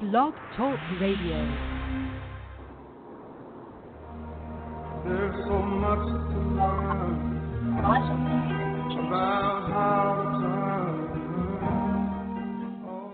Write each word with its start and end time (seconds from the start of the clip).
Blog 0.00 0.32
Talk 0.56 0.78
Radio. 1.00 1.38
There's 5.04 5.34
so 5.48 5.58
much 5.60 6.06
to 6.30 6.38
learn 6.54 7.78
about 9.08 9.70
how 9.72 10.22
to 10.22 10.28
turn. 10.40 11.66
Oh, 12.86 13.10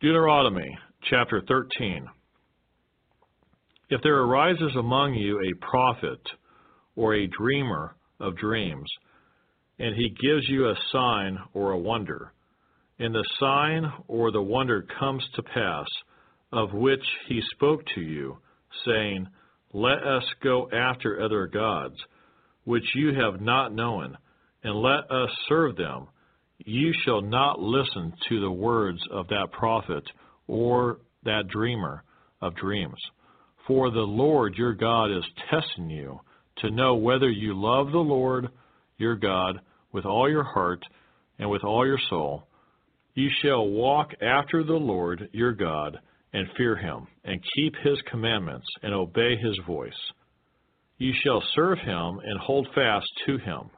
Deuteronomy 0.00 0.76
chapter 1.08 1.40
13. 1.46 2.08
If 3.90 4.02
there 4.02 4.18
arises 4.18 4.74
among 4.76 5.14
you 5.14 5.38
a 5.38 5.54
prophet 5.64 6.26
or 6.96 7.14
a 7.14 7.28
dreamer 7.28 7.94
of 8.18 8.36
dreams, 8.36 8.90
and 9.78 9.94
he 9.94 10.08
gives 10.08 10.48
you 10.48 10.70
a 10.70 10.74
sign 10.90 11.38
or 11.54 11.70
a 11.70 11.78
wonder, 11.78 12.32
and 12.98 13.14
the 13.14 13.24
sign 13.38 13.92
or 14.08 14.30
the 14.30 14.42
wonder 14.42 14.86
comes 14.98 15.24
to 15.34 15.42
pass, 15.42 15.86
of 16.52 16.72
which 16.72 17.04
he 17.28 17.40
spoke 17.52 17.80
to 17.94 18.00
you, 18.00 18.38
saying, 18.84 19.26
Let 19.72 20.02
us 20.02 20.24
go 20.42 20.70
after 20.72 21.22
other 21.22 21.46
gods, 21.46 21.96
which 22.64 22.84
you 22.94 23.12
have 23.14 23.40
not 23.40 23.74
known, 23.74 24.16
and 24.62 24.74
let 24.74 25.10
us 25.10 25.30
serve 25.48 25.76
them. 25.76 26.08
You 26.58 26.92
shall 27.04 27.20
not 27.20 27.60
listen 27.60 28.14
to 28.28 28.40
the 28.40 28.50
words 28.50 29.00
of 29.10 29.28
that 29.28 29.48
prophet 29.52 30.04
or 30.46 30.98
that 31.24 31.48
dreamer 31.48 32.02
of 32.40 32.56
dreams. 32.56 32.98
For 33.66 33.90
the 33.90 33.98
Lord 33.98 34.54
your 34.54 34.72
God 34.72 35.10
is 35.10 35.24
testing 35.50 35.90
you 35.90 36.20
to 36.58 36.70
know 36.70 36.94
whether 36.94 37.28
you 37.28 37.60
love 37.60 37.92
the 37.92 37.98
Lord 37.98 38.48
your 38.96 39.16
God 39.16 39.60
with 39.92 40.06
all 40.06 40.30
your 40.30 40.44
heart 40.44 40.82
and 41.38 41.50
with 41.50 41.64
all 41.64 41.86
your 41.86 41.98
soul. 42.08 42.45
You 43.16 43.30
shall 43.42 43.66
walk 43.66 44.12
after 44.20 44.62
the 44.62 44.74
Lord 44.74 45.30
your 45.32 45.52
God 45.52 45.98
and 46.34 46.46
fear 46.54 46.76
him, 46.76 47.06
and 47.24 47.40
keep 47.54 47.74
his 47.76 47.98
commandments 48.10 48.66
and 48.82 48.92
obey 48.92 49.36
his 49.36 49.58
voice. 49.66 50.12
You 50.98 51.14
shall 51.24 51.42
serve 51.54 51.78
him 51.78 52.20
and 52.22 52.38
hold 52.38 52.68
fast 52.74 53.06
to 53.24 53.38
him. 53.38 53.70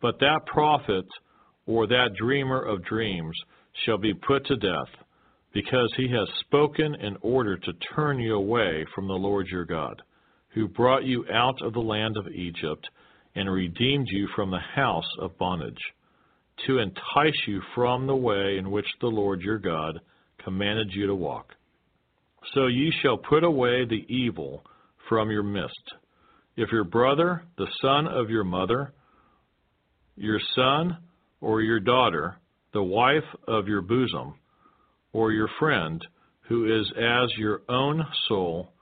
But 0.00 0.18
that 0.20 0.46
prophet 0.46 1.04
or 1.66 1.86
that 1.88 2.14
dreamer 2.18 2.62
of 2.62 2.84
dreams 2.86 3.36
shall 3.84 3.98
be 3.98 4.14
put 4.14 4.46
to 4.46 4.56
death, 4.56 4.88
because 5.52 5.92
he 5.98 6.08
has 6.08 6.26
spoken 6.40 6.94
in 6.94 7.18
order 7.20 7.58
to 7.58 7.72
turn 7.94 8.18
you 8.18 8.34
away 8.34 8.86
from 8.94 9.08
the 9.08 9.12
Lord 9.12 9.46
your 9.48 9.66
God, 9.66 10.00
who 10.54 10.68
brought 10.68 11.04
you 11.04 11.26
out 11.30 11.60
of 11.60 11.74
the 11.74 11.80
land 11.80 12.16
of 12.16 12.28
Egypt 12.28 12.88
and 13.34 13.52
redeemed 13.52 14.08
you 14.10 14.26
from 14.34 14.50
the 14.50 14.58
house 14.74 15.08
of 15.20 15.36
bondage, 15.36 15.82
to 16.66 16.78
entice 16.78 17.40
you 17.46 17.60
from 17.74 18.06
the 18.06 18.16
way 18.16 18.56
in 18.58 18.70
which 18.70 18.86
the 19.00 19.06
Lord 19.06 19.40
your 19.40 19.58
God 19.58 20.00
commanded 20.44 20.92
you 20.92 21.06
to 21.06 21.14
walk. 21.14 21.54
So 22.54 22.66
ye 22.66 22.92
shall 23.02 23.18
put 23.18 23.44
away 23.44 23.84
the 23.84 24.06
evil 24.08 24.64
from 25.08 25.30
your 25.30 25.42
midst. 25.42 25.74
If 26.56 26.72
your 26.72 26.84
brother, 26.84 27.42
the 27.56 27.68
son 27.82 28.06
of 28.06 28.30
your 28.30 28.44
mother, 28.44 28.92
your 30.16 30.40
son 30.54 30.98
or 31.40 31.60
your 31.62 31.80
daughter, 31.80 32.36
the 32.72 32.82
wife 32.82 33.24
of 33.46 33.68
your 33.68 33.82
bosom, 33.82 34.34
or 35.12 35.32
your 35.32 35.48
friend, 35.58 36.04
who 36.48 36.80
is 36.80 36.90
as 36.96 37.30
your 37.38 37.62
own 37.68 38.04
soul, 38.28 38.72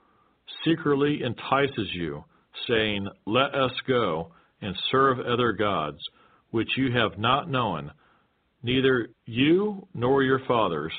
secretly 0.65 1.21
entices 1.23 1.89
you, 1.93 2.23
saying, 2.67 3.07
Let 3.25 3.53
us 3.53 3.71
go 3.87 4.31
and 4.61 4.75
serve 4.91 5.19
other 5.19 5.53
gods, 5.53 5.99
which 6.57 6.75
you 6.75 6.91
have 6.91 7.19
not 7.19 7.47
known, 7.47 7.91
neither 8.63 9.09
you 9.27 9.87
nor 9.93 10.23
your 10.23 10.39
fathers, 10.47 10.91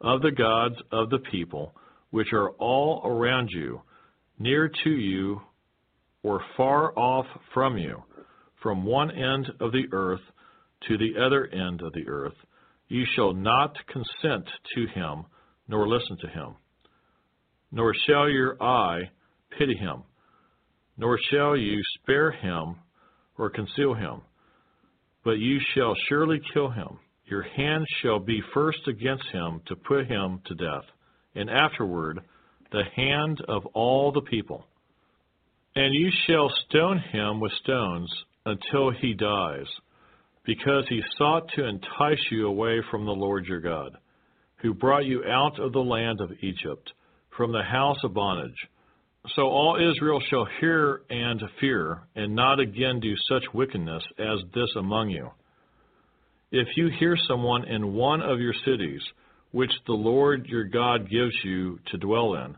of 0.00 0.22
the 0.22 0.30
gods 0.30 0.76
of 0.92 1.10
the 1.10 1.18
people, 1.30 1.74
which 2.08 2.32
are 2.32 2.52
all 2.52 3.02
around 3.04 3.50
you, 3.52 3.82
near 4.38 4.70
to 4.82 4.88
you 4.88 5.42
or 6.22 6.40
far 6.56 6.98
off 6.98 7.26
from 7.52 7.76
you, 7.76 8.02
from 8.62 8.82
one 8.82 9.10
end 9.10 9.46
of 9.60 9.72
the 9.72 9.84
earth 9.92 10.22
to 10.88 10.96
the 10.96 11.22
other 11.22 11.48
end 11.48 11.82
of 11.82 11.92
the 11.92 12.08
earth, 12.08 12.38
you 12.88 13.04
shall 13.14 13.34
not 13.34 13.76
consent 13.88 14.48
to 14.74 14.86
him, 14.86 15.26
nor 15.68 15.86
listen 15.86 16.16
to 16.22 16.28
him. 16.28 16.54
Nor 17.70 17.92
shall 18.06 18.30
your 18.30 18.56
eye 18.62 19.10
pity 19.58 19.76
him, 19.76 20.04
nor 20.96 21.18
shall 21.30 21.58
you 21.58 21.78
spare 22.00 22.30
him 22.30 22.76
or 23.36 23.50
conceal 23.50 23.92
him, 23.92 24.22
but 25.24 25.38
you 25.38 25.58
shall 25.74 25.94
surely 26.08 26.40
kill 26.52 26.70
him. 26.70 26.98
Your 27.26 27.42
hand 27.42 27.86
shall 28.02 28.18
be 28.18 28.42
first 28.52 28.86
against 28.86 29.26
him 29.32 29.62
to 29.66 29.76
put 29.76 30.06
him 30.06 30.40
to 30.46 30.54
death, 30.54 30.84
and 31.34 31.48
afterward 31.48 32.20
the 32.70 32.84
hand 32.94 33.40
of 33.48 33.64
all 33.66 34.12
the 34.12 34.20
people. 34.20 34.66
And 35.74 35.94
you 35.94 36.10
shall 36.26 36.52
stone 36.68 36.98
him 36.98 37.40
with 37.40 37.52
stones 37.62 38.12
until 38.44 38.90
he 38.90 39.14
dies, 39.14 39.66
because 40.44 40.84
he 40.88 41.02
sought 41.16 41.48
to 41.56 41.66
entice 41.66 42.30
you 42.30 42.46
away 42.46 42.82
from 42.90 43.06
the 43.06 43.12
Lord 43.12 43.46
your 43.46 43.60
God, 43.60 43.96
who 44.56 44.74
brought 44.74 45.06
you 45.06 45.24
out 45.24 45.58
of 45.58 45.72
the 45.72 45.80
land 45.80 46.20
of 46.20 46.32
Egypt, 46.42 46.92
from 47.36 47.52
the 47.52 47.62
house 47.62 47.98
of 48.04 48.12
bondage. 48.12 48.68
So 49.28 49.42
all 49.42 49.76
Israel 49.76 50.20
shall 50.28 50.46
hear 50.60 51.00
and 51.08 51.42
fear, 51.58 52.02
and 52.14 52.34
not 52.34 52.60
again 52.60 53.00
do 53.00 53.14
such 53.28 53.44
wickedness 53.54 54.02
as 54.18 54.40
this 54.54 54.68
among 54.76 55.10
you. 55.10 55.30
If 56.52 56.68
you 56.76 56.88
hear 56.98 57.16
someone 57.26 57.64
in 57.64 57.94
one 57.94 58.20
of 58.20 58.38
your 58.38 58.52
cities, 58.66 59.00
which 59.52 59.72
the 59.86 59.94
Lord 59.94 60.46
your 60.46 60.64
God 60.64 61.08
gives 61.08 61.34
you 61.42 61.78
to 61.90 61.96
dwell 61.96 62.34
in, 62.34 62.56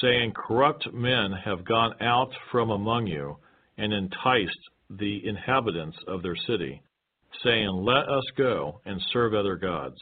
saying, 0.00 0.34
Corrupt 0.34 0.86
men 0.92 1.32
have 1.44 1.64
gone 1.64 1.94
out 2.00 2.30
from 2.52 2.70
among 2.70 3.08
you, 3.08 3.36
and 3.76 3.92
enticed 3.92 4.58
the 4.90 5.20
inhabitants 5.26 5.96
of 6.06 6.22
their 6.22 6.36
city, 6.46 6.80
saying, 7.42 7.68
Let 7.68 8.08
us 8.08 8.24
go 8.36 8.80
and 8.86 9.00
serve 9.12 9.34
other 9.34 9.56
gods, 9.56 9.96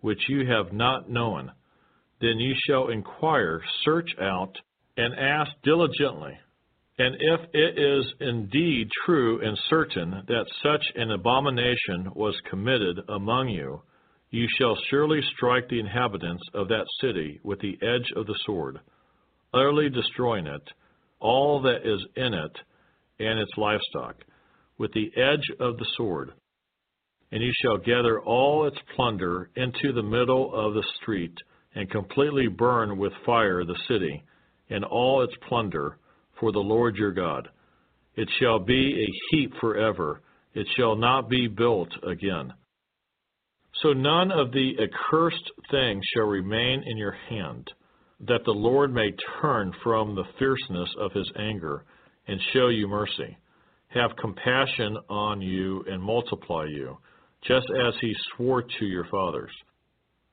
which 0.00 0.28
you 0.28 0.46
have 0.46 0.72
not 0.72 1.08
known, 1.08 1.52
then 2.20 2.38
you 2.38 2.54
shall 2.66 2.88
inquire, 2.88 3.62
search 3.84 4.10
out, 4.20 4.56
and 4.96 5.14
ask 5.14 5.50
diligently. 5.62 6.38
And 6.98 7.16
if 7.18 7.40
it 7.52 7.78
is 7.78 8.12
indeed 8.20 8.88
true 9.04 9.40
and 9.44 9.58
certain 9.68 10.22
that 10.28 10.46
such 10.62 10.84
an 10.94 11.10
abomination 11.10 12.10
was 12.14 12.36
committed 12.48 13.00
among 13.08 13.48
you, 13.48 13.82
you 14.30 14.46
shall 14.58 14.76
surely 14.90 15.20
strike 15.34 15.68
the 15.68 15.80
inhabitants 15.80 16.42
of 16.54 16.68
that 16.68 16.86
city 17.00 17.40
with 17.42 17.60
the 17.60 17.78
edge 17.82 18.12
of 18.14 18.26
the 18.26 18.38
sword, 18.46 18.78
utterly 19.52 19.88
destroying 19.88 20.46
it, 20.46 20.62
all 21.18 21.60
that 21.62 21.84
is 21.84 22.04
in 22.16 22.34
it, 22.34 22.58
and 23.18 23.38
its 23.40 23.52
livestock, 23.56 24.16
with 24.78 24.92
the 24.92 25.10
edge 25.16 25.46
of 25.60 25.76
the 25.78 25.86
sword. 25.96 26.32
And 27.32 27.42
you 27.42 27.52
shall 27.62 27.78
gather 27.78 28.20
all 28.20 28.66
its 28.66 28.78
plunder 28.94 29.50
into 29.56 29.92
the 29.92 30.02
middle 30.02 30.54
of 30.54 30.74
the 30.74 30.84
street, 31.00 31.36
and 31.74 31.90
completely 31.90 32.46
burn 32.46 32.98
with 32.98 33.12
fire 33.26 33.64
the 33.64 33.78
city 33.88 34.22
and 34.70 34.84
all 34.84 35.22
its 35.22 35.34
plunder 35.48 35.98
for 36.40 36.52
the 36.52 36.58
Lord 36.58 36.96
your 36.96 37.12
God. 37.12 37.48
It 38.16 38.28
shall 38.40 38.58
be 38.58 39.02
a 39.02 39.12
heap 39.30 39.52
forever, 39.60 40.22
it 40.54 40.66
shall 40.76 40.96
not 40.96 41.28
be 41.28 41.48
built 41.48 41.90
again. 42.06 42.52
So 43.82 43.92
none 43.92 44.30
of 44.30 44.52
the 44.52 44.72
accursed 44.80 45.50
things 45.70 46.04
shall 46.14 46.26
remain 46.26 46.84
in 46.86 46.96
your 46.96 47.16
hand, 47.28 47.70
that 48.20 48.44
the 48.44 48.52
Lord 48.52 48.94
may 48.94 49.12
turn 49.40 49.72
from 49.82 50.14
the 50.14 50.24
fierceness 50.38 50.88
of 50.98 51.12
his 51.12 51.30
anger 51.36 51.84
and 52.28 52.40
show 52.52 52.68
you 52.68 52.86
mercy, 52.86 53.36
have 53.88 54.16
compassion 54.20 54.96
on 55.10 55.40
you 55.40 55.84
and 55.88 56.00
multiply 56.00 56.66
you, 56.66 56.96
just 57.42 57.66
as 57.86 57.94
he 58.00 58.14
swore 58.36 58.62
to 58.62 58.84
your 58.86 59.06
fathers. 59.10 59.50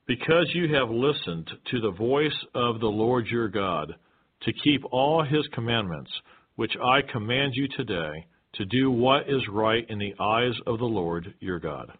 Because 0.07 0.49
you 0.53 0.73
have 0.75 0.89
listened 0.89 1.49
to 1.71 1.81
the 1.81 1.91
voice 1.91 2.45
of 2.53 2.79
the 2.79 2.87
Lord 2.87 3.27
your 3.27 3.49
God, 3.49 3.95
to 4.43 4.53
keep 4.63 4.83
all 4.91 5.23
his 5.23 5.47
commandments, 5.53 6.11
which 6.55 6.71
I 6.83 7.01
command 7.11 7.53
you 7.55 7.67
today, 7.75 8.25
to 8.53 8.65
do 8.65 8.91
what 8.91 9.29
is 9.29 9.41
right 9.51 9.85
in 9.89 9.97
the 9.97 10.13
eyes 10.19 10.53
of 10.67 10.79
the 10.79 10.85
Lord 10.85 11.33
your 11.39 11.59
God. 11.59 11.91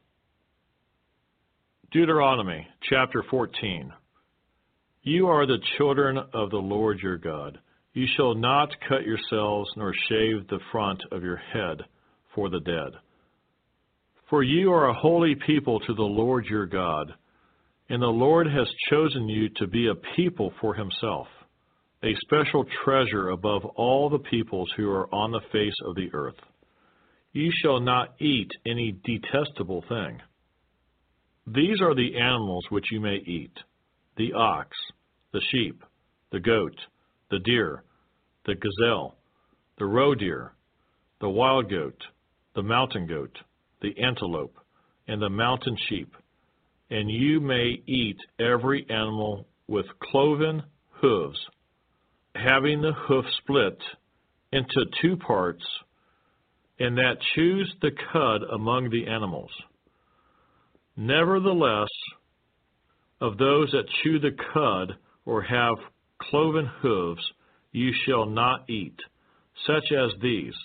Deuteronomy 1.91 2.67
chapter 2.89 3.23
14. 3.29 3.91
You 5.03 5.27
are 5.27 5.45
the 5.45 5.59
children 5.77 6.17
of 6.17 6.49
the 6.51 6.57
Lord 6.57 6.99
your 6.99 7.17
God. 7.17 7.59
You 7.93 8.05
shall 8.15 8.35
not 8.35 8.69
cut 8.87 9.03
yourselves 9.03 9.69
nor 9.75 9.93
shave 10.09 10.47
the 10.47 10.59
front 10.71 11.01
of 11.11 11.23
your 11.23 11.37
head 11.37 11.81
for 12.33 12.49
the 12.49 12.59
dead. 12.59 12.99
For 14.29 14.43
you 14.43 14.71
are 14.71 14.89
a 14.89 14.93
holy 14.93 15.35
people 15.45 15.79
to 15.81 15.93
the 15.93 16.01
Lord 16.01 16.45
your 16.45 16.65
God, 16.65 17.13
and 17.89 18.01
the 18.01 18.07
Lord 18.07 18.47
has 18.47 18.67
chosen 18.89 19.27
you 19.27 19.49
to 19.57 19.67
be 19.67 19.87
a 19.87 20.15
people 20.15 20.53
for 20.61 20.73
himself 20.73 21.27
a 22.03 22.15
special 22.21 22.65
treasure 22.83 23.29
above 23.29 23.63
all 23.75 24.09
the 24.09 24.19
peoples 24.19 24.71
who 24.75 24.89
are 24.89 25.13
on 25.13 25.31
the 25.31 25.41
face 25.51 25.75
of 25.85 25.95
the 25.95 26.09
earth. 26.13 26.39
You 27.31 27.51
shall 27.61 27.79
not 27.79 28.15
eat 28.19 28.49
any 28.65 28.95
detestable 29.03 29.83
thing. 29.87 30.21
These 31.47 31.81
are 31.81 31.95
the 31.95 32.17
animals 32.17 32.65
which 32.69 32.91
you 32.91 32.99
may 32.99 33.15
eat 33.15 33.53
the 34.17 34.33
ox, 34.33 34.75
the 35.31 35.41
sheep, 35.51 35.83
the 36.31 36.39
goat, 36.39 36.75
the 37.29 37.39
deer, 37.39 37.83
the 38.45 38.55
gazelle, 38.55 39.15
the 39.77 39.85
roe 39.85 40.13
deer, 40.13 40.53
the 41.21 41.29
wild 41.29 41.69
goat, 41.69 41.97
the 42.55 42.61
mountain 42.61 43.07
goat, 43.07 43.37
the 43.81 43.93
antelope, 44.03 44.55
and 45.07 45.21
the 45.21 45.29
mountain 45.29 45.77
sheep. 45.87 46.13
And 46.89 47.09
you 47.09 47.39
may 47.39 47.81
eat 47.87 48.17
every 48.39 48.85
animal 48.89 49.47
with 49.67 49.85
cloven 50.03 50.63
hooves, 51.01 51.39
having 52.35 52.81
the 52.81 52.93
hoof 52.93 53.25
split 53.39 53.77
into 54.51 54.85
two 55.01 55.17
parts, 55.17 55.63
and 56.79 56.97
that 56.97 57.17
chews 57.35 57.73
the 57.81 57.91
cud 58.11 58.41
among 58.53 58.89
the 58.89 59.07
animals. 59.07 59.51
Nevertheless, 60.97 61.89
of 63.19 63.37
those 63.37 63.71
that 63.71 63.89
chew 64.01 64.19
the 64.19 64.35
cud 64.53 64.97
or 65.25 65.41
have 65.43 65.75
cloven 66.19 66.69
hooves, 66.81 67.21
you 67.71 67.91
shall 68.05 68.25
not 68.25 68.69
eat, 68.69 68.95
such 69.65 69.91
as 69.91 70.11
these 70.21 70.55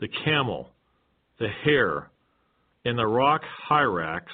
the 0.00 0.08
camel, 0.24 0.70
the 1.40 1.48
hare, 1.64 2.10
and 2.84 2.96
the 2.96 3.06
rock 3.06 3.42
hyrax, 3.68 4.26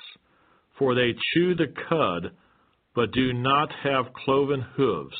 for 0.79 0.95
they 0.95 1.15
chew 1.33 1.55
the 1.55 1.73
cud, 1.89 2.33
but 2.95 3.13
do 3.13 3.33
not 3.33 3.71
have 3.83 4.13
cloven 4.13 4.61
hooves. 4.77 5.17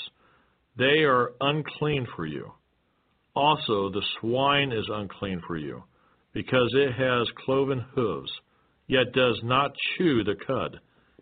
They 0.77 1.05
are 1.05 1.33
unclean 1.41 2.07
for 2.17 2.27
you. 2.27 2.53
Also, 3.35 3.91
the 3.91 4.03
swine 4.21 4.73
is 4.73 4.89
unclean 4.89 5.43
for 5.47 5.57
you, 5.57 5.83
because 6.33 6.73
it 6.75 6.93
has 6.93 7.29
cloven 7.45 7.85
hooves, 7.95 8.31
yet 8.87 9.13
does 9.13 9.41
not 9.43 9.73
chew 9.97 10.25
the 10.25 10.37
cud. 10.47 10.81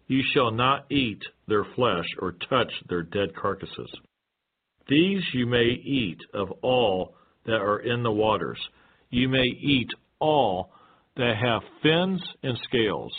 You 0.08 0.22
shall 0.34 0.50
not 0.50 0.90
eat 0.90 1.22
their 1.48 1.64
flesh 1.74 2.06
or 2.20 2.32
touch 2.32 2.72
their 2.88 3.02
dead 3.02 3.34
carcasses. 3.34 3.90
These 4.88 5.22
you 5.32 5.46
may 5.46 5.64
eat 5.64 6.18
of 6.34 6.50
all 6.62 7.14
that 7.46 7.60
are 7.60 7.80
in 7.80 8.02
the 8.02 8.12
waters. 8.12 8.58
You 9.10 9.28
may 9.28 9.44
eat 9.44 9.88
all 10.18 10.72
that 11.16 11.36
have 11.36 11.62
fins 11.82 12.22
and 12.42 12.58
scales. 12.64 13.12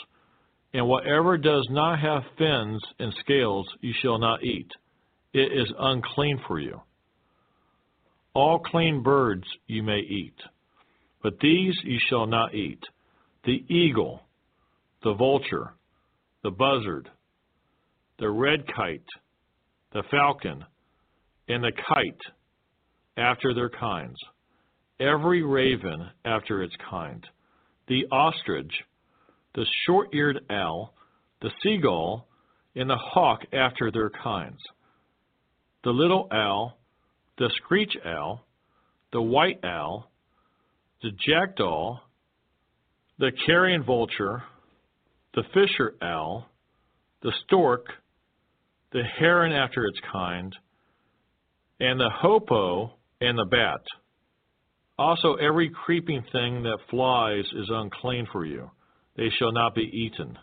And 0.73 0.87
whatever 0.87 1.37
does 1.37 1.67
not 1.69 1.99
have 1.99 2.23
fins 2.37 2.81
and 2.99 3.13
scales 3.19 3.67
you 3.81 3.93
shall 4.01 4.17
not 4.17 4.43
eat. 4.43 4.69
It 5.33 5.51
is 5.51 5.71
unclean 5.79 6.39
for 6.47 6.59
you. 6.59 6.81
All 8.35 8.59
clean 8.59 9.01
birds 9.01 9.45
you 9.67 9.83
may 9.83 9.99
eat, 9.99 10.35
but 11.21 11.39
these 11.39 11.75
you 11.83 11.99
shall 12.09 12.25
not 12.27 12.53
eat. 12.53 12.83
The 13.45 13.63
eagle, 13.67 14.21
the 15.03 15.13
vulture, 15.13 15.73
the 16.43 16.51
buzzard, 16.51 17.09
the 18.19 18.29
red 18.29 18.65
kite, 18.75 19.05
the 19.91 20.03
falcon, 20.09 20.63
and 21.47 21.63
the 21.63 21.71
kite 21.87 22.21
after 23.17 23.53
their 23.53 23.69
kinds, 23.69 24.17
every 24.99 25.43
raven 25.43 26.09
after 26.25 26.63
its 26.63 26.75
kind, 26.89 27.25
the 27.87 28.05
ostrich, 28.11 28.71
the 29.55 29.65
short 29.85 30.09
eared 30.13 30.39
owl, 30.49 30.93
the 31.41 31.51
seagull, 31.61 32.27
and 32.75 32.89
the 32.89 32.97
hawk 32.97 33.41
after 33.51 33.91
their 33.91 34.09
kinds, 34.09 34.59
the 35.83 35.91
little 35.91 36.27
owl, 36.31 36.77
the 37.37 37.49
screech 37.57 37.95
owl, 38.05 38.45
the 39.11 39.21
white 39.21 39.63
owl, 39.63 40.09
the 41.01 41.11
jackdaw, 41.27 41.99
the 43.19 43.31
carrion 43.45 43.83
vulture, 43.83 44.43
the 45.35 45.43
fisher 45.53 45.95
owl, 46.01 46.47
the 47.21 47.33
stork, 47.45 47.85
the 48.91 49.03
heron 49.19 49.51
after 49.51 49.85
its 49.85 49.99
kind, 50.11 50.55
and 51.79 51.99
the 51.99 52.09
hoopoe 52.21 52.91
and 53.19 53.37
the 53.37 53.45
bat. 53.45 53.81
Also, 54.97 55.33
every 55.35 55.69
creeping 55.69 56.23
thing 56.31 56.63
that 56.63 56.77
flies 56.89 57.45
is 57.55 57.69
unclean 57.69 58.27
for 58.31 58.45
you. 58.45 58.69
They 59.17 59.29
shall 59.37 59.51
not 59.51 59.75
be 59.75 59.89
eaten. 59.91 60.37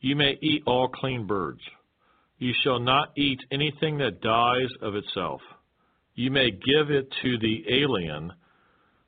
You 0.00 0.14
may 0.14 0.38
eat 0.40 0.62
all 0.66 0.88
clean 0.88 1.26
birds. 1.26 1.60
You 2.38 2.52
shall 2.62 2.78
not 2.78 3.08
eat 3.16 3.40
anything 3.50 3.98
that 3.98 4.20
dies 4.20 4.68
of 4.82 4.94
itself. 4.94 5.40
You 6.14 6.30
may 6.30 6.50
give 6.50 6.90
it 6.90 7.10
to 7.22 7.38
the 7.38 7.64
alien 7.70 8.32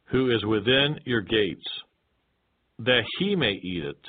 who 0.06 0.30
is 0.34 0.44
within 0.44 0.98
your 1.04 1.20
gates, 1.20 1.66
that 2.78 3.04
he 3.18 3.36
may 3.36 3.52
eat 3.52 3.84
it, 3.84 4.00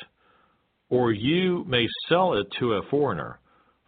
or 0.90 1.12
you 1.12 1.66
may 1.68 1.88
sell 2.08 2.34
it 2.34 2.48
to 2.60 2.74
a 2.74 2.90
foreigner, 2.90 3.40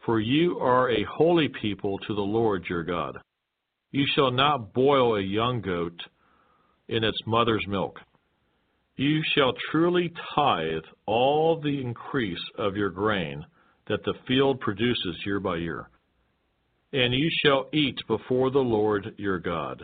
for 0.06 0.19
you 0.19 0.60
are 0.60 0.89
a 0.89 1.06
holy 1.06 1.48
people 1.62 1.98
to 2.00 2.13
the 2.13 2.22
Lord 2.22 2.66
your 2.69 2.83
God. 2.83 3.18
You 3.92 4.06
shall 4.16 4.31
not 4.31 4.74
boil 4.74 5.16
a 5.16 5.22
young 5.22 5.62
goat 5.62 6.00
in 6.88 7.04
its 7.04 7.18
mother's 7.25 7.66
milk. 7.68 8.00
You 8.98 9.22
shall 9.36 9.54
truly 9.72 10.12
tithe 10.36 10.83
all 11.06 11.60
the 11.60 11.81
increase 11.81 12.44
of 12.57 12.75
your 12.75 12.89
grain 12.89 13.45
that 13.88 14.04
the 14.04 14.13
field 14.28 14.60
produces 14.60 15.24
year 15.25 15.39
by 15.39 15.57
year. 15.57 15.89
And 16.94 17.13
you 17.13 17.30
shall 17.44 17.68
eat 17.74 17.98
before 18.07 18.51
the 18.51 18.60
Lord 18.60 19.13
your 19.18 19.39
God, 19.39 19.83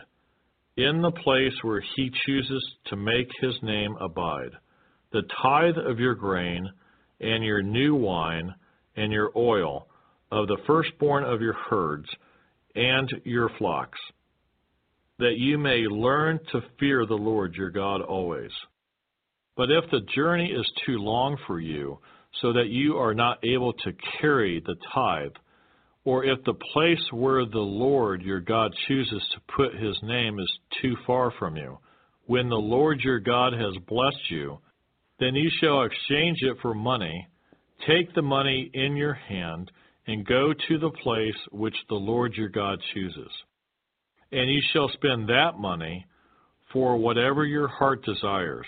in 0.76 1.00
the 1.02 1.10
place 1.10 1.54
where 1.62 1.82
he 1.96 2.10
chooses 2.26 2.64
to 2.86 2.96
make 2.96 3.28
his 3.40 3.54
name 3.62 3.96
abide, 4.00 4.52
the 5.12 5.22
tithe 5.42 5.78
of 5.78 5.98
your 5.98 6.14
grain, 6.14 6.68
and 7.20 7.42
your 7.42 7.62
new 7.62 7.94
wine, 7.94 8.54
and 8.96 9.12
your 9.12 9.32
oil, 9.36 9.88
of 10.30 10.46
the 10.46 10.58
firstborn 10.66 11.24
of 11.24 11.40
your 11.40 11.56
herds, 11.70 12.08
and 12.74 13.08
your 13.24 13.50
flocks, 13.58 13.98
that 15.18 15.36
you 15.36 15.58
may 15.58 15.78
learn 15.88 16.38
to 16.52 16.60
fear 16.78 17.06
the 17.06 17.14
Lord 17.14 17.54
your 17.54 17.70
God 17.70 18.02
always. 18.02 18.52
But 19.56 19.70
if 19.70 19.90
the 19.90 20.06
journey 20.14 20.52
is 20.52 20.70
too 20.86 20.98
long 20.98 21.36
for 21.46 21.58
you, 21.58 21.98
so 22.40 22.52
that 22.52 22.68
you 22.68 22.96
are 22.96 23.14
not 23.14 23.44
able 23.44 23.72
to 23.72 23.92
carry 24.20 24.60
the 24.60 24.76
tithe, 24.92 25.32
or 26.04 26.24
if 26.24 26.42
the 26.44 26.54
place 26.72 27.02
where 27.12 27.44
the 27.44 27.58
Lord 27.58 28.22
your 28.22 28.40
God 28.40 28.72
chooses 28.86 29.22
to 29.34 29.54
put 29.56 29.74
his 29.74 29.96
name 30.02 30.38
is 30.38 30.58
too 30.80 30.96
far 31.06 31.32
from 31.38 31.56
you, 31.56 31.78
when 32.26 32.48
the 32.48 32.56
Lord 32.56 33.00
your 33.00 33.20
God 33.20 33.52
has 33.52 33.74
blessed 33.86 34.30
you, 34.30 34.58
then 35.18 35.34
you 35.34 35.50
shall 35.60 35.82
exchange 35.82 36.38
it 36.42 36.56
for 36.62 36.74
money, 36.74 37.26
take 37.86 38.14
the 38.14 38.22
money 38.22 38.70
in 38.72 38.96
your 38.96 39.14
hand, 39.14 39.70
and 40.06 40.26
go 40.26 40.52
to 40.68 40.78
the 40.78 40.90
place 41.02 41.36
which 41.50 41.76
the 41.88 41.94
Lord 41.94 42.34
your 42.34 42.48
God 42.48 42.78
chooses. 42.94 43.30
And 44.32 44.50
you 44.50 44.60
shall 44.72 44.90
spend 44.94 45.28
that 45.28 45.58
money 45.58 46.06
for 46.72 46.96
whatever 46.96 47.44
your 47.44 47.68
heart 47.68 48.04
desires, 48.04 48.66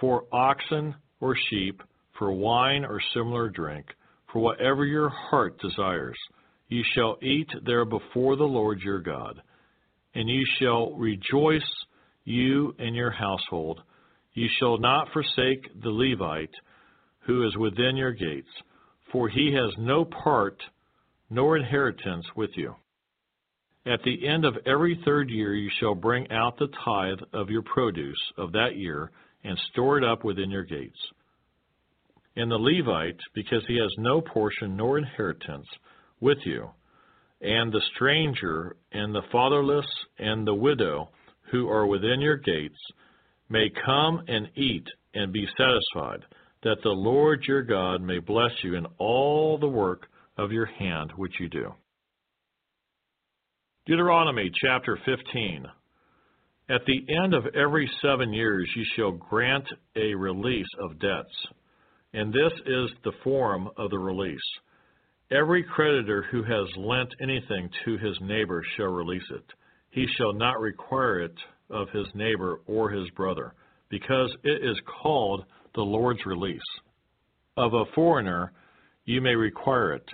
for 0.00 0.24
oxen 0.32 0.94
or 1.20 1.36
sheep, 1.50 1.82
for 2.18 2.32
wine 2.32 2.84
or 2.84 3.00
similar 3.14 3.48
drink, 3.48 3.86
for 4.32 4.40
whatever 4.40 4.84
your 4.84 5.08
heart 5.08 5.58
desires. 5.60 6.18
You 6.68 6.82
shall 6.94 7.16
eat 7.22 7.48
there 7.64 7.84
before 7.84 8.36
the 8.36 8.44
Lord 8.44 8.80
your 8.80 9.00
God. 9.00 9.40
And 10.14 10.28
you 10.28 10.44
shall 10.58 10.92
rejoice, 10.92 11.62
you 12.24 12.74
and 12.78 12.94
your 12.94 13.10
household. 13.10 13.80
You 14.34 14.48
shall 14.58 14.78
not 14.78 15.08
forsake 15.12 15.82
the 15.82 15.90
Levite 15.90 16.54
who 17.20 17.46
is 17.46 17.56
within 17.56 17.96
your 17.96 18.12
gates, 18.12 18.48
for 19.12 19.28
he 19.28 19.52
has 19.54 19.72
no 19.78 20.04
part 20.04 20.60
nor 21.30 21.56
inheritance 21.56 22.26
with 22.36 22.50
you. 22.54 22.74
At 23.86 24.02
the 24.02 24.26
end 24.26 24.44
of 24.44 24.56
every 24.66 25.00
third 25.04 25.30
year 25.30 25.54
you 25.54 25.70
shall 25.78 25.94
bring 25.94 26.30
out 26.30 26.58
the 26.58 26.68
tithe 26.84 27.20
of 27.32 27.48
your 27.48 27.62
produce 27.62 28.20
of 28.36 28.52
that 28.52 28.76
year 28.76 29.10
and 29.44 29.58
store 29.72 29.98
it 29.98 30.04
up 30.04 30.24
within 30.24 30.50
your 30.50 30.64
gates. 30.64 30.98
And 32.38 32.48
the 32.48 32.56
Levite, 32.56 33.18
because 33.34 33.64
he 33.66 33.76
has 33.78 33.92
no 33.98 34.20
portion 34.20 34.76
nor 34.76 34.96
inheritance 34.96 35.66
with 36.20 36.38
you, 36.44 36.70
and 37.40 37.72
the 37.72 37.82
stranger, 37.96 38.76
and 38.92 39.12
the 39.12 39.22
fatherless, 39.32 39.86
and 40.20 40.46
the 40.46 40.54
widow, 40.54 41.10
who 41.50 41.68
are 41.68 41.84
within 41.84 42.20
your 42.20 42.36
gates, 42.36 42.78
may 43.48 43.68
come 43.84 44.22
and 44.28 44.48
eat 44.56 44.86
and 45.14 45.32
be 45.32 45.48
satisfied, 45.56 46.24
that 46.62 46.76
the 46.84 46.90
Lord 46.90 47.42
your 47.48 47.62
God 47.62 48.02
may 48.02 48.20
bless 48.20 48.52
you 48.62 48.76
in 48.76 48.86
all 48.98 49.58
the 49.58 49.66
work 49.66 50.06
of 50.36 50.52
your 50.52 50.66
hand 50.66 51.10
which 51.16 51.40
you 51.40 51.48
do. 51.48 51.74
Deuteronomy 53.86 54.48
chapter 54.64 54.96
15. 55.04 55.66
At 56.70 56.82
the 56.86 57.04
end 57.24 57.34
of 57.34 57.46
every 57.56 57.90
seven 58.00 58.32
years 58.32 58.70
you 58.76 58.84
shall 58.94 59.10
grant 59.10 59.66
a 59.96 60.14
release 60.14 60.68
of 60.80 61.00
debts, 61.00 61.34
and 62.14 62.32
this 62.32 62.52
is 62.66 62.90
the 63.04 63.12
form 63.22 63.68
of 63.76 63.90
the 63.90 63.98
release. 63.98 64.38
Every 65.30 65.62
creditor 65.62 66.22
who 66.30 66.42
has 66.42 66.66
lent 66.76 67.14
anything 67.20 67.68
to 67.84 67.98
his 67.98 68.16
neighbor 68.22 68.64
shall 68.76 68.86
release 68.86 69.30
it. 69.30 69.44
He 69.90 70.06
shall 70.16 70.32
not 70.32 70.60
require 70.60 71.20
it 71.20 71.34
of 71.70 71.90
his 71.90 72.06
neighbor 72.14 72.60
or 72.66 72.90
his 72.90 73.10
brother, 73.10 73.52
because 73.90 74.34
it 74.42 74.64
is 74.64 74.78
called 75.02 75.44
the 75.74 75.82
Lord's 75.82 76.24
release. 76.24 76.60
Of 77.56 77.74
a 77.74 77.84
foreigner 77.94 78.52
you 79.04 79.20
may 79.20 79.34
require 79.34 79.92
it, 79.92 80.08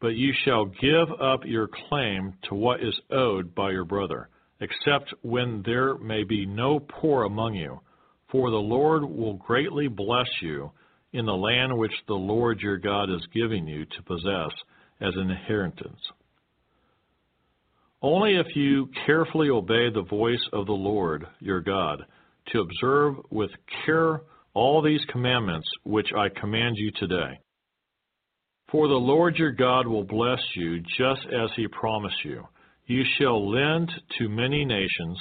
But 0.00 0.16
you 0.16 0.32
shall 0.44 0.66
give 0.66 1.08
up 1.20 1.40
your 1.46 1.68
claim 1.88 2.34
to 2.48 2.54
what 2.54 2.82
is 2.82 2.94
owed 3.10 3.54
by 3.54 3.70
your 3.70 3.86
brother, 3.86 4.28
except 4.60 5.14
when 5.22 5.62
there 5.64 5.96
may 5.96 6.24
be 6.24 6.44
no 6.44 6.78
poor 6.78 7.24
among 7.24 7.54
you. 7.54 7.80
For 8.30 8.50
the 8.50 8.56
Lord 8.56 9.04
will 9.04 9.34
greatly 9.34 9.88
bless 9.88 10.28
you 10.42 10.72
in 11.14 11.24
the 11.24 11.32
land 11.32 11.78
which 11.78 11.94
the 12.08 12.14
Lord 12.14 12.60
your 12.60 12.76
God 12.76 13.08
is 13.08 13.26
giving 13.32 13.66
you 13.66 13.84
to 13.86 14.02
possess 14.02 14.50
as 15.00 15.14
an 15.14 15.30
inheritance. 15.30 16.00
Only 18.02 18.36
if 18.36 18.54
you 18.54 18.90
carefully 19.06 19.48
obey 19.48 19.90
the 19.90 20.04
voice 20.10 20.44
of 20.52 20.66
the 20.66 20.72
Lord 20.72 21.24
your 21.38 21.60
God, 21.60 22.04
to 22.48 22.60
observe 22.60 23.14
with 23.30 23.50
care 23.86 24.22
all 24.54 24.82
these 24.82 25.00
commandments 25.08 25.66
which 25.84 26.08
I 26.16 26.28
command 26.40 26.74
you 26.76 26.90
today. 26.98 27.38
For 28.70 28.88
the 28.88 28.94
Lord 28.94 29.36
your 29.36 29.52
God 29.52 29.86
will 29.86 30.04
bless 30.04 30.40
you 30.56 30.80
just 30.80 31.26
as 31.32 31.50
he 31.54 31.68
promised 31.68 32.24
you. 32.24 32.42
You 32.86 33.04
shall 33.18 33.50
lend 33.50 33.90
to 34.18 34.28
many 34.28 34.64
nations, 34.64 35.18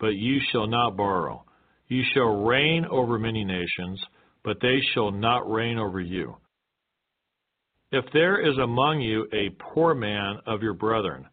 but 0.00 0.14
you 0.16 0.40
shall 0.50 0.66
not 0.66 0.96
borrow. 0.96 1.44
You 1.88 2.02
shall 2.12 2.44
reign 2.44 2.84
over 2.90 3.16
many 3.18 3.44
nations, 3.44 4.02
but 4.46 4.60
they 4.60 4.80
shall 4.94 5.10
not 5.10 5.50
reign 5.50 5.76
over 5.76 6.00
you. 6.00 6.36
If 7.90 8.04
there 8.12 8.40
is 8.40 8.56
among 8.58 9.00
you 9.00 9.26
a 9.32 9.50
poor 9.58 9.92
man 9.92 10.36
of 10.46 10.62
your 10.62 10.72
brethren, 10.72 11.26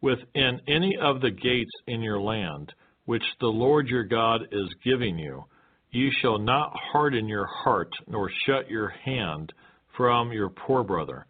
within 0.00 0.60
any 0.68 0.96
of 1.02 1.20
the 1.20 1.32
gates 1.32 1.72
in 1.88 2.02
your 2.02 2.20
land, 2.20 2.72
which 3.04 3.24
the 3.40 3.48
Lord 3.48 3.88
your 3.88 4.04
God 4.04 4.42
is 4.52 4.74
giving 4.84 5.18
you, 5.18 5.44
you 5.90 6.08
shall 6.22 6.38
not 6.38 6.72
harden 6.92 7.26
your 7.26 7.46
heart, 7.46 7.90
nor 8.06 8.30
shut 8.46 8.70
your 8.70 8.90
hand 8.90 9.52
from 9.96 10.30
your 10.30 10.50
poor 10.50 10.84
brother, 10.84 11.26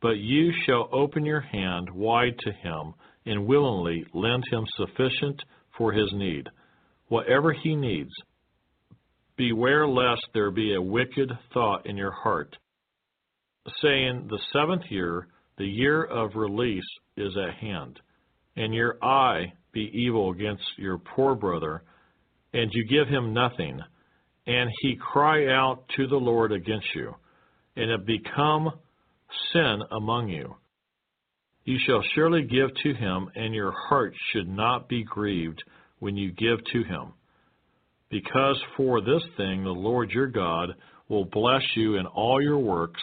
but 0.00 0.18
you 0.18 0.52
shall 0.64 0.88
open 0.92 1.24
your 1.24 1.40
hand 1.40 1.90
wide 1.90 2.38
to 2.38 2.52
him, 2.52 2.94
and 3.26 3.46
willingly 3.48 4.04
lend 4.14 4.44
him 4.48 4.64
sufficient 4.76 5.42
for 5.76 5.92
his 5.92 6.12
need, 6.12 6.48
whatever 7.08 7.52
he 7.52 7.74
needs 7.74 8.12
Beware 9.42 9.88
lest 9.88 10.24
there 10.34 10.52
be 10.52 10.72
a 10.72 10.80
wicked 10.80 11.28
thought 11.52 11.84
in 11.84 11.96
your 11.96 12.12
heart, 12.12 12.56
saying, 13.80 14.28
The 14.28 14.38
seventh 14.52 14.84
year, 14.88 15.26
the 15.58 15.66
year 15.66 16.04
of 16.04 16.36
release, 16.36 16.86
is 17.16 17.36
at 17.36 17.54
hand, 17.54 17.98
and 18.54 18.72
your 18.72 19.04
eye 19.04 19.52
be 19.72 19.90
evil 19.92 20.30
against 20.30 20.62
your 20.78 20.96
poor 20.98 21.34
brother, 21.34 21.82
and 22.52 22.70
you 22.72 22.86
give 22.86 23.08
him 23.08 23.34
nothing, 23.34 23.80
and 24.46 24.70
he 24.80 24.94
cry 24.94 25.52
out 25.52 25.88
to 25.96 26.06
the 26.06 26.14
Lord 26.14 26.52
against 26.52 26.94
you, 26.94 27.12
and 27.74 27.90
it 27.90 28.06
become 28.06 28.70
sin 29.52 29.82
among 29.90 30.28
you. 30.28 30.54
You 31.64 31.78
shall 31.84 32.04
surely 32.14 32.42
give 32.42 32.70
to 32.84 32.94
him, 32.94 33.28
and 33.34 33.52
your 33.52 33.72
heart 33.88 34.14
should 34.30 34.48
not 34.48 34.88
be 34.88 35.02
grieved 35.02 35.64
when 35.98 36.16
you 36.16 36.30
give 36.30 36.64
to 36.72 36.84
him 36.84 37.14
because 38.12 38.62
for 38.76 39.00
this 39.00 39.22
thing 39.38 39.64
the 39.64 39.70
Lord 39.70 40.10
your 40.10 40.28
God 40.28 40.74
will 41.08 41.24
bless 41.24 41.62
you 41.74 41.96
in 41.96 42.06
all 42.06 42.40
your 42.40 42.58
works 42.58 43.00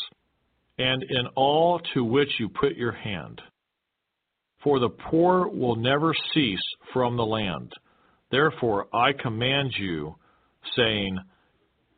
and 0.77 1.03
in 1.03 1.27
all 1.35 1.81
to 1.93 2.05
which 2.05 2.29
you 2.39 2.47
put 2.47 2.75
your 2.77 2.93
hand. 2.93 3.41
For 4.63 4.79
the 4.79 4.89
poor 4.89 5.49
will 5.49 5.75
never 5.75 6.13
cease 6.33 6.61
from 6.93 7.17
the 7.17 7.25
land. 7.25 7.73
Therefore 8.31 8.87
I 8.93 9.11
command 9.19 9.73
you, 9.79 10.15
saying, 10.75 11.17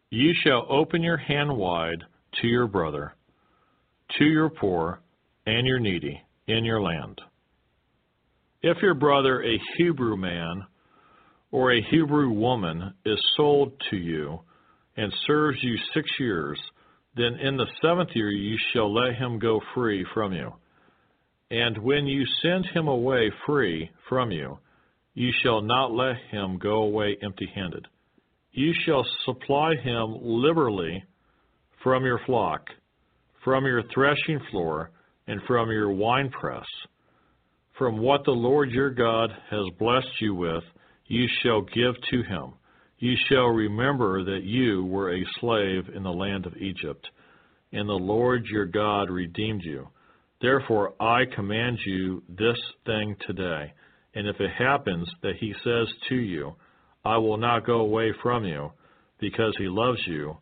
You 0.09 0.33
shall 0.43 0.65
open 0.69 1.03
your 1.03 1.17
hand 1.17 1.55
wide 1.55 2.03
to 2.41 2.47
your 2.47 2.67
brother, 2.67 3.13
to 4.19 4.25
your 4.25 4.49
poor, 4.49 5.01
and 5.45 5.67
your 5.67 5.79
needy 5.79 6.21
in 6.47 6.63
your 6.63 6.81
land. 6.81 7.19
If 8.61 8.77
your 8.81 8.93
brother, 8.93 9.43
a 9.43 9.59
Hebrew 9.77 10.15
man, 10.15 10.63
or 11.51 11.73
a 11.73 11.85
Hebrew 11.91 12.29
woman 12.31 12.93
is 13.05 13.19
sold 13.35 13.73
to 13.89 13.97
you 13.97 14.39
and 14.97 15.13
serves 15.27 15.57
you 15.61 15.75
six 15.93 16.09
years, 16.19 16.59
then 17.15 17.35
in 17.41 17.57
the 17.57 17.67
seventh 17.81 18.09
year 18.13 18.31
you 18.31 18.57
shall 18.73 18.93
let 18.93 19.15
him 19.15 19.39
go 19.39 19.59
free 19.75 20.05
from 20.13 20.33
you. 20.33 20.53
And 21.49 21.77
when 21.79 22.05
you 22.05 22.25
send 22.41 22.65
him 22.73 22.87
away 22.87 23.29
free 23.45 23.89
from 24.07 24.31
you, 24.31 24.57
you 25.13 25.31
shall 25.43 25.61
not 25.61 25.91
let 25.91 26.15
him 26.31 26.57
go 26.57 26.83
away 26.83 27.17
empty 27.21 27.49
handed. 27.53 27.85
You 28.53 28.73
shall 28.85 29.05
supply 29.25 29.75
him 29.75 30.17
liberally 30.21 31.03
from 31.83 32.05
your 32.05 32.19
flock, 32.25 32.67
from 33.43 33.65
your 33.65 33.83
threshing 33.93 34.39
floor, 34.49 34.91
and 35.27 35.41
from 35.47 35.69
your 35.69 35.91
winepress, 35.91 36.65
from 37.77 37.97
what 37.97 38.23
the 38.23 38.31
Lord 38.31 38.71
your 38.71 38.89
God 38.89 39.29
has 39.49 39.65
blessed 39.79 40.21
you 40.21 40.35
with 40.35 40.63
you 41.11 41.27
shall 41.43 41.61
give 41.61 41.95
to 42.09 42.23
him. 42.23 42.53
You 42.99 43.17
shall 43.27 43.47
remember 43.47 44.23
that 44.23 44.43
you 44.43 44.85
were 44.85 45.13
a 45.13 45.25
slave 45.41 45.89
in 45.93 46.03
the 46.03 46.09
land 46.09 46.45
of 46.45 46.55
Egypt, 46.55 47.05
and 47.73 47.89
the 47.89 47.93
Lord 47.93 48.45
your 48.45 48.65
God 48.65 49.09
redeemed 49.09 49.61
you. 49.61 49.89
Therefore 50.39 50.93
I 51.01 51.23
command 51.35 51.79
you 51.85 52.23
this 52.29 52.57
thing 52.85 53.17
today. 53.27 53.73
And 54.15 54.25
if 54.25 54.39
it 54.39 54.51
happens 54.57 55.05
that 55.21 55.35
he 55.37 55.53
says 55.65 55.87
to 56.07 56.15
you, 56.15 56.55
I 57.03 57.17
will 57.17 57.37
not 57.37 57.65
go 57.65 57.81
away 57.81 58.13
from 58.23 58.45
you, 58.45 58.71
because 59.19 59.53
he 59.57 59.67
loves 59.67 59.99
you 60.07 60.37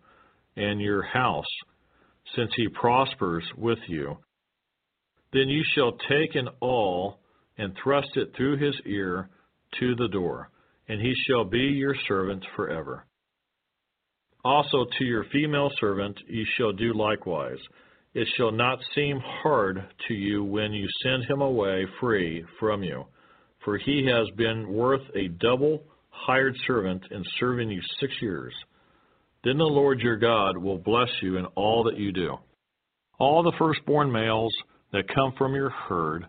and 0.55 0.79
your 0.79 1.01
house, 1.01 1.49
since 2.35 2.51
he 2.55 2.67
prospers 2.67 3.43
with 3.57 3.79
you, 3.87 4.17
then 5.33 5.49
you 5.49 5.63
shall 5.73 5.93
take 5.93 6.35
an 6.35 6.49
awl 6.61 7.17
and 7.57 7.75
thrust 7.83 8.09
it 8.15 8.33
through 8.37 8.57
his 8.57 8.75
ear 8.85 9.29
to 9.79 9.95
the 9.95 10.09
door 10.09 10.51
and 10.89 10.99
he 10.99 11.13
shall 11.27 11.45
be 11.45 11.59
your 11.59 11.95
servant 12.07 12.43
forever. 12.55 13.05
Also 14.43 14.85
to 14.97 15.03
your 15.05 15.25
female 15.31 15.69
servant 15.79 16.17
ye 16.27 16.45
shall 16.57 16.73
do 16.73 16.93
likewise. 16.93 17.59
It 18.13 18.27
shall 18.35 18.51
not 18.51 18.79
seem 18.95 19.21
hard 19.23 19.85
to 20.07 20.13
you 20.13 20.43
when 20.43 20.73
you 20.73 20.87
send 21.03 21.25
him 21.25 21.41
away 21.41 21.85
free 21.99 22.43
from 22.59 22.83
you, 22.83 23.05
for 23.63 23.77
he 23.77 24.07
has 24.07 24.27
been 24.35 24.73
worth 24.73 25.03
a 25.15 25.27
double 25.27 25.83
hired 26.09 26.55
servant 26.65 27.03
in 27.11 27.23
serving 27.39 27.69
you 27.69 27.81
six 27.99 28.11
years. 28.21 28.53
Then 29.43 29.57
the 29.57 29.63
Lord 29.63 29.99
your 29.99 30.17
God 30.17 30.57
will 30.57 30.79
bless 30.79 31.09
you 31.21 31.37
in 31.37 31.45
all 31.55 31.83
that 31.83 31.97
you 31.97 32.11
do. 32.11 32.37
All 33.19 33.43
the 33.43 33.53
firstborn 33.59 34.11
males 34.11 34.53
that 34.91 35.13
come 35.13 35.33
from 35.37 35.53
your 35.53 35.69
herd 35.69 36.25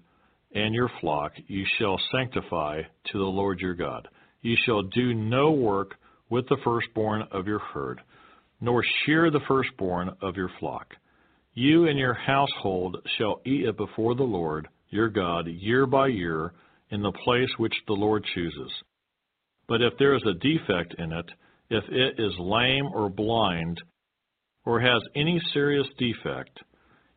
and 0.52 0.74
your 0.74 0.90
flock 1.00 1.32
you 1.46 1.64
shall 1.78 1.98
sanctify 2.12 2.82
to 2.82 3.18
the 3.18 3.24
Lord 3.24 3.60
your 3.60 3.74
God. 3.74 4.06
Ye 4.42 4.56
shall 4.64 4.82
do 4.82 5.14
no 5.14 5.50
work 5.50 5.96
with 6.30 6.48
the 6.48 6.56
firstborn 6.64 7.22
of 7.32 7.46
your 7.46 7.58
herd, 7.58 8.00
nor 8.60 8.82
shear 9.04 9.30
the 9.30 9.40
firstborn 9.48 10.10
of 10.22 10.36
your 10.36 10.50
flock. 10.58 10.94
You 11.54 11.88
and 11.88 11.98
your 11.98 12.14
household 12.14 12.96
shall 13.18 13.40
eat 13.44 13.64
it 13.66 13.76
before 13.76 14.14
the 14.14 14.22
Lord 14.22 14.68
your 14.88 15.08
God 15.08 15.46
year 15.46 15.86
by 15.86 16.08
year 16.08 16.52
in 16.90 17.02
the 17.02 17.12
place 17.12 17.50
which 17.58 17.74
the 17.86 17.92
Lord 17.92 18.24
chooses. 18.34 18.72
But 19.68 19.82
if 19.82 19.92
there 19.98 20.14
is 20.14 20.22
a 20.26 20.34
defect 20.34 20.94
in 20.98 21.12
it, 21.12 21.26
if 21.68 21.84
it 21.88 22.18
is 22.18 22.32
lame 22.38 22.86
or 22.94 23.08
blind, 23.08 23.80
or 24.64 24.80
has 24.80 25.02
any 25.14 25.40
serious 25.52 25.86
defect, 25.98 26.58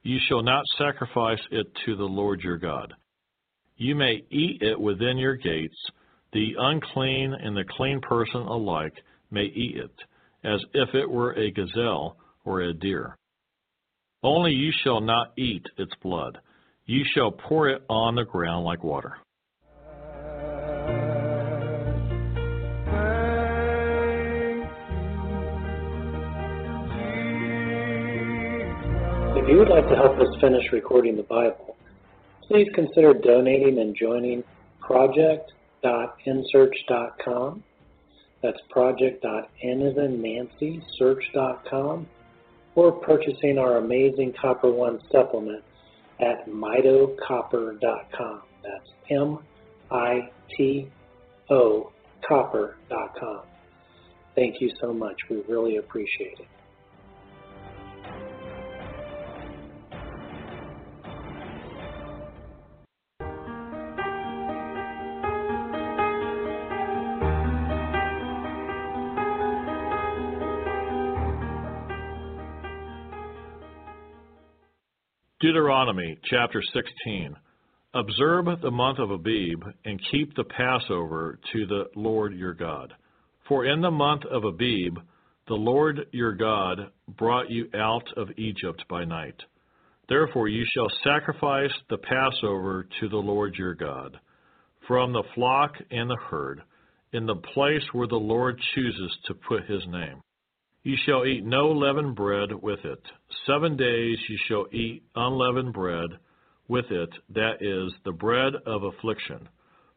you 0.03 0.19
shall 0.27 0.43
not 0.43 0.63
sacrifice 0.77 1.41
it 1.51 1.67
to 1.85 1.95
the 1.95 2.03
Lord 2.03 2.41
your 2.41 2.57
God. 2.57 2.93
You 3.77 3.95
may 3.95 4.23
eat 4.29 4.61
it 4.61 4.79
within 4.79 5.17
your 5.17 5.35
gates 5.35 5.77
the 6.33 6.55
unclean 6.57 7.33
and 7.33 7.55
the 7.55 7.63
clean 7.77 8.01
person 8.01 8.41
alike 8.41 8.93
may 9.31 9.43
eat 9.43 9.77
it, 9.77 9.91
as 10.43 10.59
if 10.73 10.93
it 10.93 11.09
were 11.09 11.33
a 11.33 11.51
gazelle 11.51 12.17
or 12.43 12.61
a 12.61 12.73
deer. 12.73 13.15
Only 14.23 14.51
you 14.51 14.71
shall 14.83 15.01
not 15.01 15.33
eat 15.37 15.65
its 15.77 15.93
blood. 16.01 16.39
You 16.85 17.03
shall 17.13 17.31
pour 17.31 17.69
it 17.69 17.83
on 17.89 18.15
the 18.15 18.25
ground 18.25 18.65
like 18.65 18.83
water. 18.83 19.17
If 29.35 29.49
you 29.49 29.57
would 29.57 29.69
like 29.69 29.87
to 29.89 29.95
help 29.95 30.17
us 30.19 30.27
finish 30.39 30.63
recording 30.71 31.17
the 31.17 31.23
Bible, 31.23 31.75
please 32.47 32.67
consider 32.73 33.13
donating 33.13 33.77
and 33.79 33.95
joining 33.95 34.43
Project 34.79 35.51
project.nsearch.com. 35.83 37.63
That's 38.41 38.59
project.n 38.69 39.81
as 39.81 39.97
in 39.97 40.21
Nancy, 40.21 40.81
search.com. 40.97 42.07
Or 42.75 42.91
purchasing 42.91 43.57
our 43.59 43.77
amazing 43.77 44.33
Copper 44.41 44.71
One 44.71 44.99
supplement 45.11 45.63
at 46.19 46.47
mitocopper.com. 46.49 48.41
That's 48.63 48.89
M 49.11 49.39
I 49.91 50.31
T 50.57 50.89
O 51.49 51.91
copper.com. 52.27 53.41
Thank 54.35 54.59
you 54.59 54.71
so 54.81 54.91
much. 54.93 55.15
We 55.29 55.43
really 55.47 55.77
appreciate 55.77 56.39
it. 56.39 56.47
Deuteronomy 75.43 76.17
chapter 76.23 76.63
16. 76.73 77.35
Observe 77.95 78.45
the 78.61 78.71
month 78.71 78.97
of 78.97 79.11
Abib 79.11 79.61
and 79.83 79.99
keep 80.09 80.33
the 80.37 80.45
Passover 80.45 81.37
to 81.51 81.65
the 81.65 81.83
Lord 81.97 82.33
your 82.33 82.53
God. 82.53 82.93
For 83.49 83.65
in 83.65 83.81
the 83.81 83.91
month 83.91 84.23
of 84.31 84.45
Abib, 84.45 84.99
the 85.49 85.53
Lord 85.53 86.05
your 86.13 86.31
God 86.31 86.91
brought 87.17 87.49
you 87.49 87.67
out 87.75 88.05
of 88.15 88.29
Egypt 88.37 88.85
by 88.89 89.03
night. 89.03 89.35
Therefore 90.07 90.47
you 90.47 90.63
shall 90.73 90.87
sacrifice 91.03 91.73
the 91.89 91.97
Passover 91.97 92.87
to 93.01 93.09
the 93.09 93.17
Lord 93.17 93.55
your 93.55 93.75
God, 93.75 94.17
from 94.87 95.11
the 95.11 95.23
flock 95.35 95.73
and 95.91 96.09
the 96.09 96.19
herd, 96.29 96.61
in 97.11 97.25
the 97.25 97.35
place 97.53 97.83
where 97.91 98.07
the 98.07 98.15
Lord 98.15 98.57
chooses 98.73 99.11
to 99.27 99.33
put 99.33 99.65
his 99.65 99.85
name. 99.87 100.22
You 100.83 100.97
shall 101.05 101.25
eat 101.25 101.45
no 101.45 101.71
leavened 101.71 102.15
bread 102.15 102.49
with 102.61 102.83
it. 102.83 103.01
Seven 103.45 103.77
days 103.77 104.17
you 104.27 104.37
shall 104.47 104.67
eat 104.71 105.03
unleavened 105.15 105.73
bread 105.73 106.09
with 106.67 106.91
it, 106.91 107.09
that 107.29 107.61
is, 107.61 107.93
the 108.03 108.11
bread 108.11 108.53
of 108.65 108.83
affliction. 108.83 109.47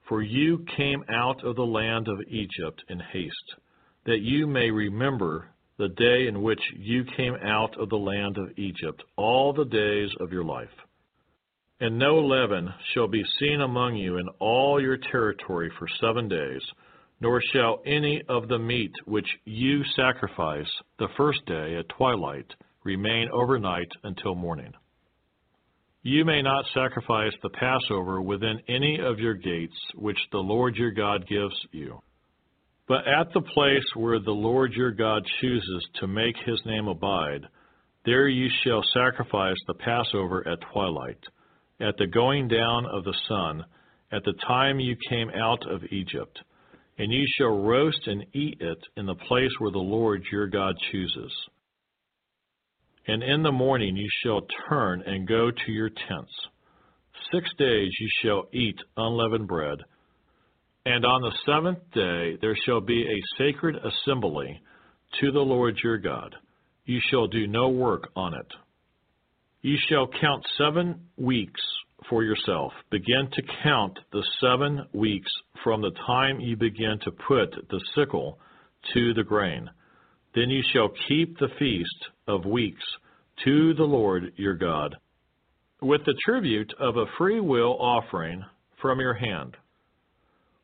For 0.09 0.23
you 0.23 0.65
came 0.77 1.05
out 1.09 1.43
of 1.45 1.57
the 1.57 1.67
land 1.67 2.07
of 2.07 2.21
Egypt 2.29 2.85
in 2.89 3.01
haste, 3.01 3.55
that 4.05 4.21
you 4.21 4.47
may 4.47 4.71
remember 4.71 5.49
the 5.77 5.89
day 5.89 6.29
in 6.29 6.43
which 6.43 6.63
you 6.77 7.05
came 7.17 7.35
out 7.35 7.77
of 7.81 7.89
the 7.89 7.97
land 7.99 8.39
of 8.39 8.57
Egypt, 8.57 9.03
all 9.17 9.53
the 9.53 9.65
days 9.65 10.11
of 10.21 10.33
your 10.33 10.45
life. 10.45 10.69
And 11.81 11.99
no 11.99 12.21
leaven 12.21 12.73
shall 12.95 13.09
be 13.09 13.25
seen 13.41 13.61
among 13.61 13.97
you 13.97 14.19
in 14.19 14.29
all 14.39 14.81
your 14.81 14.97
territory 14.97 15.71
for 15.79 15.89
seven 16.01 16.29
days, 16.29 16.63
nor 17.21 17.41
shall 17.53 17.81
any 17.87 18.23
of 18.29 18.49
the 18.49 18.59
meat 18.59 18.93
which 19.05 19.29
you 19.45 19.83
sacrifice 19.97 20.71
the 20.99 21.09
first 21.17 21.45
day 21.47 21.77
at 21.77 21.89
twilight 21.89 22.47
remain 22.85 23.29
overnight 23.33 23.89
until 24.05 24.35
morning. 24.35 24.73
You 26.03 26.25
may 26.25 26.41
not 26.41 26.65
sacrifice 26.73 27.33
the 27.43 27.51
Passover 27.51 28.23
within 28.23 28.61
any 28.69 29.01
of 29.01 29.19
your 29.19 29.35
gates 29.35 29.77
which 29.97 30.19
the 30.31 30.39
Lord 30.39 30.77
your 30.77 30.93
God 30.93 31.27
gives 31.27 31.57
you. 31.73 32.01
But 32.87 33.09
at 33.09 33.33
the 33.35 33.41
place 33.41 33.85
where 33.95 34.21
the 34.21 34.31
Lord 34.31 34.73
your 34.75 34.93
God 34.93 35.27
chooses 35.41 35.89
to 36.01 36.07
make 36.07 36.37
his 36.45 36.61
name 36.65 36.87
abide, 36.87 37.41
there 38.05 38.29
you 38.29 38.49
shall 38.63 38.85
sacrifice 38.95 39.57
the 39.67 39.75
Passover 39.75 40.47
at 40.47 40.61
twilight, 40.73 41.19
at 41.81 41.97
the 41.97 42.07
going 42.07 42.47
down 42.47 42.87
of 42.87 43.03
the 43.03 43.17
sun, 43.27 43.65
at 44.13 44.23
the 44.23 44.35
time 44.47 44.79
you 44.79 44.95
came 45.09 45.31
out 45.31 45.69
of 45.69 45.83
Egypt. 45.91 46.39
And 46.99 47.13
you 47.13 47.27
shall 47.37 47.63
roast 47.63 48.07
and 48.07 48.25
eat 48.33 48.59
it 48.61 48.79
in 48.97 49.07
the 49.07 49.15
place 49.15 49.51
where 49.59 49.71
the 49.71 49.79
Lord 49.79 50.25
your 50.33 50.47
God 50.47 50.77
chooses. 50.91 51.33
And 53.07 53.23
in 53.23 53.43
the 53.43 53.53
morning 53.53 53.97
you 53.97 54.09
shall 54.23 54.43
turn 54.69 55.03
and 55.07 55.29
go 55.29 55.51
to 55.51 55.73
your 55.73 55.91
tents. 55.91 56.33
Six 57.33 57.49
days 57.59 57.91
you 58.01 58.09
shall 58.23 58.49
eat 58.53 58.79
unleavened 58.97 59.47
bread 59.47 59.79
and 60.87 61.05
on 61.05 61.21
the 61.21 61.33
seventh 61.45 61.81
day 61.93 62.39
there 62.41 62.57
shall 62.65 62.81
be 62.81 63.03
a 63.03 63.37
sacred 63.37 63.75
assembly 63.75 64.63
to 65.21 65.33
the 65.33 65.41
Lord 65.41 65.77
your 65.83 65.99
God. 65.99 66.37
You 66.85 67.01
shall 67.11 67.27
do 67.27 67.49
no 67.49 67.69
work 67.69 68.11
on 68.15 68.35
it. 68.35 68.47
You 69.63 69.77
shall 69.89 70.07
count 70.07 70.47
seven 70.57 71.09
weeks 71.17 71.61
for 72.09 72.23
yourself. 72.23 72.73
Begin 72.91 73.29
to 73.33 73.43
count 73.63 73.99
the 74.13 74.25
seven 74.41 74.87
weeks 74.93 75.31
from 75.65 75.83
the 75.83 75.93
time 76.07 76.41
you 76.41 76.57
begin 76.57 76.99
to 77.05 77.11
put 77.11 77.51
the 77.71 77.81
sickle 77.95 78.39
to 78.95 79.15
the 79.15 79.25
grain. 79.25 79.69
Then 80.35 80.51
you 80.51 80.63
shall 80.73 80.91
keep 81.09 81.39
the 81.39 81.49
feast 81.59 82.11
of 82.29 82.45
weeks 82.45 82.85
to 83.45 83.75
the 83.75 83.85
Lord 83.85 84.33
your 84.37 84.55
God, 84.55 84.97
with 85.81 86.05
the 86.05 86.17
tribute 86.25 86.73
of 86.79 86.97
a 86.97 87.07
free 87.19 87.41
will 87.41 87.77
offering 87.81 88.45
from 88.81 89.01
your 89.01 89.15
hand 89.15 89.57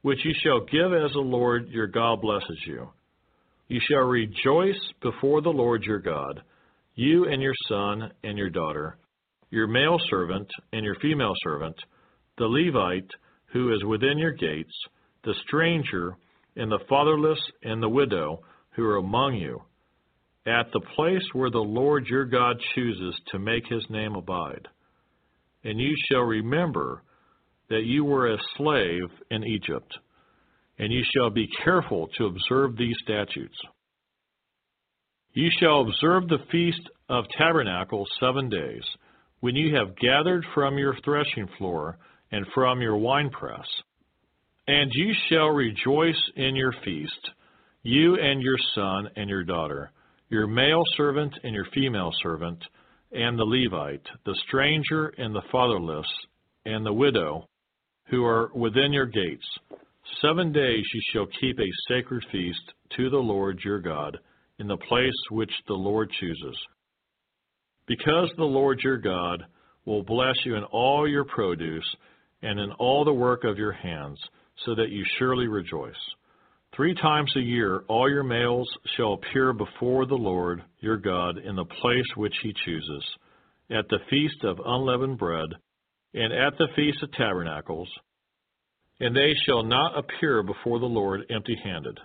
which 0.03 0.19
you 0.25 0.35
shall 0.43 0.61
give 0.61 0.93
as 0.93 1.13
the 1.13 1.21
Lord 1.21 1.69
your 1.69 1.87
God 1.87 2.21
blesses 2.21 2.59
you. 2.67 2.91
You 3.69 3.81
shall 3.89 4.01
rejoice 4.01 4.79
before 5.01 5.41
the 5.41 5.51
Lord 5.51 5.85
your 5.85 6.01
God, 6.01 6.43
you 6.95 7.27
and 7.29 7.41
your 7.41 7.55
son 7.69 8.11
and 8.23 8.37
your 8.37 8.51
daughter, 8.51 8.99
your 9.53 9.67
male 9.67 10.01
servant 10.11 10.49
and 10.73 10.83
your 10.83 10.97
female 10.97 11.35
servant, 11.45 11.77
the 12.39 12.47
Levite 12.47 13.11
who 13.53 13.73
is 13.75 13.85
within 13.85 14.17
your 14.17 14.33
gates, 14.33 14.73
the 15.25 15.35
stranger 15.47 16.17
and 16.57 16.73
the 16.73 16.81
fatherless 16.89 17.39
and 17.63 17.83
the 17.83 17.89
widow 17.89 18.41
who 18.75 18.85
are 18.85 18.97
among 18.97 19.35
you, 19.35 19.61
at 20.47 20.73
the 20.73 20.81
place 20.97 21.23
where 21.35 21.51
the 21.51 21.59
Lord 21.59 22.07
your 22.07 22.25
God 22.25 22.57
chooses 22.75 23.15
to 23.31 23.39
make 23.39 23.65
his 23.69 23.85
name 23.91 24.15
abide. 24.15 24.67
And 25.65 25.79
you 25.79 25.95
shall 26.11 26.23
remember 26.23 27.03
that 27.69 27.85
you 27.85 28.07
were 28.07 28.33
a 28.33 28.39
slave 28.57 29.05
in 29.31 29.45
Egypt, 29.45 29.93
and 30.79 30.91
you 30.91 31.03
shall 31.15 31.29
be 31.29 31.47
careful 31.63 32.09
to 32.17 32.25
observe 32.25 32.77
these 32.77 32.97
statutes. 33.05 33.57
You 35.35 35.51
shall 35.61 35.83
observe 35.83 36.29
the 36.29 36.45
feast 36.51 36.89
of 37.11 37.27
tabernacles 37.37 38.09
seven 38.19 38.49
days, 38.49 38.83
when 39.43 39.57
you 39.57 39.75
have 39.75 39.97
gathered 39.97 40.47
from 40.55 40.79
your 40.79 40.97
threshing 41.05 41.49
floor 41.59 41.99
and 42.31 42.47
from 42.55 42.81
your 42.81 42.97
winepress. 42.97 43.67
And 44.69 44.89
you 44.95 45.13
shall 45.29 45.49
rejoice 45.49 46.31
in 46.37 46.55
your 46.55 46.73
feast, 46.85 47.31
you 47.83 48.15
and 48.15 48.41
your 48.41 48.57
son 48.77 49.09
and 49.17 49.29
your 49.29 49.43
daughter, 49.43 49.91
your 50.29 50.47
male 50.47 50.85
servant 50.97 51.35
and 51.43 51.53
your 51.53 51.67
female 51.75 52.13
servant, 52.23 52.63
and 53.11 53.37
the 53.37 53.43
Levite, 53.43 54.07
the 54.25 54.39
stranger 54.47 55.13
and 55.19 55.35
the 55.35 55.43
fatherless, 55.51 56.07
and 56.65 56.87
the 56.87 56.93
widow, 56.93 57.49
who 58.11 58.25
are 58.25 58.49
within 58.55 58.93
your 58.93 59.07
gates. 59.07 59.47
Seven 60.21 60.53
days 60.53 60.85
you 60.95 61.01
shall 61.13 61.27
keep 61.41 61.59
a 61.59 61.69
sacred 61.89 62.25
feast 62.31 62.73
to 62.97 63.11
the 63.11 63.17
Lord 63.17 63.59
your 63.65 63.81
God 63.81 64.17
in 64.61 64.69
the 64.69 64.77
place 64.77 65.11
which 65.33 65.53
the 65.67 65.75
Lord 65.75 66.13
chooses. 66.21 66.57
Because 67.87 68.31
the 68.37 68.45
Lord 68.45 68.81
your 68.83 68.99
God 68.99 69.45
will 69.85 70.03
bless 70.03 70.37
you 70.45 70.55
in 70.55 70.65
all 70.65 71.09
your 71.09 71.25
produce 71.25 71.85
and 72.43 72.59
in 72.59 72.71
all 72.73 73.05
the 73.05 73.13
work 73.13 73.45
of 73.45 73.59
your 73.59 73.73
hands, 73.73 74.19
so 74.65 74.75
that 74.75 74.91
you 74.91 75.05
surely 75.19 75.47
rejoice. 75.47 75.95
Three 76.75 76.95
times 76.95 77.33
a 77.37 77.41
year 77.41 77.85
all 77.89 78.09
your 78.09 78.23
males 78.23 78.69
shall 78.97 79.15
appear 79.15 79.53
before 79.53 80.07
the 80.07 80.15
Lord 80.15 80.63
your 80.81 80.97
God 80.97 81.39
in 81.39 81.57
the 81.57 81.65
place 81.65 82.07
which 82.17 82.35
he 82.43 82.55
chooses, 82.65 83.05
at 83.71 83.89
the 83.89 83.99
feast 84.09 84.45
of 84.45 84.61
unleavened 84.65 85.19
bread, 85.19 85.49
and 86.15 86.33
at 86.33 86.57
the 86.59 86.69
Feast 86.77 87.03
of 87.03 87.13
Tabernacles, 87.13 87.89
and 89.01 89.17
they 89.17 89.35
shall 89.47 89.63
not 89.63 89.99
appear 89.99 90.43
before 90.43 90.79
the 90.79 90.87
Lord 90.87 91.23
empty 91.31 91.57
handed. 91.63 91.99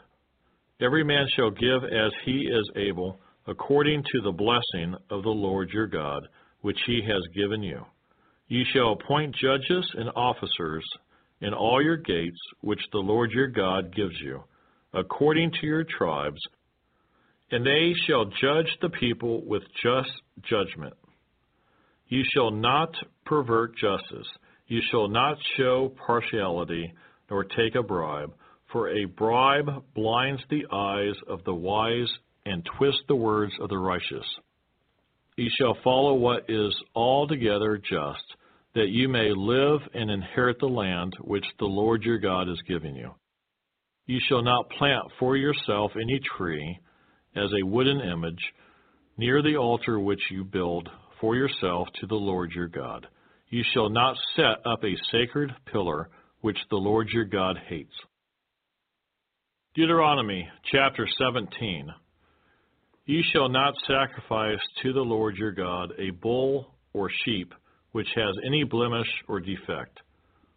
Every 0.81 1.03
man 1.03 1.27
shall 1.35 1.51
give 1.51 1.83
as 1.83 2.11
he 2.25 2.47
is 2.49 2.69
able, 2.75 3.19
according 3.47 4.03
to 4.03 4.21
the 4.21 4.31
blessing 4.31 4.95
of 5.09 5.23
the 5.23 5.29
Lord 5.29 5.69
your 5.71 5.87
God, 5.87 6.27
which 6.61 6.77
he 6.85 7.01
has 7.07 7.21
given 7.33 7.63
you. 7.63 7.85
Ye 8.47 8.65
shall 8.73 8.93
appoint 8.93 9.35
judges 9.35 9.89
and 9.95 10.09
officers 10.15 10.85
in 11.41 11.53
all 11.53 11.81
your 11.81 11.97
gates, 11.97 12.39
which 12.61 12.81
the 12.91 12.99
Lord 12.99 13.31
your 13.31 13.47
God 13.47 13.95
gives 13.95 14.15
you, 14.23 14.43
according 14.93 15.51
to 15.51 15.67
your 15.67 15.85
tribes, 15.97 16.41
and 17.51 17.65
they 17.65 17.93
shall 18.05 18.25
judge 18.25 18.69
the 18.81 18.89
people 18.89 19.45
with 19.45 19.63
just 19.81 20.11
judgment. 20.49 20.93
You 22.07 22.23
shall 22.33 22.51
not 22.51 22.89
pervert 23.25 23.75
justice. 23.77 24.27
You 24.67 24.81
shall 24.91 25.07
not 25.07 25.37
show 25.55 25.93
partiality, 26.05 26.93
nor 27.29 27.43
take 27.43 27.75
a 27.75 27.83
bribe, 27.83 28.33
for 28.71 28.89
a 28.89 29.05
bribe 29.05 29.83
blinds 29.95 30.41
the 30.49 30.65
eyes 30.71 31.15
of 31.27 31.43
the 31.45 31.53
wise 31.53 32.09
and 32.47 32.67
twist 32.77 32.99
the 33.07 33.15
words 33.15 33.53
of 33.59 33.69
the 33.69 33.77
righteous. 33.77 34.25
You 35.35 35.49
shall 35.57 35.77
follow 35.83 36.13
what 36.15 36.49
is 36.49 36.73
altogether 36.95 37.77
just, 37.77 38.23
that 38.73 38.89
you 38.89 39.07
may 39.09 39.31
live 39.35 39.81
and 39.93 40.09
inherit 40.09 40.59
the 40.59 40.67
land 40.67 41.15
which 41.21 41.45
the 41.59 41.65
Lord 41.65 42.03
your 42.03 42.17
God 42.17 42.49
is 42.49 42.61
giving 42.67 42.95
you. 42.95 43.11
You 44.05 44.19
shall 44.27 44.41
not 44.41 44.69
plant 44.69 45.05
for 45.19 45.35
yourself 45.35 45.91
any 45.95 46.19
tree 46.37 46.79
as 47.35 47.51
a 47.51 47.65
wooden 47.65 48.01
image 48.01 48.41
near 49.17 49.41
the 49.41 49.57
altar 49.57 49.99
which 49.99 50.21
you 50.31 50.43
build 50.43 50.89
for 51.19 51.35
yourself 51.35 51.87
to 51.99 52.07
the 52.07 52.15
Lord 52.15 52.51
your 52.51 52.67
God. 52.67 53.07
You 53.49 53.63
shall 53.73 53.89
not 53.89 54.15
set 54.35 54.65
up 54.65 54.83
a 54.83 54.95
sacred 55.11 55.51
pillar 55.71 56.09
which 56.41 56.57
the 56.69 56.77
Lord 56.77 57.09
your 57.09 57.25
God 57.25 57.57
hates. 57.67 57.93
Deuteronomy 59.75 60.47
chapter 60.71 61.07
17. 61.17 61.89
You 63.07 63.23
shall 63.31 63.47
not 63.47 63.73
sacrifice 63.87 64.59
to 64.83 64.91
the 64.91 64.99
Lord 64.99 65.37
your 65.37 65.53
God 65.53 65.93
a 65.97 66.09
bull 66.09 66.75
or 66.91 67.09
sheep 67.23 67.53
which 67.93 68.07
has 68.13 68.35
any 68.45 68.65
blemish 68.65 69.07
or 69.29 69.39
defect, 69.39 69.97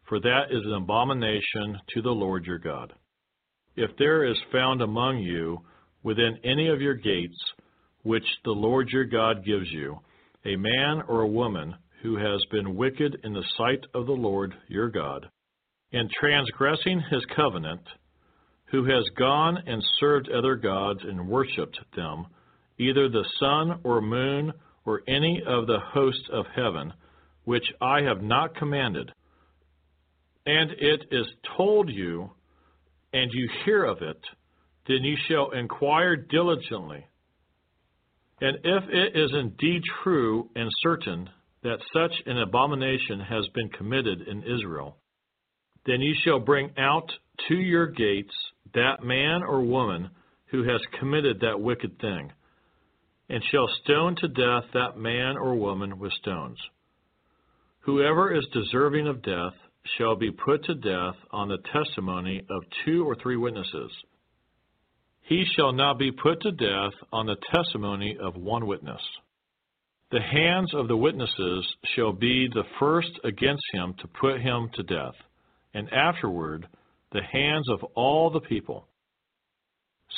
for 0.09 0.19
that 0.19 0.47
is 0.51 0.65
an 0.65 0.75
abomination 0.75 1.79
to 1.95 2.03
the 2.03 2.11
Lord 2.11 2.45
your 2.45 2.59
God. 2.59 2.93
If 3.77 3.93
there 3.99 4.25
is 4.25 4.37
found 4.51 4.83
among 4.83 5.19
you 5.19 5.61
within 6.03 6.41
any 6.43 6.67
of 6.67 6.81
your 6.81 6.95
gates 6.95 7.39
which 8.03 8.27
the 8.45 8.51
Lord 8.51 8.89
your 8.89 9.05
God 9.05 9.45
gives 9.45 9.71
you, 9.71 10.01
a 10.45 10.57
man 10.57 11.03
or 11.07 11.21
a 11.21 11.29
woman 11.29 11.77
who 12.03 12.17
has 12.17 12.45
been 12.51 12.75
wicked 12.75 13.17
in 13.23 13.33
the 13.33 13.47
sight 13.57 13.85
of 13.95 14.07
the 14.07 14.13
Lord 14.13 14.53
your 14.67 14.89
God, 14.89 15.25
and 15.93 16.11
transgressing 16.19 17.01
his 17.13 17.25
covenant, 17.37 17.83
who 18.73 18.87
has 18.87 19.05
gone 19.17 19.57
and 19.69 19.81
served 20.01 20.29
other 20.31 20.57
gods 20.57 21.01
and 21.05 21.29
worshipped 21.29 21.79
them, 21.95 22.27
either 22.81 23.09
the 23.09 23.27
sun 23.39 23.81
or 23.85 24.01
moon 24.01 24.53
or 24.87 25.03
any 25.07 25.43
of 25.47 25.67
the 25.67 25.79
hosts 25.93 26.29
of 26.33 26.47
heaven, 26.57 26.93
which 27.45 27.67
I 27.81 28.03
have 28.03 28.23
not 28.23 28.57
commanded, 28.57 29.13
and 30.47 30.71
it 30.73 31.03
is 31.11 31.27
told 31.57 31.91
you, 31.91 32.31
and 33.13 33.31
you 33.33 33.49
hear 33.65 33.85
of 33.85 33.99
it, 34.01 34.21
then 34.89 35.05
you 35.05 35.17
shall 35.29 35.51
inquire 35.51 36.17
diligently. 36.17 37.07
And 38.41 38.57
if 38.65 38.85
it 38.89 39.17
is 39.17 39.31
indeed 39.35 39.83
true 40.03 40.49
and 40.57 40.71
certain 40.83 41.29
that 41.63 41.79
such 41.93 42.13
an 42.25 42.39
abomination 42.39 43.21
has 43.21 43.47
been 43.55 43.69
committed 43.69 44.23
in 44.23 44.43
Israel, 44.43 44.97
then 45.85 46.01
you 46.01 46.15
shall 46.25 46.41
bring 46.41 46.71
out 46.79 47.11
to 47.49 47.55
your 47.55 47.87
gates 47.87 48.35
that 48.75 49.03
man 49.05 49.43
or 49.43 49.61
woman 49.61 50.11
who 50.47 50.63
has 50.63 50.81
committed 50.99 51.41
that 51.41 51.61
wicked 51.61 51.99
thing, 52.01 52.33
and 53.31 53.43
shall 53.51 53.69
stone 53.85 54.17
to 54.17 54.29
death 54.29 54.65
that 54.75 54.99
man 54.99 55.37
or 55.37 55.55
woman 55.55 55.99
with 55.99 56.13
stones. 56.15 56.59
Whoever 57.83 58.35
is 58.35 58.45
deserving 58.53 59.07
of 59.07 59.23
death 59.23 59.55
shall 59.97 60.17
be 60.17 60.33
put 60.33 60.65
to 60.65 60.75
death 60.75 61.15
on 61.31 61.49
the 61.49 61.59
testimony 61.73 62.43
of 62.51 62.65
two 62.85 63.09
or 63.09 63.15
three 63.15 63.37
witnesses. 63.37 63.91
He 65.23 65.45
shall 65.57 65.73
not 65.73 65.97
be 65.97 66.11
put 66.11 66.43
to 66.43 66.51
death 66.51 66.93
on 67.13 67.27
the 67.27 67.37
testimony 67.55 68.19
of 68.21 68.35
one 68.35 68.67
witness. 68.67 69.01
The 70.11 70.21
hands 70.21 70.75
of 70.75 70.89
the 70.89 70.97
witnesses 70.97 71.67
shall 71.95 72.13
be 72.13 72.49
the 72.49 72.65
first 72.81 73.13
against 73.23 73.63
him 73.73 73.95
to 74.01 74.09
put 74.09 74.41
him 74.41 74.71
to 74.75 74.83
death, 74.83 75.15
and 75.73 75.89
afterward 75.93 76.67
the 77.13 77.23
hands 77.23 77.69
of 77.71 77.85
all 77.95 78.31
the 78.31 78.41
people. 78.41 78.89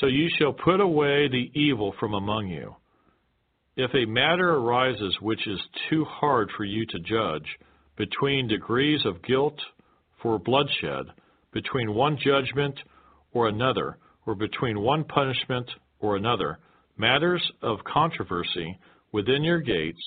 So 0.01 0.07
you 0.07 0.31
shall 0.39 0.55
put 0.55 0.81
away 0.81 1.29
the 1.29 1.51
evil 1.55 1.95
from 2.01 2.15
among 2.15 2.49
you. 2.49 2.75
If 3.77 3.95
a 3.95 4.05
matter 4.05 4.55
arises 4.57 5.17
which 5.23 5.47
is 5.47 5.61
too 5.89 6.05
hard 6.05 6.51
for 6.57 6.65
you 6.65 6.85
to 6.87 6.99
judge, 6.99 7.47
between 7.97 8.47
degrees 8.47 9.01
of 9.07 9.23
guilt 9.23 9.59
for 10.21 10.39
bloodshed, 10.39 11.07
between 11.53 11.95
one 11.95 12.19
judgment 12.19 12.79
or 13.33 13.49
another, 13.49 13.97
or 14.27 14.35
between 14.35 14.81
one 14.81 15.05
punishment 15.05 15.71
or 16.01 16.17
another, 16.17 16.59
matters 16.99 17.43
of 17.63 17.83
controversy 17.85 18.79
within 19.11 19.43
your 19.43 19.61
gates, 19.61 20.03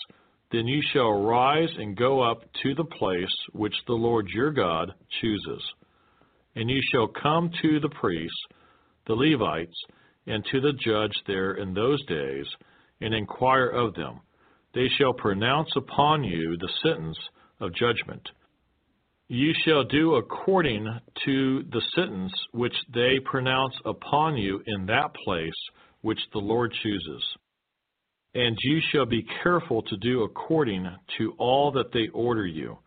then 0.51 0.67
you 0.67 0.81
shall 0.93 1.23
rise 1.23 1.69
and 1.77 1.97
go 1.97 2.21
up 2.21 2.43
to 2.61 2.75
the 2.75 2.85
place 2.85 3.35
which 3.53 3.75
the 3.87 3.93
Lord 3.93 4.27
your 4.29 4.51
God 4.51 4.93
chooses. 5.21 5.63
And 6.55 6.69
you 6.69 6.81
shall 6.91 7.07
come 7.07 7.49
to 7.63 7.79
the 7.79 7.89
priests, 7.89 8.37
the 9.07 9.15
Levites, 9.15 9.75
and 10.27 10.45
to 10.51 10.61
the 10.61 10.73
judge 10.73 11.15
there 11.25 11.53
in 11.53 11.73
those 11.73 12.03
days, 12.05 12.45
and 13.01 13.13
inquire 13.13 13.67
of 13.67 13.93
them. 13.95 14.21
They 14.73 14.87
shall 14.97 15.13
pronounce 15.13 15.69
upon 15.75 16.23
you 16.23 16.57
the 16.57 16.69
sentence 16.83 17.17
of 17.59 17.73
judgment. 17.73 18.27
You 19.27 19.53
shall 19.63 19.83
do 19.83 20.15
according 20.15 20.85
to 21.25 21.63
the 21.71 21.81
sentence 21.95 22.33
which 22.51 22.75
they 22.93 23.19
pronounce 23.25 23.73
upon 23.83 24.37
you 24.37 24.61
in 24.67 24.85
that 24.85 25.15
place 25.23 25.53
which 26.01 26.19
the 26.31 26.39
Lord 26.39 26.73
chooses. 26.83 27.23
And 28.35 28.55
you 28.61 28.79
shall 28.91 29.05
be 29.05 29.25
careful 29.41 29.81
to 29.83 29.97
do 29.97 30.23
according 30.23 30.87
to 31.17 31.33
all 31.39 31.71
that 31.71 31.91
they 31.93 32.09
order 32.13 32.45
you, 32.45 32.77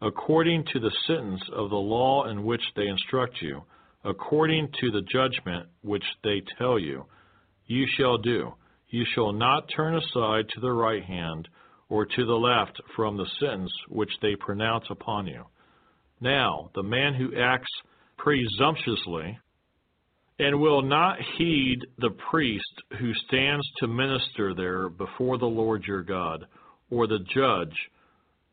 according 0.00 0.64
to 0.72 0.80
the 0.80 0.90
sentence 1.06 1.42
of 1.52 1.70
the 1.70 1.76
law 1.76 2.24
in 2.24 2.42
which 2.42 2.62
they 2.74 2.88
instruct 2.88 3.40
you, 3.40 3.62
according 4.02 4.72
to 4.80 4.90
the 4.90 5.02
judgment 5.02 5.68
which 5.82 6.04
they 6.24 6.42
tell 6.58 6.78
you. 6.78 7.04
You 7.66 7.86
shall 7.96 8.18
do. 8.18 8.54
You 8.94 9.04
shall 9.12 9.32
not 9.32 9.68
turn 9.74 9.96
aside 9.96 10.48
to 10.50 10.60
the 10.60 10.70
right 10.70 11.02
hand 11.02 11.48
or 11.88 12.06
to 12.06 12.24
the 12.24 12.32
left 12.32 12.80
from 12.94 13.16
the 13.16 13.26
sentence 13.40 13.72
which 13.88 14.12
they 14.22 14.36
pronounce 14.36 14.84
upon 14.88 15.26
you. 15.26 15.42
Now, 16.20 16.70
the 16.76 16.84
man 16.84 17.14
who 17.14 17.36
acts 17.36 17.72
presumptuously 18.18 19.36
and 20.38 20.60
will 20.60 20.80
not 20.80 21.18
heed 21.36 21.80
the 21.98 22.14
priest 22.30 22.72
who 23.00 23.12
stands 23.26 23.66
to 23.78 23.88
minister 23.88 24.54
there 24.54 24.88
before 24.88 25.38
the 25.38 25.44
Lord 25.44 25.82
your 25.88 26.04
God, 26.04 26.46
or 26.88 27.08
the 27.08 27.18
judge, 27.34 27.74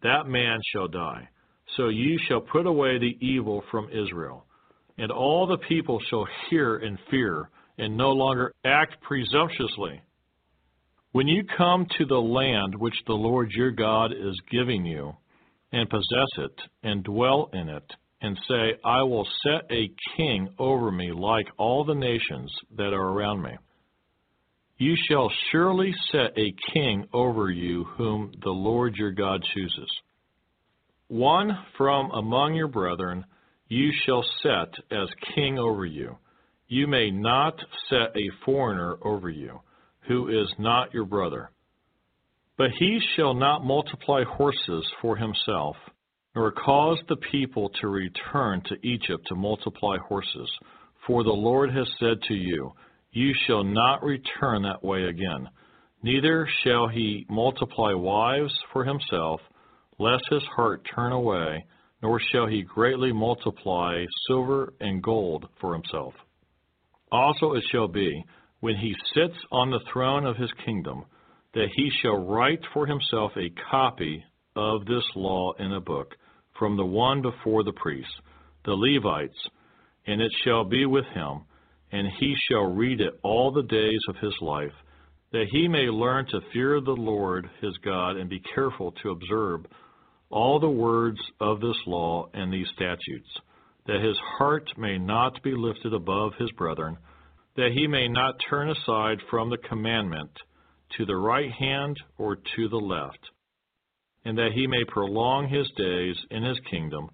that 0.01 0.25
man 0.25 0.60
shall 0.71 0.88
die. 0.88 1.30
So 1.77 1.89
you 1.89 2.17
shall 2.27 2.41
put 2.41 2.65
away 2.65 2.97
the 2.97 3.15
evil 3.23 3.63
from 3.69 3.91
Israel. 3.91 4.47
And 4.97 5.12
all 5.12 5.45
the 5.45 5.60
people 5.69 5.99
shall 6.10 6.25
hear 6.49 6.77
and 6.77 6.97
fear, 7.12 7.51
and 7.77 7.95
no 7.95 8.10
longer 8.10 8.56
act 8.65 8.99
presumptuously. 9.04 10.01
When 11.13 11.28
you 11.28 11.43
come 11.58 11.88
to 11.97 12.06
the 12.06 12.21
land 12.21 12.74
which 12.74 12.95
the 13.06 13.13
Lord 13.13 13.52
your 13.52 13.71
God 13.71 14.13
is 14.13 14.39
giving 14.50 14.86
you, 14.86 15.13
and 15.74 15.89
possess 15.89 16.30
it, 16.38 16.62
and 16.84 17.04
dwell 17.04 17.50
in 17.52 17.67
it, 17.67 17.84
and 18.21 18.38
say, 18.47 18.76
I 18.86 19.04
will 19.04 19.28
set 19.43 19.69
a 19.69 19.91
king 20.15 20.50
over 20.58 20.89
me 20.89 21.12
like 21.12 21.47
all 21.58 21.84
the 21.84 21.95
nations 21.95 22.50
that 22.78 22.93
are 22.93 23.10
around 23.10 23.41
me. 23.41 23.52
You 24.78 24.95
shall 25.10 25.30
surely 25.52 25.93
set 26.12 26.38
a 26.38 26.56
king 26.74 27.06
over 27.13 27.50
you 27.50 27.84
whom 27.97 28.32
the 28.41 28.50
Lord 28.50 28.95
your 28.95 29.12
God 29.12 29.43
chooses. 29.54 29.91
One 31.10 31.52
from 31.78 32.10
among 32.12 32.56
your 32.56 32.69
brethren 32.69 33.26
you 33.67 33.91
shall 34.06 34.24
set 34.41 34.74
as 34.91 35.10
king 35.36 35.60
over 35.60 35.86
you. 35.86 36.17
You 36.69 36.88
may 36.88 37.12
not 37.12 37.56
set 37.89 38.15
a 38.15 38.30
foreigner 38.45 38.95
over 39.04 39.30
you 39.30 39.60
who 40.07 40.29
is 40.29 40.51
not 40.57 40.93
your 40.93 41.05
brother. 41.05 41.51
But 42.57 42.71
he 42.79 42.99
shall 43.15 43.33
not 43.33 43.65
multiply 43.65 44.23
horses 44.23 44.85
for 45.01 45.15
himself, 45.15 45.75
nor 46.35 46.51
cause 46.51 46.99
the 47.07 47.17
people 47.31 47.69
to 47.81 47.87
return 47.87 48.61
to 48.65 48.87
Egypt 48.87 49.25
to 49.27 49.35
multiply 49.35 49.97
horses. 49.97 50.49
For 51.07 51.23
the 51.23 51.29
Lord 51.29 51.73
has 51.73 51.87
said 51.99 52.21
to 52.27 52.33
you, 52.33 52.71
You 53.11 53.33
shall 53.47 53.63
not 53.63 54.03
return 54.03 54.63
that 54.63 54.83
way 54.83 55.05
again. 55.05 55.49
Neither 56.03 56.47
shall 56.63 56.87
he 56.87 57.25
multiply 57.29 57.93
wives 57.93 58.53
for 58.73 58.83
himself, 58.83 59.41
lest 59.99 60.23
his 60.29 60.43
heart 60.55 60.81
turn 60.95 61.11
away, 61.11 61.65
nor 62.01 62.19
shall 62.31 62.47
he 62.47 62.63
greatly 62.63 63.11
multiply 63.11 64.03
silver 64.27 64.73
and 64.79 65.03
gold 65.03 65.47
for 65.59 65.73
himself. 65.73 66.13
Also 67.11 67.53
it 67.53 67.63
shall 67.71 67.87
be, 67.87 68.23
when 68.62 68.76
he 68.76 68.95
sits 69.13 69.38
on 69.52 69.69
the 69.69 69.82
throne 69.91 70.26
of 70.26 70.38
his 70.38 70.52
kingdom, 70.65 71.04
that 71.54 71.67
he 71.76 71.91
shall 72.02 72.26
write 72.26 72.62
for 72.74 72.88
himself 72.88 73.32
a 73.36 73.54
copy 73.69 74.24
of 74.56 74.86
this 74.86 75.04
law 75.15 75.52
in 75.60 75.74
a 75.74 75.82
book 75.82 76.15
from 76.58 76.78
the 76.78 76.86
one 76.86 77.21
before 77.21 77.63
the 77.63 77.74
priests, 77.74 78.13
the 78.65 78.71
Levites, 78.71 79.50
and 80.08 80.21
it 80.21 80.32
shall 80.43 80.63
be 80.63 80.86
with 80.86 81.06
him, 81.13 81.41
and 81.91 82.08
he 82.19 82.36
shall 82.47 82.71
read 82.71 83.02
it 83.02 83.19
all 83.24 83.52
the 83.52 83.63
days 83.63 84.00
of 84.08 84.15
his 84.17 84.36
life, 84.41 84.74
that 85.32 85.47
he 85.52 85.67
may 85.67 85.88
learn 85.89 86.26
to 86.28 86.39
fear 86.54 86.80
the 86.80 86.91
Lord 86.91 87.50
his 87.62 87.76
God 87.84 88.15
and 88.17 88.30
be 88.30 88.41
careful 88.54 88.91
to 89.04 89.10
observe 89.10 89.65
all 90.30 90.60
the 90.60 90.69
words 90.69 91.19
of 91.39 91.60
this 91.60 91.78
law 91.88 92.30
and 92.34 92.54
these 92.54 92.67
statutes, 92.76 93.30
that 93.88 94.04
his 94.04 94.17
heart 94.38 94.69
may 94.78 94.97
not 94.97 95.41
be 95.43 95.54
lifted 95.56 95.93
above 95.93 96.34
his 96.38 96.52
brethren 96.52 96.97
that 97.55 97.71
he 97.73 97.87
may 97.87 98.07
not 98.07 98.35
turn 98.49 98.69
aside 98.69 99.19
from 99.29 99.49
the 99.49 99.57
commandment 99.57 100.31
to 100.97 101.05
the 101.05 101.15
right 101.15 101.51
hand 101.51 101.97
or 102.17 102.35
to 102.35 102.69
the 102.69 102.77
left, 102.77 103.19
and 104.25 104.37
that 104.37 104.51
he 104.53 104.67
may 104.67 104.83
prolong 104.85 105.47
his 105.47 105.69
days 105.77 106.15
in 106.29 106.43
his 106.43 106.59
kingdom, 106.69 107.09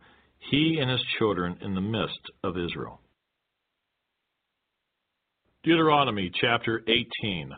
he 0.52 0.78
and 0.80 0.90
his 0.90 1.04
children 1.18 1.58
in 1.62 1.74
the 1.74 1.82
midst 1.82 2.20
of 2.44 2.58
Israel. 2.58 3.02
Deuteronomy 5.64 6.32
chapter 6.40 6.84
18 6.88 7.52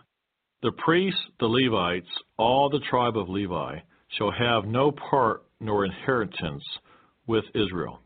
The 0.61 0.71
priests, 0.83 1.21
the 1.39 1.47
Levites, 1.47 2.09
all 2.37 2.69
the 2.69 2.79
tribe 2.89 3.17
of 3.17 3.29
Levi, 3.29 3.79
shall 4.17 4.31
have 4.31 4.65
no 4.65 4.91
part 4.91 5.43
nor 5.59 5.85
inheritance 5.85 6.63
with 7.27 7.43
Israel. 7.53 7.99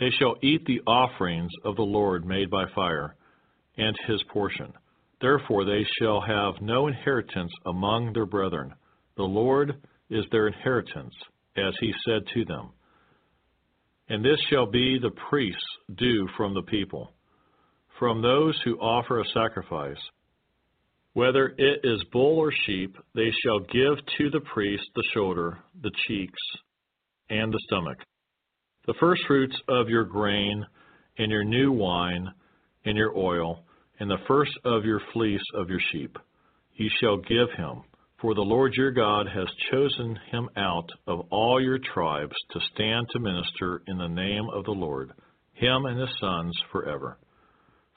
They 0.00 0.10
shall 0.18 0.36
eat 0.42 0.64
the 0.66 0.80
offerings 0.86 1.52
of 1.64 1.76
the 1.76 1.82
Lord 1.82 2.26
made 2.26 2.50
by 2.50 2.64
fire 2.74 3.14
and 3.76 3.96
his 4.06 4.22
portion. 4.32 4.72
Therefore 5.20 5.64
they 5.64 5.84
shall 5.98 6.20
have 6.20 6.60
no 6.60 6.86
inheritance 6.86 7.52
among 7.66 8.12
their 8.12 8.26
brethren. 8.26 8.74
The 9.16 9.22
Lord 9.22 9.74
is 10.10 10.24
their 10.30 10.48
inheritance, 10.48 11.14
as 11.56 11.74
he 11.80 11.92
said 12.04 12.22
to 12.34 12.44
them. 12.44 12.70
And 14.08 14.24
this 14.24 14.38
shall 14.50 14.66
be 14.66 14.98
the 14.98 15.12
priest's 15.30 15.62
due 15.96 16.28
from 16.36 16.52
the 16.54 16.62
people, 16.62 17.12
from 17.98 18.20
those 18.20 18.60
who 18.64 18.78
offer 18.78 19.20
a 19.20 19.28
sacrifice. 19.32 20.00
Whether 21.14 21.54
it 21.56 21.80
is 21.84 22.04
bull 22.12 22.38
or 22.38 22.52
sheep, 22.66 22.96
they 23.14 23.32
shall 23.42 23.60
give 23.60 24.04
to 24.18 24.30
the 24.30 24.44
priest 24.52 24.84
the 24.94 25.04
shoulder, 25.14 25.58
the 25.80 25.92
cheeks, 26.06 26.40
and 27.30 27.52
the 27.52 27.60
stomach. 27.66 27.98
The 28.86 28.94
first 29.00 29.22
fruits 29.26 29.56
of 29.68 29.88
your 29.88 30.04
grain, 30.04 30.66
and 31.16 31.30
your 31.30 31.44
new 31.44 31.72
wine, 31.72 32.28
and 32.84 32.96
your 32.96 33.16
oil, 33.16 33.64
and 33.98 34.10
the 34.10 34.18
first 34.26 34.52
of 34.64 34.84
your 34.84 35.00
fleece 35.12 35.44
of 35.54 35.68
your 35.70 35.80
sheep, 35.92 36.16
ye 36.74 36.90
shall 37.00 37.16
give 37.16 37.50
him. 37.56 37.82
For 38.20 38.34
the 38.34 38.40
Lord 38.40 38.72
your 38.74 38.90
God 38.90 39.26
has 39.26 39.46
chosen 39.70 40.18
him 40.30 40.48
out 40.56 40.88
of 41.06 41.26
all 41.30 41.60
your 41.60 41.78
tribes 41.78 42.34
to 42.52 42.60
stand 42.74 43.06
to 43.10 43.20
minister 43.20 43.82
in 43.86 43.98
the 43.98 44.08
name 44.08 44.48
of 44.52 44.64
the 44.64 44.72
Lord, 44.72 45.12
him 45.52 45.84
and 45.84 46.00
his 46.00 46.08
sons 46.20 46.56
forever. 46.72 47.18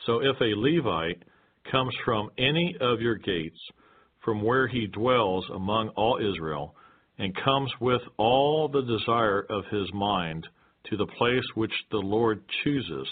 So 0.06 0.20
if 0.20 0.40
a 0.42 0.54
Levite 0.56 1.24
comes 1.72 1.96
from 2.04 2.30
any 2.38 2.76
of 2.82 3.02
your 3.02 3.16
gates, 3.16 3.60
from 4.24 4.44
where 4.44 4.68
he 4.68 4.88
dwells 4.88 5.46
among 5.54 5.90
all 5.90 6.20
Israel, 6.20 6.76
and 7.18 7.36
comes 7.44 7.72
with 7.80 8.02
all 8.18 8.68
the 8.68 8.82
desire 8.82 9.46
of 9.50 9.64
his 9.72 9.92
mind 9.94 10.46
to 10.90 10.98
the 10.98 11.08
place 11.18 11.44
which 11.56 11.74
the 11.92 11.98
Lord 11.98 12.44
chooses, 12.64 13.08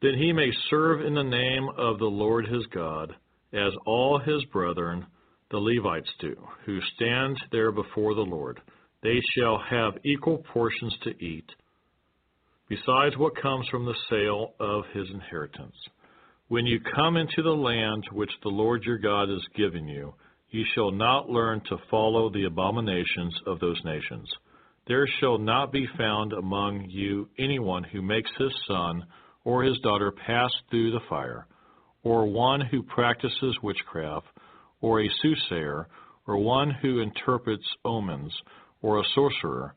then 0.00 0.14
he 0.14 0.32
may 0.32 0.50
serve 0.70 1.00
in 1.04 1.14
the 1.14 1.22
name 1.22 1.68
of 1.76 1.98
the 1.98 2.06
Lord 2.06 2.46
his 2.46 2.66
God, 2.66 3.14
as 3.52 3.72
all 3.86 4.18
his 4.18 4.44
brethren, 4.52 5.06
the 5.50 5.58
Levites, 5.58 6.10
do, 6.20 6.36
who 6.64 6.78
stand 6.94 7.36
there 7.50 7.72
before 7.72 8.14
the 8.14 8.20
Lord. 8.20 8.60
They 9.02 9.20
shall 9.34 9.58
have 9.70 9.94
equal 10.04 10.38
portions 10.52 10.96
to 11.02 11.10
eat, 11.24 11.50
besides 12.68 13.16
what 13.16 13.40
comes 13.40 13.66
from 13.68 13.86
the 13.86 13.96
sale 14.10 14.54
of 14.60 14.84
his 14.92 15.08
inheritance. 15.10 15.76
When 16.48 16.66
you 16.66 16.80
come 16.80 17.16
into 17.16 17.42
the 17.42 17.50
land 17.50 18.04
which 18.12 18.30
the 18.42 18.48
Lord 18.48 18.82
your 18.84 18.98
God 18.98 19.30
is 19.30 19.46
giving 19.54 19.86
you, 19.88 20.14
ye 20.50 20.64
shall 20.74 20.90
not 20.90 21.28
learn 21.28 21.60
to 21.68 21.76
follow 21.90 22.30
the 22.30 22.44
abominations 22.44 23.34
of 23.46 23.60
those 23.60 23.80
nations. 23.84 24.28
There 24.86 25.06
shall 25.20 25.38
not 25.38 25.72
be 25.72 25.86
found 25.98 26.32
among 26.32 26.86
you 26.88 27.28
anyone 27.38 27.84
who 27.84 28.00
makes 28.00 28.30
his 28.38 28.52
son 28.66 29.04
or 29.48 29.62
his 29.62 29.78
daughter 29.78 30.12
pass 30.12 30.50
through 30.68 30.90
the 30.90 31.00
fire, 31.08 31.46
or 32.02 32.26
one 32.26 32.60
who 32.60 32.82
practices 32.82 33.56
witchcraft, 33.62 34.26
or 34.82 35.00
a 35.00 35.08
soothsayer, 35.22 35.88
or 36.26 36.36
one 36.36 36.70
who 36.70 37.00
interprets 37.00 37.66
omens, 37.82 38.30
or 38.82 39.00
a 39.00 39.04
sorcerer, 39.14 39.74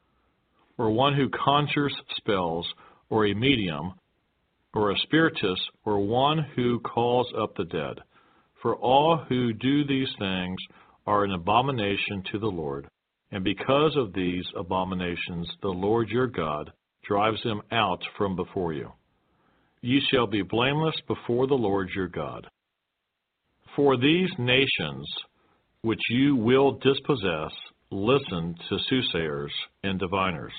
or 0.77 0.91
one 0.91 1.15
who 1.15 1.29
conjures 1.29 1.95
spells, 2.17 2.67
or 3.09 3.25
a 3.25 3.33
medium, 3.33 3.93
or 4.73 4.91
a 4.91 4.99
spiritist, 5.03 5.61
or 5.85 6.05
one 6.05 6.39
who 6.57 6.77
calls 6.81 7.27
up 7.41 7.55
the 7.55 7.63
dead. 7.63 7.97
For 8.61 8.75
all 8.75 9.23
who 9.29 9.53
do 9.53 9.85
these 9.85 10.09
things 10.19 10.59
are 11.07 11.23
an 11.23 11.31
abomination 11.31 12.23
to 12.33 12.39
the 12.39 12.47
Lord, 12.47 12.89
and 13.31 13.41
because 13.41 13.95
of 13.95 14.11
these 14.11 14.45
abominations 14.53 15.49
the 15.61 15.69
Lord 15.69 16.09
your 16.09 16.27
God 16.27 16.73
drives 17.05 17.41
them 17.43 17.61
out 17.71 18.01
from 18.17 18.35
before 18.35 18.73
you. 18.73 18.91
Ye 19.81 20.01
shall 20.11 20.27
be 20.27 20.41
blameless 20.41 20.95
before 21.07 21.47
the 21.47 21.55
Lord 21.55 21.89
your 21.95 22.07
God. 22.07 22.47
For 23.75 23.97
these 23.97 24.29
nations 24.37 25.07
which 25.81 26.01
you 26.09 26.35
will 26.35 26.73
dispossess 26.73 27.51
listen 27.91 28.55
to 28.69 28.77
soothsayers 28.89 29.51
and 29.83 29.99
diviners. 29.99 30.53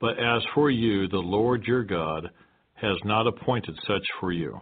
But 0.00 0.18
as 0.18 0.42
for 0.54 0.70
you, 0.70 1.08
the 1.08 1.16
Lord 1.18 1.64
your 1.64 1.82
God 1.82 2.28
has 2.74 2.96
not 3.04 3.26
appointed 3.26 3.76
such 3.86 4.04
for 4.20 4.32
you. 4.32 4.60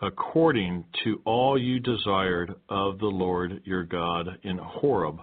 According 0.00 0.84
to 1.04 1.20
all 1.24 1.58
you 1.58 1.78
desired 1.78 2.54
of 2.68 2.98
the 2.98 3.06
Lord 3.06 3.62
your 3.64 3.84
God 3.84 4.26
in 4.42 4.58
Horeb, 4.58 5.20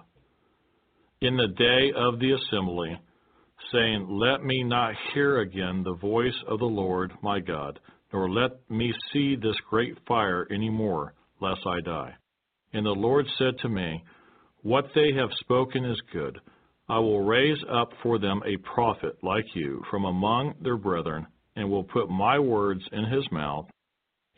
in 1.20 1.36
the 1.36 1.48
day 1.48 1.92
of 1.94 2.18
the 2.18 2.32
assembly, 2.32 2.98
saying, 3.72 4.06
Let 4.08 4.44
me 4.44 4.62
not 4.62 4.94
hear 5.12 5.40
again 5.40 5.82
the 5.82 5.94
voice 5.94 6.36
of 6.48 6.58
the 6.58 6.64
Lord 6.64 7.12
my 7.22 7.40
God, 7.40 7.78
nor 8.12 8.30
let 8.30 8.52
me 8.70 8.92
see 9.12 9.36
this 9.36 9.56
great 9.68 9.96
fire 10.06 10.46
any 10.50 10.70
more, 10.70 11.14
lest 11.40 11.60
I 11.66 11.80
die. 11.80 12.14
And 12.72 12.84
the 12.86 12.90
Lord 12.90 13.26
said 13.38 13.58
to 13.62 13.68
me, 13.68 14.02
What 14.62 14.86
they 14.94 15.12
have 15.14 15.30
spoken 15.40 15.84
is 15.84 16.00
good. 16.12 16.40
I 16.88 16.98
will 16.98 17.22
raise 17.22 17.62
up 17.70 17.90
for 18.02 18.18
them 18.18 18.42
a 18.44 18.56
prophet 18.74 19.16
like 19.22 19.46
you 19.54 19.82
from 19.90 20.04
among 20.04 20.54
their 20.60 20.76
brethren, 20.76 21.26
and 21.56 21.70
will 21.70 21.84
put 21.84 22.08
my 22.08 22.38
words 22.38 22.82
in 22.92 23.04
his 23.04 23.24
mouth, 23.30 23.66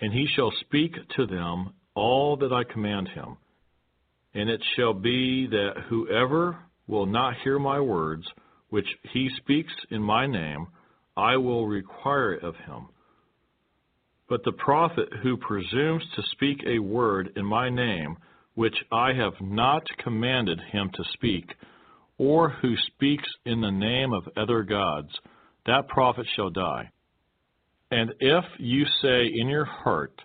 and 0.01 0.13
he 0.13 0.27
shall 0.35 0.53
speak 0.61 0.93
to 1.17 1.27
them 1.27 1.73
all 1.95 2.37
that 2.39 2.53
I 2.53 2.71
command 2.71 3.09
him. 3.09 3.37
And 4.35 4.49
it 4.51 4.63
shall 4.77 4.95
be 4.95 5.47
that 5.47 5.85
whoever 5.89 6.59
will 6.87 7.07
not 7.07 7.35
hear 7.45 7.59
my 7.59 7.81
words, 7.81 8.25
which 8.73 8.89
he 9.13 9.29
speaks 9.37 9.73
in 9.91 10.03
my 10.03 10.27
name, 10.27 10.67
I 11.15 11.37
will 11.37 11.67
require 11.67 12.33
of 12.33 12.57
him. 12.57 12.89
But 14.31 14.45
the 14.45 14.53
prophet 14.53 15.11
who 15.23 15.37
presumes 15.37 16.03
to 16.17 16.23
speak 16.33 16.65
a 16.67 16.79
word 16.79 17.35
in 17.37 17.45
my 17.45 17.69
name, 17.69 18.17
which 18.55 18.77
I 18.91 19.13
have 19.13 19.35
not 19.43 19.83
commanded 20.03 20.59
him 20.73 20.91
to 20.95 21.05
speak, 21.13 21.51
or 22.17 22.49
who 22.49 22.75
speaks 22.87 23.29
in 23.45 23.61
the 23.61 23.71
name 23.71 24.15
of 24.15 24.27
other 24.39 24.63
gods, 24.63 25.11
that 25.67 25.89
prophet 25.89 26.27
shall 26.35 26.49
die. 26.49 26.89
And 27.91 28.15
if 28.21 28.45
you 28.57 28.87
say 29.03 29.27
in 29.39 29.49
your 29.49 29.67
heart, 29.67 30.19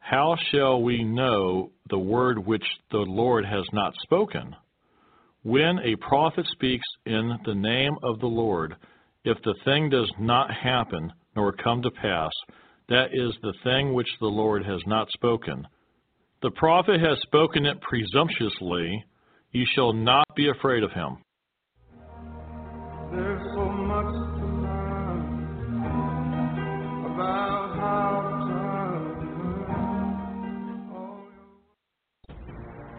How 0.00 0.34
shall 0.50 0.82
we 0.82 1.04
know 1.04 1.70
the 1.90 1.98
word 1.98 2.44
which 2.44 2.66
the 2.90 3.06
Lord 3.22 3.44
has 3.44 3.64
not 3.72 3.94
spoken? 4.02 4.56
When 5.44 5.78
a 5.80 5.94
prophet 5.96 6.46
speaks 6.52 6.86
in 7.04 7.38
the 7.44 7.54
name 7.54 7.96
of 8.02 8.18
the 8.18 8.26
Lord, 8.26 8.76
if 9.24 9.36
the 9.42 9.54
thing 9.66 9.90
does 9.90 10.10
not 10.18 10.50
happen 10.50 11.12
nor 11.36 11.52
come 11.52 11.82
to 11.82 11.90
pass, 11.90 12.32
that 12.88 13.08
is 13.12 13.34
the 13.42 13.52
thing 13.62 13.92
which 13.92 14.08
the 14.20 14.26
Lord 14.26 14.64
has 14.64 14.80
not 14.86 15.10
spoken. 15.10 15.66
The 16.40 16.50
prophet 16.52 16.98
has 16.98 17.18
spoken 17.20 17.66
it 17.66 17.78
presumptuously. 17.82 19.04
You 19.52 19.66
shall 19.74 19.92
not 19.92 20.24
be 20.34 20.48
afraid 20.48 20.82
of 20.82 20.92
him. 20.92 21.18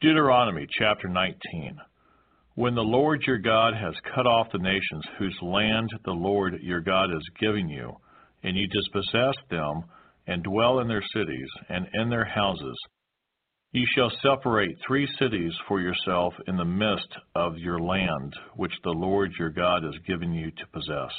Deuteronomy 0.00 0.66
chapter 0.76 1.08
19. 1.08 1.78
When 2.56 2.74
the 2.74 2.80
Lord 2.80 3.22
your 3.26 3.38
God 3.38 3.74
has 3.74 3.94
cut 4.12 4.26
off 4.26 4.48
the 4.52 4.58
nations 4.58 5.04
whose 5.16 5.38
land 5.40 5.90
the 6.04 6.10
Lord 6.10 6.58
your 6.60 6.80
God 6.80 7.14
is 7.14 7.22
giving 7.38 7.68
you, 7.68 7.92
and 8.42 8.56
you 8.56 8.66
dispossess 8.66 9.36
them, 9.50 9.84
and 10.26 10.42
dwell 10.42 10.80
in 10.80 10.88
their 10.88 11.02
cities 11.14 11.48
and 11.68 11.86
in 11.94 12.08
their 12.08 12.24
houses, 12.24 12.76
ye 13.72 13.86
shall 13.94 14.10
separate 14.22 14.76
three 14.86 15.08
cities 15.18 15.52
for 15.66 15.80
yourself 15.80 16.34
in 16.46 16.56
the 16.56 16.64
midst 16.64 17.08
of 17.34 17.56
your 17.58 17.80
land, 17.80 18.32
which 18.56 18.72
the 18.84 18.90
Lord 18.90 19.32
your 19.38 19.50
God 19.50 19.82
has 19.82 19.94
given 20.06 20.32
you 20.32 20.50
to 20.50 20.66
possess. 20.72 21.12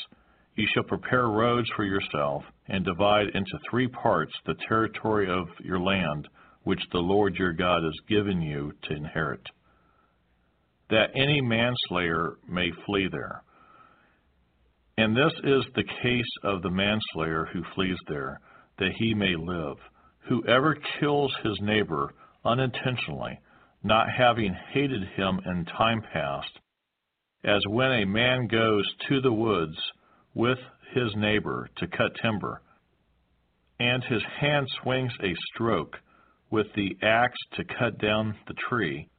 Ye 0.56 0.68
shall 0.74 0.84
prepare 0.84 1.28
roads 1.28 1.68
for 1.76 1.84
yourself, 1.84 2.44
and 2.68 2.86
divide 2.86 3.28
into 3.34 3.60
three 3.70 3.88
parts 3.88 4.32
the 4.46 4.56
territory 4.68 5.28
of 5.30 5.48
your 5.64 5.80
land, 5.80 6.28
which 6.64 6.82
the 6.92 7.00
Lord 7.00 7.36
your 7.36 7.54
God 7.54 7.84
has 7.84 8.00
given 8.08 8.42
you 8.42 8.72
to 8.84 8.96
inherit, 8.96 9.46
that 10.90 11.10
any 11.16 11.42
manslayer 11.42 12.38
may 12.48 12.70
flee 12.86 13.10
there. 13.12 13.42
And 14.98 15.16
this 15.16 15.34
is 15.44 15.66
the 15.74 15.84
case 16.04 16.32
of 16.44 16.62
the 16.62 16.70
manslayer 16.70 17.48
who 17.52 17.64
flees 17.74 17.98
there, 18.08 18.40
that 18.78 18.92
he 18.98 19.14
may 19.14 19.36
live. 19.36 19.78
Whoever 20.30 20.76
kills 21.00 21.34
his 21.44 21.60
neighbor 21.62 22.14
unintentionally, 22.46 23.40
not 23.84 24.08
having 24.10 24.54
hated 24.72 25.04
him 25.16 25.40
in 25.46 25.66
time 25.66 26.02
past, 26.14 26.60
as 27.44 27.62
when 27.70 27.92
a 27.92 28.06
man 28.06 28.48
goes 28.48 28.86
to 29.10 29.22
the 29.22 29.34
woods 29.34 29.78
with 30.34 30.60
his 30.94 31.14
neighbor 31.16 31.70
to 31.78 31.88
cut 31.88 32.12
timber, 32.22 32.62
and 33.80 34.04
his 34.04 34.24
hand 34.40 34.68
swings 34.82 35.12
a 35.22 35.34
stroke 35.54 35.98
with 36.50 36.68
the 36.76 36.96
axe 37.02 37.38
to 37.54 37.64
cut 37.66 37.98
down 38.00 38.36
the 38.48 38.54
tree, 38.70 39.10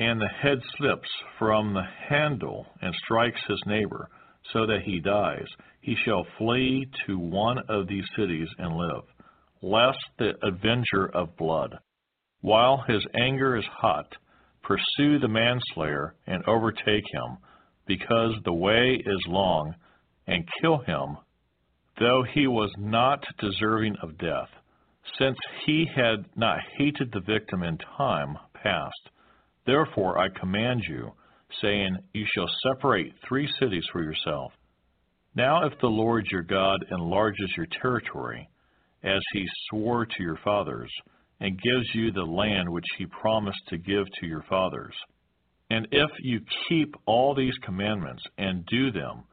and 0.00 0.20
the 0.20 0.28
head 0.28 0.58
slips 0.76 1.08
from 1.38 1.72
the 1.72 1.86
handle 2.08 2.66
and 2.82 2.94
strikes 2.94 3.40
his 3.48 3.62
neighbor, 3.66 4.08
so 4.52 4.66
that 4.66 4.82
he 4.84 5.00
dies, 5.00 5.46
he 5.80 5.96
shall 6.04 6.26
flee 6.36 6.86
to 7.06 7.18
one 7.18 7.58
of 7.68 7.86
these 7.86 8.04
cities 8.16 8.48
and 8.58 8.76
live, 8.76 9.04
lest 9.62 9.98
the 10.18 10.32
avenger 10.42 11.06
of 11.14 11.36
blood, 11.36 11.78
while 12.40 12.84
his 12.86 13.04
anger 13.14 13.56
is 13.56 13.64
hot, 13.66 14.16
pursue 14.62 15.18
the 15.18 15.28
manslayer 15.28 16.14
and 16.26 16.44
overtake 16.46 17.04
him, 17.12 17.38
because 17.86 18.34
the 18.44 18.52
way 18.52 19.02
is 19.04 19.26
long, 19.26 19.74
and 20.26 20.48
kill 20.60 20.78
him, 20.78 21.16
though 21.98 22.22
he 22.34 22.46
was 22.46 22.70
not 22.78 23.24
deserving 23.38 23.96
of 24.02 24.18
death, 24.18 24.50
since 25.18 25.38
he 25.64 25.86
had 25.96 26.24
not 26.36 26.58
hated 26.76 27.10
the 27.12 27.20
victim 27.20 27.62
in 27.62 27.78
time 27.96 28.36
past. 28.62 29.10
Therefore 29.66 30.18
I 30.18 30.28
command 30.28 30.82
you, 30.88 31.12
saying, 31.62 31.96
You 32.12 32.26
shall 32.34 32.48
separate 32.66 33.14
three 33.26 33.48
cities 33.60 33.84
for 33.92 34.02
yourself. 34.02 34.52
Now 35.34 35.64
if 35.66 35.78
the 35.80 35.86
Lord 35.86 36.26
your 36.30 36.42
God 36.42 36.84
enlarges 36.90 37.52
your 37.56 37.66
territory, 37.80 38.48
as 39.04 39.20
he 39.32 39.46
swore 39.68 40.04
to 40.04 40.22
your 40.22 40.38
fathers, 40.42 40.90
and 41.40 41.60
gives 41.62 41.94
you 41.94 42.10
the 42.10 42.22
land 42.22 42.68
which 42.68 42.86
he 42.96 43.06
promised 43.06 43.60
to 43.68 43.78
give 43.78 44.06
to 44.20 44.26
your 44.26 44.44
fathers, 44.48 44.94
and 45.70 45.86
if 45.92 46.10
you 46.22 46.40
keep 46.68 46.94
all 47.06 47.34
these 47.34 47.56
commandments 47.62 48.22
and 48.38 48.64
do 48.66 48.90
them, 48.90 49.24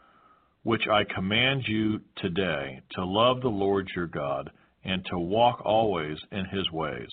which 0.63 0.87
I 0.91 1.03
command 1.13 1.63
you 1.67 2.01
today, 2.17 2.81
to 2.91 3.05
love 3.05 3.41
the 3.41 3.47
Lord 3.47 3.87
your 3.95 4.07
God, 4.07 4.49
and 4.83 5.03
to 5.05 5.17
walk 5.17 5.61
always 5.63 6.17
in 6.31 6.45
his 6.45 6.69
ways, 6.71 7.07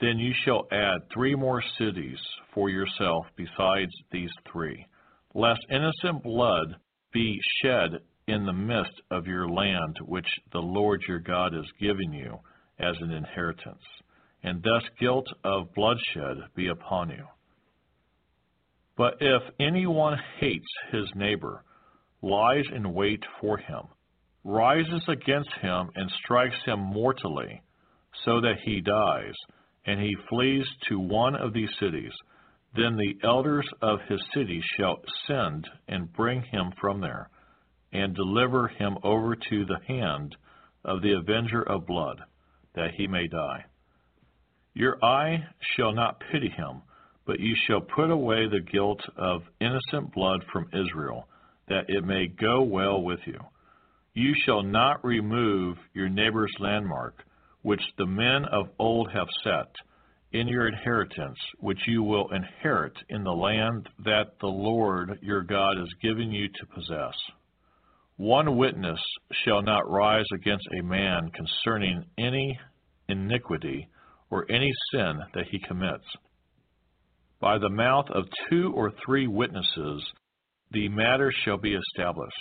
then 0.00 0.18
you 0.18 0.32
shall 0.44 0.66
add 0.70 1.00
three 1.12 1.34
more 1.34 1.62
cities 1.78 2.18
for 2.54 2.70
yourself 2.70 3.26
besides 3.36 3.92
these 4.12 4.30
three, 4.50 4.86
lest 5.34 5.60
innocent 5.70 6.22
blood 6.22 6.76
be 7.12 7.38
shed 7.62 8.00
in 8.26 8.44
the 8.44 8.52
midst 8.52 9.00
of 9.10 9.26
your 9.26 9.48
land 9.48 9.96
which 10.04 10.28
the 10.52 10.58
Lord 10.58 11.02
your 11.08 11.18
God 11.18 11.54
is 11.54 11.66
giving 11.80 12.12
you 12.12 12.38
as 12.78 12.94
an 13.00 13.10
inheritance, 13.10 13.82
and 14.42 14.62
thus 14.62 14.82
guilt 15.00 15.26
of 15.42 15.74
bloodshed 15.74 16.36
be 16.54 16.68
upon 16.68 17.10
you. 17.10 17.24
But 18.96 19.14
if 19.20 19.42
anyone 19.58 20.18
hates 20.38 20.68
his 20.92 21.06
neighbor, 21.14 21.64
lies 22.22 22.64
in 22.74 22.92
wait 22.94 23.22
for 23.40 23.56
him, 23.56 23.82
rises 24.44 25.02
against 25.08 25.52
him, 25.60 25.90
and 25.94 26.10
strikes 26.24 26.56
him 26.64 26.80
mortally, 26.80 27.62
so 28.24 28.40
that 28.40 28.56
he 28.64 28.80
dies, 28.80 29.34
and 29.88 29.98
he 29.98 30.14
flees 30.28 30.66
to 30.86 31.00
one 31.00 31.34
of 31.34 31.54
these 31.54 31.70
cities, 31.80 32.12
then 32.76 32.98
the 32.98 33.16
elders 33.26 33.66
of 33.80 33.98
his 34.06 34.20
city 34.34 34.62
shall 34.76 35.00
send 35.26 35.66
and 35.88 36.12
bring 36.12 36.42
him 36.42 36.70
from 36.78 37.00
there, 37.00 37.30
and 37.90 38.14
deliver 38.14 38.68
him 38.68 38.98
over 39.02 39.34
to 39.34 39.64
the 39.64 39.78
hand 39.86 40.36
of 40.84 41.00
the 41.00 41.14
avenger 41.14 41.62
of 41.62 41.86
blood, 41.86 42.20
that 42.74 42.90
he 42.98 43.06
may 43.06 43.26
die. 43.28 43.64
Your 44.74 45.02
eye 45.02 45.38
shall 45.74 45.94
not 45.94 46.22
pity 46.30 46.50
him, 46.50 46.82
but 47.26 47.40
you 47.40 47.56
shall 47.66 47.80
put 47.80 48.10
away 48.10 48.46
the 48.46 48.60
guilt 48.60 49.00
of 49.16 49.40
innocent 49.58 50.12
blood 50.12 50.44
from 50.52 50.68
Israel, 50.74 51.26
that 51.68 51.86
it 51.88 52.04
may 52.04 52.26
go 52.26 52.60
well 52.60 53.00
with 53.00 53.20
you. 53.24 53.40
You 54.12 54.34
shall 54.44 54.62
not 54.62 55.02
remove 55.02 55.78
your 55.94 56.10
neighbor's 56.10 56.52
landmark, 56.60 57.24
which 57.62 57.82
the 57.96 58.06
men 58.06 58.44
of 58.46 58.68
old 58.78 59.10
have 59.12 59.28
set, 59.42 59.74
in 60.32 60.46
your 60.46 60.68
inheritance, 60.68 61.38
which 61.58 61.80
you 61.86 62.02
will 62.02 62.28
inherit 62.32 62.92
in 63.08 63.24
the 63.24 63.32
land 63.32 63.88
that 64.04 64.38
the 64.40 64.46
Lord 64.46 65.18
your 65.22 65.42
God 65.42 65.78
is 65.80 65.94
giving 66.02 66.30
you 66.30 66.48
to 66.48 66.66
possess. 66.74 67.14
One 68.16 68.56
witness 68.56 69.00
shall 69.44 69.62
not 69.62 69.88
rise 69.90 70.26
against 70.34 70.66
a 70.78 70.82
man 70.82 71.30
concerning 71.30 72.04
any 72.18 72.58
iniquity 73.08 73.88
or 74.30 74.50
any 74.50 74.72
sin 74.92 75.20
that 75.34 75.46
he 75.50 75.58
commits. 75.60 76.04
By 77.40 77.58
the 77.58 77.70
mouth 77.70 78.06
of 78.10 78.24
two 78.50 78.72
or 78.74 78.92
three 79.04 79.26
witnesses 79.26 80.02
the 80.70 80.88
matter 80.88 81.32
shall 81.44 81.56
be 81.56 81.74
established. 81.74 82.34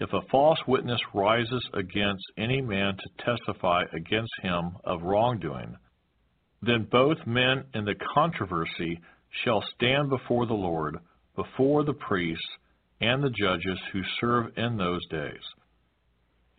If 0.00 0.14
a 0.14 0.22
false 0.30 0.58
witness 0.66 1.00
rises 1.12 1.68
against 1.74 2.24
any 2.38 2.62
man 2.62 2.96
to 2.96 3.24
testify 3.24 3.82
against 3.92 4.32
him 4.42 4.76
of 4.84 5.02
wrongdoing, 5.02 5.76
then 6.62 6.88
both 6.90 7.18
men 7.26 7.64
in 7.74 7.84
the 7.84 7.94
controversy 8.14 8.98
shall 9.44 9.62
stand 9.74 10.08
before 10.08 10.46
the 10.46 10.54
Lord, 10.54 10.98
before 11.36 11.84
the 11.84 11.92
priests 11.92 12.48
and 13.02 13.22
the 13.22 13.30
judges 13.30 13.78
who 13.92 14.00
serve 14.20 14.56
in 14.56 14.78
those 14.78 15.06
days. 15.08 15.42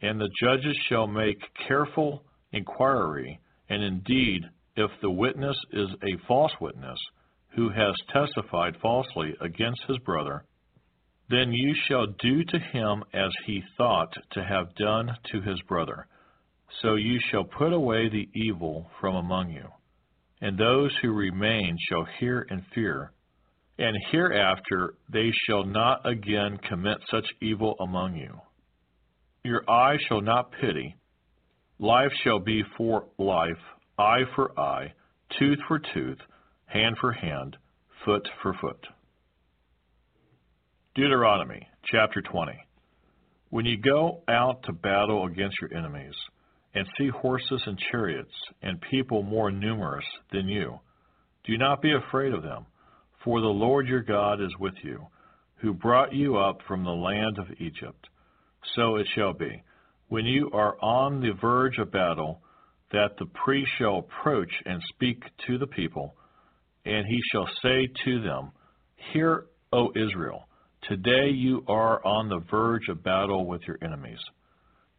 And 0.04 0.21
the 0.21 0.30
judges 0.39 0.77
shall 0.88 1.08
make 1.08 1.38
careful 1.67 2.23
inquiry, 2.51 3.39
and 3.69 3.84
indeed, 3.84 4.43
if 4.75 4.91
the 5.01 5.12
witness 5.12 5.58
is 5.71 5.89
a 6.04 6.27
false 6.27 6.54
witness, 6.62 6.99
who 7.56 7.69
has 7.69 7.93
testified 8.13 8.77
falsely 8.82 9.36
against 9.41 9.82
his 9.88 9.97
brother, 9.99 10.45
then 11.32 11.52
you 11.52 11.74
shall 11.88 12.08
do 12.08 12.44
to 12.44 12.60
him 12.60 13.04
as 13.13 13.32
he 13.46 13.63
thought 13.78 14.13
to 14.32 14.44
have 14.44 14.76
done 14.76 15.10
to 15.32 15.41
his 15.41 15.62
brother. 15.67 16.08
So 16.82 16.96
you 16.96 17.20
shall 17.32 17.44
put 17.44 17.74
away 17.74 18.10
the 18.10 18.30
evil 18.34 18.89
from 19.00 19.15
among 19.15 19.52
you 19.52 19.67
and 20.41 20.58
those 20.58 20.91
who 21.02 21.12
remain 21.12 21.78
shall 21.88 22.06
hear 22.20 22.46
and 22.50 22.63
fear. 22.74 23.12
And 23.78 23.96
hereafter 24.12 24.96
they 25.12 25.32
shall 25.46 25.63
not 25.63 26.06
again 26.06 26.58
commit 26.67 26.98
such 27.10 27.26
evil 27.41 27.76
among 27.80 28.15
you. 28.15 28.39
Your 29.44 29.63
eye 29.70 29.98
shall 30.08 30.22
not 30.22 30.52
pity. 30.60 30.96
Life 31.80 32.12
shall 32.24 32.39
be 32.39 32.63
for 32.78 33.06
life, 33.17 33.62
eye 33.98 34.24
for 34.36 34.60
eye, 34.60 34.94
tooth 35.39 35.58
for 35.67 35.80
tooth, 35.94 36.20
hand 36.65 36.96
for 37.00 37.12
hand, 37.12 37.58
foot 38.06 38.28
for 38.41 38.54
foot. 38.62 38.86
Deuteronomy 40.93 41.65
chapter 41.86 42.21
20. 42.21 42.51
When 43.49 43.65
you 43.65 43.77
go 43.77 44.23
out 44.27 44.62
to 44.63 44.73
battle 44.73 45.25
against 45.25 45.56
your 45.62 45.73
enemies, 45.73 46.15
and 46.73 46.86
see 46.97 47.08
horses 47.08 47.62
and 47.65 47.80
chariots, 47.91 48.34
and 48.62 48.82
people 48.89 49.23
more 49.23 49.51
numerous 49.51 50.04
than 50.34 50.49
you. 50.49 50.80
Do 51.45 51.58
not 51.58 51.82
be 51.82 51.93
afraid 51.93 52.34
of 52.34 52.43
them, 52.43 52.65
for 53.23 53.39
the 53.39 53.47
Lord 53.47 53.88
your 53.88 54.01
God 54.01 54.41
is 54.41 54.54
with 54.60 54.73
you, 54.84 55.08
who 55.62 55.73
brought 55.73 56.13
you 56.13 56.38
up 56.38 56.59
from 56.68 56.84
the 56.84 56.91
land 56.91 57.38
of 57.38 57.47
Egypt. 57.59 58.07
So 58.76 58.97
it 58.97 59.07
shall 59.16 59.34
be, 59.34 59.63
when 60.09 60.26
you 60.26 60.49
are 60.53 60.76
on 60.82 61.22
the 61.22 61.34
verge 61.39 61.78
of 61.78 61.91
battle, 61.91 62.41
that 62.91 63.16
the 63.18 63.28
priest 63.45 63.72
shall 63.78 63.99
approach 63.99 64.51
and 64.66 64.82
speak 64.89 65.24
to 65.47 65.57
the 65.57 65.68
people, 65.68 66.16
and 66.84 67.05
he 67.05 67.22
shall 67.32 67.47
say 67.61 67.89
to 68.05 68.22
them, 68.22 68.51
Hear, 69.13 69.45
O 69.72 69.91
Israel, 69.95 70.47
today 70.88 71.29
you 71.29 71.63
are 71.67 72.05
on 72.05 72.29
the 72.29 72.43
verge 72.49 72.88
of 72.89 73.03
battle 73.03 73.45
with 73.45 73.61
your 73.67 73.77
enemies. 73.84 74.19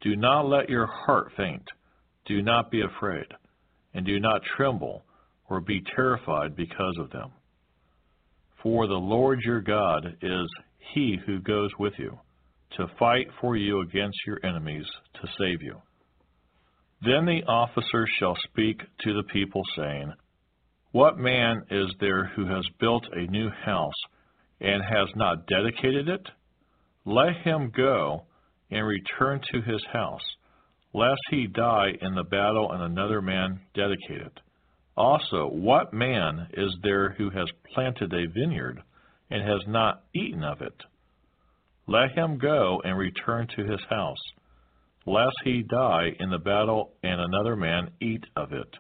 Do 0.00 0.16
not 0.16 0.48
let 0.48 0.68
your 0.68 0.86
heart 0.86 1.32
faint. 1.36 1.64
Do 2.26 2.42
not 2.42 2.70
be 2.70 2.82
afraid, 2.82 3.26
and 3.94 4.06
do 4.06 4.20
not 4.20 4.42
tremble 4.56 5.04
or 5.48 5.60
be 5.60 5.82
terrified 5.94 6.56
because 6.56 6.96
of 6.98 7.10
them. 7.10 7.30
For 8.62 8.86
the 8.86 8.94
Lord 8.94 9.40
your 9.44 9.60
God 9.60 10.16
is 10.22 10.48
he 10.94 11.18
who 11.26 11.40
goes 11.40 11.70
with 11.78 11.94
you, 11.98 12.18
to 12.76 12.86
fight 12.98 13.26
for 13.40 13.56
you 13.56 13.80
against 13.80 14.18
your 14.26 14.38
enemies, 14.44 14.86
to 15.14 15.28
save 15.38 15.62
you. 15.62 15.80
Then 17.04 17.26
the 17.26 17.42
officer 17.48 18.06
shall 18.18 18.36
speak 18.44 18.80
to 19.00 19.14
the 19.14 19.24
people, 19.32 19.62
saying, 19.76 20.12
What 20.92 21.18
man 21.18 21.62
is 21.70 21.92
there 22.00 22.26
who 22.36 22.46
has 22.46 22.64
built 22.78 23.04
a 23.12 23.30
new 23.30 23.50
house 23.50 23.92
and 24.62 24.82
has 24.82 25.08
not 25.14 25.46
dedicated 25.46 26.08
it? 26.08 26.26
Let 27.04 27.36
him 27.44 27.70
go 27.76 28.22
and 28.70 28.86
return 28.86 29.40
to 29.52 29.60
his 29.60 29.84
house, 29.92 30.22
lest 30.94 31.20
he 31.30 31.46
die 31.46 31.92
in 32.00 32.14
the 32.14 32.24
battle 32.24 32.72
and 32.72 32.82
another 32.82 33.20
man 33.20 33.60
dedicate 33.74 34.22
it. 34.22 34.40
Also, 34.96 35.48
what 35.48 35.92
man 35.92 36.48
is 36.54 36.74
there 36.82 37.10
who 37.10 37.28
has 37.30 37.48
planted 37.74 38.14
a 38.14 38.28
vineyard 38.32 38.80
and 39.30 39.42
has 39.42 39.60
not 39.66 40.04
eaten 40.14 40.42
of 40.44 40.62
it? 40.62 40.82
let 41.86 42.12
him 42.12 42.38
go 42.38 42.80
and 42.84 42.96
return 42.96 43.46
to 43.56 43.64
his 43.64 43.80
house, 43.90 44.22
lest 45.06 45.36
he 45.44 45.62
die 45.62 46.14
in 46.18 46.30
the 46.30 46.38
battle 46.38 46.92
and 47.02 47.20
another 47.20 47.56
man 47.56 47.90
eat 48.00 48.24
of 48.36 48.52
it. 48.52 48.76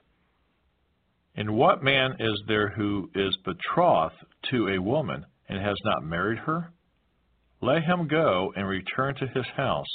And 1.34 1.56
what 1.56 1.82
man 1.82 2.16
is 2.20 2.42
there 2.46 2.68
who 2.68 3.10
is 3.14 3.36
betrothed 3.44 4.14
to 4.50 4.68
a 4.68 4.80
woman 4.80 5.24
and 5.52 5.62
has 5.62 5.76
not 5.84 6.02
married 6.02 6.38
her? 6.38 6.72
Let 7.60 7.84
him 7.84 8.08
go 8.08 8.52
and 8.56 8.66
return 8.66 9.14
to 9.16 9.26
his 9.26 9.46
house, 9.54 9.86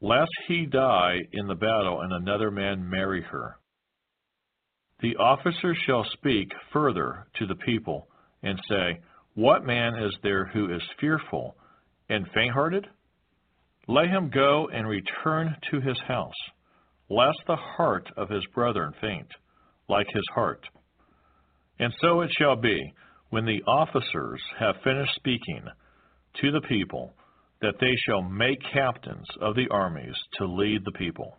lest 0.00 0.30
he 0.48 0.64
die 0.64 1.18
in 1.32 1.46
the 1.46 1.54
battle 1.54 2.00
and 2.00 2.12
another 2.12 2.50
man 2.50 2.88
marry 2.88 3.22
her. 3.22 3.58
The 5.00 5.16
officer 5.16 5.74
shall 5.86 6.06
speak 6.14 6.50
further 6.72 7.26
to 7.38 7.46
the 7.46 7.54
people 7.54 8.08
and 8.42 8.58
say, 8.68 9.00
What 9.34 9.66
man 9.66 9.92
is 10.02 10.16
there 10.22 10.46
who 10.46 10.74
is 10.74 10.82
fearful 10.98 11.56
and 12.08 12.26
faint 12.34 12.54
hearted? 12.54 12.86
Let 13.88 14.08
him 14.08 14.30
go 14.30 14.68
and 14.72 14.88
return 14.88 15.54
to 15.70 15.80
his 15.80 15.98
house, 16.08 16.34
lest 17.10 17.38
the 17.46 17.56
heart 17.56 18.08
of 18.16 18.30
his 18.30 18.44
brethren 18.54 18.94
faint, 19.02 19.28
like 19.88 20.06
his 20.12 20.24
heart. 20.34 20.66
And 21.78 21.92
so 22.00 22.22
it 22.22 22.30
shall 22.38 22.56
be, 22.56 22.94
when 23.36 23.44
the 23.44 23.62
officers 23.66 24.40
have 24.58 24.76
finished 24.82 25.14
speaking 25.16 25.62
to 26.40 26.50
the 26.52 26.66
people, 26.70 27.12
that 27.60 27.74
they 27.82 27.94
shall 28.06 28.22
make 28.22 28.58
captains 28.72 29.26
of 29.42 29.54
the 29.54 29.68
armies 29.70 30.14
to 30.38 30.46
lead 30.46 30.80
the 30.86 30.98
people. 30.98 31.36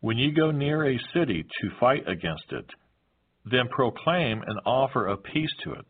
When 0.00 0.16
you 0.16 0.32
go 0.32 0.50
near 0.52 0.88
a 0.88 0.98
city 1.12 1.42
to 1.42 1.78
fight 1.78 2.08
against 2.08 2.46
it, 2.52 2.64
then 3.44 3.68
proclaim 3.68 4.40
an 4.40 4.56
offer 4.64 5.06
of 5.06 5.22
peace 5.22 5.54
to 5.64 5.72
it. 5.72 5.86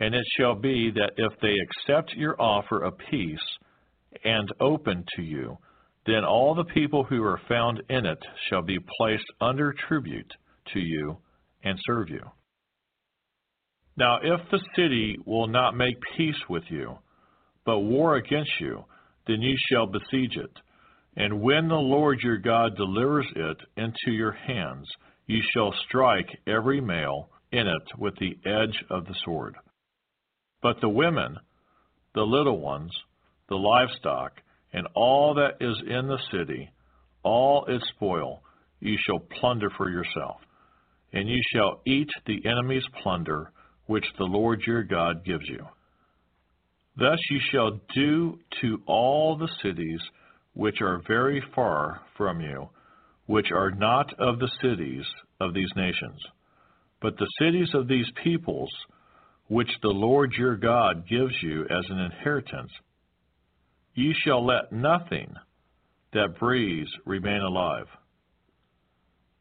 And 0.00 0.14
it 0.14 0.24
shall 0.38 0.54
be 0.54 0.90
that 0.92 1.12
if 1.18 1.38
they 1.42 1.52
accept 1.52 2.14
your 2.16 2.40
offer 2.40 2.82
of 2.82 2.94
peace 3.10 3.46
and 4.24 4.48
open 4.60 5.04
to 5.16 5.22
you, 5.22 5.58
then 6.06 6.24
all 6.24 6.54
the 6.54 6.72
people 6.72 7.04
who 7.04 7.22
are 7.22 7.42
found 7.50 7.82
in 7.90 8.06
it 8.06 8.24
shall 8.48 8.62
be 8.62 8.78
placed 8.96 9.30
under 9.42 9.74
tribute 9.86 10.32
to 10.72 10.80
you 10.80 11.18
and 11.62 11.78
serve 11.86 12.08
you. 12.08 12.22
Now, 13.96 14.18
if 14.22 14.40
the 14.50 14.60
city 14.74 15.18
will 15.24 15.46
not 15.46 15.76
make 15.76 15.96
peace 16.16 16.40
with 16.48 16.64
you, 16.68 16.98
but 17.64 17.80
war 17.80 18.16
against 18.16 18.50
you, 18.60 18.84
then 19.26 19.40
you 19.40 19.56
shall 19.70 19.86
besiege 19.86 20.36
it. 20.36 20.50
And 21.16 21.40
when 21.40 21.68
the 21.68 21.74
Lord 21.74 22.20
your 22.22 22.38
God 22.38 22.76
delivers 22.76 23.26
it 23.36 23.56
into 23.76 24.10
your 24.10 24.32
hands, 24.32 24.88
you 25.26 25.40
shall 25.52 25.72
strike 25.86 26.28
every 26.46 26.80
male 26.80 27.30
in 27.52 27.66
it 27.68 27.98
with 27.98 28.14
the 28.16 28.36
edge 28.44 28.84
of 28.90 29.06
the 29.06 29.14
sword. 29.24 29.54
But 30.60 30.80
the 30.80 30.88
women, 30.88 31.36
the 32.14 32.22
little 32.22 32.58
ones, 32.58 32.90
the 33.48 33.54
livestock, 33.54 34.32
and 34.72 34.88
all 34.94 35.34
that 35.34 35.64
is 35.64 35.76
in 35.86 36.08
the 36.08 36.18
city, 36.32 36.70
all 37.22 37.64
its 37.66 37.84
spoil, 37.94 38.42
you 38.80 38.96
shall 39.06 39.20
plunder 39.40 39.70
for 39.76 39.88
yourself. 39.88 40.40
And 41.12 41.28
you 41.28 41.40
shall 41.54 41.80
eat 41.86 42.08
the 42.26 42.42
enemy's 42.44 42.84
plunder, 43.02 43.52
which 43.86 44.04
the 44.18 44.24
Lord 44.24 44.62
your 44.66 44.82
God 44.82 45.24
gives 45.24 45.48
you. 45.48 45.66
Thus 46.96 47.18
you 47.30 47.40
shall 47.50 47.80
do 47.94 48.38
to 48.60 48.80
all 48.86 49.36
the 49.36 49.50
cities 49.62 50.00
which 50.54 50.80
are 50.80 51.02
very 51.08 51.42
far 51.54 52.00
from 52.16 52.40
you, 52.40 52.68
which 53.26 53.50
are 53.52 53.70
not 53.70 54.12
of 54.18 54.38
the 54.38 54.50
cities 54.62 55.04
of 55.40 55.54
these 55.54 55.70
nations, 55.76 56.20
but 57.02 57.16
the 57.16 57.30
cities 57.40 57.68
of 57.74 57.88
these 57.88 58.06
peoples, 58.22 58.72
which 59.48 59.70
the 59.82 59.88
Lord 59.88 60.32
your 60.38 60.56
God 60.56 61.08
gives 61.08 61.34
you 61.42 61.62
as 61.64 61.84
an 61.88 61.98
inheritance. 61.98 62.70
You 63.94 64.12
shall 64.24 64.44
let 64.46 64.72
nothing 64.72 65.34
that 66.12 66.38
breathes 66.38 66.90
remain 67.04 67.42
alive, 67.42 67.86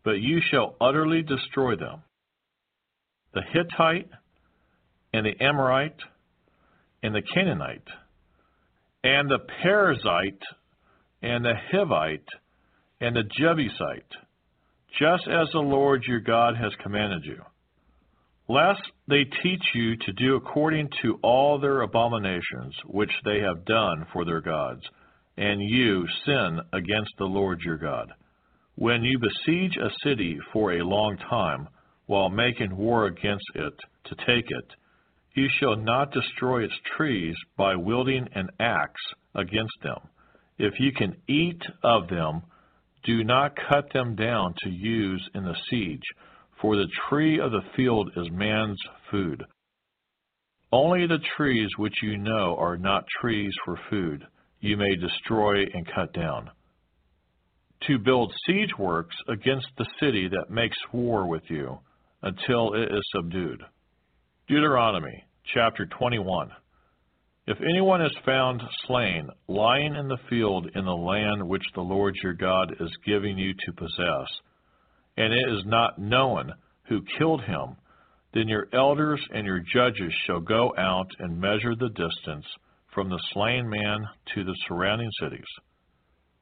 but 0.04 0.20
you 0.20 0.42
shall 0.52 0.76
utterly 0.82 1.22
destroy 1.22 1.76
them. 1.76 2.02
The 3.34 3.42
Hittite, 3.54 4.10
and 5.14 5.26
the 5.26 5.44
Amorite, 5.44 6.00
and 7.04 7.14
the 7.14 7.22
Canaanite, 7.34 7.88
and 9.04 9.30
the 9.30 9.40
Perizzite, 9.64 10.42
and 11.22 11.46
the 11.46 11.54
Hivite, 11.72 12.28
and 13.00 13.16
the 13.16 13.24
Jebusite, 13.40 14.12
just 15.00 15.28
as 15.28 15.48
the 15.52 15.60
Lord 15.60 16.04
your 16.08 16.20
God 16.20 16.56
has 16.56 16.72
commanded 16.82 17.24
you. 17.26 17.42
Lest 18.50 18.82
they 19.08 19.24
teach 19.42 19.64
you 19.74 19.96
to 19.98 20.14
do 20.14 20.36
according 20.36 20.90
to 21.02 21.18
all 21.24 21.60
their 21.60 21.82
abominations 21.82 22.76
which 22.86 23.12
they 23.24 23.40
have 23.40 23.66
done 23.66 24.06
for 24.12 24.26
their 24.26 24.42
gods, 24.42 24.82
and 25.38 25.62
you 25.62 26.06
sin 26.26 26.60
against 26.74 27.12
the 27.18 27.26
Lord 27.26 27.60
your 27.62 27.78
God. 27.78 28.12
When 28.76 29.04
you 29.04 29.20
besiege 29.20 29.78
a 29.78 29.90
city 30.04 30.40
for 30.52 30.74
a 30.74 30.86
long 30.86 31.18
time, 31.30 31.68
while 32.06 32.30
making 32.30 32.76
war 32.76 33.06
against 33.06 33.46
it 33.56 33.74
to 34.06 34.16
take 34.26 34.46
it, 34.50 34.66
you 35.34 35.48
shall 35.60 35.76
not 35.76 36.12
destroy 36.12 36.64
its 36.64 36.74
trees 36.96 37.36
by 37.58 37.76
wielding 37.76 38.28
an 38.36 38.50
axe 38.60 39.02
against 39.36 39.74
them. 39.82 40.00
If 40.58 40.74
you 40.80 40.92
can 40.92 41.16
eat 41.28 41.62
of 41.84 42.08
them, 42.08 42.44
do 43.04 43.24
not 43.24 43.58
cut 43.70 43.92
them 43.94 44.16
down 44.16 44.54
to 44.64 44.70
use 44.70 45.28
in 45.34 45.44
the 45.44 45.58
siege, 45.70 46.04
for 46.62 46.76
the 46.76 46.88
tree 47.10 47.40
of 47.40 47.52
the 47.52 47.64
field 47.76 48.12
is 48.16 48.30
man's 48.32 48.80
food. 49.12 49.44
Only 50.72 51.06
the 51.06 51.20
trees 51.38 51.70
which 51.78 52.02
you 52.02 52.18
know 52.18 52.56
are 52.58 52.78
not 52.78 53.06
trees 53.22 53.54
for 53.66 53.80
food 53.90 54.26
you 54.60 54.78
may 54.78 54.96
destroy 54.96 55.66
and 55.74 55.86
cut 55.94 56.14
down. 56.14 56.50
To 57.88 58.00
build 58.00 58.34
siege 58.48 58.72
works 58.80 59.16
against 59.28 59.68
the 59.78 59.86
city 60.00 60.30
that 60.30 60.50
makes 60.50 60.78
war 60.94 61.28
with 61.28 61.44
you 61.50 61.80
until 62.22 62.74
it 62.74 62.90
is 62.90 63.04
subdued. 63.14 63.62
Deuteronomy 64.46 65.24
chapter 65.54 65.86
21. 65.86 66.50
If 67.48 67.58
anyone 67.62 68.02
is 68.02 68.12
found 68.26 68.62
slain, 68.86 69.30
lying 69.48 69.96
in 69.96 70.10
the 70.10 70.18
field 70.30 70.68
in 70.76 70.84
the 70.84 70.92
land 70.92 71.48
which 71.48 71.64
the 71.74 71.82
Lord 71.82 72.14
your 72.22 72.34
God 72.34 72.76
is 72.78 72.92
giving 73.06 73.38
you 73.38 73.54
to 73.54 73.72
possess, 73.72 74.28
and 75.16 75.32
it 75.32 75.50
is 75.50 75.64
not 75.66 75.98
known 75.98 76.52
who 76.90 77.00
killed 77.18 77.42
him, 77.44 77.78
then 78.34 78.50
your 78.50 78.68
elders 78.74 79.22
and 79.34 79.46
your 79.46 79.62
judges 79.74 80.14
shall 80.28 80.42
go 80.42 80.74
out 80.78 81.08
and 81.20 81.40
measure 81.40 81.76
the 81.80 81.88
distance 81.88 82.46
from 82.94 83.10
the 83.10 83.24
slain 83.32 83.70
man 83.70 84.00
to 84.36 84.44
the 84.44 84.58
surrounding 84.68 85.10
cities. 85.22 85.40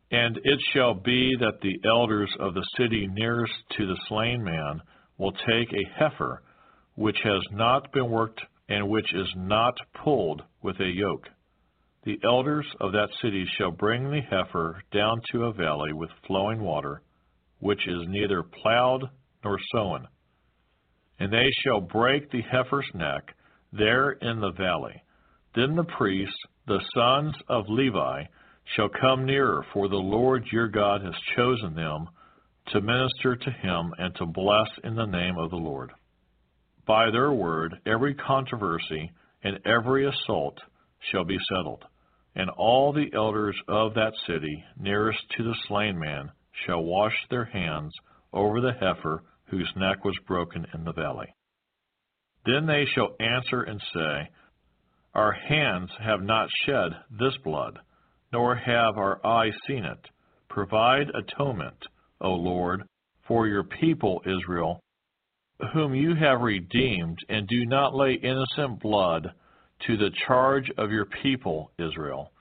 And 0.09 0.37
it 0.43 0.59
shall 0.73 0.95
be 0.95 1.35
that 1.39 1.61
the 1.61 1.79
elders 1.87 2.31
of 2.39 2.55
the 2.55 2.65
city 2.77 3.07
nearest 3.11 3.53
to 3.77 3.85
the 3.85 3.99
slain 4.07 4.43
man 4.43 4.81
will 5.19 5.33
take 5.33 5.71
a 5.71 5.99
heifer 5.99 6.41
which 6.95 7.17
has 7.23 7.41
not 7.51 7.91
been 7.91 8.09
worked 8.09 8.41
and 8.69 8.89
which 8.89 9.13
is 9.13 9.27
not 9.35 9.75
pulled 10.03 10.43
with 10.61 10.79
a 10.79 10.87
yoke. 10.87 11.27
The 12.03 12.19
elders 12.23 12.65
of 12.79 12.93
that 12.93 13.09
city 13.21 13.45
shall 13.57 13.71
bring 13.71 14.09
the 14.09 14.21
heifer 14.21 14.81
down 14.91 15.21
to 15.31 15.45
a 15.45 15.53
valley 15.53 15.93
with 15.93 16.09
flowing 16.25 16.61
water, 16.61 17.01
which 17.59 17.87
is 17.87 18.07
neither 18.07 18.43
plowed 18.43 19.09
nor 19.43 19.59
sown. 19.71 20.07
And 21.19 21.31
they 21.31 21.49
shall 21.63 21.81
break 21.81 22.31
the 22.31 22.41
heifer's 22.41 22.89
neck 22.95 23.35
there 23.71 24.11
in 24.11 24.39
the 24.39 24.51
valley. 24.51 25.03
Then 25.55 25.75
the 25.75 25.83
priests, 25.83 26.35
the 26.65 26.81
sons 26.95 27.35
of 27.47 27.65
Levi, 27.69 28.23
shall 28.75 28.89
come 28.89 29.25
nearer, 29.25 29.65
for 29.73 29.87
the 29.87 29.95
Lord 29.95 30.45
your 30.51 30.67
God 30.67 31.03
has 31.03 31.15
chosen 31.35 31.75
them 31.75 32.07
to 32.67 32.81
minister 32.81 33.35
to 33.35 33.51
him 33.51 33.93
and 33.97 34.15
to 34.15 34.25
bless 34.25 34.69
in 34.83 34.95
the 34.95 35.05
name 35.05 35.37
of 35.37 35.49
the 35.49 35.57
Lord. 35.57 35.91
By 36.85 37.11
their 37.11 37.31
word, 37.31 37.79
every 37.85 38.15
controversy 38.15 39.11
and 39.43 39.59
every 39.65 40.07
assault 40.07 40.59
shall 41.11 41.23
be 41.23 41.37
settled, 41.49 41.85
and 42.35 42.49
all 42.49 42.93
the 42.93 43.11
elders 43.13 43.55
of 43.67 43.93
that 43.95 44.13
city 44.27 44.63
nearest 44.79 45.19
to 45.37 45.43
the 45.43 45.55
slain 45.67 45.97
man 45.99 46.31
shall 46.65 46.83
wash 46.83 47.15
their 47.29 47.45
hands 47.45 47.93
over 48.33 48.61
the 48.61 48.73
heifer 48.73 49.23
whose 49.45 49.71
neck 49.75 50.03
was 50.05 50.17
broken 50.27 50.65
in 50.73 50.83
the 50.83 50.93
valley. 50.93 51.27
Then 52.45 52.65
they 52.65 52.85
shall 52.85 53.15
answer 53.19 53.61
and 53.63 53.81
say, 53.93 54.29
Our 55.13 55.33
hands 55.33 55.91
have 55.99 56.21
not 56.21 56.49
shed 56.65 56.91
this 57.19 57.37
blood, 57.43 57.79
nor 58.31 58.55
have 58.55 58.97
our 58.97 59.25
eyes 59.25 59.53
seen 59.67 59.85
it. 59.85 60.09
Provide 60.49 61.07
atonement, 61.09 61.77
O 62.21 62.31
Lord, 62.31 62.83
for 63.27 63.47
your 63.47 63.63
people 63.63 64.21
Israel, 64.25 64.81
whom 65.73 65.93
you 65.93 66.15
have 66.15 66.41
redeemed, 66.41 67.17
and 67.29 67.47
do 67.47 67.65
not 67.65 67.95
lay 67.95 68.13
innocent 68.13 68.79
blood 68.81 69.31
to 69.87 69.97
the 69.97 70.11
charge 70.27 70.69
of 70.77 70.91
your 70.91 71.05
people 71.23 71.71
Israel. 71.77 72.31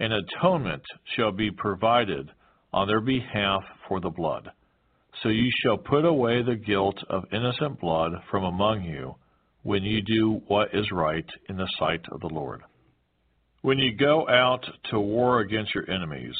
An 0.00 0.12
atonement 0.12 0.82
shall 1.16 1.32
be 1.32 1.50
provided 1.50 2.30
on 2.72 2.86
their 2.86 3.00
behalf 3.00 3.62
for 3.88 4.00
the 4.00 4.10
blood. 4.10 4.50
So 5.22 5.28
you 5.28 5.50
shall 5.62 5.78
put 5.78 6.04
away 6.04 6.42
the 6.42 6.54
guilt 6.54 6.98
of 7.10 7.24
innocent 7.32 7.80
blood 7.80 8.12
from 8.30 8.44
among 8.44 8.84
you 8.84 9.16
when 9.62 9.82
you 9.82 10.00
do 10.02 10.40
what 10.46 10.68
is 10.72 10.86
right 10.92 11.28
in 11.48 11.56
the 11.56 11.68
sight 11.78 12.04
of 12.12 12.20
the 12.20 12.28
Lord. 12.28 12.62
When 13.62 13.78
you 13.78 13.96
go 13.96 14.28
out 14.28 14.64
to 14.90 15.00
war 15.00 15.40
against 15.40 15.74
your 15.74 15.90
enemies, 15.90 16.36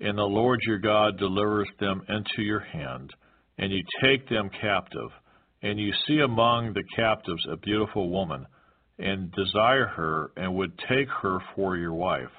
and 0.00 0.18
the 0.18 0.22
Lord 0.22 0.60
your 0.66 0.78
God 0.78 1.18
delivers 1.18 1.68
them 1.78 2.02
into 2.08 2.42
your 2.42 2.60
hand, 2.60 3.12
and 3.58 3.72
you 3.72 3.82
take 4.02 4.28
them 4.28 4.50
captive, 4.60 5.10
and 5.62 5.78
you 5.78 5.92
see 6.06 6.20
among 6.20 6.72
the 6.72 6.84
captives 6.96 7.46
a 7.50 7.56
beautiful 7.56 8.10
woman, 8.10 8.46
and 8.98 9.32
desire 9.32 9.86
her, 9.86 10.30
and 10.36 10.54
would 10.54 10.76
take 10.88 11.08
her 11.22 11.38
for 11.54 11.76
your 11.76 11.94
wife, 11.94 12.30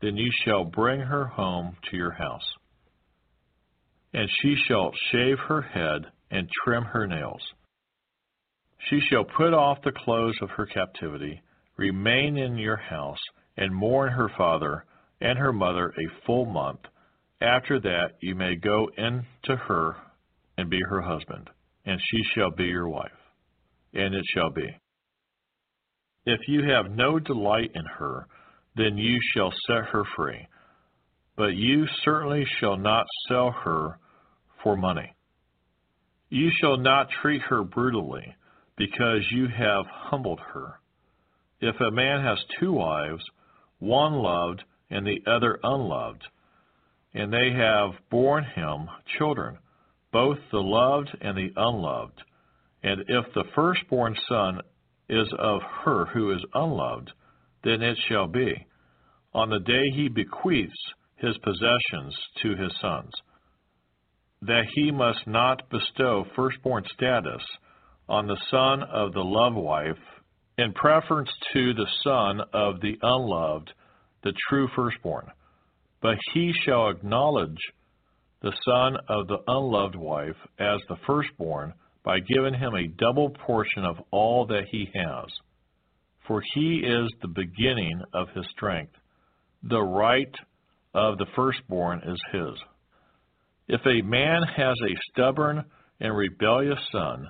then 0.00 0.16
you 0.16 0.30
shall 0.44 0.64
bring 0.64 1.00
her 1.00 1.26
home 1.26 1.76
to 1.90 1.96
your 1.96 2.12
house. 2.12 2.54
And 4.12 4.28
she 4.42 4.56
shall 4.66 4.92
shave 5.10 5.38
her 5.48 5.62
head, 5.62 6.06
and 6.30 6.48
trim 6.64 6.84
her 6.84 7.06
nails. 7.06 7.42
She 8.88 9.00
shall 9.00 9.24
put 9.24 9.54
off 9.54 9.78
the 9.84 9.92
clothes 9.92 10.38
of 10.42 10.50
her 10.50 10.66
captivity, 10.66 11.40
remain 11.76 12.36
in 12.36 12.56
your 12.56 12.76
house, 12.76 13.20
and 13.56 13.74
mourn 13.74 14.12
her 14.12 14.30
father 14.36 14.84
and 15.20 15.38
her 15.38 15.52
mother 15.52 15.88
a 15.90 16.26
full 16.26 16.46
month. 16.46 16.80
After 17.40 17.80
that 17.80 18.12
you 18.20 18.34
may 18.34 18.56
go 18.56 18.88
in 18.96 19.24
to 19.44 19.56
her 19.56 19.96
and 20.58 20.68
be 20.68 20.80
her 20.88 21.00
husband, 21.00 21.48
and 21.84 22.00
she 22.10 22.22
shall 22.34 22.50
be 22.50 22.64
your 22.64 22.88
wife. 22.88 23.10
And 23.94 24.14
it 24.14 24.24
shall 24.34 24.50
be. 24.50 24.68
If 26.24 26.40
you 26.46 26.62
have 26.70 26.90
no 26.90 27.18
delight 27.18 27.70
in 27.74 27.84
her, 27.98 28.26
then 28.76 28.96
you 28.96 29.18
shall 29.34 29.52
set 29.66 29.84
her 29.90 30.04
free. 30.16 30.46
But 31.36 31.54
you 31.54 31.86
certainly 32.04 32.44
shall 32.60 32.76
not 32.76 33.06
sell 33.28 33.50
her 33.64 33.98
for 34.62 34.76
money. 34.76 35.14
You 36.30 36.50
shall 36.60 36.76
not 36.76 37.08
treat 37.20 37.42
her 37.42 37.62
brutally, 37.62 38.34
because 38.76 39.20
you 39.30 39.48
have 39.48 39.84
humbled 39.86 40.40
her. 40.54 40.80
If 41.60 41.76
a 41.80 41.90
man 41.90 42.24
has 42.24 42.38
two 42.58 42.72
wives, 42.72 43.22
one 43.78 44.14
loved 44.14 44.62
and 44.90 45.06
the 45.06 45.20
other 45.30 45.58
unloved, 45.62 46.22
and 47.14 47.32
they 47.32 47.50
have 47.52 47.90
borne 48.10 48.44
him 48.44 48.88
children, 49.18 49.58
both 50.12 50.38
the 50.50 50.58
loved 50.58 51.10
and 51.20 51.36
the 51.36 51.52
unloved, 51.56 52.22
and 52.82 53.00
if 53.08 53.24
the 53.34 53.44
firstborn 53.54 54.16
son 54.28 54.60
is 55.08 55.28
of 55.38 55.60
her 55.84 56.06
who 56.06 56.32
is 56.32 56.44
unloved, 56.54 57.10
then 57.64 57.82
it 57.82 57.98
shall 58.08 58.26
be, 58.26 58.66
on 59.34 59.50
the 59.50 59.60
day 59.60 59.90
he 59.94 60.08
bequeaths 60.08 60.72
his 61.16 61.36
possessions 61.38 62.14
to 62.42 62.56
his 62.56 62.72
sons, 62.80 63.12
that 64.42 64.64
he 64.74 64.90
must 64.90 65.26
not 65.26 65.70
bestow 65.70 66.24
firstborn 66.34 66.84
status 66.94 67.42
on 68.08 68.26
the 68.26 68.40
son 68.50 68.82
of 68.82 69.12
the 69.12 69.20
loved 69.20 69.56
wife 69.56 69.96
in 70.58 70.72
preference 70.72 71.30
to 71.52 71.72
the 71.72 71.86
son 72.04 72.40
of 72.52 72.80
the 72.80 72.98
unloved, 73.02 73.72
the 74.24 74.32
true 74.48 74.68
firstborn. 74.74 75.26
But 76.02 76.18
he 76.34 76.52
shall 76.64 76.90
acknowledge 76.90 77.58
the 78.42 78.52
son 78.64 78.96
of 79.08 79.28
the 79.28 79.38
unloved 79.46 79.94
wife 79.94 80.36
as 80.58 80.80
the 80.88 80.96
firstborn 81.06 81.72
by 82.04 82.18
giving 82.18 82.54
him 82.54 82.74
a 82.74 82.88
double 82.88 83.30
portion 83.30 83.84
of 83.84 83.96
all 84.10 84.46
that 84.46 84.64
he 84.70 84.90
has. 84.94 85.26
For 86.26 86.42
he 86.54 86.82
is 86.84 87.10
the 87.20 87.28
beginning 87.28 88.00
of 88.12 88.28
his 88.34 88.46
strength. 88.50 88.94
The 89.62 89.80
right 89.80 90.34
of 90.94 91.18
the 91.18 91.26
firstborn 91.36 92.02
is 92.04 92.20
his. 92.32 92.58
If 93.68 93.80
a 93.86 94.02
man 94.02 94.42
has 94.56 94.76
a 94.82 95.00
stubborn 95.10 95.64
and 96.00 96.16
rebellious 96.16 96.80
son, 96.90 97.28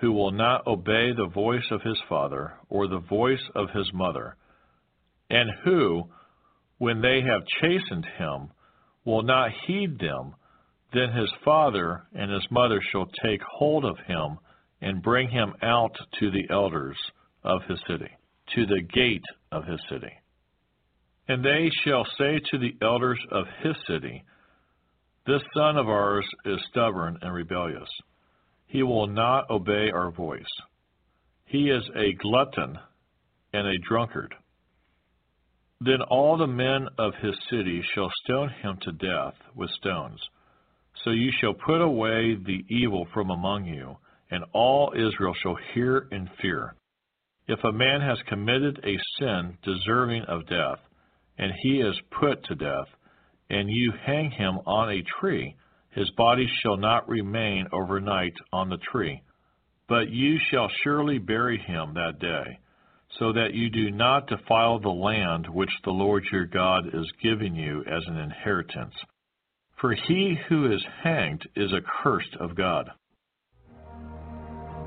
who 0.00 0.12
will 0.12 0.32
not 0.32 0.66
obey 0.66 1.12
the 1.12 1.30
voice 1.32 1.64
of 1.70 1.82
his 1.82 1.98
father 2.08 2.54
or 2.68 2.88
the 2.88 2.98
voice 2.98 3.42
of 3.54 3.68
his 3.70 3.88
mother, 3.92 4.36
and 5.30 5.48
who, 5.64 6.04
when 6.78 7.00
they 7.00 7.20
have 7.20 7.46
chastened 7.60 8.06
him, 8.18 8.48
will 9.04 9.22
not 9.22 9.50
heed 9.66 9.98
them, 9.98 10.34
then 10.92 11.12
his 11.12 11.32
father 11.44 12.02
and 12.14 12.30
his 12.30 12.46
mother 12.50 12.80
shall 12.90 13.06
take 13.24 13.40
hold 13.42 13.84
of 13.84 13.98
him 14.06 14.38
and 14.80 15.02
bring 15.02 15.30
him 15.30 15.54
out 15.62 15.94
to 16.18 16.30
the 16.30 16.46
elders 16.50 16.96
of 17.44 17.62
his 17.68 17.78
city, 17.88 18.10
to 18.54 18.66
the 18.66 18.82
gate 18.82 19.24
of 19.50 19.64
his 19.64 19.80
city. 19.88 20.12
And 21.28 21.44
they 21.44 21.70
shall 21.84 22.04
say 22.18 22.40
to 22.50 22.58
the 22.58 22.76
elders 22.82 23.18
of 23.30 23.46
his 23.62 23.76
city, 23.86 24.24
This 25.26 25.42
son 25.54 25.76
of 25.76 25.88
ours 25.88 26.26
is 26.44 26.58
stubborn 26.70 27.16
and 27.22 27.32
rebellious. 27.32 27.88
He 28.66 28.82
will 28.82 29.06
not 29.06 29.48
obey 29.50 29.90
our 29.90 30.10
voice. 30.10 30.44
He 31.44 31.70
is 31.70 31.88
a 31.94 32.12
glutton 32.14 32.78
and 33.52 33.66
a 33.66 33.78
drunkard. 33.88 34.34
Then 35.84 36.00
all 36.02 36.36
the 36.36 36.46
men 36.46 36.86
of 36.96 37.12
his 37.16 37.34
city 37.50 37.82
shall 37.92 38.10
stone 38.22 38.50
him 38.50 38.78
to 38.82 38.92
death 38.92 39.34
with 39.56 39.70
stones. 39.70 40.20
So 41.02 41.10
you 41.10 41.32
shall 41.40 41.54
put 41.54 41.80
away 41.80 42.36
the 42.36 42.64
evil 42.68 43.06
from 43.12 43.30
among 43.30 43.64
you, 43.64 43.96
and 44.30 44.44
all 44.52 44.92
Israel 44.94 45.34
shall 45.42 45.56
hear 45.74 46.06
and 46.12 46.30
fear. 46.40 46.76
If 47.48 47.64
a 47.64 47.72
man 47.72 48.00
has 48.00 48.22
committed 48.28 48.78
a 48.84 48.96
sin 49.18 49.58
deserving 49.64 50.22
of 50.24 50.46
death, 50.46 50.78
and 51.38 51.52
he 51.62 51.80
is 51.80 52.00
put 52.12 52.44
to 52.44 52.54
death, 52.54 52.88
and 53.50 53.68
you 53.68 53.92
hang 54.06 54.30
him 54.30 54.60
on 54.64 54.88
a 54.88 55.02
tree, 55.20 55.56
his 55.90 56.08
body 56.10 56.46
shall 56.62 56.76
not 56.76 57.08
remain 57.08 57.66
overnight 57.72 58.34
on 58.52 58.68
the 58.68 58.78
tree, 58.92 59.20
but 59.88 60.10
you 60.10 60.38
shall 60.50 60.68
surely 60.84 61.18
bury 61.18 61.58
him 61.58 61.94
that 61.94 62.20
day, 62.20 62.60
so 63.18 63.32
that 63.32 63.54
you 63.54 63.68
do 63.70 63.90
not 63.90 64.26
defile 64.26 64.78
the 64.78 64.88
land 64.88 65.46
which 65.48 65.70
the 65.84 65.90
Lord 65.90 66.24
your 66.32 66.46
God 66.46 66.86
is 66.94 67.12
giving 67.22 67.54
you 67.54 67.80
as 67.80 68.02
an 68.06 68.16
inheritance. 68.18 68.94
For 69.80 69.92
he 69.92 70.36
who 70.48 70.72
is 70.72 70.82
hanged 71.02 71.46
is 71.56 71.72
accursed 71.72 72.36
of 72.40 72.54
God. 72.56 72.90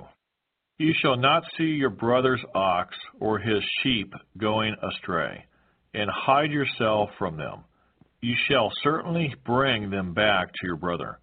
You 0.78 0.94
shall 1.02 1.18
not 1.18 1.44
see 1.58 1.66
your 1.66 1.90
brother's 1.90 2.46
ox 2.56 2.96
or 3.20 3.38
his 3.38 3.62
sheep 3.84 4.14
going 4.38 4.78
astray, 4.82 5.44
and 5.94 6.10
hide 6.10 6.52
yourself 6.54 7.10
from 7.20 7.36
them. 7.36 7.66
You 8.22 8.36
shall 8.50 8.72
certainly 8.82 9.36
bring 9.46 9.90
them 9.90 10.14
back 10.14 10.54
to 10.54 10.66
your 10.66 10.78
brother. 10.78 11.20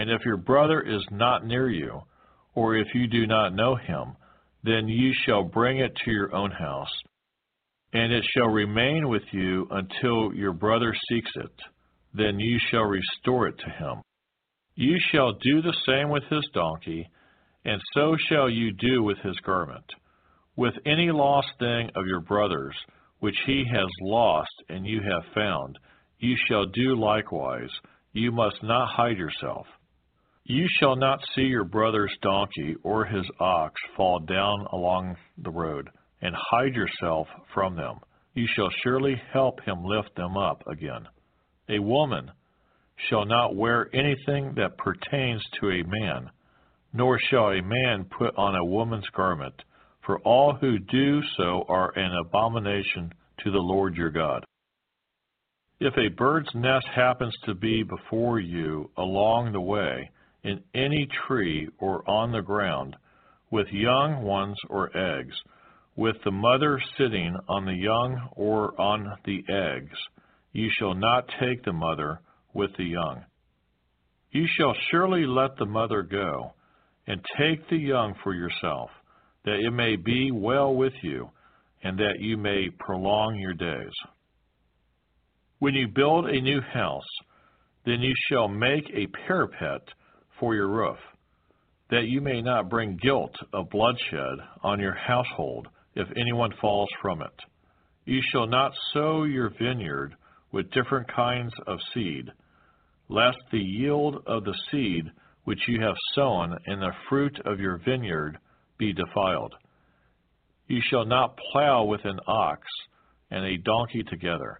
And 0.00 0.08
if 0.08 0.24
your 0.24 0.38
brother 0.38 0.80
is 0.80 1.06
not 1.10 1.44
near 1.44 1.68
you, 1.68 2.00
or 2.54 2.74
if 2.74 2.86
you 2.94 3.06
do 3.06 3.26
not 3.26 3.54
know 3.54 3.76
him, 3.76 4.16
then 4.64 4.88
you 4.88 5.12
shall 5.26 5.42
bring 5.42 5.76
it 5.76 5.94
to 5.94 6.10
your 6.10 6.34
own 6.34 6.50
house, 6.50 6.88
and 7.92 8.10
it 8.10 8.24
shall 8.34 8.46
remain 8.46 9.10
with 9.10 9.24
you 9.30 9.68
until 9.70 10.32
your 10.32 10.54
brother 10.54 10.94
seeks 11.10 11.30
it. 11.36 11.52
Then 12.14 12.40
you 12.40 12.58
shall 12.70 12.84
restore 12.84 13.48
it 13.48 13.58
to 13.58 13.70
him. 13.70 14.00
You 14.74 14.96
shall 15.12 15.32
do 15.32 15.60
the 15.60 15.76
same 15.84 16.08
with 16.08 16.24
his 16.30 16.48
donkey, 16.54 17.06
and 17.66 17.78
so 17.92 18.16
shall 18.30 18.48
you 18.48 18.72
do 18.72 19.02
with 19.02 19.18
his 19.18 19.36
garment. 19.44 19.84
With 20.56 20.76
any 20.86 21.10
lost 21.10 21.48
thing 21.58 21.90
of 21.94 22.06
your 22.06 22.20
brother's, 22.20 22.76
which 23.18 23.36
he 23.44 23.64
has 23.70 23.88
lost 24.00 24.64
and 24.70 24.86
you 24.86 25.02
have 25.02 25.34
found, 25.34 25.78
you 26.20 26.38
shall 26.48 26.64
do 26.64 26.98
likewise. 26.98 27.68
You 28.14 28.32
must 28.32 28.62
not 28.62 28.88
hide 28.96 29.18
yourself. 29.18 29.66
You 30.50 30.66
shall 30.80 30.96
not 30.96 31.20
see 31.32 31.42
your 31.42 31.62
brother's 31.62 32.12
donkey 32.22 32.74
or 32.82 33.04
his 33.04 33.24
ox 33.38 33.80
fall 33.96 34.18
down 34.18 34.66
along 34.72 35.16
the 35.38 35.50
road, 35.52 35.88
and 36.22 36.34
hide 36.34 36.74
yourself 36.74 37.28
from 37.54 37.76
them. 37.76 38.00
You 38.34 38.48
shall 38.56 38.68
surely 38.82 39.14
help 39.32 39.60
him 39.60 39.84
lift 39.84 40.16
them 40.16 40.36
up 40.36 40.66
again. 40.66 41.06
A 41.68 41.78
woman 41.78 42.32
shall 43.08 43.24
not 43.26 43.54
wear 43.54 43.94
anything 43.94 44.54
that 44.56 44.76
pertains 44.76 45.40
to 45.60 45.70
a 45.70 45.84
man, 45.84 46.30
nor 46.92 47.20
shall 47.30 47.50
a 47.50 47.62
man 47.62 48.06
put 48.18 48.36
on 48.36 48.56
a 48.56 48.64
woman's 48.64 49.08
garment, 49.10 49.54
for 50.04 50.18
all 50.22 50.54
who 50.54 50.80
do 50.80 51.22
so 51.36 51.64
are 51.68 51.96
an 51.96 52.10
abomination 52.26 53.12
to 53.44 53.52
the 53.52 53.58
Lord 53.58 53.94
your 53.94 54.10
God. 54.10 54.44
If 55.78 55.96
a 55.96 56.08
bird's 56.08 56.52
nest 56.56 56.86
happens 56.92 57.36
to 57.44 57.54
be 57.54 57.84
before 57.84 58.40
you 58.40 58.90
along 58.96 59.52
the 59.52 59.60
way, 59.60 60.10
in 60.42 60.62
any 60.74 61.06
tree 61.26 61.68
or 61.78 62.08
on 62.08 62.32
the 62.32 62.42
ground, 62.42 62.96
with 63.50 63.66
young 63.72 64.22
ones 64.22 64.56
or 64.68 64.96
eggs, 64.96 65.34
with 65.96 66.16
the 66.24 66.30
mother 66.30 66.80
sitting 66.96 67.36
on 67.48 67.64
the 67.64 67.74
young 67.74 68.28
or 68.36 68.80
on 68.80 69.18
the 69.24 69.44
eggs, 69.48 69.98
you 70.52 70.70
shall 70.78 70.94
not 70.94 71.28
take 71.40 71.64
the 71.64 71.72
mother 71.72 72.20
with 72.54 72.70
the 72.76 72.84
young. 72.84 73.24
You 74.30 74.46
shall 74.56 74.74
surely 74.90 75.26
let 75.26 75.56
the 75.56 75.66
mother 75.66 76.02
go, 76.02 76.52
and 77.06 77.20
take 77.38 77.68
the 77.68 77.76
young 77.76 78.14
for 78.22 78.34
yourself, 78.34 78.90
that 79.44 79.58
it 79.58 79.72
may 79.72 79.96
be 79.96 80.30
well 80.30 80.74
with 80.74 80.92
you, 81.02 81.30
and 81.82 81.98
that 81.98 82.20
you 82.20 82.36
may 82.36 82.68
prolong 82.78 83.36
your 83.36 83.54
days. 83.54 83.92
When 85.58 85.74
you 85.74 85.88
build 85.88 86.26
a 86.26 86.40
new 86.40 86.60
house, 86.60 87.08
then 87.84 88.00
you 88.00 88.14
shall 88.28 88.48
make 88.48 88.84
a 88.94 89.08
parapet 89.26 89.82
for 90.40 90.54
your 90.54 90.68
roof, 90.68 90.96
that 91.90 92.06
you 92.06 92.20
may 92.20 92.42
not 92.42 92.68
bring 92.68 92.98
guilt 93.00 93.34
of 93.52 93.70
bloodshed 93.70 94.38
on 94.62 94.80
your 94.80 94.94
household 94.94 95.68
if 95.94 96.08
anyone 96.16 96.50
falls 96.60 96.88
from 97.00 97.22
it. 97.22 97.34
You 98.06 98.20
shall 98.32 98.46
not 98.46 98.72
sow 98.92 99.24
your 99.24 99.50
vineyard 99.50 100.14
with 100.50 100.72
different 100.72 101.06
kinds 101.14 101.52
of 101.66 101.78
seed, 101.94 102.30
lest 103.08 103.38
the 103.52 103.58
yield 103.58 104.22
of 104.26 104.44
the 104.44 104.58
seed 104.70 105.04
which 105.44 105.60
you 105.68 105.80
have 105.80 105.96
sown 106.14 106.58
and 106.66 106.82
the 106.82 106.92
fruit 107.08 107.38
of 107.44 107.60
your 107.60 107.76
vineyard 107.84 108.38
be 108.78 108.92
defiled. 108.92 109.54
You 110.66 110.80
shall 110.90 111.04
not 111.04 111.38
plow 111.52 111.84
with 111.84 112.04
an 112.04 112.18
ox 112.26 112.66
and 113.30 113.44
a 113.44 113.58
donkey 113.58 114.02
together 114.02 114.58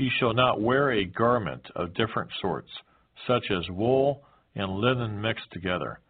you 0.00 0.10
shall 0.18 0.32
not 0.32 0.62
wear 0.62 0.92
a 0.92 1.04
garment 1.04 1.62
of 1.76 1.92
different 1.92 2.30
sorts, 2.40 2.70
such 3.26 3.44
as 3.50 3.68
wool 3.68 4.22
and 4.54 4.72
linen 4.72 5.20
mixed 5.20 5.50
together. 5.52 6.00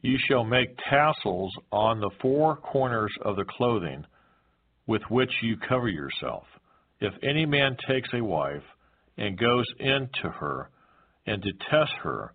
You 0.00 0.16
shall 0.28 0.44
make 0.44 0.78
tassels 0.88 1.52
on 1.72 2.00
the 2.00 2.10
four 2.22 2.56
corners 2.56 3.12
of 3.22 3.36
the 3.36 3.44
clothing 3.44 4.04
with 4.86 5.02
which 5.10 5.32
you 5.42 5.56
cover 5.56 5.88
yourself. 5.88 6.44
If 7.00 7.12
any 7.22 7.46
man 7.46 7.76
takes 7.88 8.08
a 8.12 8.24
wife 8.24 8.62
and 9.16 9.38
goes 9.38 9.66
in 9.78 10.08
to 10.22 10.30
her 10.30 10.70
and 11.26 11.42
detests 11.42 11.96
her 12.02 12.32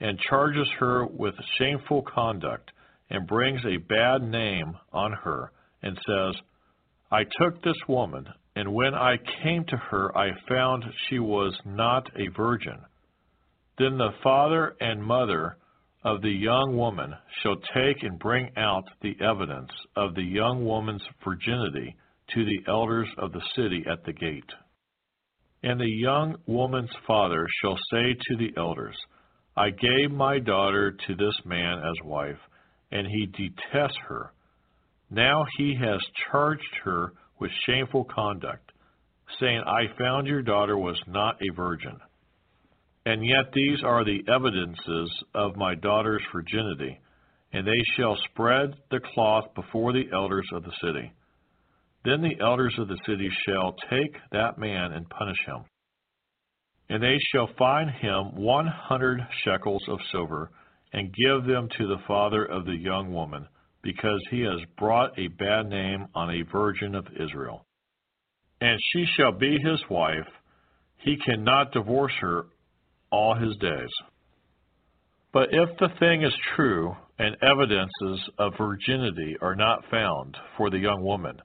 and 0.00 0.18
charges 0.18 0.68
her 0.78 1.06
with 1.06 1.34
shameful 1.58 2.02
conduct 2.02 2.70
and 3.08 3.26
brings 3.26 3.60
a 3.64 3.78
bad 3.78 4.22
name 4.22 4.76
on 4.92 5.12
her 5.12 5.52
and 5.82 5.98
says, 6.06 6.40
I 7.10 7.24
took 7.40 7.62
this 7.62 7.76
woman 7.88 8.26
and 8.56 8.72
when 8.72 8.94
I 8.94 9.16
came 9.42 9.64
to 9.66 9.76
her, 9.76 10.16
I 10.16 10.30
found 10.48 10.82
she 11.08 11.18
was 11.18 11.54
not 11.66 12.08
a 12.16 12.28
virgin. 12.34 12.78
Then 13.78 13.98
the 13.98 14.14
father 14.22 14.74
and 14.80 15.02
mother 15.02 15.58
of 16.02 16.22
the 16.22 16.30
young 16.30 16.76
woman 16.76 17.14
shall 17.42 17.56
take 17.74 18.02
and 18.02 18.18
bring 18.18 18.50
out 18.56 18.84
the 19.02 19.16
evidence 19.20 19.70
of 19.96 20.14
the 20.14 20.22
young 20.22 20.64
woman's 20.64 21.02
virginity 21.24 21.96
to 22.34 22.44
the 22.44 22.60
elders 22.68 23.08
of 23.18 23.32
the 23.32 23.42
city 23.54 23.84
at 23.90 24.04
the 24.04 24.12
gate. 24.12 24.50
And 25.62 25.80
the 25.80 25.90
young 25.90 26.36
woman's 26.46 26.94
father 27.06 27.46
shall 27.60 27.76
say 27.90 28.14
to 28.14 28.36
the 28.36 28.52
elders, 28.56 28.96
I 29.56 29.70
gave 29.70 30.10
my 30.10 30.38
daughter 30.38 30.92
to 30.92 31.14
this 31.14 31.34
man 31.44 31.78
as 31.78 32.04
wife, 32.04 32.38
and 32.92 33.06
he 33.06 33.26
detests 33.26 33.98
her. 34.08 34.32
Now 35.10 35.44
he 35.58 35.76
has 35.80 36.00
charged 36.30 36.62
her 36.84 37.12
with 37.38 37.50
shameful 37.66 38.04
conduct, 38.04 38.70
saying, 39.40 39.62
I 39.66 39.86
found 39.98 40.26
your 40.26 40.42
daughter 40.42 40.78
was 40.78 41.00
not 41.06 41.36
a 41.42 41.54
virgin. 41.54 41.98
And 43.06 43.24
yet 43.24 43.52
these 43.54 43.78
are 43.84 44.04
the 44.04 44.24
evidences 44.28 45.24
of 45.32 45.56
my 45.56 45.76
daughter's 45.76 46.24
virginity, 46.34 46.98
and 47.52 47.64
they 47.64 47.80
shall 47.96 48.18
spread 48.30 48.74
the 48.90 48.98
cloth 49.14 49.54
before 49.54 49.92
the 49.92 50.08
elders 50.12 50.48
of 50.52 50.64
the 50.64 50.72
city. 50.82 51.12
Then 52.04 52.20
the 52.20 52.36
elders 52.44 52.74
of 52.78 52.88
the 52.88 52.98
city 53.06 53.30
shall 53.46 53.76
take 53.88 54.16
that 54.32 54.58
man 54.58 54.90
and 54.92 55.08
punish 55.08 55.38
him. 55.46 55.64
And 56.88 57.00
they 57.00 57.16
shall 57.32 57.48
fine 57.56 57.88
him 57.88 58.34
one 58.34 58.66
hundred 58.66 59.20
shekels 59.44 59.84
of 59.88 60.00
silver, 60.10 60.50
and 60.92 61.14
give 61.14 61.46
them 61.46 61.68
to 61.78 61.86
the 61.86 62.02
father 62.08 62.44
of 62.44 62.64
the 62.64 62.76
young 62.76 63.12
woman, 63.12 63.46
because 63.82 64.20
he 64.32 64.40
has 64.40 64.60
brought 64.78 65.16
a 65.16 65.28
bad 65.28 65.68
name 65.68 66.08
on 66.12 66.30
a 66.30 66.50
virgin 66.50 66.96
of 66.96 67.06
Israel. 67.20 67.64
And 68.60 68.80
she 68.92 69.04
shall 69.16 69.32
be 69.32 69.58
his 69.62 69.80
wife, 69.88 70.26
he 70.96 71.16
cannot 71.24 71.72
divorce 71.72 72.12
her 72.20 72.46
all 73.16 73.34
his 73.34 73.56
days. 73.56 73.90
But 75.32 75.48
if 75.52 75.70
the 75.78 75.88
thing 75.98 76.22
is 76.22 76.34
true, 76.54 76.94
and 77.18 77.36
evidences 77.42 78.20
of 78.38 78.52
virginity 78.58 79.36
are 79.40 79.56
not 79.56 79.84
found 79.90 80.36
for 80.56 80.68
the 80.68 80.78
young 80.78 81.02
woman, 81.02 81.40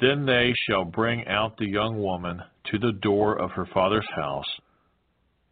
then 0.00 0.24
they 0.24 0.54
shall 0.66 0.84
bring 0.84 1.26
out 1.26 1.56
the 1.58 1.68
young 1.68 2.00
woman 2.00 2.40
to 2.70 2.78
the 2.78 2.92
door 3.02 3.38
of 3.38 3.50
her 3.50 3.66
father's 3.74 4.08
house, 4.16 4.48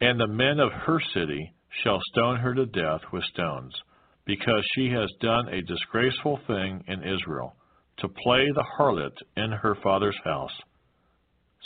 and 0.00 0.18
the 0.18 0.26
men 0.26 0.60
of 0.60 0.72
her 0.72 1.00
city 1.12 1.52
shall 1.82 2.00
stone 2.12 2.36
her 2.36 2.54
to 2.54 2.66
death 2.66 3.02
with 3.12 3.24
stones 3.24 3.74
because 4.24 4.64
she 4.74 4.88
has 4.90 5.10
done 5.20 5.48
a 5.48 5.62
disgraceful 5.62 6.40
thing 6.46 6.82
in 6.88 7.02
Israel, 7.02 7.54
to 7.98 8.08
play 8.08 8.46
the 8.54 8.64
harlot 8.78 9.16
in 9.36 9.52
her 9.52 9.76
father's 9.82 10.18
house. 10.24 10.52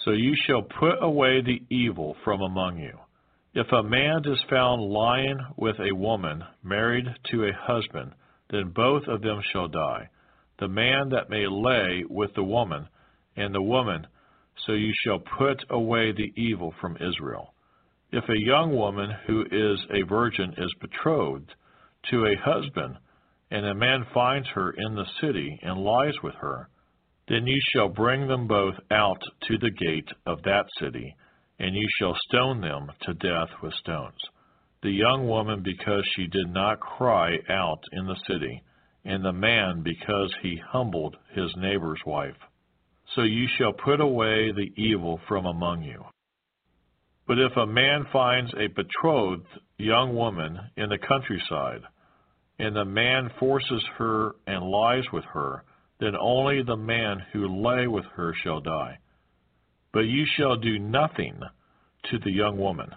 So 0.04 0.12
you 0.12 0.34
shall 0.46 0.62
put 0.62 1.02
away 1.02 1.40
the 1.42 1.62
evil 1.74 2.16
from 2.24 2.40
among 2.42 2.78
you. 2.78 2.98
If 3.52 3.72
a 3.72 3.82
man 3.82 4.22
is 4.26 4.40
found 4.48 4.80
lying 4.80 5.40
with 5.56 5.80
a 5.80 5.92
woman 5.92 6.44
married 6.62 7.06
to 7.30 7.44
a 7.44 7.52
husband, 7.52 8.12
then 8.48 8.68
both 8.68 9.08
of 9.08 9.22
them 9.22 9.40
shall 9.50 9.66
die, 9.66 10.08
the 10.58 10.68
man 10.68 11.08
that 11.08 11.30
may 11.30 11.48
lay 11.48 12.04
with 12.08 12.32
the 12.34 12.44
woman, 12.44 12.88
and 13.34 13.52
the 13.52 13.62
woman, 13.62 14.06
so 14.54 14.72
you 14.72 14.92
shall 15.02 15.18
put 15.18 15.64
away 15.68 16.12
the 16.12 16.32
evil 16.36 16.70
from 16.80 16.96
Israel. 16.98 17.52
If 18.12 18.28
a 18.28 18.38
young 18.38 18.76
woman 18.76 19.10
who 19.26 19.44
is 19.50 19.84
a 19.90 20.02
virgin 20.02 20.54
is 20.56 20.72
betrothed, 20.80 21.52
to 22.10 22.26
a 22.26 22.36
husband, 22.36 22.98
and 23.50 23.66
a 23.66 23.74
man 23.74 24.04
finds 24.14 24.48
her 24.50 24.70
in 24.70 24.94
the 24.94 25.06
city 25.20 25.58
and 25.62 25.82
lies 25.82 26.14
with 26.22 26.34
her, 26.36 26.68
then 27.26 27.48
you 27.48 27.60
shall 27.72 27.88
bring 27.88 28.28
them 28.28 28.46
both 28.46 28.76
out 28.92 29.22
to 29.48 29.58
the 29.58 29.70
gate 29.70 30.08
of 30.24 30.42
that 30.42 30.66
city, 30.78 31.16
and 31.60 31.76
you 31.76 31.86
shall 31.98 32.16
stone 32.26 32.62
them 32.62 32.90
to 33.02 33.12
death 33.14 33.50
with 33.62 33.74
stones. 33.74 34.18
The 34.82 34.90
young 34.90 35.28
woman 35.28 35.62
because 35.62 36.02
she 36.16 36.26
did 36.26 36.48
not 36.48 36.80
cry 36.80 37.36
out 37.50 37.84
in 37.92 38.06
the 38.06 38.16
city, 38.26 38.62
and 39.04 39.22
the 39.22 39.32
man 39.32 39.82
because 39.82 40.34
he 40.42 40.58
humbled 40.72 41.16
his 41.34 41.54
neighbor's 41.58 42.00
wife. 42.06 42.36
So 43.14 43.22
you 43.22 43.46
shall 43.58 43.74
put 43.74 44.00
away 44.00 44.52
the 44.52 44.72
evil 44.76 45.20
from 45.28 45.44
among 45.44 45.82
you. 45.82 46.02
But 47.26 47.38
if 47.38 47.54
a 47.56 47.66
man 47.66 48.06
finds 48.10 48.50
a 48.54 48.68
betrothed 48.68 49.46
young 49.76 50.16
woman 50.16 50.58
in 50.78 50.88
the 50.88 50.98
countryside, 50.98 51.82
and 52.58 52.74
the 52.74 52.86
man 52.86 53.30
forces 53.38 53.84
her 53.98 54.32
and 54.46 54.64
lies 54.64 55.04
with 55.12 55.24
her, 55.34 55.64
then 56.00 56.16
only 56.18 56.62
the 56.62 56.76
man 56.76 57.18
who 57.32 57.62
lay 57.66 57.86
with 57.86 58.06
her 58.16 58.34
shall 58.42 58.60
die. 58.60 58.98
But 59.92 60.00
you 60.00 60.24
shall 60.36 60.56
do 60.56 60.78
nothing 60.78 61.40
to 62.10 62.18
the 62.18 62.30
young 62.30 62.58
woman. 62.58 62.90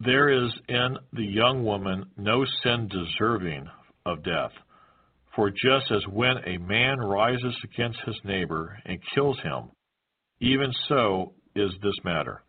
There 0.00 0.28
is 0.28 0.52
in 0.68 0.98
the 1.12 1.24
young 1.24 1.64
woman 1.64 2.10
no 2.16 2.44
sin 2.62 2.88
deserving 2.88 3.68
of 4.06 4.22
death. 4.22 4.52
For 5.34 5.50
just 5.50 5.90
as 5.90 6.06
when 6.08 6.36
a 6.46 6.58
man 6.58 6.98
rises 6.98 7.56
against 7.64 8.00
his 8.06 8.18
neighbor 8.24 8.78
and 8.84 8.98
kills 9.14 9.38
him, 9.40 9.70
even 10.40 10.72
so 10.88 11.32
is 11.56 11.72
this 11.82 12.04
matter. 12.04 12.42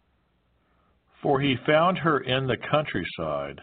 For 1.22 1.42
he 1.42 1.56
found 1.66 1.98
her 2.00 2.20
in 2.20 2.46
the 2.46 2.58
countryside, 2.70 3.62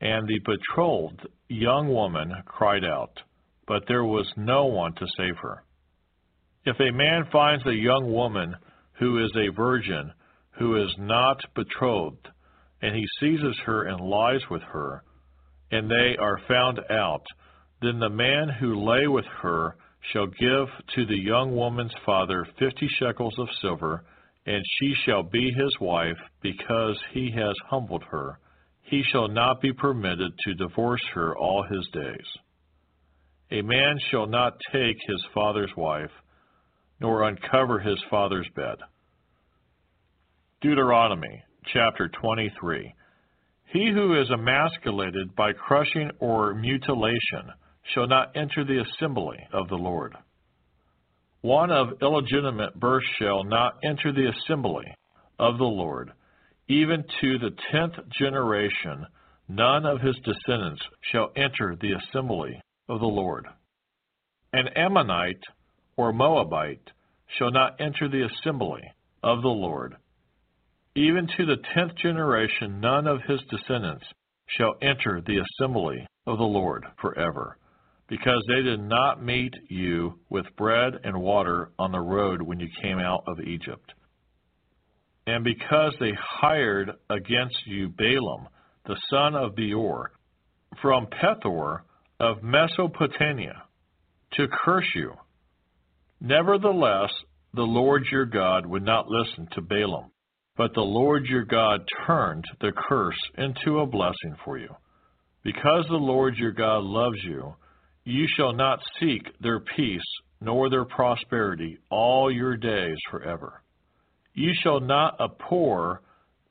and 0.00 0.28
the 0.28 0.38
betrothed 0.38 1.26
young 1.48 1.88
woman 1.88 2.32
cried 2.46 2.84
out, 2.84 3.20
but 3.66 3.82
there 3.88 4.04
was 4.04 4.32
no 4.36 4.66
one 4.66 4.94
to 4.94 5.06
save 5.16 5.36
her. 5.38 5.64
If 6.64 6.78
a 6.78 6.92
man 6.92 7.24
finds 7.32 7.66
a 7.66 7.74
young 7.74 8.12
woman 8.12 8.54
who 9.00 9.24
is 9.24 9.32
a 9.34 9.52
virgin, 9.52 10.12
who 10.58 10.76
is 10.76 10.94
not 10.98 11.40
betrothed, 11.56 12.28
and 12.82 12.94
he 12.94 13.06
seizes 13.18 13.58
her 13.64 13.84
and 13.84 14.00
lies 14.00 14.42
with 14.50 14.62
her, 14.62 15.02
and 15.72 15.90
they 15.90 16.16
are 16.20 16.40
found 16.46 16.78
out, 16.90 17.24
then 17.82 17.98
the 17.98 18.10
man 18.10 18.48
who 18.60 18.84
lay 18.88 19.06
with 19.06 19.24
her 19.42 19.76
shall 20.12 20.26
give 20.26 20.68
to 20.94 21.06
the 21.06 21.18
young 21.18 21.56
woman's 21.56 21.94
father 22.04 22.46
fifty 22.58 22.88
shekels 22.98 23.34
of 23.38 23.48
silver, 23.60 24.04
and 24.46 24.62
she 24.78 24.94
shall 25.04 25.22
be 25.22 25.50
his 25.50 25.74
wife, 25.80 26.18
because 26.42 26.98
he 27.12 27.30
has 27.34 27.54
humbled 27.68 28.04
her. 28.10 28.38
He 28.82 29.02
shall 29.12 29.28
not 29.28 29.60
be 29.60 29.72
permitted 29.72 30.32
to 30.44 30.54
divorce 30.54 31.04
her 31.14 31.36
all 31.36 31.62
his 31.62 31.86
days. 31.92 32.26
A 33.50 33.62
man 33.62 33.98
shall 34.10 34.26
not 34.26 34.54
take 34.72 34.96
his 35.06 35.24
father's 35.34 35.72
wife, 35.76 36.10
nor 37.00 37.22
uncover 37.22 37.78
his 37.78 37.98
father's 38.10 38.48
bed. 38.54 38.76
Deuteronomy 40.60 41.42
chapter 41.72 42.10
23. 42.20 42.94
He 43.72 43.90
who 43.94 44.20
is 44.20 44.28
emasculated 44.30 45.34
by 45.34 45.54
crushing 45.54 46.10
or 46.18 46.52
mutilation 46.52 47.48
shall 47.94 48.06
not 48.06 48.36
enter 48.36 48.62
the 48.62 48.82
assembly 48.82 49.38
of 49.54 49.68
the 49.68 49.76
Lord. 49.76 50.14
One 51.40 51.70
of 51.70 52.02
illegitimate 52.02 52.78
birth 52.78 53.04
shall 53.18 53.42
not 53.42 53.78
enter 53.82 54.12
the 54.12 54.30
assembly 54.30 54.84
of 55.38 55.56
the 55.56 55.64
Lord. 55.64 56.12
Even 56.68 57.04
to 57.22 57.38
the 57.38 57.56
tenth 57.72 57.94
generation, 58.18 59.06
none 59.48 59.86
of 59.86 60.02
his 60.02 60.16
descendants 60.16 60.82
shall 61.10 61.30
enter 61.36 61.74
the 61.80 61.92
assembly 61.92 62.60
of 62.86 63.00
the 63.00 63.06
Lord. 63.06 63.46
An 64.52 64.68
Ammonite 64.76 65.42
or 65.96 66.12
Moabite 66.12 66.90
shall 67.38 67.50
not 67.50 67.80
enter 67.80 68.10
the 68.10 68.26
assembly 68.26 68.82
of 69.22 69.40
the 69.40 69.48
Lord. 69.48 69.96
Even 71.00 71.26
to 71.28 71.46
the 71.46 71.56
tenth 71.74 71.94
generation, 71.94 72.78
none 72.78 73.06
of 73.06 73.22
his 73.22 73.40
descendants 73.50 74.04
shall 74.48 74.74
enter 74.82 75.22
the 75.22 75.38
assembly 75.38 76.06
of 76.26 76.36
the 76.36 76.44
Lord 76.44 76.84
forever, 77.00 77.56
because 78.06 78.44
they 78.46 78.60
did 78.60 78.80
not 78.80 79.24
meet 79.24 79.54
you 79.70 80.18
with 80.28 80.54
bread 80.58 80.92
and 81.02 81.22
water 81.22 81.70
on 81.78 81.90
the 81.90 81.98
road 81.98 82.42
when 82.42 82.60
you 82.60 82.68
came 82.82 82.98
out 82.98 83.24
of 83.26 83.40
Egypt. 83.40 83.94
And 85.26 85.42
because 85.42 85.94
they 85.98 86.12
hired 86.20 86.90
against 87.08 87.66
you 87.66 87.88
Balaam, 87.88 88.48
the 88.84 89.00
son 89.08 89.34
of 89.34 89.56
Beor, 89.56 90.12
from 90.82 91.06
Pethor 91.06 91.80
of 92.18 92.42
Mesopotamia, 92.42 93.62
to 94.34 94.48
curse 94.48 94.94
you. 94.94 95.14
Nevertheless, 96.20 97.10
the 97.54 97.62
Lord 97.62 98.04
your 98.12 98.26
God 98.26 98.66
would 98.66 98.84
not 98.84 99.08
listen 99.08 99.48
to 99.52 99.62
Balaam 99.62 100.10
but 100.60 100.74
the 100.74 100.80
Lord 100.82 101.24
your 101.24 101.46
God 101.46 101.80
turned 102.06 102.44
the 102.60 102.70
curse 102.76 103.16
into 103.38 103.78
a 103.78 103.86
blessing 103.86 104.36
for 104.44 104.58
you. 104.58 104.68
Because 105.42 105.86
the 105.88 105.96
Lord 105.96 106.36
your 106.36 106.52
God 106.52 106.84
loves 106.84 107.16
you, 107.24 107.54
you 108.04 108.26
shall 108.36 108.52
not 108.52 108.78
seek 109.00 109.22
their 109.40 109.60
peace 109.60 110.04
nor 110.38 110.68
their 110.68 110.84
prosperity 110.84 111.78
all 111.88 112.30
your 112.30 112.58
days 112.58 112.98
forever. 113.10 113.62
You 114.34 114.52
shall 114.62 114.80
not 114.80 115.18
abhor 115.18 116.02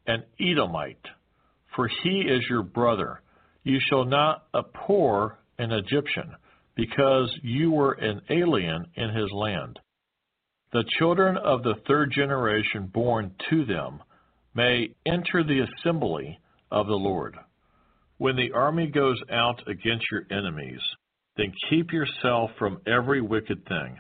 an 0.08 0.24
Edomite, 0.42 1.06
for 1.76 1.88
he 2.02 2.22
is 2.22 2.42
your 2.50 2.64
brother. 2.64 3.22
You 3.64 3.78
shall 3.92 4.06
not 4.06 4.46
abhor 4.56 5.38
an 5.60 5.72
Egyptian, 5.72 6.32
because 6.76 7.32
you 7.44 7.70
were 7.70 7.94
an 7.94 8.22
alien 8.32 8.88
in 8.96 9.10
his 9.10 9.30
land. 9.32 9.78
The 10.72 10.84
children 11.00 11.36
of 11.38 11.64
the 11.64 11.76
third 11.88 12.12
generation 12.12 12.88
born 12.94 13.34
to 13.50 13.66
them 13.66 14.04
may 14.54 14.90
enter 15.06 15.44
the 15.44 15.62
assembly 15.62 16.40
of 16.72 16.86
the 16.86 16.94
Lord. 16.94 17.36
When 18.18 18.36
the 18.36 18.52
army 18.52 18.88
goes 18.88 19.20
out 19.32 19.68
against 19.68 20.06
your 20.12 20.26
enemies, 20.30 20.82
then 21.38 21.54
keep 21.70 21.92
yourself 21.92 22.52
from 22.60 22.82
every 22.86 23.22
wicked 23.22 23.66
thing. 23.66 24.00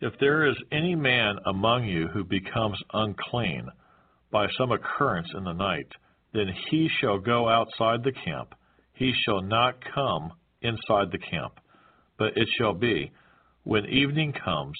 If 0.00 0.14
there 0.18 0.46
is 0.46 0.56
any 0.72 0.96
man 0.96 1.36
among 1.46 1.84
you 1.84 2.08
who 2.08 2.24
becomes 2.24 2.80
unclean 2.92 3.68
by 4.30 4.48
some 4.56 4.72
occurrence 4.72 5.28
in 5.36 5.44
the 5.44 5.52
night, 5.52 5.88
then 6.32 6.48
he 6.70 6.88
shall 7.00 7.18
go 7.18 7.48
outside 7.48 8.02
the 8.02 8.12
camp. 8.24 8.54
He 8.94 9.12
shall 9.24 9.42
not 9.42 9.76
come 9.94 10.32
inside 10.62 11.12
the 11.12 11.18
camp. 11.18 11.60
But 12.18 12.36
it 12.36 12.48
shall 12.58 12.74
be, 12.74 13.12
when 13.62 13.86
evening 13.86 14.32
comes, 14.32 14.76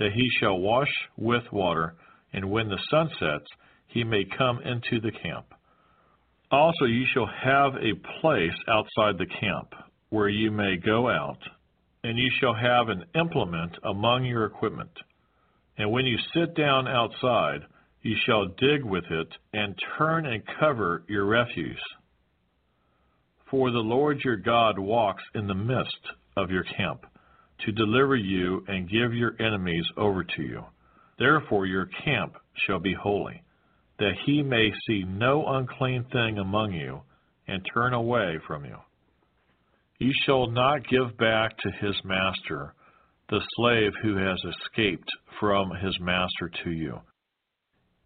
that 0.00 0.12
he 0.12 0.28
shall 0.40 0.58
wash 0.58 0.90
with 1.16 1.44
water, 1.52 1.94
and 2.32 2.50
when 2.50 2.68
the 2.68 2.80
sun 2.90 3.08
sets, 3.20 3.46
he 3.86 4.02
may 4.02 4.24
come 4.36 4.58
into 4.62 4.98
the 5.00 5.12
camp. 5.22 5.46
Also, 6.50 6.86
you 6.86 7.04
shall 7.12 7.26
have 7.26 7.74
a 7.74 8.20
place 8.20 8.56
outside 8.66 9.18
the 9.18 9.32
camp 9.40 9.74
where 10.08 10.28
you 10.28 10.50
may 10.50 10.76
go 10.76 11.08
out, 11.08 11.38
and 12.02 12.18
you 12.18 12.30
shall 12.40 12.54
have 12.54 12.88
an 12.88 13.04
implement 13.14 13.76
among 13.84 14.24
your 14.24 14.46
equipment. 14.46 14.90
And 15.76 15.92
when 15.92 16.06
you 16.06 16.16
sit 16.34 16.56
down 16.56 16.88
outside, 16.88 17.60
you 18.02 18.16
shall 18.24 18.46
dig 18.58 18.82
with 18.82 19.04
it 19.10 19.28
and 19.52 19.78
turn 19.98 20.24
and 20.24 20.42
cover 20.58 21.04
your 21.08 21.26
refuse. 21.26 21.82
For 23.50 23.70
the 23.70 23.78
Lord 23.78 24.20
your 24.24 24.36
God 24.36 24.78
walks 24.78 25.22
in 25.34 25.46
the 25.46 25.54
midst 25.54 26.00
of 26.36 26.50
your 26.50 26.64
camp 26.64 27.04
to 27.64 27.72
deliver 27.72 28.16
you 28.16 28.64
and 28.68 28.90
give 28.90 29.14
your 29.14 29.34
enemies 29.40 29.84
over 29.96 30.24
to 30.24 30.42
you. 30.42 30.64
Therefore 31.18 31.66
your 31.66 31.86
camp 32.04 32.34
shall 32.66 32.78
be 32.78 32.94
holy, 32.94 33.42
that 33.98 34.14
he 34.24 34.42
may 34.42 34.72
see 34.86 35.04
no 35.06 35.46
unclean 35.46 36.04
thing 36.12 36.38
among 36.38 36.72
you 36.72 37.02
and 37.46 37.66
turn 37.74 37.92
away 37.94 38.38
from 38.46 38.64
you. 38.64 38.76
You 39.98 40.12
shall 40.24 40.50
not 40.50 40.88
give 40.88 41.16
back 41.18 41.56
to 41.58 41.70
his 41.86 41.94
master 42.04 42.74
the 43.28 43.40
slave 43.56 43.92
who 44.02 44.16
has 44.16 44.38
escaped 44.44 45.08
from 45.38 45.70
his 45.82 45.96
master 46.00 46.50
to 46.64 46.70
you. 46.70 47.00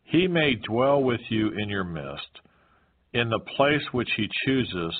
He 0.03 0.27
may 0.27 0.55
dwell 0.57 1.03
with 1.03 1.21
you 1.31 1.51
in 1.51 1.69
your 1.69 1.85
midst, 1.85 2.41
in 3.13 3.31
the 3.31 3.41
place 3.57 3.83
which 3.93 4.11
he 4.17 4.29
chooses 4.45 4.95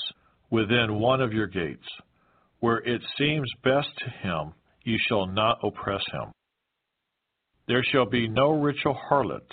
within 0.51 1.01
one 1.01 1.21
of 1.21 1.33
your 1.33 1.49
gates 1.49 1.87
where 2.65 2.79
it 2.79 3.03
seems 3.19 3.47
best 3.63 3.91
to 3.99 4.09
him, 4.27 4.55
you 4.85 4.97
shall 5.07 5.27
not 5.27 5.59
oppress 5.63 6.01
him. 6.11 6.33
There 7.69 7.85
shall 7.93 8.07
be 8.07 8.27
no 8.27 8.53
ritual 8.53 8.99
harlot 9.11 9.51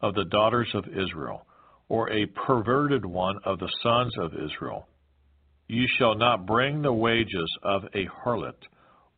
of 0.00 0.14
the 0.14 0.24
daughters 0.24 0.70
of 0.72 0.86
Israel, 0.88 1.44
or 1.90 2.10
a 2.10 2.24
perverted 2.24 3.04
one 3.04 3.36
of 3.44 3.58
the 3.58 3.70
sons 3.82 4.14
of 4.18 4.32
Israel. 4.32 4.88
You 5.68 5.86
shall 5.98 6.14
not 6.14 6.46
bring 6.46 6.80
the 6.80 6.90
wages 6.90 7.54
of 7.62 7.84
a 7.94 8.06
harlot, 8.24 8.56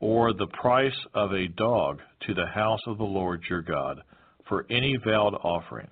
or 0.01 0.33
the 0.33 0.49
price 0.49 1.07
of 1.15 1.31
a 1.31 1.47
dog 1.47 2.01
to 2.27 2.35
the 2.35 2.47
house 2.53 2.83
of 2.89 2.99
the 2.99 3.05
Lord 3.05 3.45
your 3.49 3.63
God, 3.63 4.01
for 4.49 4.67
any 4.71 4.97
vowed 5.05 5.35
offering. 5.45 5.91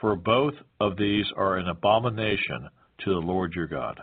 For 0.00 0.14
both 0.14 0.54
of 0.78 0.96
these 0.96 1.26
are 1.36 1.56
an 1.56 1.66
abomination 1.66 2.68
to 2.98 3.10
the 3.10 3.26
Lord 3.26 3.52
your 3.54 3.66
God. 3.66 4.00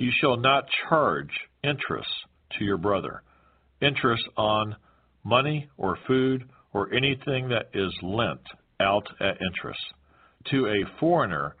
You 0.00 0.10
shall 0.18 0.38
not 0.38 0.64
charge 0.88 1.28
interest 1.62 2.08
to 2.56 2.64
your 2.64 2.78
brother, 2.78 3.22
interest 3.82 4.22
on 4.34 4.74
money 5.24 5.68
or 5.76 5.98
food 6.06 6.48
or 6.72 6.94
anything 6.94 7.50
that 7.50 7.66
is 7.74 7.92
lent 8.02 8.40
out 8.80 9.06
at 9.20 9.36
interest. 9.42 9.78
To 10.52 10.68
a 10.68 10.98
foreigner 10.98 11.54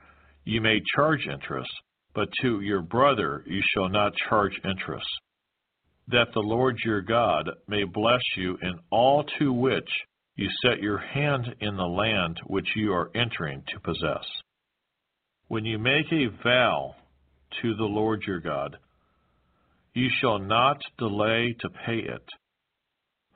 you 0.46 0.62
may 0.62 0.80
charge 0.96 1.26
interest, 1.30 1.68
but 2.14 2.30
to 2.40 2.62
your 2.62 2.80
brother 2.80 3.44
you 3.46 3.60
shall 3.74 3.90
not 3.90 4.14
charge 4.30 4.58
interest. 4.64 5.04
That 6.08 6.28
the 6.32 6.40
Lord 6.40 6.78
your 6.82 7.02
God 7.02 7.46
may 7.68 7.84
bless 7.84 8.22
you 8.38 8.56
in 8.62 8.72
all 8.88 9.22
to 9.38 9.52
which 9.52 9.90
you 10.36 10.48
set 10.64 10.80
your 10.80 10.96
hand 10.96 11.44
in 11.60 11.76
the 11.76 11.82
land 11.82 12.40
which 12.46 12.68
you 12.74 12.94
are 12.94 13.10
entering 13.14 13.64
to 13.68 13.80
possess. 13.80 14.24
When 15.48 15.66
you 15.66 15.78
make 15.78 16.10
a 16.10 16.42
vow 16.42 16.94
to 17.62 17.74
the 17.74 17.84
Lord 17.84 18.22
your 18.26 18.40
God. 18.40 18.76
You 19.94 20.08
shall 20.20 20.38
not 20.38 20.80
delay 20.98 21.54
to 21.60 21.68
pay 21.86 21.98
it. 21.98 22.24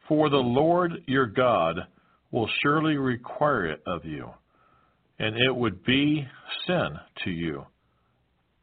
For 0.09 0.29
the 0.29 0.37
Lord 0.37 0.93
your 1.07 1.27
God 1.27 1.77
will 2.31 2.49
surely 2.63 2.97
require 2.97 3.67
it 3.67 3.83
of 3.87 4.05
you, 4.05 4.31
and 5.19 5.37
it 5.37 5.55
would 5.55 5.85
be 5.85 6.27
sin 6.67 6.91
to 7.25 7.31
you. 7.31 7.65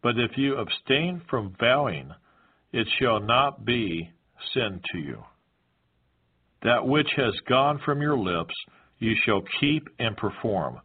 But 0.03 0.17
if 0.17 0.31
you 0.37 0.57
abstain 0.57 1.21
from 1.29 1.55
vowing, 1.59 2.11
it 2.71 2.87
shall 2.99 3.19
not 3.19 3.65
be 3.65 4.09
sin 4.53 4.81
to 4.91 4.97
you. 4.99 5.23
That 6.63 6.85
which 6.85 7.09
has 7.17 7.33
gone 7.49 7.79
from 7.83 8.01
your 8.01 8.17
lips 8.17 8.53
you 8.99 9.15
shall 9.25 9.41
keep 9.59 9.87
and 9.99 10.15
perform, 10.15 10.79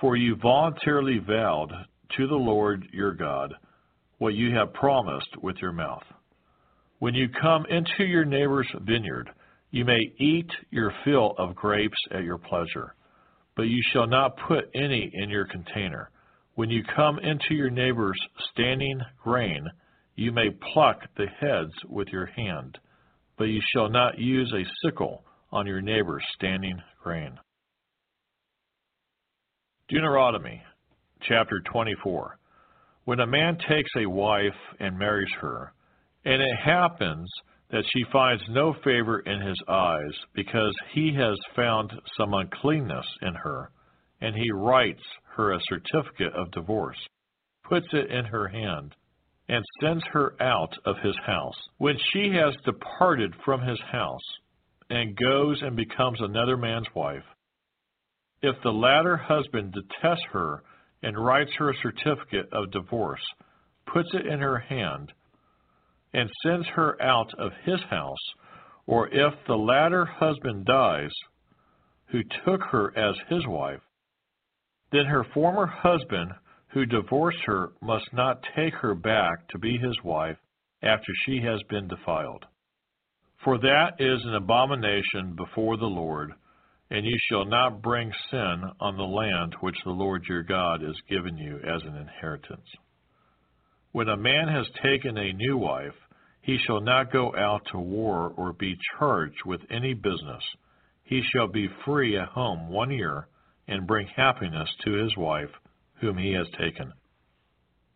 for 0.00 0.16
you 0.16 0.36
voluntarily 0.36 1.18
vowed 1.18 1.72
to 2.16 2.26
the 2.26 2.34
Lord 2.34 2.86
your 2.92 3.12
God 3.12 3.54
what 4.18 4.34
you 4.34 4.54
have 4.54 4.72
promised 4.72 5.36
with 5.42 5.56
your 5.62 5.72
mouth. 5.72 6.02
When 6.98 7.14
you 7.14 7.28
come 7.28 7.64
into 7.70 8.04
your 8.04 8.24
neighbor's 8.24 8.68
vineyard, 8.82 9.30
you 9.70 9.84
may 9.84 10.00
eat 10.18 10.50
your 10.70 10.92
fill 11.04 11.34
of 11.38 11.54
grapes 11.54 11.98
at 12.10 12.24
your 12.24 12.38
pleasure, 12.38 12.94
but 13.56 13.64
you 13.64 13.82
shall 13.92 14.06
not 14.06 14.36
put 14.48 14.70
any 14.74 15.10
in 15.12 15.30
your 15.30 15.46
container. 15.46 16.10
When 16.54 16.70
you 16.70 16.82
come 16.96 17.18
into 17.18 17.54
your 17.54 17.70
neighbor's 17.70 18.18
standing 18.52 19.00
grain, 19.22 19.64
you 20.16 20.32
may 20.32 20.50
pluck 20.72 21.02
the 21.16 21.26
heads 21.40 21.72
with 21.88 22.08
your 22.08 22.26
hand, 22.26 22.78
but 23.36 23.44
you 23.44 23.60
shall 23.72 23.88
not 23.88 24.18
use 24.18 24.52
a 24.52 24.66
sickle 24.84 25.22
on 25.52 25.66
your 25.66 25.80
neighbor's 25.80 26.24
standing 26.34 26.82
grain. 27.00 27.38
Deuteronomy 29.88 30.60
chapter 31.22 31.60
24. 31.72 32.38
When 33.08 33.20
a 33.20 33.26
man 33.26 33.56
takes 33.66 33.90
a 33.96 34.04
wife 34.04 34.60
and 34.80 34.98
marries 34.98 35.32
her, 35.40 35.72
and 36.26 36.42
it 36.42 36.56
happens 36.62 37.26
that 37.70 37.86
she 37.90 38.04
finds 38.12 38.42
no 38.50 38.74
favor 38.84 39.20
in 39.20 39.40
his 39.40 39.56
eyes 39.66 40.12
because 40.34 40.76
he 40.92 41.14
has 41.14 41.38
found 41.56 41.90
some 42.18 42.34
uncleanness 42.34 43.06
in 43.22 43.32
her, 43.32 43.70
and 44.20 44.36
he 44.36 44.50
writes 44.52 45.00
her 45.36 45.52
a 45.52 45.60
certificate 45.70 46.34
of 46.34 46.50
divorce, 46.50 46.98
puts 47.66 47.86
it 47.94 48.10
in 48.10 48.26
her 48.26 48.46
hand, 48.46 48.94
and 49.48 49.64
sends 49.80 50.04
her 50.12 50.34
out 50.42 50.74
of 50.84 50.98
his 50.98 51.16
house. 51.24 51.56
When 51.78 51.96
she 52.12 52.30
has 52.34 52.54
departed 52.66 53.34
from 53.42 53.62
his 53.62 53.80
house, 53.90 54.36
and 54.90 55.16
goes 55.16 55.62
and 55.62 55.74
becomes 55.76 56.20
another 56.20 56.58
man's 56.58 56.94
wife, 56.94 57.24
if 58.42 58.56
the 58.62 58.70
latter 58.70 59.16
husband 59.16 59.72
detests 59.72 60.26
her 60.32 60.62
and 61.02 61.16
writes 61.16 61.50
her 61.58 61.70
a 61.70 61.76
certificate 61.82 62.48
of 62.52 62.70
divorce, 62.70 63.22
puts 63.86 64.08
it 64.14 64.26
in 64.26 64.40
her 64.40 64.58
hand, 64.58 65.12
and 66.12 66.30
sends 66.42 66.66
her 66.68 67.00
out 67.02 67.32
of 67.38 67.52
his 67.64 67.80
house, 67.90 68.16
or 68.86 69.08
if 69.08 69.34
the 69.46 69.56
latter 69.56 70.04
husband 70.04 70.64
dies, 70.64 71.12
who 72.06 72.22
took 72.44 72.62
her 72.70 72.96
as 72.96 73.14
his 73.28 73.46
wife, 73.46 73.82
then 74.92 75.04
her 75.04 75.24
former 75.34 75.66
husband 75.66 76.32
who 76.68 76.86
divorced 76.86 77.40
her 77.44 77.70
must 77.82 78.12
not 78.12 78.42
take 78.56 78.74
her 78.74 78.94
back 78.94 79.46
to 79.48 79.58
be 79.58 79.78
his 79.78 79.96
wife 80.02 80.38
after 80.82 81.12
she 81.24 81.40
has 81.40 81.60
been 81.68 81.88
defiled. 81.88 82.44
For 83.44 83.58
that 83.58 83.92
is 83.98 84.20
an 84.24 84.34
abomination 84.34 85.34
before 85.36 85.76
the 85.76 85.86
Lord, 85.86 86.32
and 86.90 87.04
you 87.04 87.18
shall 87.28 87.44
not 87.44 87.82
bring 87.82 88.12
sin 88.30 88.62
on 88.80 88.96
the 88.96 89.02
land 89.02 89.54
which 89.60 89.76
the 89.84 89.90
Lord 89.90 90.24
your 90.28 90.42
God 90.42 90.82
is 90.82 90.96
given 91.08 91.36
you 91.36 91.56
as 91.56 91.82
an 91.82 91.96
inheritance. 91.96 92.66
When 93.92 94.08
a 94.08 94.16
man 94.16 94.48
has 94.48 94.66
taken 94.82 95.16
a 95.16 95.32
new 95.32 95.56
wife, 95.58 95.94
he 96.40 96.58
shall 96.66 96.80
not 96.80 97.12
go 97.12 97.34
out 97.36 97.62
to 97.72 97.78
war 97.78 98.32
or 98.36 98.52
be 98.52 98.76
charged 98.98 99.44
with 99.44 99.60
any 99.70 99.92
business. 99.92 100.42
He 101.04 101.22
shall 101.32 101.48
be 101.48 101.68
free 101.84 102.16
at 102.18 102.28
home 102.28 102.70
one 102.70 102.90
year 102.90 103.26
and 103.66 103.86
bring 103.86 104.06
happiness 104.06 104.68
to 104.84 104.92
his 104.92 105.14
wife 105.16 105.50
whom 106.00 106.16
he 106.16 106.32
has 106.32 106.46
taken. 106.58 106.92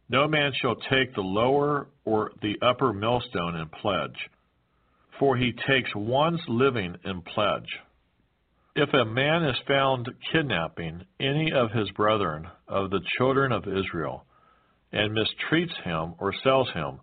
No 0.08 0.28
man 0.28 0.52
shall 0.60 0.76
take 0.90 1.14
the 1.14 1.22
lower 1.22 1.88
or 2.04 2.32
the 2.42 2.56
upper 2.60 2.92
millstone 2.92 3.56
in 3.56 3.68
pledge, 3.68 4.28
for 5.18 5.36
he 5.36 5.52
takes 5.66 5.90
one's 5.94 6.42
living 6.48 6.96
in 7.04 7.22
pledge. 7.22 7.78
If 8.74 8.88
a 8.94 9.04
man 9.04 9.44
is 9.44 9.58
found 9.68 10.08
kidnapping 10.32 11.04
any 11.20 11.52
of 11.52 11.72
his 11.72 11.90
brethren 11.90 12.48
of 12.66 12.88
the 12.88 13.02
children 13.18 13.52
of 13.52 13.68
Israel, 13.68 14.24
and 14.92 15.14
mistreats 15.14 15.76
him 15.84 16.14
or 16.18 16.32
sells 16.42 16.70
him, 16.70 17.00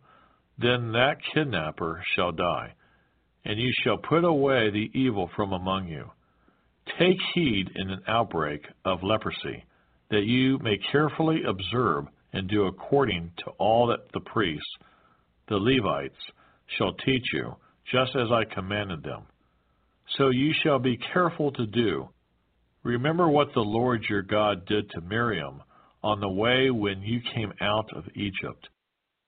then 0.57 0.91
that 0.93 1.17
kidnapper 1.31 2.03
shall 2.15 2.31
die, 2.31 2.73
and 3.45 3.59
you 3.59 3.71
shall 3.83 3.97
put 3.97 4.23
away 4.23 4.71
the 4.71 4.89
evil 4.95 5.29
from 5.35 5.53
among 5.53 5.87
you. 5.87 6.09
Take 6.97 7.17
heed 7.35 7.69
in 7.75 7.91
an 7.91 8.01
outbreak 8.07 8.65
of 8.83 9.03
leprosy, 9.03 9.63
that 10.09 10.23
you 10.23 10.57
may 10.59 10.79
carefully 10.91 11.43
observe 11.43 12.05
and 12.33 12.49
do 12.49 12.65
according 12.65 13.31
to 13.37 13.51
all 13.59 13.85
that 13.87 14.11
the 14.11 14.21
priests, 14.21 14.75
the 15.47 15.57
Levites, 15.57 16.17
shall 16.77 16.93
teach 16.93 17.31
you, 17.31 17.55
just 17.91 18.15
as 18.15 18.31
I 18.31 18.43
commanded 18.45 19.03
them. 19.03 19.27
So 20.17 20.29
you 20.29 20.53
shall 20.63 20.79
be 20.79 20.97
careful 21.13 21.51
to 21.53 21.65
do. 21.65 22.09
Remember 22.83 23.27
what 23.29 23.53
the 23.53 23.61
Lord 23.61 24.03
your 24.09 24.21
God 24.21 24.65
did 24.65 24.89
to 24.91 25.01
Miriam 25.01 25.61
on 26.03 26.19
the 26.19 26.29
way 26.29 26.69
when 26.69 27.01
you 27.01 27.19
came 27.33 27.51
out 27.61 27.89
of 27.95 28.05
Egypt. 28.15 28.67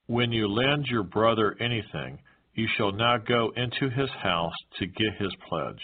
When 0.07 0.31
you 0.31 0.47
lend 0.47 0.85
your 0.87 1.03
brother 1.03 1.55
anything, 1.59 2.19
you 2.53 2.67
shall 2.77 2.91
not 2.91 3.27
go 3.27 3.51
into 3.55 3.89
his 3.89 4.09
house 4.21 4.53
to 4.79 4.87
get 4.87 5.13
his 5.19 5.33
pledge. 5.47 5.81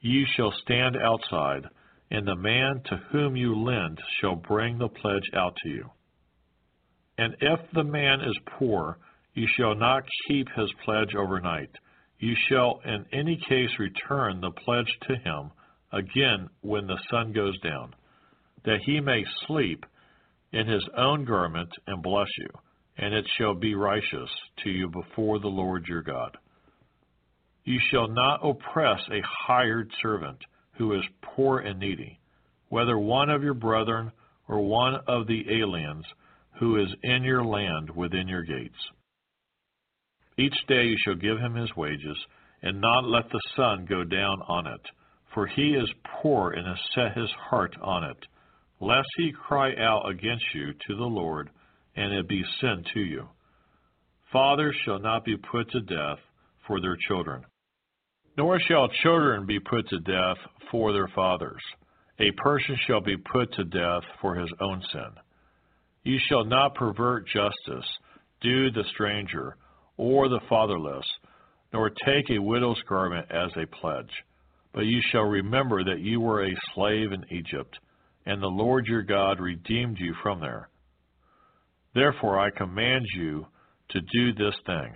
You 0.00 0.24
shall 0.36 0.52
stand 0.62 0.96
outside, 0.96 1.64
and 2.10 2.26
the 2.26 2.36
man 2.36 2.82
to 2.86 2.96
whom 3.10 3.36
you 3.36 3.54
lend 3.54 3.98
shall 4.20 4.36
bring 4.36 4.78
the 4.78 4.88
pledge 4.88 5.30
out 5.34 5.56
to 5.62 5.68
you. 5.68 5.90
And 7.18 7.36
if 7.40 7.60
the 7.72 7.84
man 7.84 8.20
is 8.20 8.36
poor, 8.58 8.98
you 9.34 9.46
shall 9.56 9.74
not 9.74 10.02
keep 10.28 10.48
his 10.56 10.72
pledge 10.84 11.14
overnight. 11.14 11.70
You 12.18 12.34
shall 12.48 12.80
in 12.84 13.06
any 13.12 13.36
case 13.48 13.70
return 13.78 14.40
the 14.40 14.50
pledge 14.50 14.98
to 15.08 15.16
him 15.16 15.50
again 15.92 16.48
when 16.60 16.86
the 16.86 16.98
sun 17.10 17.32
goes 17.32 17.58
down, 17.60 17.94
that 18.64 18.80
he 18.84 19.00
may 19.00 19.24
sleep 19.46 19.84
in 20.52 20.66
his 20.66 20.86
own 20.96 21.24
garment 21.24 21.70
and 21.86 22.02
bless 22.02 22.28
you, 22.38 22.48
and 22.96 23.12
it 23.12 23.26
shall 23.36 23.54
be 23.54 23.74
righteous 23.74 24.30
to 24.62 24.70
you 24.70 24.88
before 24.88 25.38
the 25.38 25.48
Lord 25.48 25.86
your 25.86 26.02
God. 26.02 26.36
You 27.64 27.80
shall 27.90 28.08
not 28.08 28.40
oppress 28.42 29.00
a 29.10 29.22
hired 29.46 29.90
servant 30.02 30.38
who 30.76 30.94
is 30.94 31.04
poor 31.22 31.60
and 31.60 31.80
needy, 31.80 32.20
whether 32.68 32.98
one 32.98 33.30
of 33.30 33.42
your 33.42 33.54
brethren 33.54 34.12
or 34.48 34.60
one 34.60 34.96
of 35.08 35.26
the 35.26 35.44
aliens 35.60 36.04
who 36.60 36.80
is 36.80 36.88
in 37.02 37.24
your 37.24 37.44
land 37.44 37.90
within 37.90 38.28
your 38.28 38.42
gates. 38.42 38.76
Each 40.36 40.56
day 40.68 40.84
you 40.84 40.96
shall 41.04 41.14
give 41.14 41.38
him 41.38 41.54
his 41.54 41.74
wages, 41.76 42.18
and 42.62 42.80
not 42.80 43.04
let 43.04 43.28
the 43.30 43.40
sun 43.56 43.86
go 43.88 44.04
down 44.04 44.40
on 44.48 44.66
it, 44.66 44.80
for 45.32 45.46
he 45.46 45.74
is 45.74 45.90
poor 46.22 46.50
and 46.50 46.66
has 46.66 46.78
set 46.94 47.16
his 47.16 47.30
heart 47.50 47.76
on 47.80 48.04
it 48.04 48.26
lest 48.80 49.08
he 49.16 49.32
cry 49.32 49.74
out 49.76 50.08
against 50.08 50.44
you 50.54 50.72
to 50.86 50.96
the 50.96 51.04
Lord, 51.04 51.50
and 51.96 52.12
it 52.12 52.28
be 52.28 52.44
sin 52.60 52.84
to 52.92 53.00
you. 53.00 53.28
Fathers 54.32 54.76
shall 54.84 54.98
not 54.98 55.24
be 55.24 55.36
put 55.36 55.70
to 55.70 55.80
death 55.80 56.18
for 56.66 56.80
their 56.80 56.96
children, 57.08 57.44
nor 58.36 58.58
shall 58.60 58.88
children 59.02 59.46
be 59.46 59.60
put 59.60 59.88
to 59.88 60.00
death 60.00 60.36
for 60.70 60.92
their 60.92 61.08
fathers. 61.14 61.62
A 62.18 62.30
person 62.32 62.76
shall 62.86 63.00
be 63.00 63.16
put 63.16 63.52
to 63.54 63.64
death 63.64 64.02
for 64.20 64.34
his 64.34 64.50
own 64.60 64.82
sin. 64.92 65.10
You 66.02 66.18
shall 66.28 66.44
not 66.44 66.74
pervert 66.74 67.26
justice, 67.26 67.88
due 68.40 68.70
the 68.70 68.84
stranger, 68.92 69.56
or 69.96 70.28
the 70.28 70.40
fatherless, 70.48 71.06
nor 71.72 71.90
take 71.90 72.30
a 72.30 72.42
widow's 72.42 72.80
garment 72.88 73.26
as 73.30 73.50
a 73.56 73.66
pledge. 73.66 74.10
But 74.72 74.86
you 74.86 75.00
shall 75.10 75.22
remember 75.22 75.84
that 75.84 76.00
you 76.00 76.20
were 76.20 76.44
a 76.44 76.56
slave 76.74 77.12
in 77.12 77.24
Egypt 77.30 77.78
and 78.26 78.42
the 78.42 78.46
Lord 78.46 78.86
your 78.86 79.02
God 79.02 79.38
redeemed 79.40 79.98
you 79.98 80.14
from 80.22 80.40
there. 80.40 80.68
Therefore 81.94 82.40
I 82.40 82.50
command 82.50 83.06
you 83.14 83.46
to 83.90 84.00
do 84.00 84.32
this 84.32 84.54
thing. 84.66 84.94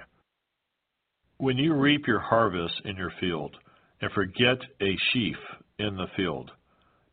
When 1.37 1.57
you 1.57 1.75
reap 1.75 2.07
your 2.07 2.21
harvest 2.21 2.75
in 2.85 2.97
your 2.97 3.13
field, 3.21 3.55
and 4.01 4.11
forget 4.13 4.59
a 4.81 4.97
sheaf 5.13 5.37
in 5.79 5.97
the 5.97 6.07
field, 6.17 6.51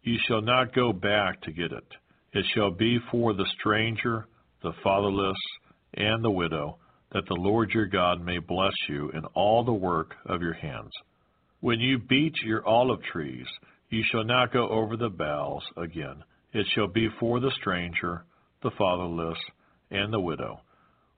you 0.04 0.18
shall 0.28 0.42
not 0.42 0.74
go 0.76 0.94
back 0.94 1.42
to 1.42 1.52
get 1.52 1.72
it. 1.72 1.88
It 2.34 2.46
shall 2.54 2.72
be 2.72 3.00
for 3.12 3.34
the 3.34 3.46
stranger, 3.60 4.28
the 4.62 4.74
fatherless, 4.84 5.38
and 5.96 6.24
the 6.24 6.32
widow, 6.32 6.78
that 7.12 7.26
the 7.28 7.36
Lord 7.36 7.72
your 7.72 7.86
God 7.86 8.24
may 8.24 8.40
bless 8.40 8.74
you 8.90 9.10
in 9.12 9.26
all 9.34 9.64
the 9.64 9.74
work 9.74 10.16
of 10.26 10.42
your 10.42 10.54
hands. 10.54 10.92
When 11.62 11.80
you 11.80 11.98
beat 11.98 12.36
your 12.44 12.68
olive 12.68 13.02
trees, 13.04 13.48
you 13.90 14.04
shall 14.12 14.24
not 14.24 14.52
go 14.52 14.68
over 14.68 14.98
the 14.98 15.10
boughs 15.10 15.64
again. 15.78 16.24
It 16.54 16.66
shall 16.74 16.88
be 16.88 17.10
for 17.20 17.40
the 17.40 17.52
stranger, 17.60 18.24
the 18.64 18.72
fatherless, 18.78 19.38
and 19.92 20.12
the 20.12 20.20
widow. 20.20 20.62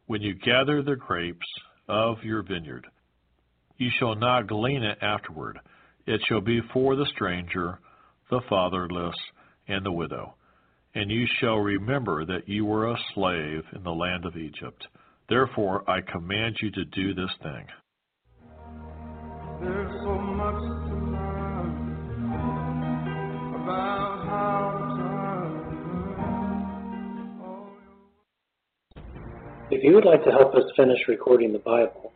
When 0.08 0.22
you 0.22 0.36
gather 0.36 0.82
the 0.82 0.96
grapes 0.96 1.46
of 1.88 2.24
your 2.24 2.44
vineyard, 2.44 2.86
you 3.78 3.90
shall 4.00 4.16
not 4.16 4.48
glean 4.48 4.84
it 4.84 4.98
afterward. 5.02 5.60
It 6.06 6.22
shall 6.28 6.42
be 6.42 6.62
for 6.74 6.96
the 6.96 7.06
stranger, 7.16 7.80
the 8.30 8.42
fatherless, 8.50 9.16
and 9.68 9.86
the 9.86 9.92
widow. 9.92 10.36
And 10.96 11.12
you 11.12 11.28
shall 11.40 11.58
remember 11.58 12.26
that 12.26 12.48
you 12.48 12.66
were 12.66 12.90
a 12.90 12.98
slave 13.14 13.64
in 13.76 13.84
the 13.84 13.92
land 13.92 14.26
of 14.26 14.36
Egypt. 14.36 14.88
Therefore 15.30 15.90
I 15.90 16.02
command 16.02 16.58
you 16.62 16.70
to 16.72 16.84
do 16.86 17.14
this 17.14 17.30
thing. 17.44 17.66
There's 19.62 20.02
so 20.02 20.16
much 20.16 20.62
to 20.62 20.96
learn 20.96 21.94
about 23.56 24.26
how 24.26 24.86
to 24.88 24.94
If 29.70 29.84
you 29.84 29.96
would 29.96 30.06
like 30.06 30.24
to 30.24 30.32
help 30.32 30.56
us 30.56 30.64
finish 30.78 31.10
recording 31.10 31.52
the 31.52 31.60
Bible, 31.60 32.14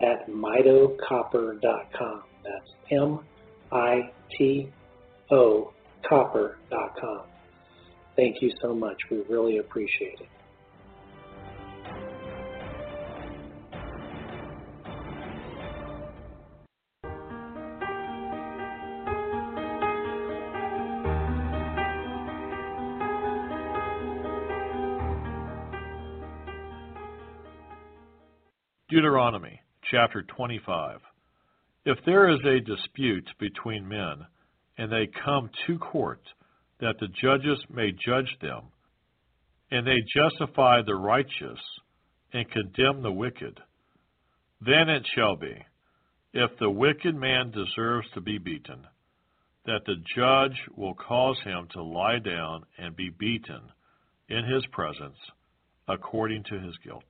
at 0.00 0.28
mitocopper.com. 0.28 2.22
That's 2.44 2.70
M 2.90 3.20
I 3.70 4.10
T 4.36 4.70
O 5.30 5.72
copper.com. 6.08 7.22
Thank 8.16 8.42
you 8.42 8.52
so 8.60 8.74
much. 8.74 8.96
We 9.10 9.22
really 9.28 9.58
appreciate 9.58 10.20
it. 10.20 10.28
Deuteronomy 28.92 29.58
chapter 29.90 30.22
25. 30.22 30.98
If 31.86 31.96
there 32.04 32.28
is 32.28 32.40
a 32.44 32.60
dispute 32.60 33.26
between 33.40 33.88
men, 33.88 34.26
and 34.76 34.92
they 34.92 35.08
come 35.24 35.48
to 35.66 35.78
court, 35.78 36.20
that 36.78 36.96
the 37.00 37.08
judges 37.22 37.58
may 37.70 37.92
judge 37.92 38.28
them, 38.42 38.64
and 39.70 39.86
they 39.86 40.04
justify 40.14 40.82
the 40.82 40.94
righteous, 40.94 41.58
and 42.34 42.44
condemn 42.50 43.00
the 43.02 43.10
wicked, 43.10 43.58
then 44.60 44.90
it 44.90 45.06
shall 45.14 45.36
be, 45.36 45.64
if 46.34 46.50
the 46.58 46.68
wicked 46.68 47.14
man 47.14 47.50
deserves 47.50 48.06
to 48.12 48.20
be 48.20 48.36
beaten, 48.36 48.86
that 49.64 49.86
the 49.86 49.96
judge 50.14 50.58
will 50.76 50.94
cause 50.94 51.40
him 51.44 51.66
to 51.72 51.82
lie 51.82 52.18
down 52.18 52.64
and 52.76 52.94
be 52.94 53.08
beaten 53.08 53.62
in 54.28 54.44
his 54.44 54.66
presence 54.66 55.16
according 55.88 56.44
to 56.44 56.60
his 56.60 56.76
guilt 56.84 57.04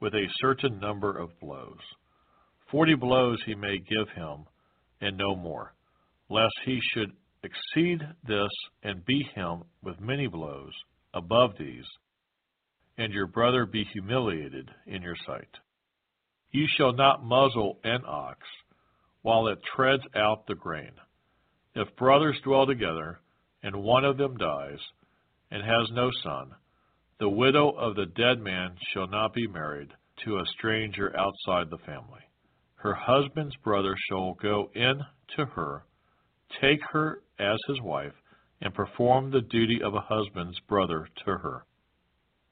with 0.00 0.14
a 0.14 0.28
certain 0.40 0.78
number 0.80 1.16
of 1.16 1.38
blows. 1.40 1.78
Forty 2.70 2.94
blows 2.94 3.38
he 3.46 3.54
may 3.54 3.78
give 3.78 4.08
him, 4.14 4.46
and 5.00 5.16
no 5.16 5.36
more, 5.36 5.74
lest 6.28 6.54
he 6.64 6.80
should 6.92 7.12
exceed 7.42 8.00
this 8.26 8.50
and 8.82 9.04
beat 9.04 9.26
him 9.34 9.62
with 9.82 10.00
many 10.00 10.26
blows 10.26 10.72
above 11.12 11.50
these, 11.58 11.84
and 12.98 13.12
your 13.12 13.26
brother 13.26 13.66
be 13.66 13.84
humiliated 13.92 14.70
in 14.86 15.02
your 15.02 15.16
sight. 15.26 15.48
You 16.50 16.66
shall 16.76 16.92
not 16.92 17.24
muzzle 17.24 17.78
an 17.84 18.02
ox 18.06 18.38
while 19.22 19.48
it 19.48 19.58
treads 19.74 20.02
out 20.14 20.46
the 20.46 20.54
grain. 20.54 20.92
If 21.74 21.96
brothers 21.96 22.38
dwell 22.44 22.66
together, 22.66 23.20
and 23.62 23.82
one 23.82 24.04
of 24.04 24.18
them 24.18 24.36
dies, 24.36 24.78
and 25.50 25.62
has 25.62 25.88
no 25.92 26.10
son, 26.22 26.52
the 27.18 27.28
widow 27.28 27.70
of 27.70 27.94
the 27.94 28.06
dead 28.06 28.40
man 28.40 28.76
shall 28.92 29.06
not 29.06 29.32
be 29.32 29.46
married 29.46 29.90
to 30.24 30.36
a 30.36 30.46
stranger 30.56 31.14
outside 31.16 31.70
the 31.70 31.78
family. 31.78 32.20
Her 32.76 32.94
husband's 32.94 33.56
brother 33.56 33.94
shall 34.08 34.34
go 34.34 34.70
in 34.74 35.00
to 35.36 35.44
her, 35.46 35.84
take 36.60 36.80
her 36.92 37.22
as 37.38 37.58
his 37.68 37.80
wife, 37.80 38.12
and 38.60 38.74
perform 38.74 39.30
the 39.30 39.40
duty 39.40 39.80
of 39.82 39.94
a 39.94 40.00
husband's 40.00 40.58
brother 40.68 41.08
to 41.24 41.30
her. 41.30 41.64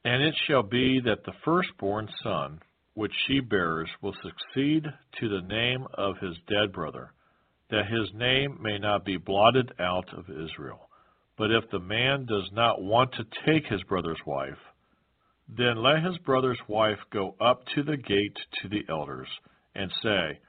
And 0.05 0.21
it 0.23 0.35
shall 0.47 0.63
be 0.63 0.99
that 1.05 1.23
the 1.23 1.33
firstborn 1.45 2.09
son 2.23 2.59
which 2.93 3.13
she 3.27 3.39
bears 3.39 3.89
will 4.01 4.15
succeed 4.21 4.85
to 5.19 5.29
the 5.29 5.47
name 5.47 5.87
of 5.93 6.17
his 6.19 6.37
dead 6.47 6.71
brother, 6.71 7.11
that 7.69 7.87
his 7.87 8.09
name 8.13 8.57
may 8.61 8.77
not 8.77 9.03
be 9.05 9.17
blotted 9.17 9.71
out 9.79 10.13
of 10.13 10.29
Israel. 10.29 10.89
But 11.37 11.51
if 11.51 11.69
the 11.71 11.79
man 11.79 12.25
does 12.25 12.49
not 12.51 12.81
want 12.81 13.13
to 13.13 13.25
take 13.45 13.65
his 13.65 13.81
brother's 13.83 14.19
wife, 14.25 14.59
then 15.47 15.77
let 15.77 16.03
his 16.03 16.17
brother's 16.19 16.59
wife 16.67 16.99
go 17.11 17.35
up 17.41 17.65
to 17.75 17.83
the 17.83 17.97
gate 17.97 18.37
to 18.61 18.69
the 18.69 18.85
elders, 18.87 19.27
and 19.75 19.91
say, 20.01 20.39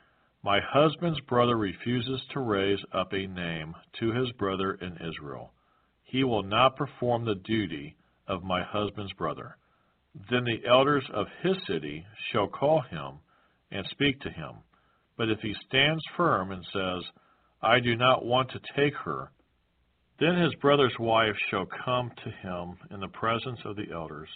My 0.43 0.61
husband's 0.61 1.21
brother 1.21 1.57
refuses 1.57 2.23
to 2.31 2.41
raise 2.41 2.81
up 2.93 3.13
a 3.13 3.27
name 3.27 3.75
to 4.01 4.13
his 4.13 4.31
brother 4.33 4.75
in 4.75 4.97
Israel. 4.99 5.53
He 6.05 6.23
will 6.23 6.43
not 6.43 6.77
perform 6.77 7.25
the 7.25 7.35
duty 7.35 7.97
of 8.29 8.45
my 8.45 8.63
husband's 8.63 9.13
brother. 9.15 9.57
Then 10.31 10.45
the 10.45 10.69
elders 10.69 11.05
of 11.13 11.27
his 11.43 11.57
city 11.67 12.07
shall 12.31 12.47
call 12.47 12.83
him 12.83 13.19
and 13.71 13.87
speak 13.91 14.21
to 14.21 14.31
him. 14.31 14.57
But 15.17 15.31
if 15.31 15.41
he 15.41 15.55
stands 15.67 16.03
firm 16.17 16.53
and 16.53 16.65
says, 16.73 17.03
I 17.63 17.81
do 17.81 17.97
not 17.97 18.25
want 18.25 18.51
to 18.51 18.61
take 18.77 18.95
her, 19.05 19.31
then 20.21 20.37
his 20.37 20.55
brother's 20.57 20.97
wife 20.99 21.37
shall 21.51 21.67
come 21.85 22.11
to 22.25 22.31
him 22.31 22.77
in 22.91 23.01
the 23.01 23.09
presence 23.09 23.59
of 23.65 23.77
the 23.77 23.91
elders, 23.93 24.29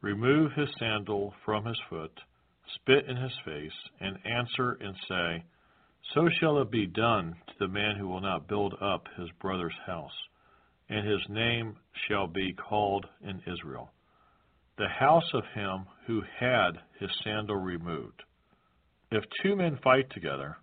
remove 0.00 0.52
his 0.52 0.68
sandal 0.78 1.34
from 1.44 1.64
his 1.66 1.78
foot, 1.90 2.12
spit 2.74 3.06
in 3.06 3.16
his 3.16 3.36
face, 3.44 3.72
and 4.00 4.18
answer 4.24 4.78
and 4.80 4.96
say, 5.08 5.44
So 6.14 6.28
shall 6.40 6.60
it 6.62 6.70
be 6.70 6.86
done 6.86 7.34
to 7.48 7.54
the 7.58 7.68
man 7.68 7.96
who 7.96 8.08
will 8.08 8.20
not 8.20 8.48
build 8.48 8.74
up 8.80 9.06
his 9.18 9.28
brother's 9.40 9.76
house, 9.86 10.16
and 10.88 11.06
his 11.06 11.20
name 11.28 11.76
shall 12.08 12.26
be 12.26 12.54
called 12.54 13.06
in 13.22 13.42
Israel. 13.46 13.90
The 14.78 14.88
house 14.88 15.30
of 15.34 15.44
him 15.54 15.84
who 16.06 16.22
had 16.40 16.72
his 16.98 17.10
sandal 17.22 17.56
removed. 17.56 18.22
If 19.10 19.24
two 19.42 19.56
men 19.56 19.78
fight 19.84 20.08
together, 20.10 20.56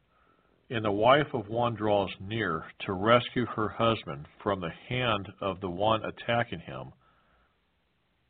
and 0.70 0.86
the 0.86 0.92
wife 0.92 1.34
of 1.34 1.50
one 1.50 1.74
draws 1.74 2.10
near 2.20 2.64
to 2.86 2.94
rescue 2.94 3.46
her 3.46 3.70
husband 3.70 4.28
from 4.42 4.60
the 4.60 4.72
hand 4.88 5.28
of 5.42 5.60
the 5.62 5.70
one 5.70 6.02
attacking 6.04 6.60
him, 6.60 6.92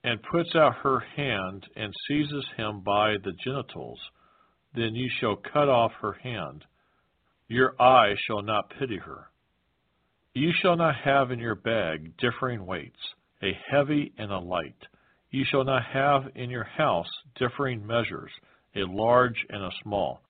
and 0.04 0.24
puts 0.24 0.56
out 0.56 0.76
her 0.76 1.00
hand 1.00 1.68
and 1.76 1.94
seizes 2.08 2.46
him 2.56 2.80
by 2.82 3.16
the 3.24 3.34
genitals, 3.44 4.00
then 4.74 4.96
you 4.96 5.10
shall 5.20 5.36
cut 5.36 5.68
off 5.68 5.92
her 6.02 6.14
hand. 6.14 6.64
Your 7.48 7.80
eye 7.82 8.16
shall 8.26 8.42
not 8.42 8.72
pity 8.80 8.98
her. 8.98 9.28
You 10.34 10.52
shall 10.62 10.78
not 10.78 10.96
have 10.96 11.32
in 11.32 11.40
your 11.40 11.56
bag 11.56 12.16
differing 12.18 12.66
weights, 12.66 13.00
a 13.42 13.52
heavy 13.70 14.14
and 14.18 14.32
a 14.32 14.40
light. 14.40 14.78
You 15.32 15.44
shall 15.50 15.66
not 15.66 15.84
have 15.86 16.24
in 16.36 16.50
your 16.50 16.64
house 16.64 17.10
differing 17.36 17.86
measures, 17.86 18.32
a 18.76 18.86
large 18.86 19.46
and 19.50 19.64
a 19.64 19.72
small. 19.84 20.22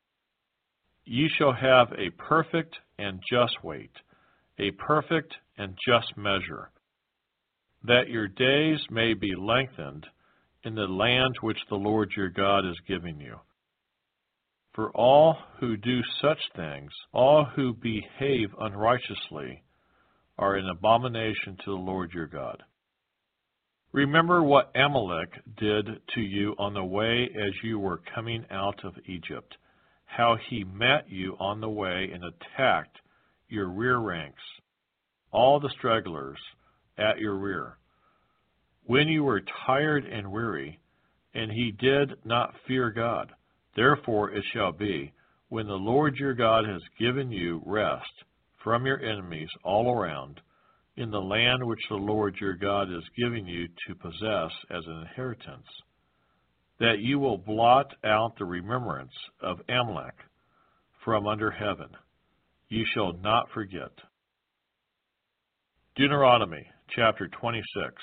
You 1.05 1.27
shall 1.37 1.53
have 1.53 1.91
a 1.93 2.11
perfect 2.17 2.75
and 2.97 3.21
just 3.31 3.63
weight, 3.63 3.91
a 4.59 4.71
perfect 4.71 5.33
and 5.57 5.77
just 5.87 6.15
measure 6.17 6.69
that 7.83 8.09
your 8.09 8.27
days 8.27 8.79
may 8.89 9.13
be 9.13 9.33
lengthened 9.35 10.05
in 10.63 10.75
the 10.75 10.81
land 10.87 11.35
which 11.41 11.59
the 11.69 11.75
Lord 11.75 12.11
your 12.15 12.29
God 12.29 12.65
is 12.65 12.77
giving 12.87 13.19
you. 13.19 13.37
For 14.73 14.91
all 14.91 15.37
who 15.59 15.77
do 15.77 16.01
such 16.21 16.39
things, 16.55 16.91
all 17.13 17.45
who 17.55 17.73
behave 17.73 18.49
unrighteously, 18.59 19.63
are 20.37 20.55
an 20.55 20.69
abomination 20.69 21.57
to 21.65 21.71
the 21.71 21.81
Lord 21.81 22.11
your 22.13 22.27
God. 22.27 22.63
Remember 23.91 24.43
what 24.43 24.71
Amalek 24.75 25.29
did 25.57 25.85
to 26.13 26.21
you 26.21 26.55
on 26.59 26.73
the 26.73 26.83
way 26.83 27.29
as 27.35 27.51
you 27.63 27.79
were 27.79 28.01
coming 28.13 28.45
out 28.51 28.85
of 28.85 28.93
Egypt, 29.07 29.55
how 30.09 30.37
he 30.49 30.63
met 30.63 31.07
you 31.07 31.35
on 31.39 31.61
the 31.61 31.69
way 31.69 32.09
and 32.13 32.23
attacked 32.23 32.97
your 33.47 33.69
rear 33.69 33.97
ranks, 33.97 34.41
all 35.31 35.59
the 35.59 35.69
stragglers, 35.77 36.39
at 36.97 37.19
your 37.19 37.35
rear. 37.35 37.77
When 38.85 39.07
you 39.07 39.23
were 39.23 39.41
tired 39.65 40.05
and 40.05 40.31
weary, 40.31 40.79
and 41.33 41.51
he 41.51 41.71
did 41.79 42.15
not 42.25 42.53
fear 42.67 42.89
God. 42.89 43.31
Therefore 43.75 44.31
it 44.31 44.43
shall 44.51 44.71
be, 44.71 45.13
when 45.49 45.67
the 45.67 45.73
Lord 45.73 46.15
your 46.15 46.33
God 46.33 46.65
has 46.65 46.81
given 46.99 47.31
you 47.31 47.61
rest 47.65 48.03
from 48.63 48.85
your 48.85 48.99
enemies 48.99 49.49
all 49.63 49.91
around, 49.91 50.41
in 50.97 51.11
the 51.11 51.21
land 51.21 51.65
which 51.65 51.79
the 51.89 51.95
Lord 51.95 52.35
your 52.41 52.55
God 52.55 52.91
is 52.91 53.03
giving 53.17 53.47
you 53.47 53.67
to 53.87 53.95
possess 53.95 54.51
as 54.69 54.83
an 54.85 55.01
inheritance, 55.01 55.67
that 56.79 56.99
you 56.99 57.19
will 57.19 57.37
blot 57.37 57.93
out 58.05 58.37
the 58.37 58.45
remembrance 58.45 59.11
of 59.41 59.59
Amalek 59.67 60.15
from 61.03 61.27
under 61.27 61.51
heaven. 61.51 61.89
You 62.69 62.85
shall 62.93 63.13
not 63.13 63.47
forget. 63.53 63.91
Deuteronomy 65.95 66.65
chapter 66.95 67.27
26. 67.27 67.93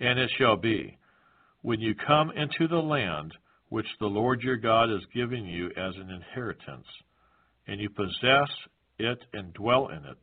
And 0.00 0.18
it 0.18 0.30
shall 0.38 0.56
be, 0.56 0.98
when 1.62 1.80
you 1.80 1.94
come 1.94 2.30
into 2.30 2.68
the 2.68 2.82
land 2.82 3.32
which 3.70 3.86
the 3.98 4.06
Lord 4.06 4.42
your 4.42 4.56
God 4.56 4.90
is 4.90 5.00
giving 5.14 5.46
you 5.46 5.68
as 5.68 5.94
an 5.96 6.10
inheritance, 6.10 6.86
and 7.66 7.80
you 7.80 7.88
possess 7.88 8.50
it 8.98 9.18
and 9.32 9.54
dwell 9.54 9.88
in 9.88 10.04
it, 10.04 10.18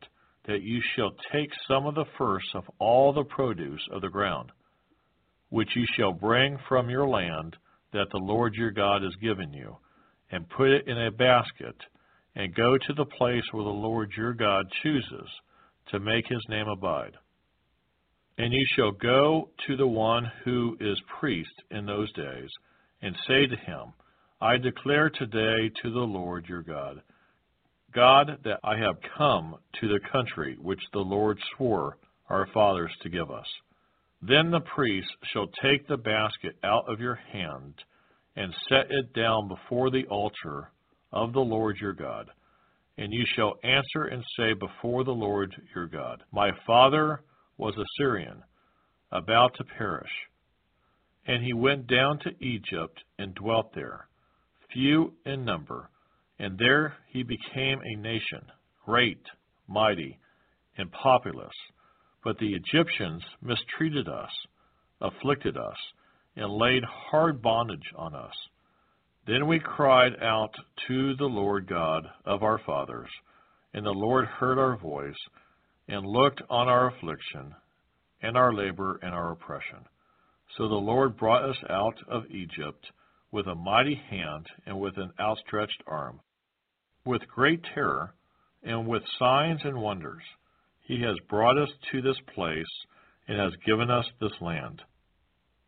that 0.46 0.62
you 0.62 0.80
shall 0.94 1.10
take 1.32 1.50
some 1.66 1.86
of 1.86 1.94
the 1.94 2.04
first 2.16 2.46
of 2.54 2.64
all 2.78 3.12
the 3.12 3.24
produce 3.24 3.80
of 3.92 4.02
the 4.02 4.08
ground, 4.08 4.50
which 5.52 5.76
you 5.76 5.84
shall 5.96 6.14
bring 6.14 6.58
from 6.66 6.88
your 6.88 7.06
land 7.06 7.54
that 7.92 8.06
the 8.10 8.18
Lord 8.18 8.54
your 8.54 8.70
God 8.70 9.02
has 9.02 9.14
given 9.20 9.52
you, 9.52 9.76
and 10.30 10.48
put 10.48 10.70
it 10.70 10.88
in 10.88 10.96
a 10.96 11.10
basket, 11.10 11.76
and 12.34 12.54
go 12.54 12.78
to 12.78 12.92
the 12.94 13.04
place 13.04 13.44
where 13.52 13.64
the 13.64 13.68
Lord 13.68 14.12
your 14.16 14.32
God 14.32 14.64
chooses 14.82 15.28
to 15.90 16.00
make 16.00 16.26
his 16.26 16.42
name 16.48 16.68
abide 16.68 17.12
And 18.38 18.50
you 18.50 18.64
shall 18.74 18.92
go 18.92 19.50
to 19.66 19.76
the 19.76 19.86
one 19.86 20.24
who 20.42 20.78
is 20.80 20.98
priest 21.20 21.52
in 21.70 21.84
those 21.84 22.10
days, 22.14 22.48
and 23.02 23.14
say 23.28 23.46
to 23.46 23.56
him, 23.56 23.92
I 24.40 24.56
declare 24.56 25.10
today 25.10 25.70
to 25.82 25.90
the 25.92 26.00
Lord 26.00 26.46
your 26.48 26.62
God, 26.62 27.02
God, 27.94 28.38
that 28.44 28.60
I 28.64 28.78
have 28.78 28.96
come 29.18 29.56
to 29.82 29.88
the 29.88 30.00
country 30.10 30.56
which 30.58 30.80
the 30.94 31.00
Lord 31.00 31.38
swore 31.56 31.98
our 32.30 32.48
fathers 32.54 32.92
to 33.02 33.10
give 33.10 33.30
us. 33.30 33.46
Then 34.22 34.50
the 34.52 34.60
priest 34.60 35.10
shall 35.32 35.48
take 35.62 35.88
the 35.88 35.96
basket 35.96 36.56
out 36.62 36.84
of 36.88 37.00
your 37.00 37.16
hand 37.16 37.74
and 38.36 38.54
set 38.68 38.90
it 38.90 39.12
down 39.12 39.48
before 39.48 39.90
the 39.90 40.06
altar 40.06 40.70
of 41.12 41.32
the 41.32 41.40
Lord 41.40 41.76
your 41.80 41.92
God. 41.92 42.30
And 42.96 43.12
you 43.12 43.24
shall 43.34 43.54
answer 43.64 44.04
and 44.04 44.22
say 44.36 44.52
before 44.52 45.02
the 45.02 45.10
Lord 45.10 45.54
your 45.74 45.88
God, 45.88 46.22
My 46.32 46.50
father 46.66 47.22
was 47.56 47.74
a 47.76 47.84
Syrian, 47.98 48.42
about 49.10 49.54
to 49.56 49.64
perish. 49.64 50.10
And 51.26 51.44
he 51.44 51.52
went 51.52 51.86
down 51.88 52.18
to 52.20 52.44
Egypt 52.44 53.02
and 53.18 53.34
dwelt 53.34 53.74
there, 53.74 54.06
few 54.72 55.14
in 55.26 55.44
number, 55.44 55.90
and 56.38 56.58
there 56.58 56.94
he 57.08 57.22
became 57.22 57.80
a 57.82 58.00
nation, 58.00 58.42
great, 58.84 59.22
mighty, 59.68 60.18
and 60.76 60.90
populous. 60.92 61.52
But 62.24 62.38
the 62.38 62.54
Egyptians 62.54 63.22
mistreated 63.40 64.08
us, 64.08 64.30
afflicted 65.00 65.56
us, 65.56 65.76
and 66.36 66.52
laid 66.52 66.84
hard 66.84 67.42
bondage 67.42 67.92
on 67.96 68.14
us. 68.14 68.34
Then 69.26 69.46
we 69.46 69.58
cried 69.60 70.12
out 70.22 70.54
to 70.88 71.14
the 71.16 71.26
Lord 71.26 71.66
God 71.66 72.06
of 72.24 72.42
our 72.42 72.58
fathers, 72.58 73.10
and 73.74 73.84
the 73.84 73.90
Lord 73.90 74.26
heard 74.26 74.58
our 74.58 74.76
voice, 74.76 75.18
and 75.88 76.06
looked 76.06 76.42
on 76.48 76.68
our 76.68 76.88
affliction, 76.88 77.54
and 78.20 78.36
our 78.36 78.52
labor, 78.52 78.98
and 79.02 79.14
our 79.14 79.32
oppression. 79.32 79.86
So 80.56 80.68
the 80.68 80.74
Lord 80.74 81.16
brought 81.16 81.48
us 81.48 81.56
out 81.70 81.96
of 82.08 82.30
Egypt 82.30 82.86
with 83.30 83.46
a 83.46 83.54
mighty 83.54 83.94
hand 83.94 84.46
and 84.66 84.78
with 84.78 84.96
an 84.98 85.12
outstretched 85.18 85.82
arm, 85.86 86.20
with 87.04 87.26
great 87.26 87.62
terror, 87.74 88.14
and 88.62 88.86
with 88.86 89.02
signs 89.18 89.60
and 89.64 89.80
wonders. 89.80 90.22
He 90.82 91.00
has 91.02 91.16
brought 91.28 91.58
us 91.58 91.70
to 91.90 92.02
this 92.02 92.18
place 92.34 92.66
and 93.28 93.38
has 93.38 93.52
given 93.64 93.90
us 93.90 94.04
this 94.20 94.32
land, 94.40 94.82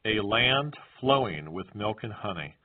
a 0.04 0.20
land 0.20 0.76
flowing 1.00 1.52
with 1.52 1.74
milk 1.74 1.98
and 2.02 2.12
honey. 2.12 2.56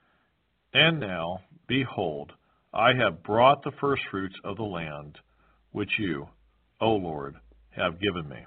And 0.74 0.98
now, 1.00 1.40
behold, 1.68 2.32
I 2.74 2.92
have 2.94 3.22
brought 3.22 3.62
the 3.62 3.72
firstfruits 3.80 4.34
of 4.44 4.56
the 4.56 4.64
land, 4.64 5.18
which 5.72 5.90
you, 5.98 6.28
O 6.80 6.90
Lord, 6.90 7.36
have 7.70 8.00
given 8.00 8.28
me. 8.28 8.44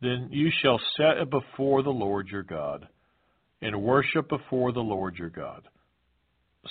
Then 0.00 0.28
you 0.30 0.50
shall 0.62 0.80
set 0.96 1.18
it 1.18 1.30
before 1.30 1.82
the 1.82 1.90
Lord 1.90 2.28
your 2.28 2.42
God, 2.42 2.88
and 3.62 3.82
worship 3.82 4.28
before 4.28 4.72
the 4.72 4.80
Lord 4.80 5.16
your 5.16 5.30
God. 5.30 5.62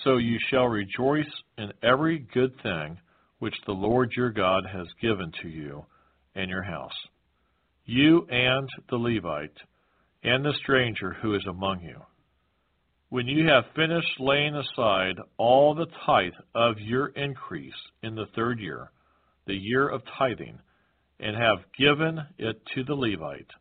So 0.04 0.18
you 0.18 0.38
shall 0.50 0.68
rejoice 0.68 1.32
in 1.58 1.72
every 1.82 2.20
good 2.20 2.54
thing 2.62 3.00
which 3.40 3.56
the 3.66 3.74
Lord 3.74 4.12
your 4.16 4.32
God 4.32 4.66
has 4.72 4.88
given 5.02 5.32
to 5.42 5.48
you 5.48 5.86
and 6.36 6.50
your 6.50 6.64
house, 6.64 6.94
you 7.86 8.28
and 8.30 8.70
the 8.90 8.98
Levite, 8.98 9.58
and 10.24 10.44
the 10.44 10.54
stranger 10.64 11.16
who 11.22 11.36
is 11.36 11.46
among 11.48 11.82
you. 11.82 12.02
When 13.10 13.28
you 13.28 13.48
have 13.48 13.64
finished 13.76 14.20
laying 14.20 14.56
aside 14.56 15.16
all 15.38 15.76
the 15.76 15.88
tithe 16.06 16.34
of 16.54 16.80
your 16.80 17.08
increase 17.10 17.74
in 18.04 18.16
the 18.16 18.26
third 18.36 18.60
year, 18.60 18.92
the 19.46 19.56
year 19.56 19.88
of 19.88 20.02
tithing, 20.18 20.60
and 21.20 21.36
have 21.36 21.60
given 21.78 22.20
it 22.38 22.62
to 22.74 22.84
the 22.84 22.96
Levite, 22.96 23.52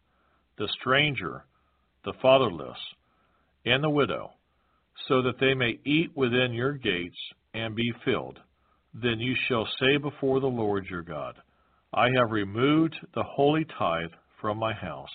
the 0.59 0.69
stranger, 0.81 1.45
the 2.05 2.15
fatherless, 2.21 2.79
and 3.65 3.83
the 3.85 3.91
widow, 3.91 4.31
so 5.09 5.23
that 5.23 5.39
they 5.39 5.55
may 5.55 5.79
eat 5.85 6.11
within 6.17 6.53
your 6.53 6.73
gates 6.73 7.17
and 7.53 7.77
be 7.77 7.93
filled, 8.05 8.39
then 8.95 9.21
you 9.21 9.35
shall 9.49 9.69
say 9.79 9.97
before 9.99 10.41
the 10.41 10.47
Lord 10.47 10.87
your 10.87 11.03
God, 11.03 11.35
I 11.97 12.11
have 12.17 12.33
removed 12.33 12.97
the 13.15 13.23
holy 13.23 13.65
tithe 13.65 14.11
from 14.41 14.59
my 14.59 14.73
house, 14.73 15.13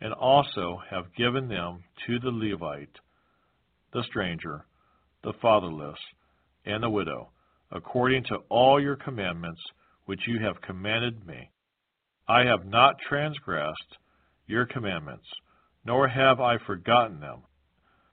and 0.00 0.12
also 0.12 0.80
have 0.88 1.12
given 1.16 1.48
them 1.48 1.82
to 2.06 2.20
the 2.20 2.30
Levite, 2.30 2.96
the 3.92 4.04
stranger, 4.04 4.64
the 5.24 5.32
fatherless, 5.42 5.98
and 6.64 6.80
the 6.80 6.90
widow, 6.90 7.30
according 7.72 8.22
to 8.24 8.36
all 8.48 8.80
your 8.80 8.94
commandments 8.94 9.60
which 10.04 10.28
you 10.28 10.38
have 10.38 10.60
commanded 10.60 11.26
me. 11.26 11.50
I 12.28 12.44
have 12.44 12.66
not 12.66 13.00
transgressed 13.08 13.98
your 14.46 14.64
commandments, 14.66 15.26
nor 15.84 16.06
have 16.06 16.38
I 16.38 16.58
forgotten 16.58 17.18
them. 17.18 17.42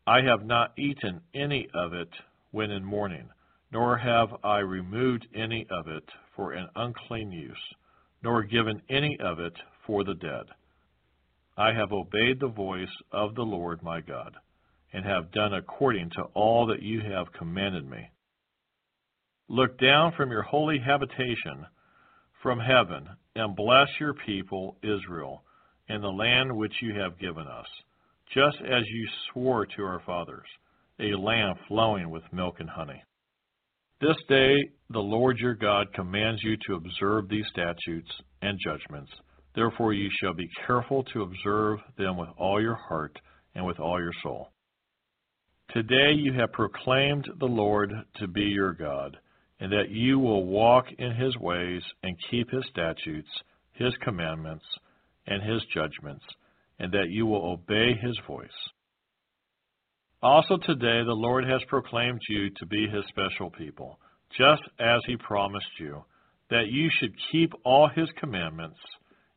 I 0.08 0.22
have 0.22 0.44
not 0.44 0.74
eaten 0.80 1.22
any 1.36 1.68
of 1.76 1.94
it 1.94 2.10
when 2.50 2.72
in 2.72 2.84
mourning, 2.84 3.30
nor 3.72 3.98
have 3.98 4.30
I 4.44 4.60
removed 4.60 5.28
any 5.36 5.68
of 5.70 5.88
it 5.88 6.10
for 6.36 6.54
an 6.54 6.70
unclean 6.76 7.32
use 7.32 7.76
nor 8.24 8.44
given 8.44 8.82
any 8.90 9.18
of 9.20 9.40
it 9.40 9.54
for 9.86 10.04
the 10.04 10.16
dead. 10.16 10.46
I 11.58 11.74
have 11.74 11.92
obeyed 11.92 12.40
the 12.40 12.48
voice 12.48 12.88
of 13.12 13.36
the 13.36 13.44
Lord 13.44 13.82
my 13.84 14.02
God, 14.02 14.36
and 14.94 15.06
have 15.06 15.32
done 15.32 15.54
according 15.54 16.10
to 16.12 16.24
all 16.34 16.66
that 16.68 16.82
you 16.82 17.02
have 17.02 17.34
commanded 17.34 17.90
me. 17.90 18.10
Look 19.48 19.80
down 19.80 20.14
from 20.16 20.32
your 20.32 20.44
holy 20.44 20.80
habitation 20.80 21.66
from 22.42 22.60
heaven, 22.60 23.10
and 23.36 23.56
bless 23.56 23.88
your 24.00 24.14
people 24.14 24.78
Israel, 24.82 25.44
and 25.90 26.04
the 26.04 26.08
land 26.08 26.56
which 26.56 26.74
you 26.82 26.94
have 27.00 27.20
given 27.20 27.48
us, 27.48 27.66
just 28.34 28.58
as 28.62 28.84
you 28.88 29.08
swore 29.32 29.66
to 29.66 29.84
our 29.84 30.02
fathers, 30.06 30.48
a 31.00 31.18
land 31.18 31.58
flowing 31.68 32.10
with 32.10 32.24
milk 32.32 32.60
and 32.60 32.70
honey. 32.70 33.04
This 34.02 34.16
day 34.30 34.70
the 34.92 35.00
Lord 35.00 35.40
your 35.40 35.56
God 35.56 35.94
commands 35.94 36.42
you 36.42 36.56
to 36.68 36.76
observe 36.76 37.28
these 37.28 37.46
statutes 37.52 38.10
and 38.42 38.58
judgments. 38.64 39.12
Therefore 39.56 39.92
you 39.92 40.10
shall 40.22 40.34
be 40.34 40.50
careful 40.66 41.04
to 41.12 41.24
observe 41.24 41.80
them 41.98 42.16
with 42.16 42.30
all 42.38 42.62
your 42.62 42.78
heart 42.88 43.20
and 43.56 43.66
with 43.66 43.78
all 43.78 44.00
your 44.00 44.14
soul. 44.24 44.52
Today 45.74 46.14
you 46.16 46.32
have 46.34 46.54
proclaimed 46.54 47.28
the 47.40 47.46
Lord 47.46 47.92
to 48.16 48.28
be 48.28 48.44
your 48.44 48.74
God, 48.74 49.18
and 49.60 49.72
that 49.74 49.90
you 49.90 50.18
will 50.18 50.46
walk 50.46 50.86
in 50.98 51.14
his 51.14 51.36
ways 51.38 51.82
and 52.02 52.16
keep 52.32 52.50
his 52.50 52.64
statutes, 52.72 53.30
his 53.74 53.94
commandments, 54.02 54.64
and 55.28 55.44
his 55.44 55.62
judgments, 55.74 56.24
and 56.80 56.90
that 56.94 57.10
you 57.10 57.26
will 57.26 57.52
obey 57.52 57.94
his 58.02 58.18
voice. 58.26 58.48
Also 60.22 60.58
today 60.58 61.02
the 61.06 61.14
Lord 61.14 61.46
has 61.46 61.62
proclaimed 61.70 62.20
you 62.28 62.50
to 62.50 62.66
be 62.66 62.88
his 62.88 63.06
special 63.08 63.50
people, 63.50 64.00
just 64.38 64.62
as 64.80 65.00
he 65.08 65.16
promised 65.16 65.80
you, 65.80 66.04
that 66.50 66.68
you 66.70 66.90
should 67.00 67.14
keep 67.32 67.54
all 67.64 67.88
his 67.88 68.10
commandments, 68.20 68.80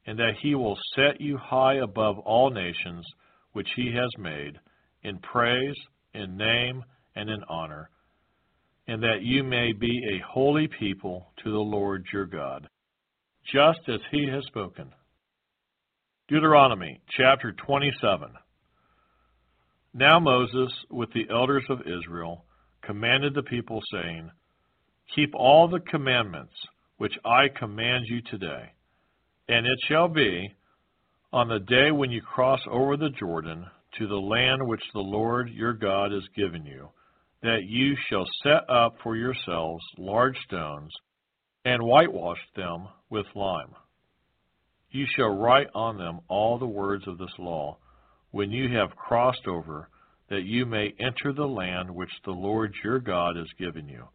and 0.06 0.18
that 0.18 0.34
he 0.42 0.56
will 0.56 0.76
set 0.96 1.20
you 1.20 1.38
high 1.38 1.74
above 1.74 2.18
all 2.18 2.50
nations 2.50 3.06
which 3.52 3.68
he 3.76 3.92
has 3.94 4.10
made, 4.18 4.58
in 5.04 5.18
praise, 5.18 5.76
in 6.14 6.36
name, 6.36 6.82
and 7.14 7.30
in 7.30 7.42
honor, 7.48 7.88
and 8.88 9.00
that 9.02 9.22
you 9.22 9.44
may 9.44 9.72
be 9.72 10.00
a 10.12 10.24
holy 10.28 10.66
people 10.66 11.28
to 11.44 11.52
the 11.52 11.58
Lord 11.58 12.04
your 12.12 12.26
God, 12.26 12.66
just 13.52 13.80
as 13.88 14.00
he 14.10 14.26
has 14.26 14.44
spoken. 14.46 14.90
Deuteronomy 16.28 17.00
chapter 17.16 17.52
27. 17.52 18.30
Now 19.94 20.18
Moses, 20.18 20.72
with 20.90 21.12
the 21.12 21.26
elders 21.30 21.64
of 21.68 21.80
Israel, 21.80 22.44
commanded 22.82 23.34
the 23.34 23.42
people, 23.42 23.80
saying, 23.92 24.30
Keep 25.14 25.34
all 25.34 25.68
the 25.68 25.80
commandments 25.80 26.54
which 26.96 27.12
I 27.24 27.48
command 27.58 28.06
you 28.08 28.22
today. 28.22 28.72
And 29.48 29.66
it 29.66 29.78
shall 29.88 30.08
be, 30.08 30.54
on 31.32 31.48
the 31.48 31.58
day 31.58 31.90
when 31.90 32.10
you 32.10 32.22
cross 32.22 32.60
over 32.70 32.96
the 32.96 33.10
Jordan 33.18 33.66
to 33.98 34.06
the 34.06 34.14
land 34.14 34.66
which 34.66 34.82
the 34.94 35.00
Lord 35.00 35.50
your 35.50 35.74
God 35.74 36.12
has 36.12 36.22
given 36.34 36.64
you, 36.64 36.88
that 37.42 37.64
you 37.66 37.94
shall 38.08 38.24
set 38.42 38.70
up 38.70 38.96
for 39.02 39.16
yourselves 39.16 39.84
large 39.98 40.36
stones, 40.46 40.90
and 41.64 41.82
whitewash 41.82 42.38
them 42.56 42.88
with 43.10 43.26
lime. 43.34 43.74
You 44.90 45.06
shall 45.16 45.36
write 45.36 45.68
on 45.74 45.98
them 45.98 46.20
all 46.28 46.58
the 46.58 46.66
words 46.66 47.06
of 47.06 47.18
this 47.18 47.34
law, 47.38 47.78
when 48.32 48.50
you 48.50 48.76
have 48.76 48.96
crossed 48.96 49.46
over, 49.46 49.88
that 50.28 50.44
you 50.44 50.66
may 50.66 50.92
enter 50.98 51.32
the 51.32 51.46
land 51.46 51.90
which 51.90 52.10
the 52.24 52.32
Lord 52.32 52.74
your 52.82 52.98
God 52.98 53.36
has 53.36 53.48
given 53.58 53.88
you, 53.88 54.08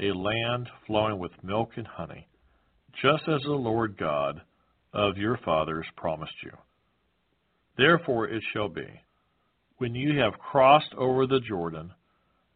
a 0.00 0.16
land 0.16 0.68
flowing 0.86 1.18
with 1.18 1.32
milk 1.42 1.70
and 1.76 1.86
honey, 1.86 2.28
just 3.02 3.24
as 3.28 3.42
the 3.42 3.52
Lord 3.52 3.96
God 3.98 4.40
of 4.92 5.18
your 5.18 5.36
fathers 5.44 5.86
promised 5.96 6.42
you. 6.42 6.52
Therefore 7.76 8.28
it 8.28 8.42
shall 8.52 8.68
be, 8.68 8.86
when 9.78 9.94
you 9.96 10.20
have 10.20 10.38
crossed 10.38 10.94
over 10.96 11.26
the 11.26 11.40
Jordan, 11.40 11.92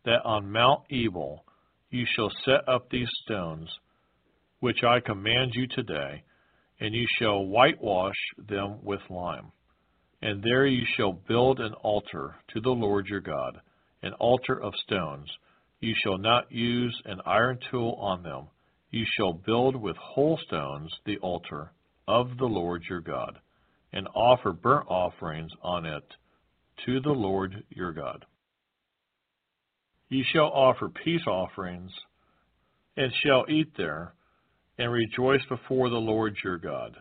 that 0.04 0.24
on 0.24 0.52
Mount 0.52 0.82
Ebal 0.90 1.44
you 1.90 2.06
shall 2.14 2.30
set 2.44 2.68
up 2.68 2.88
these 2.90 3.08
stones, 3.24 3.68
which 4.60 4.84
I 4.84 5.00
command 5.00 5.52
you 5.54 5.66
today, 5.66 6.22
and 6.78 6.94
you 6.94 7.06
shall 7.18 7.44
whitewash 7.44 8.14
them 8.48 8.78
with 8.84 9.00
lime. 9.10 9.50
And 10.20 10.42
there 10.42 10.66
you 10.66 10.84
shall 10.96 11.12
build 11.12 11.60
an 11.60 11.74
altar 11.74 12.36
to 12.52 12.60
the 12.60 12.70
Lord 12.70 13.06
your 13.06 13.20
God, 13.20 13.60
an 14.02 14.12
altar 14.14 14.60
of 14.60 14.74
stones. 14.84 15.28
You 15.80 15.94
shall 16.02 16.18
not 16.18 16.50
use 16.50 17.00
an 17.04 17.20
iron 17.24 17.58
tool 17.70 17.96
on 18.00 18.22
them. 18.22 18.48
You 18.90 19.04
shall 19.16 19.32
build 19.32 19.76
with 19.76 19.96
whole 19.96 20.38
stones 20.46 20.92
the 21.04 21.18
altar 21.18 21.72
of 22.08 22.36
the 22.38 22.46
Lord 22.46 22.82
your 22.88 23.00
God, 23.00 23.38
and 23.92 24.08
offer 24.14 24.52
burnt 24.52 24.86
offerings 24.88 25.52
on 25.62 25.86
it 25.86 26.04
to 26.86 27.00
the 27.00 27.10
Lord 27.12 27.64
your 27.68 27.92
God. 27.92 28.24
Ye 30.08 30.24
shall 30.32 30.50
offer 30.52 30.88
peace 30.88 31.26
offerings, 31.26 31.92
and 32.96 33.12
shall 33.24 33.44
eat 33.48 33.70
there, 33.76 34.14
and 34.78 34.90
rejoice 34.90 35.44
before 35.48 35.90
the 35.90 35.96
Lord 35.96 36.36
your 36.42 36.56
God. 36.56 36.96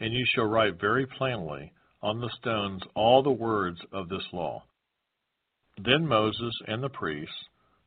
And 0.00 0.12
you 0.12 0.26
shall 0.34 0.46
write 0.46 0.80
very 0.80 1.06
plainly 1.06 1.72
on 2.02 2.20
the 2.20 2.30
stones 2.40 2.82
all 2.94 3.22
the 3.22 3.30
words 3.30 3.78
of 3.92 4.08
this 4.08 4.24
law. 4.32 4.62
Then 5.82 6.06
Moses 6.06 6.54
and 6.66 6.82
the 6.82 6.88
priests, 6.88 7.34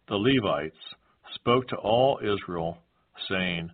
the 0.07 0.15
Levites, 0.15 0.77
spoke 1.35 1.67
to 1.67 1.75
all 1.75 2.19
Israel, 2.21 2.77
saying, 3.29 3.69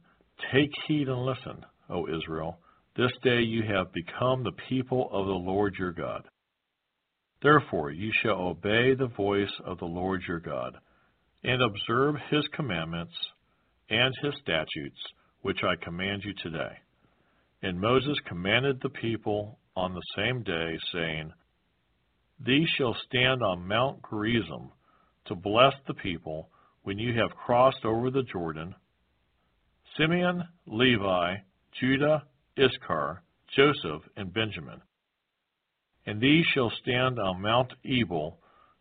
Take 0.51 0.71
heed 0.87 1.07
and 1.07 1.25
listen, 1.25 1.63
O 1.89 2.07
Israel. 2.07 2.57
This 2.97 3.11
day 3.23 3.41
you 3.41 3.63
have 3.73 3.93
become 3.93 4.43
the 4.43 4.51
people 4.67 5.09
of 5.11 5.25
the 5.25 5.31
Lord 5.31 5.75
your 5.77 5.93
God. 5.93 6.27
Therefore 7.41 7.91
you 7.91 8.11
shall 8.21 8.39
obey 8.39 8.93
the 8.93 9.11
voice 9.15 9.51
of 9.65 9.77
the 9.79 9.85
Lord 9.85 10.21
your 10.27 10.39
God, 10.39 10.77
and 11.43 11.61
observe 11.61 12.15
his 12.29 12.43
commandments 12.53 13.13
and 13.89 14.13
his 14.21 14.33
statutes, 14.41 14.99
which 15.41 15.59
I 15.63 15.83
command 15.83 16.23
you 16.23 16.33
today. 16.43 16.73
And 17.63 17.79
Moses 17.79 18.17
commanded 18.27 18.79
the 18.81 18.89
people 18.89 19.57
on 19.75 19.93
the 19.93 20.01
same 20.15 20.43
day, 20.43 20.77
saying, 20.91 21.31
These 22.45 22.67
shall 22.77 22.95
stand 23.07 23.41
on 23.43 23.67
Mount 23.67 23.99
Gerizim 24.09 24.71
to 25.25 25.35
bless 25.35 25.73
the 25.87 25.93
people 25.93 26.49
when 26.83 26.97
you 26.97 27.13
have 27.19 27.37
crossed 27.37 27.85
over 27.85 28.09
the 28.09 28.23
Jordan. 28.23 28.75
Simeon, 29.97 30.43
Levi, 30.65 31.35
Judah, 31.79 32.23
Issachar, 32.57 33.23
Joseph, 33.55 34.03
and 34.15 34.33
Benjamin. 34.33 34.81
And 36.05 36.19
these 36.19 36.45
shall 36.53 36.71
stand 36.81 37.19
on 37.19 37.41
Mount 37.41 37.73
Ebal 37.85 38.39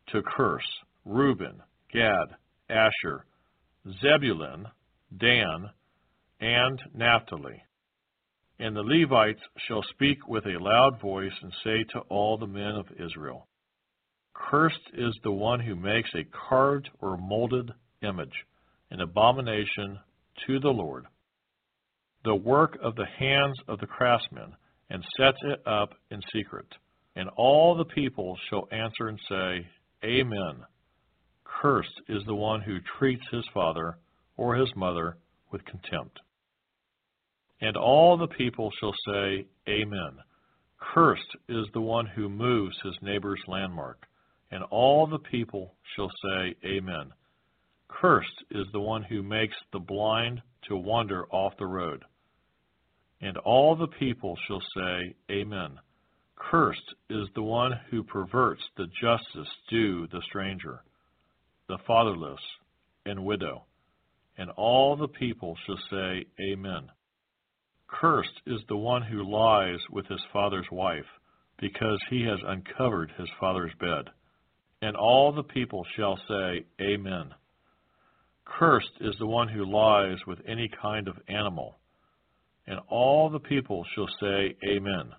to 0.08 0.22
curse 0.22 0.66
Reuben, 1.04 1.62
Gad, 1.92 2.28
Asher, 2.68 3.26
Zebulun, 4.00 4.66
Dan, 5.16 5.70
and 6.40 6.80
Naphtali. 6.94 7.62
And 8.61 8.77
the 8.77 8.82
Levites 8.82 9.41
shall 9.66 9.82
speak 9.95 10.28
with 10.28 10.45
a 10.45 10.62
loud 10.62 11.01
voice 11.01 11.32
and 11.43 11.51
say 11.65 11.82
to 11.95 12.01
all 12.11 12.37
the 12.37 12.47
men 12.47 12.74
of 12.77 12.87
Israel, 13.03 13.49
Cursed 14.35 14.91
is 14.93 15.15
the 15.23 15.32
one 15.32 15.61
who 15.61 15.74
makes 15.74 16.11
a 16.15 16.24
carved 16.24 16.91
or 17.01 17.16
molded 17.16 17.70
image, 18.03 18.45
an 18.91 19.01
abomination 19.01 19.99
to 20.47 20.61
the 20.61 20.69
Lord, 20.69 21.07
the 22.24 22.35
work 22.35 22.78
of 22.82 22.97
the 22.97 23.07
hands 23.19 23.57
of 23.66 23.81
the 23.81 23.87
craftsmen, 23.87 24.55
and 24.91 25.03
sets 25.16 25.39
it 25.43 25.66
up 25.66 25.95
in 26.11 26.20
secret. 26.31 26.66
And 27.16 27.31
all 27.37 27.74
the 27.74 27.87
people 27.87 28.37
shall 28.51 28.69
answer 28.70 29.09
and 29.09 29.19
say, 29.27 29.66
Amen. 30.05 30.66
Cursed 31.45 32.03
is 32.11 32.23
the 32.27 32.35
one 32.35 32.61
who 32.61 32.78
treats 32.99 33.24
his 33.31 33.45
father 33.55 33.97
or 34.37 34.55
his 34.55 34.70
mother 34.77 35.16
with 35.51 35.65
contempt. 35.65 36.20
And 37.61 37.77
all 37.77 38.16
the 38.16 38.28
people 38.28 38.70
shall 38.81 38.95
say, 39.07 39.47
Amen. 39.69 40.19
Cursed 40.78 41.37
is 41.49 41.66
the 41.73 41.81
one 41.81 42.07
who 42.07 42.28
moves 42.28 42.77
his 42.82 42.97
neighbor's 43.03 43.41
landmark. 43.47 44.07
And 44.51 44.65
all 44.65 45.07
the 45.07 45.19
people 45.19 45.74
shall 45.95 46.11
say, 46.24 46.57
Amen. 46.65 47.12
Cursed 47.89 48.45
is 48.51 48.66
the 48.73 48.81
one 48.81 49.03
who 49.03 49.23
makes 49.23 49.57
the 49.73 49.78
blind 49.78 50.43
to 50.69 50.77
wander 50.77 51.27
off 51.31 51.53
the 51.59 51.66
road. 51.66 52.05
And 53.20 53.37
all 53.39 53.77
the 53.77 53.89
people 53.89 54.37
shall 54.47 54.62
say, 54.74 55.15
Amen. 55.31 55.78
Cursed 56.37 56.95
is 57.11 57.28
the 57.35 57.43
one 57.43 57.73
who 57.91 58.03
perverts 58.03 58.62
the 58.77 58.87
justice 59.01 59.53
due 59.69 60.07
the 60.07 60.23
stranger, 60.23 60.82
the 61.69 61.78
fatherless, 61.87 62.41
and 63.05 63.24
widow. 63.24 63.65
And 64.39 64.51
all 64.53 64.97
the 64.97 65.09
people 65.09 65.57
shall 65.66 65.78
say, 65.91 66.24
Amen. 66.41 66.91
Cursed 67.92 68.40
is 68.46 68.60
the 68.68 68.76
one 68.76 69.02
who 69.02 69.28
lies 69.28 69.80
with 69.90 70.06
his 70.06 70.22
father's 70.32 70.70
wife, 70.70 71.06
because 71.58 71.98
he 72.08 72.22
has 72.22 72.38
uncovered 72.46 73.12
his 73.18 73.28
father's 73.38 73.74
bed. 73.80 74.08
And 74.80 74.96
all 74.96 75.32
the 75.32 75.42
people 75.42 75.84
shall 75.96 76.16
say, 76.28 76.64
Amen. 76.80 77.34
Cursed 78.44 78.92
is 79.00 79.14
the 79.18 79.26
one 79.26 79.48
who 79.48 79.64
lies 79.64 80.18
with 80.26 80.38
any 80.46 80.68
kind 80.80 81.08
of 81.08 81.16
animal. 81.28 81.78
And 82.66 82.80
all 82.88 83.28
the 83.28 83.40
people 83.40 83.84
shall 83.94 84.08
say, 84.20 84.56
Amen. 84.64 85.10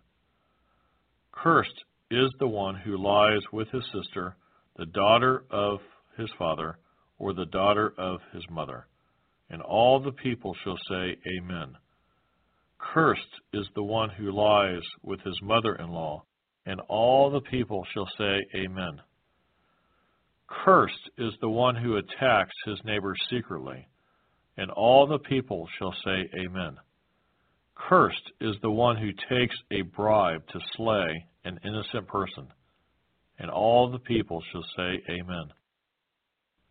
Cursed 1.32 1.84
is 2.10 2.32
the 2.40 2.48
one 2.48 2.76
who 2.76 2.98
lies 2.98 3.42
with 3.52 3.70
his 3.70 3.84
sister, 3.94 4.36
the 4.78 4.86
daughter 4.86 5.44
of 5.52 5.80
his 6.18 6.30
father, 6.38 6.78
or 7.20 7.34
the 7.34 7.46
daughter 7.46 7.94
of 7.98 8.20
his 8.34 8.44
mother. 8.50 8.88
And 9.50 9.62
all 9.62 10.00
the 10.00 10.12
people 10.12 10.56
shall 10.64 10.78
say, 10.90 11.18
Amen. 11.38 11.76
Cursed 12.82 13.42
is 13.54 13.68
the 13.76 13.84
one 13.84 14.10
who 14.10 14.32
lies 14.32 14.82
with 15.04 15.22
his 15.22 15.40
mother 15.42 15.76
in 15.76 15.92
law, 15.92 16.24
and 16.66 16.82
all 16.90 17.30
the 17.30 17.42
people 17.42 17.86
shall 17.94 18.10
say, 18.18 18.46
Amen. 18.56 19.02
Cursed 20.48 21.10
is 21.18 21.34
the 21.40 21.50
one 21.50 21.76
who 21.76 21.98
attacks 21.98 22.56
his 22.66 22.84
neighbor 22.84 23.16
secretly, 23.30 23.88
and 24.58 24.72
all 24.72 25.08
the 25.08 25.20
people 25.20 25.70
shall 25.78 25.94
say, 26.04 26.30
Amen. 26.38 26.78
Cursed 27.76 28.32
is 28.42 28.56
the 28.62 28.72
one 28.72 28.98
who 28.98 29.12
takes 29.30 29.56
a 29.72 29.82
bribe 29.82 30.46
to 30.48 30.60
slay 30.76 31.26
an 31.46 31.60
innocent 31.64 32.08
person, 32.08 32.48
and 33.40 33.50
all 33.50 33.90
the 33.90 34.00
people 34.00 34.42
shall 34.52 34.66
say, 34.76 35.02
Amen. 35.08 35.54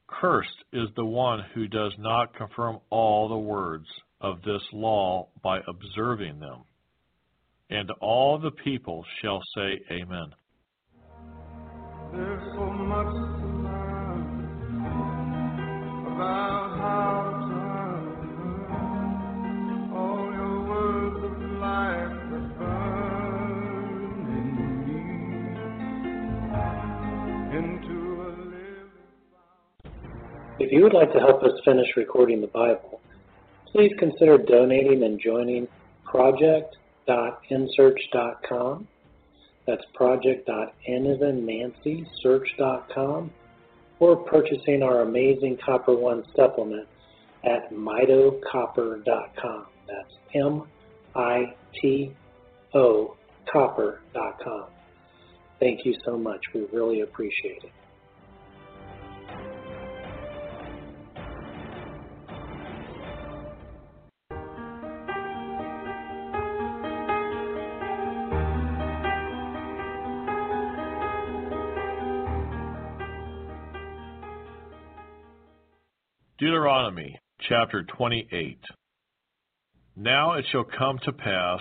Cursed 0.07 0.65
is 0.73 0.89
the 0.97 1.07
one 1.07 1.41
who 1.55 1.69
does 1.69 1.95
not 1.99 2.35
confirm 2.35 2.81
all 2.91 3.29
the 3.29 3.39
words 3.39 3.87
of 4.21 4.43
this 4.43 4.63
law 4.73 5.29
by 5.43 5.61
observing 5.67 6.39
them. 6.41 6.65
And 7.71 7.91
all 8.01 8.39
the 8.39 8.51
people 8.51 9.05
shall 9.23 9.43
say, 9.55 9.81
Amen. 9.91 10.35
There's 12.13 12.43
so 12.57 12.71
much 12.71 13.07
to 13.07 13.47
learn 13.47 14.41
about 16.07 16.71
how 16.79 17.31
to 17.49 17.55
earn 18.75 19.93
all 19.95 20.33
your 20.33 20.57
words 20.69 21.25
of 21.25 21.33
life 21.61 22.17
that 22.33 22.59
burn 22.59 24.27
in 24.37 24.47
me 24.89 25.01
into 27.59 27.97
a 28.23 28.29
living 28.43 28.91
If 30.59 30.73
you 30.73 30.83
would 30.83 30.95
like 30.95 31.13
to 31.13 31.21
help 31.21 31.45
us 31.45 31.53
finish 31.65 31.87
recording 31.97 32.41
the 32.41 32.49
Bible, 32.49 33.00
please 33.73 33.93
consider 33.99 34.39
donating 34.39 35.03
and 35.03 35.21
joining 35.21 35.67
project.nsearch.com. 36.05 38.87
That's 39.67 39.85
project.nancy 39.95 42.07
search.com 42.23 43.31
or 44.01 44.17
purchasing 44.17 44.83
our 44.83 45.03
amazing 45.03 45.59
Copper 45.65 45.95
One 45.95 46.25
supplement 46.35 46.89
at 47.45 47.73
mitocopper.com. 47.73 49.67
That's 49.87 50.15
M 50.35 50.65
I 51.15 51.55
T 51.81 52.13
O 52.75 53.17
copper.com. 53.53 54.65
Thank 55.59 55.85
you 55.85 55.95
so 56.05 56.17
much. 56.17 56.41
We 56.55 56.67
really 56.73 57.01
appreciate 57.03 57.65
it. 57.65 57.73
Deuteronomy 76.41 77.19
chapter 77.51 77.83
28. 77.83 78.59
Now 79.95 80.33
it 80.33 80.47
shall 80.51 80.65
come 80.65 80.99
to 81.05 81.13
pass, 81.13 81.61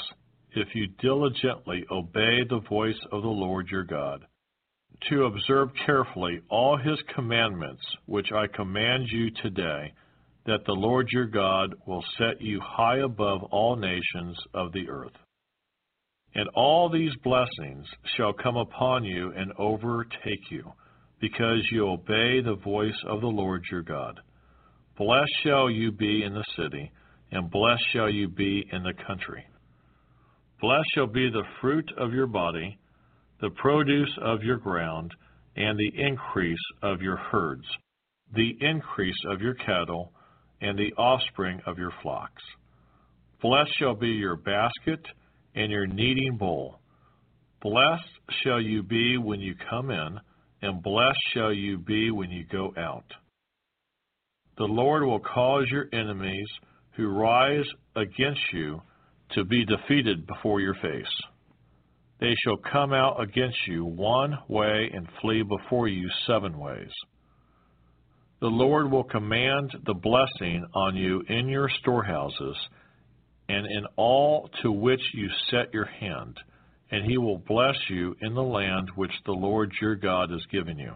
if 0.55 0.69
you 0.73 0.87
diligently 1.01 1.83
obey 1.91 2.45
the 2.49 2.61
voice 2.69 2.95
of 3.11 3.21
the 3.21 3.27
Lord 3.27 3.67
your 3.69 3.83
God, 3.83 4.23
to 5.09 5.25
observe 5.25 5.67
carefully 5.85 6.39
all 6.49 6.77
his 6.77 6.97
commandments 7.13 7.81
which 8.05 8.27
I 8.33 8.47
command 8.47 9.09
you 9.11 9.31
today, 9.43 9.91
that 10.45 10.63
the 10.65 10.71
Lord 10.71 11.09
your 11.11 11.27
God 11.27 11.75
will 11.85 12.05
set 12.17 12.41
you 12.41 12.61
high 12.63 12.99
above 12.99 13.43
all 13.51 13.75
nations 13.75 14.37
of 14.53 14.71
the 14.71 14.87
earth. 14.89 15.17
And 16.35 16.47
all 16.55 16.89
these 16.89 17.15
blessings 17.21 17.85
shall 18.15 18.31
come 18.31 18.55
upon 18.55 19.03
you 19.03 19.33
and 19.35 19.51
overtake 19.59 20.49
you, 20.49 20.71
because 21.19 21.67
you 21.69 21.85
obey 21.85 22.39
the 22.39 22.57
voice 22.63 23.03
of 23.05 23.19
the 23.19 23.27
Lord 23.27 23.65
your 23.69 23.81
God. 23.81 24.21
Blessed 24.99 25.31
shall 25.43 25.69
you 25.69 25.93
be 25.93 26.23
in 26.25 26.33
the 26.33 26.43
city, 26.57 26.91
and 27.31 27.49
blessed 27.49 27.85
shall 27.93 28.09
you 28.09 28.27
be 28.27 28.67
in 28.69 28.83
the 28.83 28.93
country. 29.07 29.45
Blessed 30.59 30.89
shall 30.93 31.07
be 31.07 31.29
the 31.29 31.45
fruit 31.61 31.89
of 31.97 32.11
your 32.11 32.27
body, 32.27 32.77
the 33.39 33.49
produce 33.51 34.11
of 34.21 34.43
your 34.43 34.57
ground, 34.57 35.15
and 35.55 35.79
the 35.79 35.91
increase 35.97 36.59
of 36.83 37.01
your 37.01 37.15
herds, 37.15 37.63
the 38.35 38.57
increase 38.59 39.15
of 39.29 39.39
your 39.39 39.53
cattle, 39.53 40.11
and 40.59 40.77
the 40.77 40.91
offspring 40.97 41.61
of 41.65 41.77
your 41.77 41.93
flocks. 42.01 42.43
Blessed 43.41 43.71
shall 43.79 43.95
be 43.95 44.09
your 44.09 44.35
basket 44.35 44.99
and 45.55 45.71
your 45.71 45.87
kneading 45.87 46.35
bowl. 46.35 46.81
Blessed 47.61 48.03
shall 48.43 48.59
you 48.59 48.83
be 48.83 49.17
when 49.17 49.39
you 49.39 49.55
come 49.69 49.91
in, 49.91 50.19
and 50.61 50.83
blessed 50.83 51.23
shall 51.33 51.53
you 51.53 51.77
be 51.77 52.11
when 52.11 52.29
you 52.31 52.43
go 52.51 52.73
out. 52.77 53.05
The 54.59 54.65
Lord 54.65 55.03
will 55.03 55.21
cause 55.21 55.67
your 55.71 55.87
enemies 55.93 56.47
who 56.97 57.07
rise 57.07 57.65
against 57.95 58.41
you 58.51 58.81
to 59.31 59.45
be 59.45 59.63
defeated 59.63 60.27
before 60.27 60.59
your 60.59 60.73
face. 60.75 61.21
They 62.19 62.35
shall 62.43 62.57
come 62.57 62.91
out 62.91 63.21
against 63.23 63.57
you 63.67 63.85
one 63.85 64.37
way 64.49 64.91
and 64.93 65.07
flee 65.21 65.43
before 65.43 65.87
you 65.87 66.09
seven 66.27 66.59
ways. 66.59 66.91
The 68.41 68.47
Lord 68.47 68.91
will 68.91 69.05
command 69.05 69.71
the 69.85 69.93
blessing 69.93 70.65
on 70.73 70.93
you 70.97 71.23
in 71.29 71.47
your 71.47 71.69
storehouses 71.79 72.57
and 73.47 73.65
in 73.65 73.85
all 73.95 74.49
to 74.61 74.73
which 74.73 75.01
you 75.13 75.29
set 75.49 75.73
your 75.73 75.85
hand, 75.85 76.37
and 76.91 77.09
he 77.09 77.17
will 77.17 77.37
bless 77.47 77.77
you 77.89 78.13
in 78.19 78.33
the 78.33 78.43
land 78.43 78.89
which 78.95 79.13
the 79.25 79.31
Lord 79.31 79.71
your 79.81 79.95
God 79.95 80.31
has 80.31 80.45
given 80.51 80.77
you. 80.77 80.95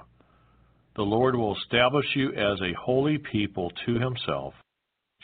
The 0.96 1.02
Lord 1.02 1.36
will 1.36 1.56
establish 1.56 2.06
you 2.16 2.30
as 2.34 2.62
a 2.62 2.74
holy 2.80 3.18
people 3.18 3.72
to 3.86 3.94
himself, 4.00 4.54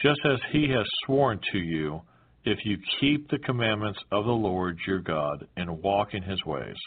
just 0.02 0.20
as 0.26 0.40
he 0.52 0.68
has 0.70 0.86
sworn 1.06 1.40
to 1.52 1.60
you 1.60 2.02
if 2.44 2.58
you 2.66 2.78
keep 3.00 3.30
the 3.30 3.38
commandments 3.40 4.00
of 4.12 4.26
the 4.26 4.32
Lord 4.32 4.80
your 4.88 5.00
God 5.00 5.48
and 5.58 5.82
walk 5.84 6.14
in 6.14 6.24
his 6.24 6.44
ways. 6.46 6.78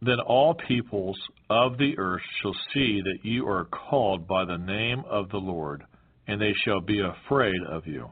Then 0.00 0.20
all 0.26 0.54
peoples 0.54 1.18
of 1.50 1.76
the 1.78 1.94
earth 1.98 2.22
shall 2.40 2.54
see 2.72 3.00
that 3.02 3.18
you 3.24 3.46
are 3.48 3.66
called 3.66 4.26
by 4.26 4.44
the 4.44 4.56
name 4.56 5.02
of 5.08 5.28
the 5.30 5.38
Lord, 5.38 5.82
and 6.26 6.40
they 6.40 6.54
shall 6.64 6.80
be 6.80 7.00
afraid 7.00 7.60
of 7.68 7.86
you. 7.86 8.10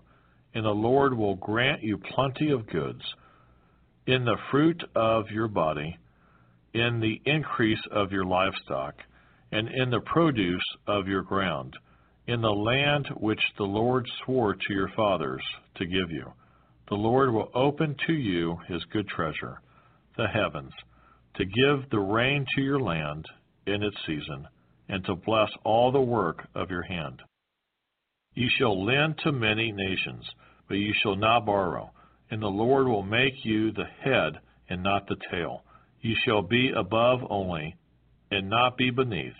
And 0.54 0.64
the 0.64 0.70
Lord 0.70 1.16
will 1.16 1.36
grant 1.36 1.82
you 1.82 1.98
plenty 1.98 2.50
of 2.50 2.66
goods 2.68 3.02
in 4.06 4.24
the 4.24 4.38
fruit 4.50 4.82
of 4.94 5.30
your 5.30 5.48
body, 5.48 5.96
in 6.72 7.00
the 7.00 7.20
increase 7.24 7.82
of 7.90 8.12
your 8.12 8.24
livestock, 8.24 8.94
and 9.52 9.68
in 9.68 9.90
the 9.90 10.00
produce 10.00 10.64
of 10.86 11.08
your 11.08 11.22
ground 11.22 11.74
in 12.26 12.40
the 12.40 12.48
land 12.48 13.06
which 13.16 13.40
the 13.56 13.64
Lord 13.64 14.06
swore 14.24 14.54
to 14.54 14.72
your 14.74 14.90
fathers 14.96 15.42
to 15.76 15.86
give 15.86 16.10
you. 16.10 16.32
The 16.88 16.96
Lord 16.96 17.32
will 17.32 17.50
open 17.54 17.96
to 18.06 18.12
you 18.12 18.58
his 18.68 18.82
good 18.92 19.08
treasure, 19.08 19.60
the 20.16 20.26
heavens, 20.26 20.72
to 21.36 21.44
give 21.44 21.88
the 21.90 22.00
rain 22.00 22.44
to 22.54 22.62
your 22.62 22.80
land 22.80 23.26
in 23.66 23.82
its 23.82 23.96
season, 24.06 24.46
and 24.88 25.04
to 25.04 25.14
bless 25.14 25.50
all 25.64 25.90
the 25.90 26.00
work 26.00 26.46
of 26.54 26.70
your 26.70 26.82
hand. 26.82 27.20
You 28.34 28.48
shall 28.58 28.84
lend 28.84 29.18
to 29.18 29.32
many 29.32 29.72
nations, 29.72 30.24
but 30.68 30.74
you 30.74 30.92
shall 31.02 31.16
not 31.16 31.46
borrow, 31.46 31.90
and 32.30 32.40
the 32.40 32.46
Lord 32.46 32.86
will 32.86 33.02
make 33.02 33.44
you 33.44 33.72
the 33.72 33.86
head 34.02 34.40
and 34.68 34.82
not 34.82 35.06
the 35.08 35.16
tail. 35.30 35.62
You 36.00 36.14
shall 36.24 36.42
be 36.42 36.72
above 36.76 37.20
only, 37.30 37.76
and 38.30 38.48
not 38.48 38.76
be 38.76 38.90
beneath 38.90 39.34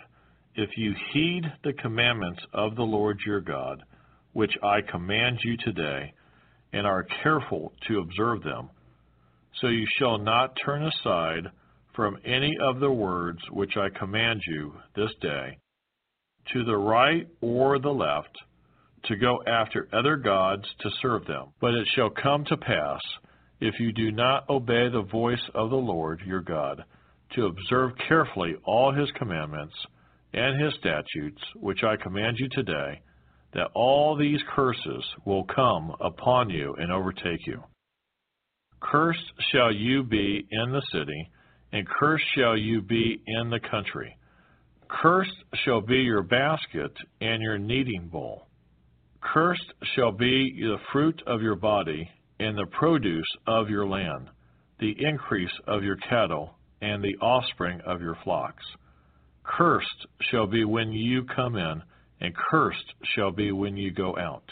if 0.57 0.71
you 0.75 0.93
heed 1.13 1.43
the 1.63 1.73
commandments 1.73 2.41
of 2.51 2.75
the 2.75 2.83
Lord 2.83 3.19
your 3.25 3.41
God, 3.41 3.83
which 4.33 4.51
I 4.63 4.81
command 4.81 5.39
you 5.43 5.55
today, 5.57 6.13
and 6.73 6.85
are 6.85 7.05
careful 7.23 7.73
to 7.87 7.99
observe 7.99 8.43
them, 8.43 8.69
so 9.61 9.67
you 9.67 9.85
shall 9.97 10.17
not 10.17 10.57
turn 10.65 10.83
aside 10.83 11.51
from 11.95 12.17
any 12.25 12.55
of 12.61 12.79
the 12.79 12.91
words 12.91 13.39
which 13.51 13.77
I 13.77 13.97
command 13.97 14.41
you 14.47 14.73
this 14.95 15.11
day, 15.21 15.57
to 16.53 16.63
the 16.63 16.77
right 16.77 17.27
or 17.41 17.79
the 17.79 17.89
left, 17.89 18.35
to 19.05 19.15
go 19.15 19.41
after 19.47 19.87
other 19.93 20.15
gods 20.15 20.63
to 20.81 20.89
serve 21.01 21.25
them. 21.25 21.47
But 21.61 21.75
it 21.75 21.87
shall 21.95 22.09
come 22.09 22.45
to 22.45 22.57
pass, 22.57 23.01
if 23.59 23.79
you 23.79 23.91
do 23.91 24.11
not 24.11 24.49
obey 24.49 24.89
the 24.89 25.07
voice 25.11 25.49
of 25.55 25.69
the 25.69 25.75
Lord 25.75 26.21
your 26.25 26.41
God, 26.41 26.83
to 27.35 27.47
observe 27.47 27.91
carefully 28.07 28.55
all 28.63 28.93
his 28.93 29.09
commandments, 29.11 29.75
and 30.33 30.61
his 30.61 30.73
statutes, 30.79 31.41
which 31.55 31.83
I 31.83 31.95
command 31.95 32.37
you 32.39 32.49
today, 32.49 33.01
that 33.53 33.71
all 33.73 34.15
these 34.15 34.39
curses 34.55 35.03
will 35.25 35.45
come 35.45 35.95
upon 36.01 36.49
you 36.49 36.75
and 36.77 36.91
overtake 36.91 37.45
you. 37.47 37.63
Cursed 38.79 39.31
shall 39.51 39.71
you 39.73 40.03
be 40.03 40.45
in 40.51 40.71
the 40.71 40.83
city, 40.91 41.31
and 41.71 41.87
cursed 41.87 42.25
shall 42.35 42.57
you 42.57 42.81
be 42.81 43.21
in 43.25 43.49
the 43.49 43.59
country. 43.59 44.15
Cursed 44.89 45.43
shall 45.65 45.81
be 45.81 45.97
your 45.97 46.23
basket 46.23 46.91
and 47.19 47.41
your 47.41 47.57
kneading 47.57 48.07
bowl. 48.09 48.47
Cursed 49.21 49.73
shall 49.95 50.11
be 50.11 50.53
the 50.59 50.77
fruit 50.91 51.21
of 51.25 51.41
your 51.41 51.55
body 51.55 52.09
and 52.39 52.57
the 52.57 52.67
produce 52.67 53.27
of 53.47 53.69
your 53.69 53.87
land, 53.87 54.29
the 54.79 54.95
increase 54.99 55.51
of 55.67 55.83
your 55.83 55.97
cattle 56.09 56.56
and 56.81 57.03
the 57.03 57.17
offspring 57.17 57.81
of 57.85 58.01
your 58.01 58.17
flocks. 58.23 58.63
Cursed 59.43 60.07
shall 60.29 60.47
be 60.47 60.65
when 60.65 60.91
you 60.91 61.23
come 61.23 61.55
in, 61.55 61.81
and 62.19 62.35
cursed 62.35 62.93
shall 63.15 63.31
be 63.31 63.51
when 63.51 63.77
you 63.77 63.91
go 63.91 64.17
out. 64.17 64.43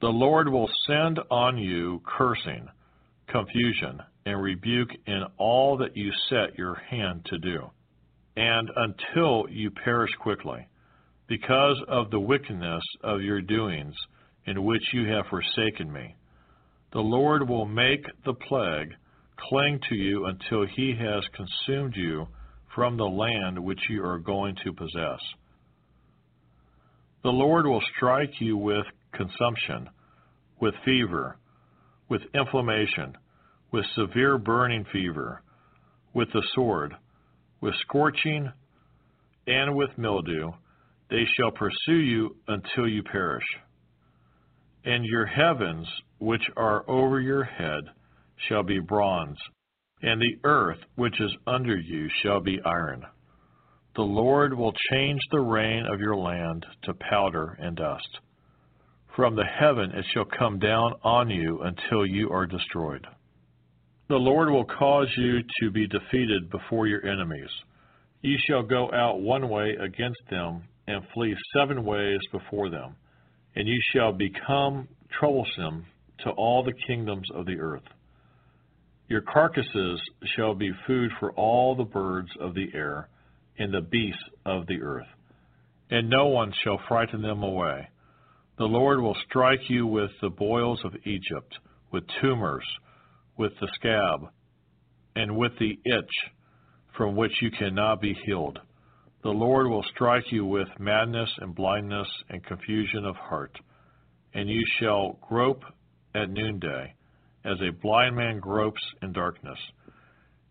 The 0.00 0.08
Lord 0.08 0.48
will 0.48 0.70
send 0.86 1.18
on 1.30 1.56
you 1.56 2.02
cursing, 2.04 2.68
confusion, 3.28 4.00
and 4.26 4.42
rebuke 4.42 4.90
in 5.06 5.22
all 5.38 5.76
that 5.78 5.96
you 5.96 6.12
set 6.28 6.58
your 6.58 6.74
hand 6.74 7.24
to 7.26 7.38
do, 7.38 7.70
and 8.36 8.68
until 8.76 9.46
you 9.48 9.70
perish 9.70 10.10
quickly, 10.20 10.66
because 11.28 11.80
of 11.88 12.10
the 12.10 12.20
wickedness 12.20 12.82
of 13.02 13.22
your 13.22 13.40
doings 13.40 13.94
in 14.46 14.64
which 14.64 14.82
you 14.92 15.08
have 15.08 15.26
forsaken 15.26 15.92
me. 15.92 16.14
The 16.92 17.00
Lord 17.00 17.48
will 17.48 17.66
make 17.66 18.04
the 18.24 18.34
plague 18.34 18.94
cling 19.36 19.80
to 19.88 19.94
you 19.94 20.26
until 20.26 20.66
he 20.66 20.94
has 20.98 21.24
consumed 21.34 21.94
you 21.96 22.26
from 22.74 22.96
the 22.96 23.04
land 23.04 23.58
which 23.58 23.80
you 23.88 24.04
are 24.04 24.18
going 24.18 24.56
to 24.64 24.72
possess. 24.72 25.20
The 27.22 27.30
Lord 27.30 27.66
will 27.66 27.82
strike 27.96 28.40
you 28.40 28.56
with 28.56 28.84
consumption, 29.12 29.88
with 30.60 30.74
fever, 30.84 31.38
with 32.08 32.22
inflammation, 32.34 33.16
with 33.72 33.84
severe 33.94 34.38
burning 34.38 34.84
fever, 34.92 35.42
with 36.14 36.28
the 36.32 36.42
sword, 36.54 36.94
with 37.60 37.74
scorching, 37.82 38.50
and 39.46 39.74
with 39.74 39.90
mildew. 39.96 40.52
They 41.10 41.24
shall 41.36 41.50
pursue 41.50 42.00
you 42.00 42.36
until 42.48 42.88
you 42.88 43.02
perish. 43.02 43.44
And 44.84 45.04
your 45.04 45.26
heavens, 45.26 45.86
which 46.18 46.42
are 46.56 46.88
over 46.88 47.20
your 47.20 47.44
head, 47.44 47.84
shall 48.48 48.62
be 48.62 48.78
bronze, 48.78 49.38
and 50.02 50.20
the 50.20 50.38
earth 50.44 50.78
which 50.94 51.20
is 51.20 51.34
under 51.46 51.76
you 51.76 52.08
shall 52.22 52.40
be 52.40 52.60
iron. 52.64 53.04
The 53.94 54.02
Lord 54.02 54.52
will 54.52 54.74
change 54.90 55.20
the 55.30 55.40
rain 55.40 55.86
of 55.86 56.00
your 56.00 56.16
land 56.16 56.66
to 56.82 56.94
powder 56.94 57.56
and 57.58 57.76
dust. 57.76 58.18
From 59.16 59.34
the 59.34 59.46
heaven 59.46 59.92
it 59.92 60.04
shall 60.12 60.26
come 60.26 60.58
down 60.58 60.92
on 61.02 61.30
you 61.30 61.62
until 61.62 62.04
you 62.04 62.30
are 62.30 62.46
destroyed. 62.46 63.06
The 64.08 64.16
Lord 64.16 64.50
will 64.50 64.66
cause 64.66 65.08
you 65.16 65.40
to 65.60 65.70
be 65.70 65.86
defeated 65.86 66.50
before 66.50 66.86
your 66.86 67.04
enemies. 67.06 67.48
Ye 68.22 68.38
shall 68.46 68.62
go 68.62 68.92
out 68.92 69.20
one 69.20 69.48
way 69.48 69.74
against 69.80 70.20
them, 70.30 70.64
and 70.86 71.02
flee 71.12 71.34
seven 71.56 71.84
ways 71.84 72.20
before 72.30 72.68
them, 72.68 72.94
and 73.56 73.66
ye 73.66 73.82
shall 73.92 74.12
become 74.12 74.88
troublesome 75.18 75.86
to 76.20 76.30
all 76.30 76.62
the 76.62 76.74
kingdoms 76.86 77.28
of 77.34 77.46
the 77.46 77.58
earth. 77.58 77.82
Your 79.08 79.20
carcasses 79.20 80.00
shall 80.34 80.54
be 80.54 80.72
food 80.86 81.12
for 81.20 81.30
all 81.32 81.76
the 81.76 81.84
birds 81.84 82.30
of 82.40 82.54
the 82.54 82.68
air 82.74 83.08
and 83.56 83.72
the 83.72 83.80
beasts 83.80 84.22
of 84.44 84.66
the 84.66 84.82
earth, 84.82 85.06
and 85.90 86.10
no 86.10 86.26
one 86.26 86.52
shall 86.64 86.80
frighten 86.88 87.22
them 87.22 87.44
away. 87.44 87.88
The 88.58 88.64
Lord 88.64 89.00
will 89.00 89.16
strike 89.28 89.70
you 89.70 89.86
with 89.86 90.10
the 90.20 90.30
boils 90.30 90.80
of 90.84 90.96
Egypt, 91.04 91.56
with 91.92 92.02
tumors, 92.20 92.66
with 93.36 93.52
the 93.60 93.68
scab, 93.76 94.28
and 95.14 95.36
with 95.36 95.52
the 95.60 95.78
itch 95.84 96.32
from 96.96 97.14
which 97.14 97.40
you 97.40 97.52
cannot 97.52 98.00
be 98.00 98.14
healed. 98.24 98.58
The 99.22 99.30
Lord 99.30 99.68
will 99.68 99.84
strike 99.94 100.32
you 100.32 100.44
with 100.44 100.68
madness 100.80 101.30
and 101.38 101.54
blindness 101.54 102.08
and 102.28 102.44
confusion 102.44 103.04
of 103.04 103.14
heart, 103.14 103.56
and 104.34 104.48
you 104.48 104.64
shall 104.80 105.18
grope 105.28 105.62
at 106.12 106.28
noonday 106.28 106.95
as 107.46 107.58
a 107.60 107.72
blind 107.80 108.16
man 108.16 108.40
gropes 108.40 108.82
in 109.02 109.12
darkness. 109.12 109.58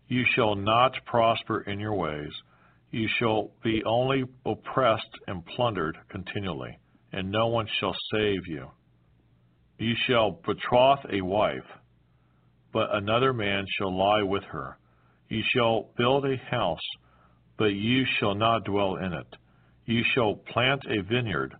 You 0.08 0.24
shall 0.34 0.54
not 0.54 0.92
prosper 1.04 1.60
in 1.62 1.78
your 1.78 1.94
ways. 1.94 2.32
You 2.90 3.08
shall 3.18 3.50
be 3.62 3.82
only 3.84 4.24
oppressed 4.44 5.02
and 5.26 5.44
plundered 5.44 5.98
continually, 6.08 6.78
and 7.12 7.30
no 7.30 7.48
one 7.48 7.66
shall 7.78 7.94
save 8.12 8.46
you. 8.46 8.70
You 9.78 9.94
shall 10.06 10.40
betroth 10.46 11.00
a 11.12 11.20
wife, 11.20 11.66
but 12.72 12.94
another 12.94 13.32
man 13.32 13.64
shall 13.76 13.96
lie 13.96 14.22
with 14.22 14.44
her. 14.44 14.78
You 15.28 15.42
shall 15.54 15.90
build 15.98 16.24
a 16.24 16.36
house, 16.50 16.78
but 17.58 17.74
you 17.74 18.04
shall 18.18 18.34
not 18.34 18.64
dwell 18.64 18.96
in 18.96 19.12
it. 19.12 19.36
You 19.84 20.02
shall 20.14 20.36
plant 20.52 20.82
a 20.86 21.02
vineyard, 21.02 21.54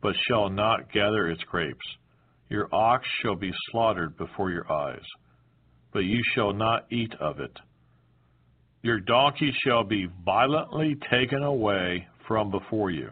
but 0.00 0.14
shall 0.28 0.48
not 0.48 0.92
gather 0.92 1.28
its 1.28 1.42
grapes. 1.44 1.86
Your 2.52 2.68
ox 2.70 3.08
shall 3.22 3.34
be 3.34 3.50
slaughtered 3.70 4.18
before 4.18 4.50
your 4.50 4.70
eyes, 4.70 5.06
but 5.90 6.00
you 6.00 6.22
shall 6.34 6.52
not 6.52 6.84
eat 6.92 7.14
of 7.18 7.40
it. 7.40 7.58
Your 8.82 9.00
donkey 9.00 9.50
shall 9.64 9.84
be 9.84 10.06
violently 10.22 10.94
taken 11.10 11.42
away 11.44 12.06
from 12.28 12.50
before 12.50 12.90
you, 12.90 13.10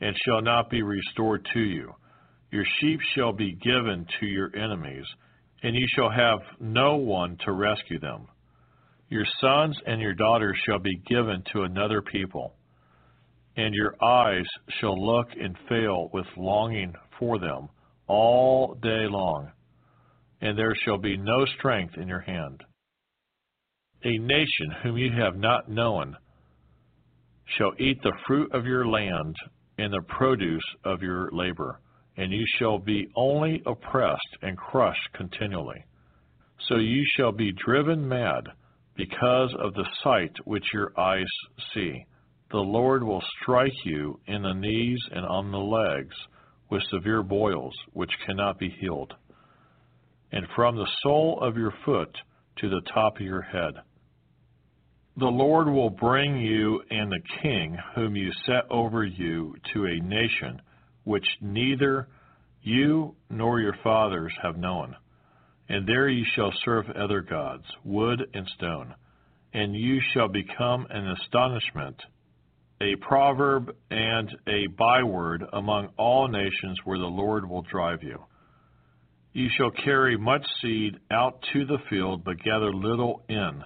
and 0.00 0.16
shall 0.24 0.40
not 0.40 0.70
be 0.70 0.80
restored 0.80 1.46
to 1.52 1.60
you. 1.60 1.92
Your 2.50 2.64
sheep 2.80 2.98
shall 3.14 3.34
be 3.34 3.52
given 3.56 4.06
to 4.20 4.26
your 4.26 4.50
enemies, 4.56 5.04
and 5.62 5.76
you 5.76 5.86
shall 5.94 6.08
have 6.08 6.40
no 6.58 6.96
one 6.96 7.36
to 7.44 7.52
rescue 7.52 8.00
them. 8.00 8.26
Your 9.10 9.26
sons 9.38 9.78
and 9.84 10.00
your 10.00 10.14
daughters 10.14 10.56
shall 10.64 10.78
be 10.78 10.96
given 11.06 11.42
to 11.52 11.64
another 11.64 12.00
people, 12.00 12.54
and 13.54 13.74
your 13.74 14.02
eyes 14.02 14.46
shall 14.80 14.96
look 14.98 15.28
and 15.38 15.54
fail 15.68 16.08
with 16.14 16.26
longing 16.38 16.94
for 17.18 17.38
them 17.38 17.68
all 18.06 18.74
day 18.74 19.06
long, 19.08 19.50
and 20.40 20.58
there 20.58 20.74
shall 20.84 20.98
be 20.98 21.16
no 21.16 21.44
strength 21.58 21.94
in 21.96 22.08
your 22.08 22.20
hand. 22.20 22.62
A 24.04 24.18
nation 24.18 24.70
whom 24.82 24.96
you 24.96 25.10
have 25.12 25.36
not 25.36 25.68
known 25.68 26.16
shall 27.56 27.72
eat 27.78 28.02
the 28.02 28.16
fruit 28.26 28.52
of 28.52 28.66
your 28.66 28.86
land 28.86 29.34
and 29.78 29.92
the 29.92 30.02
produce 30.08 30.64
of 30.84 31.02
your 31.02 31.30
labor, 31.32 31.80
and 32.16 32.32
you 32.32 32.44
shall 32.58 32.78
be 32.78 33.08
only 33.16 33.62
oppressed 33.66 34.36
and 34.42 34.56
crushed 34.56 35.08
continually. 35.14 35.84
So 36.68 36.76
you 36.76 37.04
shall 37.16 37.32
be 37.32 37.52
driven 37.52 38.08
mad 38.08 38.48
because 38.96 39.54
of 39.58 39.74
the 39.74 39.86
sight 40.02 40.32
which 40.44 40.64
your 40.72 40.92
eyes 40.98 41.26
see. 41.74 42.06
The 42.50 42.58
Lord 42.58 43.02
will 43.02 43.22
strike 43.42 43.84
you 43.84 44.18
in 44.26 44.42
the 44.42 44.54
knees 44.54 45.00
and 45.10 45.26
on 45.26 45.50
the 45.50 45.58
legs 45.58 46.14
with 46.70 46.82
severe 46.90 47.22
boils 47.22 47.74
which 47.92 48.10
cannot 48.26 48.58
be 48.58 48.70
healed, 48.80 49.14
and 50.32 50.46
from 50.54 50.76
the 50.76 50.88
sole 51.02 51.38
of 51.40 51.56
your 51.56 51.72
foot 51.84 52.16
to 52.58 52.68
the 52.68 52.82
top 52.92 53.16
of 53.16 53.22
your 53.22 53.42
head. 53.42 53.74
The 55.18 55.26
Lord 55.26 55.68
will 55.68 55.90
bring 55.90 56.38
you 56.38 56.82
and 56.90 57.10
the 57.10 57.22
king 57.42 57.78
whom 57.94 58.16
you 58.16 58.30
set 58.44 58.70
over 58.70 59.04
you 59.04 59.54
to 59.72 59.86
a 59.86 60.00
nation 60.00 60.60
which 61.04 61.26
neither 61.40 62.08
you 62.62 63.14
nor 63.30 63.60
your 63.60 63.76
fathers 63.82 64.32
have 64.42 64.58
known. 64.58 64.96
And 65.68 65.86
there 65.86 66.08
you 66.08 66.24
shall 66.34 66.52
serve 66.64 66.90
other 66.90 67.22
gods, 67.22 67.64
wood 67.84 68.28
and 68.34 68.46
stone, 68.56 68.94
and 69.54 69.74
you 69.74 70.00
shall 70.12 70.28
become 70.28 70.86
an 70.90 71.08
astonishment 71.08 71.96
a 72.80 72.96
proverb 72.96 73.74
and 73.90 74.30
a 74.46 74.66
byword 74.76 75.44
among 75.52 75.88
all 75.96 76.28
nations 76.28 76.78
where 76.84 76.98
the 76.98 77.04
Lord 77.04 77.48
will 77.48 77.62
drive 77.62 78.02
you. 78.02 78.18
You 79.32 79.48
shall 79.56 79.70
carry 79.70 80.16
much 80.16 80.44
seed 80.60 80.98
out 81.10 81.42
to 81.52 81.64
the 81.64 81.78
field, 81.90 82.24
but 82.24 82.42
gather 82.42 82.72
little 82.72 83.22
in, 83.28 83.62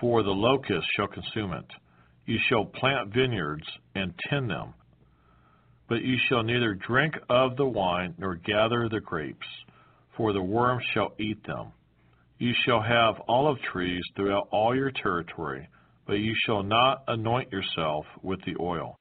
for 0.00 0.22
the 0.22 0.30
locust 0.30 0.86
shall 0.94 1.06
consume 1.06 1.52
it. 1.52 1.66
You 2.26 2.38
shall 2.48 2.64
plant 2.64 3.14
vineyards 3.14 3.66
and 3.94 4.12
tend 4.28 4.50
them, 4.50 4.74
but 5.88 6.02
you 6.02 6.16
shall 6.28 6.42
neither 6.42 6.74
drink 6.74 7.14
of 7.30 7.56
the 7.56 7.66
wine 7.66 8.14
nor 8.18 8.34
gather 8.34 8.88
the 8.90 9.00
grapes, 9.00 9.46
for 10.16 10.32
the 10.32 10.42
worm 10.42 10.80
shall 10.92 11.12
eat 11.18 11.44
them. 11.46 11.72
You 12.38 12.52
shall 12.64 12.82
have 12.82 13.22
olive 13.28 13.58
trees 13.72 14.02
throughout 14.14 14.48
all 14.50 14.74
your 14.74 14.90
territory 14.90 15.68
but 16.06 16.14
you 16.14 16.34
shall 16.44 16.62
not 16.62 17.02
anoint 17.08 17.50
yourself 17.52 18.04
with 18.22 18.40
the 18.44 18.56
oil. 18.60 18.96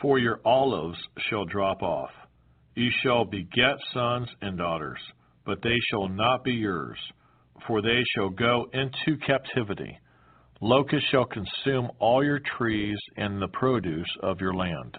For 0.00 0.18
your 0.18 0.40
olives 0.44 0.98
shall 1.28 1.44
drop 1.44 1.82
off. 1.82 2.10
You 2.74 2.90
shall 3.02 3.24
beget 3.24 3.76
sons 3.94 4.28
and 4.42 4.58
daughters, 4.58 5.00
but 5.44 5.62
they 5.62 5.78
shall 5.90 6.08
not 6.08 6.44
be 6.44 6.52
yours, 6.52 6.98
for 7.66 7.80
they 7.80 8.02
shall 8.14 8.28
go 8.28 8.68
into 8.72 9.18
captivity. 9.26 9.98
Locusts 10.60 11.08
shall 11.10 11.24
consume 11.24 11.90
all 11.98 12.22
your 12.22 12.40
trees 12.58 12.98
and 13.16 13.40
the 13.40 13.48
produce 13.48 14.08
of 14.22 14.40
your 14.40 14.54
land. 14.54 14.98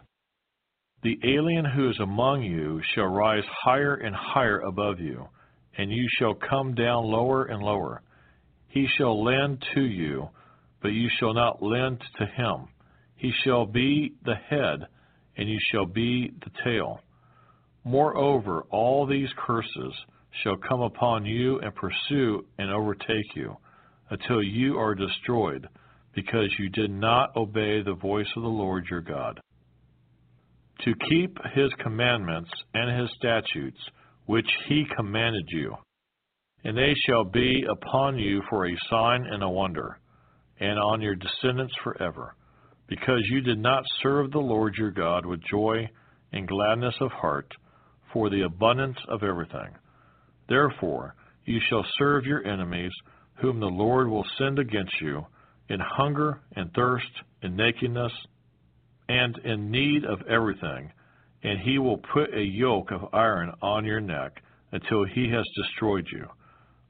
The 1.04 1.20
alien 1.24 1.66
who 1.66 1.90
is 1.90 2.00
among 2.00 2.44
you 2.44 2.82
shall 2.94 3.06
rise 3.06 3.44
higher 3.64 3.96
and 3.96 4.16
higher 4.16 4.60
above 4.60 5.00
you, 5.00 5.28
and 5.78 5.92
you 5.92 6.08
shall 6.18 6.34
come 6.34 6.74
down 6.74 7.06
lower 7.06 7.46
and 7.46 7.62
lower. 7.62 8.02
He 8.70 8.88
shall 8.98 9.24
lend 9.24 9.64
to 9.76 9.82
you 9.82 10.30
but 10.82 10.90
you 10.90 11.10
shall 11.20 11.34
not 11.34 11.62
lend 11.62 12.02
to 12.18 12.26
him. 12.26 12.68
He 13.16 13.32
shall 13.44 13.66
be 13.66 14.14
the 14.24 14.36
head, 14.36 14.88
and 15.36 15.49
you 15.49 15.60
shall 15.72 15.86
be 15.86 16.32
the 16.44 16.52
tail. 16.64 17.02
Moreover, 17.84 18.64
all 18.70 19.06
these 19.06 19.30
curses 19.38 19.94
shall 20.44 20.58
come 20.58 20.82
upon 20.82 21.26
you 21.26 21.60
and 21.60 21.74
pursue 21.74 22.45
and 22.58 22.72
overtake 22.72 23.36
you, 23.36 23.58
until 24.10 24.44
you 24.44 24.78
are 24.78 24.94
destroyed, 24.94 25.68
because 26.14 26.49
you 26.60 26.70
did 26.70 26.91
not 26.91 27.36
obey 27.36 27.82
the 27.82 27.94
voice 27.94 28.28
of 28.36 28.44
the 28.44 28.49
Lord 28.49 28.86
your 28.90 29.02
God. 29.02 29.40
To 30.86 30.94
keep 31.10 31.38
his 31.56 31.72
commandments 31.82 32.52
and 32.74 32.99
his 32.99 33.10
statutes, 33.18 33.80
which 34.28 34.49
he 34.68 34.86
commanded 34.95 35.48
you, 35.49 35.76
and 36.64 36.78
they 36.78 36.94
shall 37.06 37.24
be 37.24 37.66
upon 37.70 38.20
you 38.20 38.44
for 38.49 38.68
a 38.68 38.78
sign 38.90 39.26
and 39.26 39.41
a 39.41 39.49
wonder 39.49 39.98
and 40.60 40.80
on 40.80 41.02
your 41.02 41.16
descendants 41.16 41.74
forever, 41.84 42.36
because 42.88 43.22
you 43.30 43.42
did 43.42 43.60
not 43.60 43.84
serve 44.02 44.32
the 44.32 44.40
Lord 44.40 44.76
your 44.78 44.92
God 44.92 45.26
with 45.26 45.42
joy 45.50 45.90
and 46.34 46.48
gladness 46.48 46.96
of 47.02 47.12
heart 47.12 47.52
for 48.14 48.30
the 48.30 48.44
abundance 48.44 48.98
of 49.08 49.24
everything. 49.24 49.70
Therefore, 50.50 51.16
you 51.46 51.60
shall 51.70 51.86
serve 51.98 52.26
your 52.26 52.46
enemies, 52.46 52.92
whom 53.36 53.60
the 53.60 53.66
Lord 53.66 54.10
will 54.10 54.26
send 54.38 54.60
against 54.60 55.00
you, 55.02 55.26
in 55.70 55.80
hunger 55.80 56.42
and 56.56 56.72
thirst, 56.74 57.12
in 57.42 57.56
nakedness, 57.56 58.12
and 59.10 59.38
in 59.40 59.70
need 59.72 60.06
of 60.06 60.22
everything, 60.28 60.92
and 61.44 61.60
he 61.60 61.78
will 61.78 61.98
put 62.14 62.34
a 62.34 62.42
yoke 62.42 62.92
of 62.92 63.14
iron 63.14 63.52
on 63.62 63.86
your 63.86 64.02
neck 64.02 64.42
until 64.72 65.06
he 65.06 65.30
has 65.32 65.46
destroyed 65.56 66.08
you. 66.12 66.26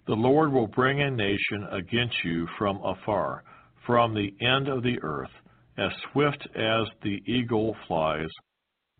The 0.07 0.13
Lord 0.13 0.51
will 0.51 0.67
bring 0.67 1.01
a 1.01 1.11
nation 1.11 1.67
against 1.71 2.15
you 2.23 2.47
from 2.57 2.79
afar 2.83 3.43
from 3.87 4.13
the 4.13 4.33
end 4.45 4.67
of 4.67 4.83
the 4.83 4.99
earth, 5.01 5.31
as 5.77 5.91
swift 6.11 6.47
as 6.55 6.87
the 7.01 7.23
eagle 7.25 7.75
flies, 7.87 8.27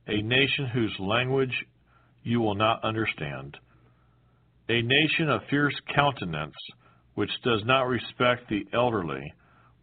a 0.08 0.22
nation 0.22 0.66
whose 0.74 0.96
language 1.00 1.54
you 2.24 2.40
will 2.40 2.56
not 2.56 2.84
understand, 2.84 3.58
a 4.70 4.82
nation 4.82 5.30
of 5.30 5.42
fierce 5.50 5.76
countenance, 5.94 6.56
which 7.16 7.30
does 7.44 7.62
not 7.66 7.88
respect 7.88 8.50
the 8.50 8.66
elderly, 8.74 9.34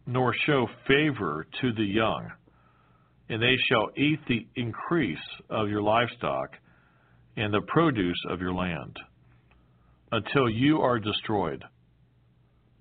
nor 0.07 0.33
show 0.45 0.67
favor 0.87 1.45
to 1.61 1.71
the 1.73 1.83
young. 1.83 2.31
And 3.29 3.41
they 3.41 3.55
shall 3.69 3.89
eat 3.97 4.19
the 4.27 4.45
increase 4.55 5.17
of 5.49 5.69
your 5.69 5.81
livestock 5.81 6.49
and 7.37 7.53
the 7.53 7.61
produce 7.67 8.19
of 8.29 8.41
your 8.41 8.53
land, 8.53 8.97
until 10.11 10.49
you 10.49 10.81
are 10.81 10.99
destroyed. 10.99 11.63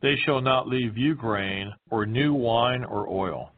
They 0.05 0.17
shall 0.27 0.43
not 0.43 0.69
leave 0.69 0.99
you 0.99 1.15
grain, 1.15 1.73
or 1.91 2.05
new 2.05 2.35
wine 2.35 2.85
or 2.85 3.09
oil, 3.09 3.53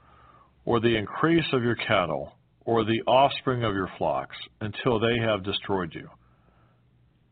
or 0.65 0.79
the 0.79 0.97
increase 0.97 1.45
of 1.53 1.65
your 1.65 1.75
cattle, 1.75 2.35
or 2.65 2.85
the 2.85 3.03
offspring 3.05 3.65
of 3.65 3.75
your 3.75 3.91
flocks, 3.99 4.37
until 4.61 5.01
they 5.01 5.19
have 5.19 5.43
destroyed 5.43 5.93
you. 5.93 6.09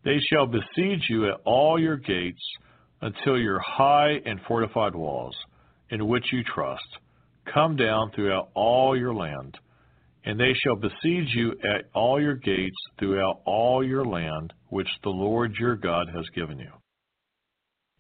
They 0.04 0.18
shall 0.18 0.48
besiege 0.48 1.04
you 1.08 1.28
at 1.28 1.38
all 1.44 1.78
your 1.78 1.96
gates 1.96 2.42
until 3.02 3.38
your 3.38 3.60
high 3.60 4.20
and 4.26 4.40
fortified 4.48 4.96
walls, 4.96 5.36
in 5.90 6.08
which 6.08 6.32
you 6.32 6.42
trust, 6.42 6.98
come 7.54 7.76
down 7.76 8.10
throughout 8.16 8.48
all 8.54 8.98
your 8.98 9.14
land. 9.14 9.56
And 10.24 10.40
they 10.40 10.54
shall 10.64 10.74
besiege 10.74 11.32
you 11.36 11.52
at 11.62 11.84
all 11.94 12.20
your 12.20 12.34
gates 12.34 12.78
throughout 12.98 13.42
all 13.44 13.86
your 13.86 14.04
land, 14.04 14.52
which 14.70 14.88
the 15.04 15.10
Lord 15.10 15.54
your 15.60 15.76
God 15.76 16.08
has 16.12 16.24
given 16.34 16.58
you. 16.58 16.72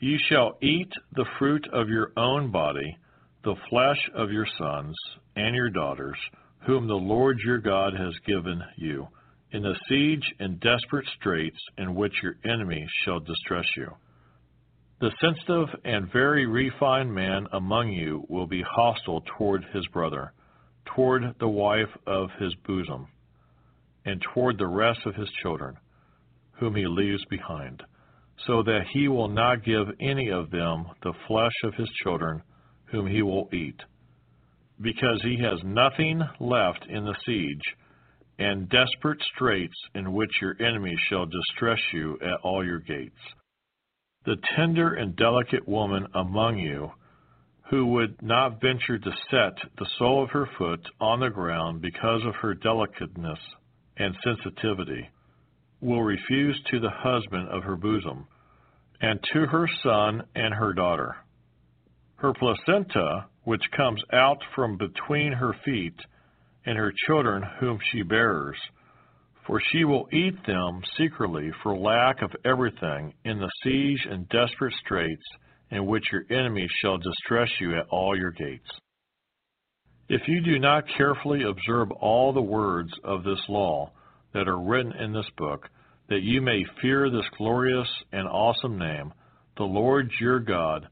You 0.00 0.18
shall 0.28 0.58
eat 0.60 0.92
the 1.12 1.26
fruit 1.38 1.66
of 1.72 1.88
your 1.88 2.12
own 2.16 2.50
body, 2.50 2.96
the 3.44 3.56
flesh 3.70 4.10
of 4.14 4.30
your 4.30 4.46
sons 4.58 4.96
and 5.36 5.54
your 5.54 5.70
daughters, 5.70 6.18
whom 6.66 6.86
the 6.86 6.94
Lord 6.94 7.38
your 7.38 7.58
God 7.58 7.94
has 7.94 8.14
given 8.26 8.62
you, 8.76 9.08
in 9.52 9.62
the 9.62 9.78
siege 9.88 10.34
and 10.40 10.58
desperate 10.60 11.06
straits 11.18 11.58
in 11.78 11.94
which 11.94 12.12
your 12.22 12.36
enemies 12.44 12.88
shall 13.04 13.20
distress 13.20 13.66
you. 13.76 13.88
The 15.00 15.12
sensitive 15.20 15.68
and 15.84 16.12
very 16.12 16.46
refined 16.46 17.14
man 17.14 17.46
among 17.52 17.92
you 17.92 18.24
will 18.28 18.46
be 18.46 18.62
hostile 18.62 19.22
toward 19.38 19.64
his 19.72 19.86
brother, 19.88 20.32
toward 20.84 21.22
the 21.38 21.48
wife 21.48 21.90
of 22.06 22.30
his 22.38 22.54
bosom, 22.66 23.06
and 24.04 24.20
toward 24.32 24.58
the 24.58 24.66
rest 24.66 25.00
of 25.06 25.14
his 25.14 25.30
children, 25.42 25.76
whom 26.52 26.74
he 26.74 26.86
leaves 26.86 27.24
behind, 27.26 27.82
so 28.46 28.62
that 28.62 28.86
he 28.92 29.08
will 29.08 29.28
not 29.28 29.64
give 29.64 29.86
any 30.00 30.28
of 30.30 30.50
them 30.50 30.86
the 31.02 31.14
flesh 31.26 31.52
of 31.64 31.74
his 31.74 31.88
children, 32.02 32.42
whom 32.86 33.06
he 33.06 33.22
will 33.22 33.48
eat, 33.52 33.80
because 34.80 35.20
he 35.22 35.38
has 35.42 35.58
nothing 35.64 36.20
left 36.40 36.86
in 36.88 37.04
the 37.04 37.16
siege 37.24 37.62
and 38.38 38.68
desperate 38.68 39.22
straits 39.34 39.76
in 39.94 40.12
which 40.12 40.30
your 40.42 40.56
enemies 40.60 40.98
shall 41.08 41.26
distress 41.26 41.78
you 41.92 42.18
at 42.20 42.40
all 42.42 42.64
your 42.64 42.80
gates. 42.80 43.18
The 44.26 44.36
tender 44.56 44.94
and 44.94 45.14
delicate 45.16 45.68
woman 45.68 46.06
among 46.14 46.58
you, 46.58 46.90
who 47.70 47.86
would 47.86 48.20
not 48.22 48.60
venture 48.60 48.98
to 48.98 49.10
set 49.30 49.56
the 49.78 49.88
sole 49.98 50.24
of 50.24 50.30
her 50.30 50.48
foot 50.58 50.80
on 51.00 51.20
the 51.20 51.30
ground 51.30 51.80
because 51.80 52.22
of 52.26 52.34
her 52.36 52.54
delicateness 52.54 53.38
and 53.96 54.14
sensitivity, 54.24 55.08
will 55.84 56.02
refuse 56.02 56.58
to 56.70 56.80
the 56.80 56.90
husband 56.90 57.48
of 57.50 57.62
her 57.62 57.76
bosom, 57.76 58.26
and 59.00 59.20
to 59.32 59.46
her 59.46 59.68
son 59.82 60.22
and 60.34 60.54
her 60.54 60.72
daughter. 60.72 61.16
Her 62.16 62.32
placenta, 62.32 63.26
which 63.42 63.70
comes 63.76 64.02
out 64.12 64.38
from 64.54 64.78
between 64.78 65.32
her 65.32 65.54
feet, 65.64 65.94
and 66.64 66.78
her 66.78 66.92
children 67.06 67.42
whom 67.60 67.78
she 67.92 68.02
bears, 68.02 68.56
for 69.46 69.60
she 69.60 69.84
will 69.84 70.08
eat 70.10 70.34
them 70.46 70.80
secretly 70.96 71.50
for 71.62 71.76
lack 71.76 72.22
of 72.22 72.30
everything 72.46 73.12
in 73.26 73.38
the 73.38 73.50
siege 73.62 74.06
and 74.10 74.26
desperate 74.30 74.72
straits 74.84 75.26
in 75.70 75.84
which 75.84 76.04
your 76.10 76.22
enemies 76.30 76.70
shall 76.80 76.96
distress 76.96 77.50
you 77.60 77.76
at 77.76 77.86
all 77.90 78.16
your 78.16 78.30
gates. 78.30 78.70
If 80.08 80.22
you 80.28 80.40
do 80.40 80.58
not 80.58 80.84
carefully 80.96 81.42
observe 81.42 81.90
all 81.92 82.32
the 82.32 82.40
words 82.40 82.92
of 83.04 83.22
this 83.22 83.40
law 83.48 83.90
that 84.34 84.48
are 84.48 84.60
written 84.60 84.92
in 84.92 85.12
this 85.12 85.30
book, 85.38 85.68
that 86.08 86.22
you 86.22 86.42
may 86.42 86.64
fear 86.82 87.08
this 87.08 87.28
glorious 87.38 87.88
and 88.12 88.28
awesome 88.28 88.78
name, 88.78 89.12
the 89.56 89.64
Lord 89.64 90.10
your 90.20 90.40
God, 90.40 90.88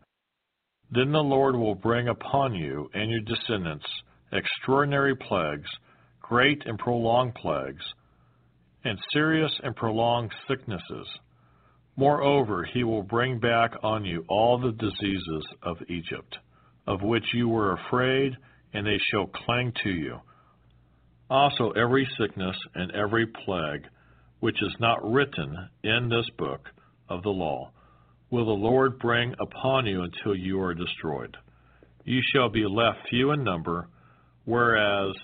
then 0.91 1.13
the 1.13 1.19
Lord 1.19 1.57
will 1.57 1.75
bring 1.75 2.09
upon 2.09 2.55
you 2.55 2.91
and 2.95 3.11
your 3.11 3.21
descendants 3.21 3.87
extraordinary 4.33 5.17
plagues, 5.17 5.69
great 6.21 6.63
and 6.67 6.79
prolonged 6.79 7.35
plagues, 7.35 7.85
and 8.85 8.99
serious 9.13 9.53
and 9.63 9.75
prolonged 9.77 10.33
sicknesses. 10.49 11.07
Moreover, 11.97 12.65
he 12.65 12.85
will 12.85 13.03
bring 13.03 13.39
back 13.39 13.73
on 13.83 14.05
you 14.05 14.25
all 14.29 14.59
the 14.59 14.73
diseases 14.73 15.47
of 15.63 15.77
Egypt, 15.89 16.37
of 16.87 17.03
which 17.03 17.25
you 17.35 17.49
were 17.49 17.73
afraid, 17.75 18.37
and 18.73 18.87
they 18.87 18.99
shall 19.11 19.27
cling 19.27 19.73
to 19.83 19.91
you. 19.91 20.21
Also, 21.33 21.71
every 21.71 22.07
sickness 22.19 22.55
and 22.75 22.93
every 22.93 23.27
plague, 23.27 23.87
which 24.41 24.63
is 24.63 24.77
not 24.79 25.03
written 25.03 25.57
in 25.83 26.11
this 26.11 26.29
book 26.37 26.69
of 27.09 27.23
the 27.23 27.31
law, 27.31 27.71
will 28.31 28.45
the 28.45 28.51
Lord 28.51 28.99
bring 28.99 29.35
upon 29.41 29.87
you 29.87 30.03
until 30.03 30.37
you 30.37 30.61
are 30.61 30.75
destroyed. 30.75 31.35
You 32.05 32.21
shall 32.35 32.51
be 32.51 32.67
left 32.67 33.09
few 33.09 33.31
in 33.31 33.45
number, 33.45 33.89
whereas 34.45 35.15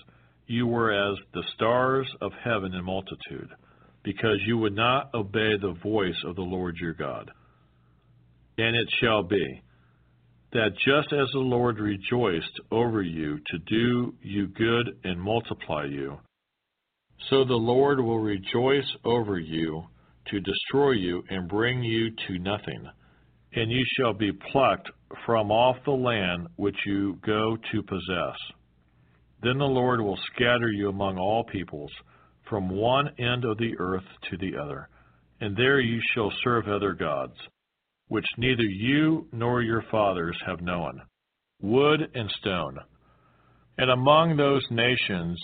you 0.47 0.65
were 0.65 0.91
as 0.91 1.15
the 1.35 1.43
stars 1.53 2.07
of 2.21 2.31
heaven 2.43 2.73
in 2.73 2.83
multitude, 2.83 3.51
because 4.01 4.39
you 4.47 4.57
would 4.57 4.75
not 4.75 5.13
obey 5.13 5.57
the 5.61 5.77
voice 5.83 6.23
of 6.25 6.35
the 6.35 6.41
Lord 6.41 6.77
your 6.77 6.93
God. 6.93 7.29
And 8.57 8.75
it 8.75 8.89
shall 8.99 9.21
be 9.21 9.61
that 10.51 10.71
just 10.85 11.13
as 11.13 11.27
the 11.31 11.39
Lord 11.39 11.79
rejoiced 11.79 12.59
over 12.71 13.01
you 13.01 13.39
to 13.47 13.57
do 13.67 14.13
you 14.21 14.47
good 14.47 14.99
and 15.03 15.21
multiply 15.21 15.85
you, 15.85 16.17
so 17.29 17.43
the 17.43 17.53
Lord 17.53 17.99
will 17.99 18.19
rejoice 18.19 18.89
over 19.03 19.37
you 19.37 19.83
to 20.27 20.39
destroy 20.39 20.91
you 20.91 21.23
and 21.29 21.49
bring 21.49 21.83
you 21.83 22.11
to 22.27 22.39
nothing. 22.39 22.87
And 23.53 23.71
you 23.71 23.83
shall 23.97 24.13
be 24.13 24.31
plucked 24.51 24.89
from 25.25 25.51
off 25.51 25.77
the 25.85 25.91
land 25.91 26.47
which 26.55 26.77
you 26.85 27.17
go 27.25 27.57
to 27.71 27.83
possess. 27.83 28.37
Then 29.41 29.57
the 29.57 29.65
Lord 29.65 30.01
will 30.01 30.19
scatter 30.33 30.69
you 30.71 30.89
among 30.89 31.17
all 31.17 31.43
peoples, 31.43 31.91
from 32.49 32.69
one 32.69 33.09
end 33.19 33.45
of 33.45 33.57
the 33.57 33.73
earth 33.79 34.03
to 34.29 34.37
the 34.37 34.57
other, 34.57 34.89
and 35.41 35.55
there 35.55 35.79
you 35.79 35.99
shall 36.13 36.31
serve 36.43 36.67
other 36.67 36.93
gods, 36.93 37.35
which 38.09 38.25
neither 38.37 38.63
you 38.63 39.27
nor 39.31 39.61
your 39.61 39.83
fathers 39.89 40.37
have 40.45 40.61
known, 40.61 41.01
wood 41.61 42.01
and 42.13 42.29
stone. 42.41 42.77
And 43.77 43.89
among 43.89 44.35
those 44.35 44.65
nations 44.69 45.39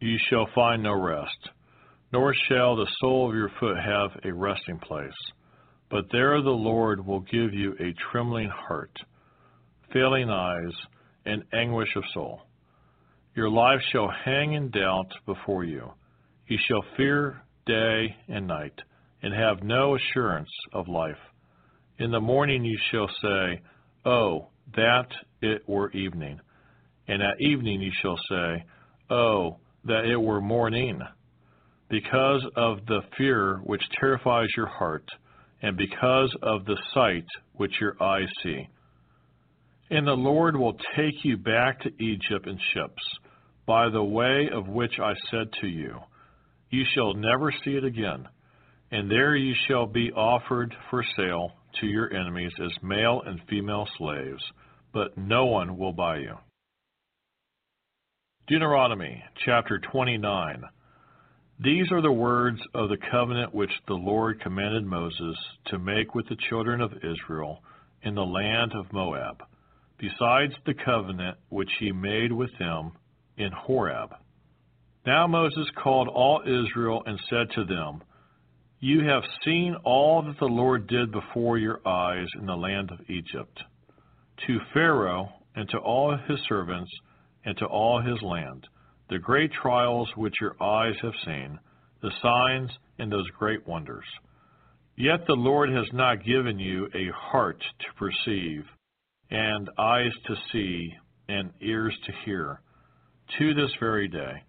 you 0.00 0.18
shall 0.28 0.46
find 0.54 0.82
no 0.82 0.92
rest, 0.92 1.48
nor 2.12 2.34
shall 2.48 2.76
the 2.76 2.90
sole 3.00 3.28
of 3.28 3.34
your 3.34 3.50
foot 3.58 3.76
have 3.78 4.10
a 4.24 4.32
resting 4.34 4.78
place. 4.78 5.10
But 5.90 6.04
there 6.12 6.42
the 6.42 6.50
Lord 6.50 7.06
will 7.06 7.20
give 7.20 7.54
you 7.54 7.72
a 7.80 7.94
trembling 8.10 8.50
heart, 8.50 8.92
failing 9.92 10.28
eyes, 10.28 10.74
and 11.24 11.44
anguish 11.52 11.88
of 11.96 12.04
soul. 12.12 12.42
Your 13.34 13.48
life 13.48 13.80
shall 13.92 14.10
hang 14.24 14.54
in 14.54 14.70
doubt 14.70 15.12
before 15.24 15.64
you. 15.64 15.92
You 16.48 16.58
shall 16.66 16.84
fear 16.96 17.42
day 17.66 18.16
and 18.28 18.46
night, 18.46 18.74
and 19.22 19.32
have 19.32 19.62
no 19.62 19.96
assurance 19.96 20.50
of 20.72 20.88
life. 20.88 21.16
In 21.98 22.12
the 22.12 22.20
morning 22.20 22.64
you 22.64 22.78
shall 22.92 23.08
say, 23.20 23.60
Oh, 24.04 24.46
that 24.76 25.08
it 25.42 25.68
were 25.68 25.90
evening. 25.90 26.38
And 27.08 27.20
at 27.20 27.40
evening 27.40 27.80
you 27.80 27.90
shall 28.00 28.16
say, 28.30 28.64
Oh, 29.10 29.56
that 29.84 30.04
it 30.04 30.16
were 30.16 30.40
morning. 30.40 31.00
Because 31.90 32.46
of 32.54 32.86
the 32.86 33.00
fear 33.16 33.60
which 33.64 33.82
terrifies 33.98 34.48
your 34.56 34.68
heart, 34.68 35.08
and 35.60 35.76
because 35.76 36.32
of 36.40 36.64
the 36.66 36.80
sight 36.94 37.26
which 37.54 37.72
your 37.80 38.00
eyes 38.00 38.28
see. 38.44 38.68
And 39.90 40.06
the 40.06 40.12
Lord 40.12 40.54
will 40.54 40.76
take 40.94 41.24
you 41.24 41.36
back 41.36 41.80
to 41.80 42.02
Egypt 42.02 42.46
in 42.46 42.58
ships 42.74 43.02
by 43.66 43.88
the 43.88 44.04
way 44.04 44.48
of 44.52 44.68
which 44.68 45.00
I 45.02 45.14
said 45.32 45.48
to 45.62 45.66
you, 45.66 45.96
You 46.70 46.84
shall 46.94 47.14
never 47.14 47.52
see 47.64 47.72
it 47.72 47.84
again, 47.84 48.28
and 48.92 49.10
there 49.10 49.34
you 49.34 49.54
shall 49.66 49.86
be 49.86 50.12
offered 50.12 50.72
for 50.90 51.04
sale 51.16 51.54
to 51.80 51.86
your 51.86 52.12
enemies 52.12 52.52
as 52.62 52.82
male 52.82 53.22
and 53.24 53.40
female 53.48 53.86
slaves, 53.98 54.42
but 54.92 55.16
no 55.16 55.46
one 55.46 55.76
will 55.78 55.92
buy 55.92 56.18
you. 56.18 56.34
Deuteronomy 58.46 59.22
chapter 59.44 59.78
29. 59.92 60.62
These 61.60 61.90
are 61.92 62.00
the 62.00 62.12
words 62.12 62.60
of 62.72 62.88
the 62.88 62.96
covenant 63.10 63.54
which 63.54 63.72
the 63.86 63.94
Lord 63.94 64.40
commanded 64.40 64.86
Moses 64.86 65.36
to 65.66 65.78
make 65.78 66.14
with 66.14 66.28
the 66.28 66.36
children 66.48 66.80
of 66.80 66.92
Israel 66.98 67.62
in 68.02 68.14
the 68.14 68.24
land 68.24 68.72
of 68.74 68.92
Moab, 68.92 69.42
besides 69.98 70.54
the 70.64 70.74
covenant 70.84 71.36
which 71.48 71.70
he 71.80 71.92
made 71.92 72.32
with 72.32 72.50
them 72.58 72.92
in 73.36 73.50
Horeb. 73.52 74.14
Now 75.04 75.26
Moses 75.26 75.66
called 75.82 76.08
all 76.08 76.42
Israel 76.42 77.02
and 77.06 77.18
said 77.28 77.50
to 77.54 77.64
them, 77.64 78.02
You 78.80 79.04
have 79.08 79.24
seen 79.44 79.74
all 79.82 80.22
that 80.22 80.38
the 80.38 80.46
Lord 80.46 80.86
did 80.86 81.10
before 81.10 81.58
your 81.58 81.80
eyes 81.84 82.28
in 82.38 82.46
the 82.46 82.56
land 82.56 82.92
of 82.92 83.10
Egypt, 83.10 83.60
to 84.46 84.58
Pharaoh 84.72 85.32
and 85.56 85.68
to 85.70 85.78
all 85.78 86.16
his 86.28 86.38
servants 86.48 86.90
and 87.44 87.56
to 87.58 87.66
all 87.66 88.00
his 88.00 88.22
land, 88.22 88.68
the 89.10 89.18
great 89.18 89.50
trials 89.52 90.08
which 90.14 90.40
your 90.40 90.54
eyes 90.62 90.94
have 91.02 91.14
seen, 91.24 91.58
the 92.02 92.12
signs 92.22 92.70
and 93.00 93.10
those 93.10 93.28
great 93.36 93.66
wonders. 93.66 94.04
Yet 94.96 95.26
the 95.26 95.34
Lord 95.34 95.70
has 95.70 95.86
not 95.92 96.24
given 96.24 96.60
you 96.60 96.88
a 96.94 97.10
heart 97.12 97.60
to 97.80 97.86
perceive, 97.96 98.64
and 99.28 99.68
eyes 99.76 100.12
to 100.26 100.36
see, 100.52 100.94
and 101.28 101.50
ears 101.60 101.96
to 102.06 102.12
hear 102.24 102.60
to 103.38 103.54
this 103.54 103.70
very 103.80 104.06
day. 104.06 104.44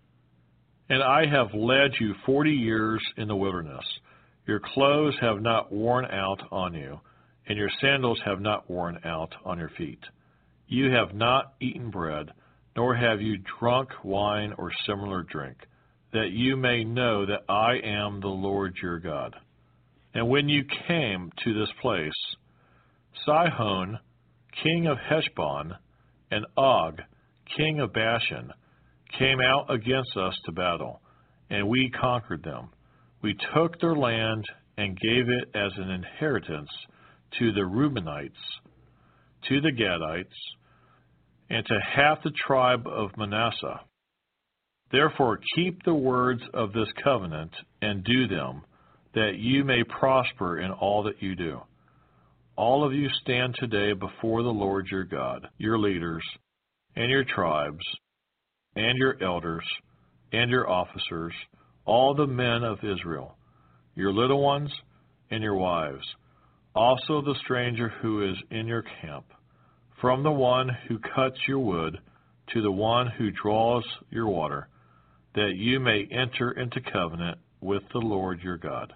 And 0.90 1.02
I 1.02 1.26
have 1.26 1.54
led 1.56 1.92
you 2.00 2.14
forty 2.28 2.54
years 2.54 3.02
in 3.18 3.28
the 3.28 3.36
wilderness. 3.36 3.86
Your 4.50 4.62
clothes 4.74 5.16
have 5.22 5.44
not 5.44 5.72
worn 5.72 6.06
out 6.06 6.42
on 6.52 6.74
you, 6.74 7.00
and 7.46 7.56
your 7.56 7.70
sandals 7.80 8.20
have 8.26 8.42
not 8.42 8.68
worn 8.68 8.98
out 9.06 9.32
on 9.46 9.60
your 9.60 9.70
feet. 9.78 10.00
You 10.68 10.90
have 10.90 11.14
not 11.14 11.54
eaten 11.62 11.92
bread, 11.92 12.32
nor 12.76 12.96
have 12.96 13.22
you 13.22 13.38
drunk 13.60 13.90
wine 14.04 14.56
or 14.58 14.72
similar 14.88 15.22
drink, 15.22 15.56
that 16.14 16.32
you 16.32 16.58
may 16.58 16.84
know 16.84 17.28
that 17.28 17.44
I 17.48 17.76
am 17.84 18.22
the 18.22 18.28
Lord 18.28 18.76
your 18.82 18.98
God. 18.98 19.36
And 20.16 20.28
when 20.28 20.50
you 20.50 20.64
came 20.88 21.32
to 21.44 21.54
this 21.54 21.70
place, 21.80 22.12
Sihon, 23.28 24.00
king 24.64 24.88
of 24.88 24.98
Heshbon, 24.98 25.76
and 26.32 26.48
Og, 26.58 27.00
king 27.56 27.82
of 27.82 27.94
Bashan, 27.94 28.52
came 29.16 29.42
out 29.42 29.72
against 29.72 30.18
us 30.18 30.34
to 30.46 30.52
battle, 30.52 31.02
and 31.52 31.70
we 31.70 31.92
conquered 31.92 32.42
them. 32.42 32.70
We 33.22 33.36
took 33.54 33.80
their 33.80 33.96
land 33.96 34.46
and 34.78 35.00
gave 35.00 35.30
it 35.30 35.50
as 35.54 35.72
an 35.78 35.90
inheritance 35.90 36.70
to 37.38 37.52
the 37.52 37.62
Reubenites, 37.62 38.32
to 39.50 39.62
the 39.62 39.72
Gadites, 39.72 40.28
and 41.50 41.66
to 41.66 41.80
half 41.96 42.24
the 42.24 42.32
tribe 42.48 42.88
of 42.88 43.18
Manasseh. 43.18 43.82
Therefore 44.92 45.40
keep 45.56 45.84
the 45.84 45.94
words 45.94 46.42
of 46.54 46.74
this 46.74 46.88
covenant 47.04 47.52
and 47.82 48.04
do 48.04 48.28
them, 48.28 48.64
that 49.14 49.34
you 49.38 49.64
may 49.64 49.84
prosper 49.84 50.60
in 50.60 50.72
all 50.72 51.04
that 51.04 51.22
you 51.22 51.36
do. 51.36 51.60
All 52.56 52.86
of 52.86 52.94
you 52.94 53.10
stand 53.22 53.56
today 53.58 53.94
before 53.94 54.44
the 54.44 54.50
Lord 54.50 54.88
your 54.92 55.04
God, 55.04 55.48
your 55.58 55.78
leaders, 55.78 56.24
and 56.96 57.10
your 57.10 57.24
tribes, 57.24 57.84
and 58.76 58.98
your 58.98 59.22
elders, 59.22 59.66
and 60.32 60.50
your 60.50 60.70
officers, 60.70 61.34
all 61.86 62.14
the 62.14 62.28
men 62.28 62.64
of 62.64 62.80
Israel, 62.84 63.36
your 63.96 64.14
little 64.14 64.42
ones, 64.42 64.72
and 65.32 65.44
your 65.44 65.56
wives, 65.56 66.06
also 66.76 67.22
the 67.22 67.36
stranger 67.44 67.90
who 68.02 68.30
is 68.30 68.38
in 68.52 68.68
your 68.68 68.84
camp, 69.02 69.26
from 70.02 70.24
the 70.24 70.32
one 70.32 70.70
who 70.88 71.00
cuts 71.00 71.38
your 71.48 71.60
wood 71.60 71.98
to 72.54 72.62
the 72.62 72.72
one 72.72 73.08
who 73.18 73.32
draws 73.32 73.84
your 74.10 74.28
water, 74.28 74.68
that 75.36 75.54
you 75.56 75.80
may 75.80 76.08
enter 76.12 76.52
into 76.52 76.80
covenant 76.92 77.38
with 77.62 77.84
the 77.94 78.00
Lord 78.00 78.40
your 78.42 78.58
God, 78.58 78.94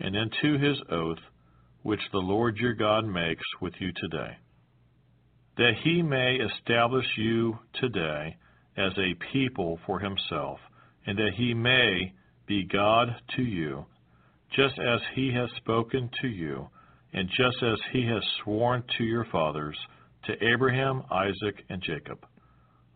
and 0.00 0.14
into 0.14 0.58
his 0.58 0.78
oath 0.90 1.18
which 1.82 2.00
the 2.12 2.18
Lord 2.18 2.56
your 2.56 2.74
God 2.74 3.04
makes 3.06 3.44
with 3.60 3.74
you 3.78 3.92
today, 3.96 4.38
that 5.56 5.74
he 5.82 6.02
may 6.02 6.36
establish 6.36 7.06
you 7.16 7.58
today 7.80 8.36
as 8.76 8.92
a 8.96 9.14
people 9.32 9.78
for 9.86 10.00
himself, 10.00 10.58
and 11.06 11.18
that 11.18 11.32
he 11.36 11.54
may 11.54 12.12
be 12.46 12.64
God 12.64 13.08
to 13.36 13.42
you, 13.42 13.86
just 14.54 14.78
as 14.78 15.00
he 15.14 15.32
has 15.34 15.48
spoken 15.56 16.10
to 16.22 16.28
you, 16.28 16.68
and 17.12 17.28
just 17.28 17.62
as 17.62 17.78
he 17.92 18.06
has 18.06 18.22
sworn 18.42 18.82
to 18.98 19.04
your 19.04 19.26
fathers, 19.30 19.76
to 20.26 20.32
Abraham, 20.44 21.02
Isaac, 21.10 21.64
and 21.68 21.82
Jacob. 21.82 22.18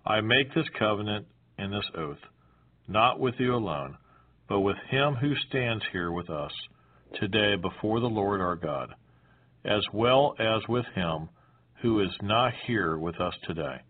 I 0.06 0.20
make 0.20 0.54
this 0.54 0.66
covenant 0.78 1.26
and 1.58 1.72
this 1.72 1.90
oath, 1.96 2.18
not 2.86 3.20
with 3.20 3.34
you 3.38 3.54
alone, 3.54 3.96
but 4.48 4.60
with 4.60 4.76
him 4.90 5.14
who 5.14 5.34
stands 5.48 5.84
here 5.92 6.10
with 6.10 6.30
us 6.30 6.52
today 7.20 7.56
before 7.56 8.00
the 8.00 8.06
Lord 8.06 8.40
our 8.40 8.56
God, 8.56 8.94
as 9.64 9.82
well 9.92 10.34
as 10.38 10.62
with 10.68 10.86
him 10.94 11.28
who 11.82 12.00
is 12.00 12.10
not 12.22 12.52
here 12.66 12.98
with 12.98 13.20
us 13.20 13.34
today. 13.46 13.82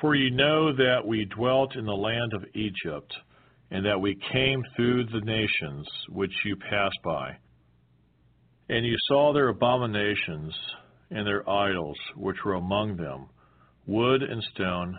For 0.00 0.14
you 0.14 0.30
know 0.30 0.74
that 0.74 1.06
we 1.06 1.24
dwelt 1.24 1.76
in 1.76 1.84
the 1.86 1.92
land 1.92 2.32
of 2.34 2.44
Egypt, 2.54 3.12
and 3.70 3.84
that 3.86 4.00
we 4.00 4.18
came 4.32 4.62
through 4.76 5.04
the 5.04 5.20
nations 5.20 5.86
which 6.08 6.32
you 6.44 6.56
passed 6.56 6.98
by. 7.04 7.36
And 8.68 8.84
you 8.84 8.96
saw 9.08 9.32
their 9.32 9.48
abominations 9.48 10.54
and 11.10 11.26
their 11.26 11.48
idols 11.48 11.96
which 12.16 12.36
were 12.44 12.54
among 12.54 12.96
them, 12.96 13.28
wood 13.86 14.22
and 14.22 14.42
stone, 14.54 14.98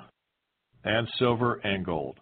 and 0.84 1.08
silver 1.18 1.56
and 1.64 1.86
gold 1.86 2.20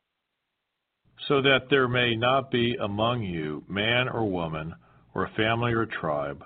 so 1.28 1.42
that 1.42 1.70
there 1.70 1.88
may 1.88 2.16
not 2.16 2.52
be 2.52 2.76
among 2.82 3.24
you 3.24 3.64
man 3.68 4.10
or 4.10 4.30
woman, 4.30 4.74
or 5.14 5.30
family 5.38 5.74
or 5.74 5.86
tribe, 5.86 6.44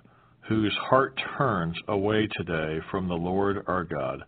whose 0.47 0.75
heart 0.89 1.19
turns 1.37 1.75
away 1.87 2.27
today 2.37 2.79
from 2.91 3.07
the 3.07 3.15
Lord 3.15 3.63
our 3.67 3.83
God, 3.83 4.23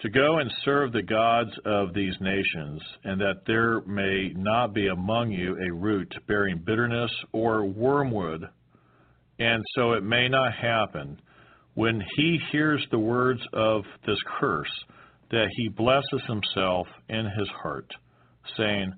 to 0.00 0.10
go 0.10 0.38
and 0.38 0.50
serve 0.64 0.92
the 0.92 1.02
gods 1.02 1.50
of 1.64 1.94
these 1.94 2.14
nations, 2.20 2.80
and 3.04 3.20
that 3.20 3.42
there 3.46 3.80
may 3.82 4.30
not 4.36 4.74
be 4.74 4.88
among 4.88 5.30
you 5.30 5.56
a 5.56 5.74
root 5.74 6.14
bearing 6.28 6.58
bitterness 6.58 7.10
or 7.32 7.64
wormwood, 7.64 8.46
and 9.38 9.62
so 9.74 9.92
it 9.92 10.02
may 10.02 10.28
not 10.28 10.52
happen, 10.52 11.18
when 11.74 12.02
he 12.16 12.38
hears 12.52 12.84
the 12.90 12.98
words 12.98 13.40
of 13.52 13.84
this 14.06 14.18
curse, 14.38 14.84
that 15.30 15.48
he 15.56 15.68
blesses 15.68 16.22
himself 16.26 16.86
in 17.08 17.24
his 17.38 17.48
heart, 17.62 17.90
saying, 18.56 18.92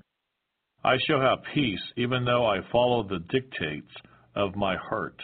I 0.85 0.97
shall 1.07 1.21
have 1.21 1.39
peace, 1.55 1.83
even 1.97 2.25
though 2.25 2.47
I 2.47 2.59
follow 2.71 3.03
the 3.03 3.19
dictates 3.31 3.91
of 4.37 4.55
my 4.55 4.77
heart, 4.77 5.21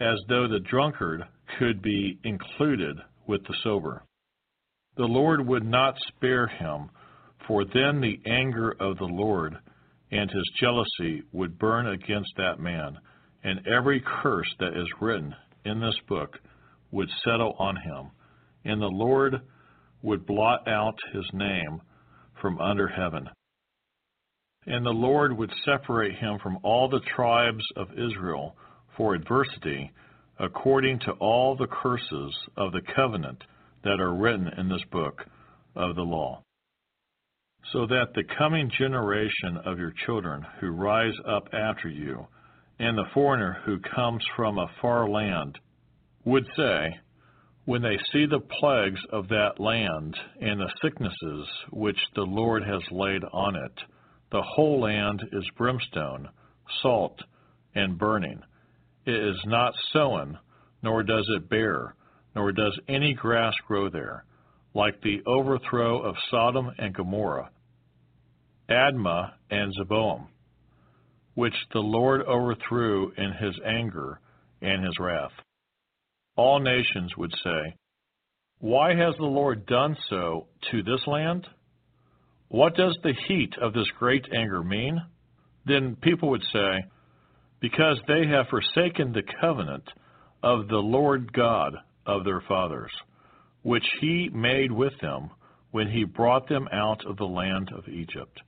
as 0.00 0.18
though 0.28 0.46
the 0.46 0.60
drunkard 0.60 1.22
could 1.58 1.82
be 1.82 2.18
included 2.24 2.96
with 3.26 3.42
the 3.44 3.54
sober. 3.62 4.04
The 4.96 5.04
Lord 5.04 5.46
would 5.46 5.64
not 5.64 5.96
spare 6.08 6.46
him, 6.46 6.90
for 7.46 7.64
then 7.64 8.00
the 8.00 8.20
anger 8.26 8.76
of 8.78 8.98
the 8.98 9.04
Lord 9.04 9.56
and 10.10 10.30
his 10.30 10.50
jealousy 10.60 11.22
would 11.32 11.58
burn 11.58 11.86
against 11.86 12.32
that 12.36 12.60
man, 12.60 12.98
and 13.42 13.66
every 13.66 14.00
curse 14.00 14.54
that 14.60 14.76
is 14.76 14.86
written 15.00 15.34
in 15.64 15.80
this 15.80 15.98
book 16.06 16.38
would 16.90 17.08
settle 17.24 17.56
on 17.58 17.76
him, 17.76 18.10
and 18.64 18.80
the 18.80 18.86
Lord 18.86 19.40
would 20.02 20.26
blot 20.26 20.68
out 20.68 20.98
his 21.12 21.24
name 21.32 21.80
from 22.40 22.60
under 22.60 22.86
heaven. 22.86 23.28
And 24.66 24.84
the 24.84 24.90
Lord 24.90 25.36
would 25.36 25.52
separate 25.64 26.16
him 26.16 26.38
from 26.42 26.58
all 26.62 26.88
the 26.88 27.00
tribes 27.16 27.64
of 27.76 27.88
Israel 27.92 28.56
for 28.96 29.14
adversity, 29.14 29.90
according 30.38 30.98
to 31.00 31.12
all 31.12 31.56
the 31.56 31.66
curses 31.66 32.36
of 32.58 32.72
the 32.72 32.82
covenant 32.94 33.42
that 33.84 34.00
are 34.00 34.14
written 34.14 34.48
in 34.56 34.68
this 34.68 34.84
book 34.90 35.24
of 35.74 35.96
the 35.96 36.02
law. 36.02 36.42
So 37.72 37.86
that 37.86 38.08
the 38.14 38.24
coming 38.38 38.70
generation 38.78 39.58
of 39.64 39.78
your 39.78 39.92
children 40.04 40.44
who 40.60 40.70
rise 40.70 41.14
up 41.26 41.48
after 41.52 41.88
you, 41.88 42.26
and 42.78 42.98
the 42.98 43.08
foreigner 43.14 43.58
who 43.64 43.78
comes 43.94 44.24
from 44.36 44.58
a 44.58 44.70
far 44.80 45.08
land, 45.08 45.58
would 46.24 46.46
say, 46.56 46.98
when 47.64 47.82
they 47.82 47.98
see 48.12 48.26
the 48.26 48.40
plagues 48.60 49.00
of 49.12 49.28
that 49.28 49.60
land 49.60 50.16
and 50.40 50.60
the 50.60 50.72
sicknesses 50.82 51.46
which 51.70 51.98
the 52.16 52.22
Lord 52.22 52.64
has 52.64 52.82
laid 52.90 53.22
on 53.32 53.54
it, 53.54 53.80
the 54.32 54.42
whole 54.42 54.80
land 54.80 55.22
is 55.32 55.44
brimstone, 55.56 56.28
salt, 56.82 57.20
and 57.74 57.98
burning. 57.98 58.40
It 59.06 59.14
is 59.14 59.40
not 59.46 59.74
sown, 59.92 60.38
nor 60.82 61.02
does 61.02 61.28
it 61.36 61.48
bear, 61.48 61.94
nor 62.34 62.52
does 62.52 62.78
any 62.88 63.14
grass 63.14 63.54
grow 63.66 63.88
there, 63.90 64.24
like 64.74 65.00
the 65.02 65.22
overthrow 65.26 66.00
of 66.02 66.14
Sodom 66.30 66.70
and 66.78 66.94
Gomorrah, 66.94 67.50
Admah 68.70 69.32
and 69.50 69.72
Zeboiim, 69.76 70.26
which 71.34 71.54
the 71.72 71.80
Lord 71.80 72.22
overthrew 72.22 73.12
in 73.16 73.32
his 73.32 73.58
anger 73.66 74.20
and 74.60 74.84
his 74.84 74.98
wrath. 74.98 75.32
All 76.36 76.60
nations 76.60 77.12
would 77.16 77.32
say, 77.44 77.76
Why 78.58 78.94
has 78.94 79.14
the 79.18 79.24
Lord 79.24 79.66
done 79.66 79.96
so 80.08 80.46
to 80.70 80.82
this 80.82 81.06
land? 81.06 81.46
What 82.48 82.76
does 82.76 82.96
the 83.02 83.14
heat 83.28 83.54
of 83.60 83.72
this 83.72 83.88
great 83.98 84.26
anger 84.34 84.62
mean? 84.62 85.00
Then 85.66 85.96
people 85.96 86.30
would 86.30 86.44
say, 86.52 86.84
Because 87.60 87.98
they 88.06 88.26
have 88.26 88.48
forsaken 88.48 89.12
the 89.12 89.22
covenant 89.40 89.84
of 90.42 90.68
the 90.68 90.76
Lord 90.76 91.32
God 91.32 91.76
of 92.06 92.24
their 92.24 92.40
fathers, 92.48 92.92
which 93.62 93.86
he 94.00 94.28
made 94.32 94.72
with 94.72 94.92
them 95.00 95.30
when 95.70 95.88
he 95.88 96.04
brought 96.04 96.48
them 96.48 96.68
out 96.72 97.04
of 97.06 97.16
the 97.16 97.24
land 97.24 97.70
of 97.76 97.88
Egypt. 97.88 98.40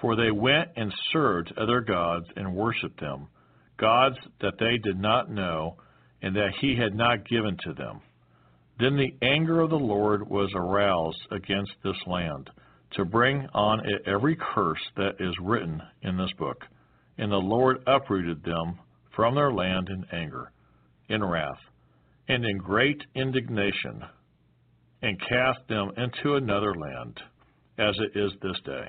For 0.00 0.16
they 0.16 0.30
went 0.30 0.70
and 0.76 0.92
served 1.12 1.52
other 1.56 1.80
gods 1.80 2.26
and 2.36 2.54
worshipped 2.54 3.00
them, 3.00 3.28
gods 3.76 4.16
that 4.40 4.58
they 4.58 4.78
did 4.78 4.98
not 4.98 5.30
know 5.30 5.76
and 6.22 6.34
that 6.36 6.52
he 6.60 6.76
had 6.76 6.94
not 6.94 7.28
given 7.28 7.56
to 7.64 7.74
them. 7.74 8.00
Then 8.78 8.96
the 8.96 9.14
anger 9.22 9.60
of 9.60 9.70
the 9.70 9.76
Lord 9.76 10.28
was 10.28 10.50
aroused 10.54 11.20
against 11.30 11.72
this 11.82 11.96
land 12.06 12.50
to 12.92 13.04
bring 13.04 13.46
on 13.54 13.80
it 13.86 14.02
every 14.06 14.36
curse 14.36 14.80
that 14.96 15.16
is 15.20 15.34
written 15.40 15.80
in 16.02 16.16
this 16.16 16.32
book. 16.38 16.64
And 17.18 17.30
the 17.30 17.36
Lord 17.36 17.82
uprooted 17.86 18.42
them 18.42 18.78
from 19.14 19.34
their 19.34 19.52
land 19.52 19.88
in 19.88 20.04
anger, 20.12 20.50
in 21.08 21.22
wrath, 21.22 21.60
and 22.28 22.44
in 22.44 22.58
great 22.58 23.02
indignation, 23.14 24.02
and 25.02 25.20
cast 25.20 25.58
them 25.68 25.90
into 25.96 26.36
another 26.36 26.74
land, 26.74 27.20
as 27.78 27.94
it 27.98 28.18
is 28.18 28.32
this 28.40 28.58
day. 28.64 28.86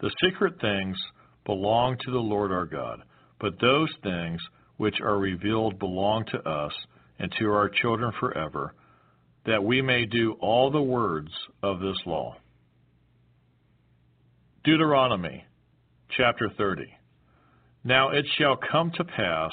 The 0.00 0.10
secret 0.24 0.60
things 0.60 0.96
belong 1.44 1.96
to 2.04 2.10
the 2.10 2.18
Lord 2.18 2.50
our 2.50 2.66
God, 2.66 3.02
but 3.40 3.60
those 3.60 3.90
things 4.02 4.40
which 4.78 5.00
are 5.00 5.18
revealed 5.18 5.78
belong 5.78 6.24
to 6.32 6.38
us 6.48 6.72
and 7.18 7.32
to 7.38 7.46
our 7.46 7.68
children 7.68 8.12
forever, 8.18 8.74
that 9.46 9.62
we 9.62 9.80
may 9.80 10.06
do 10.06 10.32
all 10.40 10.70
the 10.70 10.82
words 10.82 11.30
of 11.62 11.80
this 11.80 11.98
law. 12.06 12.36
Deuteronomy 14.64 15.44
chapter 16.16 16.48
30. 16.56 16.84
Now 17.84 18.10
it 18.10 18.24
shall 18.38 18.56
come 18.56 18.92
to 18.96 19.04
pass, 19.04 19.50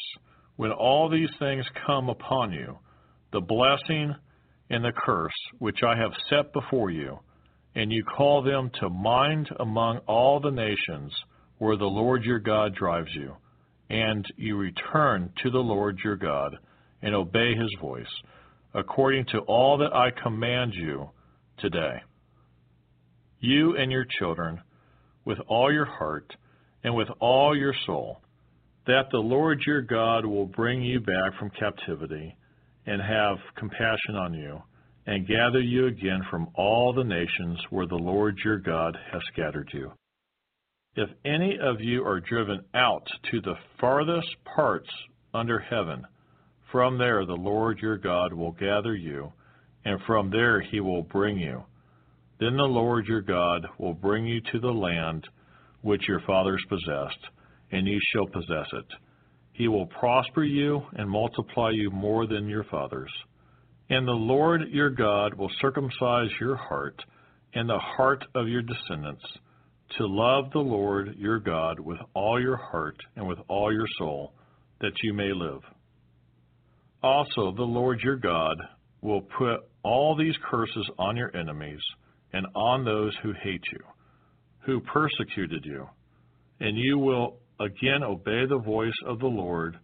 when 0.59 0.73
all 0.73 1.07
these 1.07 1.29
things 1.39 1.63
come 1.87 2.09
upon 2.09 2.51
you, 2.51 2.77
the 3.31 3.39
blessing 3.39 4.13
and 4.69 4.83
the 4.83 4.91
curse 4.91 5.31
which 5.59 5.77
I 5.87 5.95
have 5.95 6.11
set 6.29 6.51
before 6.51 6.91
you, 6.91 7.17
and 7.75 7.93
you 7.93 8.03
call 8.03 8.43
them 8.43 8.69
to 8.81 8.89
mind 8.89 9.47
among 9.57 9.99
all 9.99 10.41
the 10.41 10.51
nations 10.51 11.13
where 11.59 11.77
the 11.77 11.85
Lord 11.85 12.25
your 12.25 12.39
God 12.39 12.75
drives 12.75 13.07
you, 13.15 13.37
and 13.89 14.25
you 14.35 14.57
return 14.57 15.31
to 15.43 15.49
the 15.49 15.59
Lord 15.59 15.97
your 16.03 16.17
God, 16.17 16.57
and 17.01 17.15
obey 17.15 17.55
his 17.55 17.73
voice, 17.79 18.13
according 18.73 19.27
to 19.27 19.39
all 19.47 19.77
that 19.77 19.95
I 19.95 20.09
command 20.11 20.73
you 20.75 21.09
today. 21.59 22.01
You 23.39 23.77
and 23.77 23.89
your 23.89 24.05
children, 24.19 24.59
with 25.23 25.37
all 25.47 25.71
your 25.71 25.85
heart 25.85 26.35
and 26.83 26.95
with 26.95 27.07
all 27.21 27.55
your 27.55 27.75
soul, 27.85 28.19
that 28.89 29.05
the 29.11 29.19
Lord 29.19 29.61
your 29.67 29.81
God 29.81 30.25
will 30.25 30.47
bring 30.47 30.81
you 30.81 30.99
back 30.99 31.37
from 31.37 31.51
captivity 31.51 32.35
and 32.87 32.99
have 32.99 33.37
compassion 33.55 34.15
on 34.15 34.33
you, 34.33 34.59
and 35.05 35.27
gather 35.27 35.61
you 35.61 35.85
again 35.85 36.21
from 36.31 36.47
all 36.55 36.91
the 36.91 37.03
nations 37.03 37.59
where 37.69 37.85
the 37.85 37.95
Lord 37.95 38.39
your 38.43 38.57
God 38.57 38.97
has 39.11 39.21
scattered 39.31 39.69
you. 39.73 39.91
If 40.95 41.07
any 41.23 41.59
of 41.61 41.79
you 41.79 42.03
are 42.03 42.19
driven 42.19 42.61
out 42.73 43.05
to 43.29 43.41
the 43.41 43.53
farthest 43.79 44.35
parts 44.55 44.89
under 45.35 45.59
heaven, 45.59 46.03
from 46.71 46.97
there 46.97 47.27
the 47.27 47.33
Lord 47.33 47.77
your 47.77 47.97
God 47.97 48.33
will 48.33 48.53
gather 48.53 48.95
you, 48.95 49.31
and 49.85 49.99
from 50.07 50.31
there 50.31 50.61
he 50.61 50.79
will 50.79 51.03
bring 51.03 51.37
you. 51.37 51.63
Then 52.39 52.57
the 52.57 52.63
Lord 52.63 53.05
your 53.05 53.21
God 53.21 53.67
will 53.77 53.93
bring 53.93 54.25
you 54.25 54.41
to 54.51 54.59
the 54.59 54.73
land 54.73 55.27
which 55.81 56.07
your 56.07 56.21
fathers 56.21 56.63
possessed, 56.67 57.19
and 57.71 57.87
you 57.87 57.99
shall 58.11 58.27
possess 58.27 58.67
it. 58.73 58.85
He 59.53 59.67
will 59.67 59.87
prosper 59.87 60.43
you 60.43 60.81
and 60.93 61.09
multiply 61.09 61.71
you 61.71 61.91
more 61.91 62.25
than 62.27 62.47
your 62.47 62.63
fathers. 62.65 63.11
And 63.89 64.07
the 64.07 64.11
Lord 64.11 64.61
your 64.69 64.89
God 64.89 65.33
will 65.33 65.51
circumcise 65.59 66.29
your 66.39 66.55
heart 66.55 67.01
and 67.53 67.67
the 67.67 67.79
heart 67.79 68.23
of 68.35 68.47
your 68.47 68.61
descendants 68.61 69.23
to 69.97 70.05
love 70.05 70.51
the 70.51 70.59
Lord 70.59 71.15
your 71.17 71.39
God 71.39 71.79
with 71.79 71.97
all 72.13 72.39
your 72.39 72.57
heart 72.57 72.97
and 73.15 73.27
with 73.27 73.39
all 73.47 73.73
your 73.73 73.87
soul, 73.97 74.33
that 74.81 74.93
you 75.03 75.13
may 75.13 75.33
live. 75.33 75.61
Also, 77.01 77.51
the 77.55 77.63
Lord 77.63 77.99
your 78.01 78.17
God 78.17 78.55
will 79.01 79.21
put 79.21 79.61
all 79.83 80.15
these 80.15 80.35
curses 80.49 80.89
on 80.99 81.17
your 81.17 81.35
enemies 81.35 81.79
and 82.33 82.45
on 82.55 82.85
those 82.85 83.15
who 83.23 83.33
hate 83.43 83.63
you, 83.71 83.79
who 84.59 84.79
persecuted 84.81 85.65
you, 85.65 85.87
and 86.59 86.77
you 86.77 86.97
will 86.97 87.37
again 87.59 88.03
obey 88.03 88.45
the 88.45 88.61
voice 88.63 88.97
of 89.05 89.19
the 89.19 89.27
Lord 89.27 89.77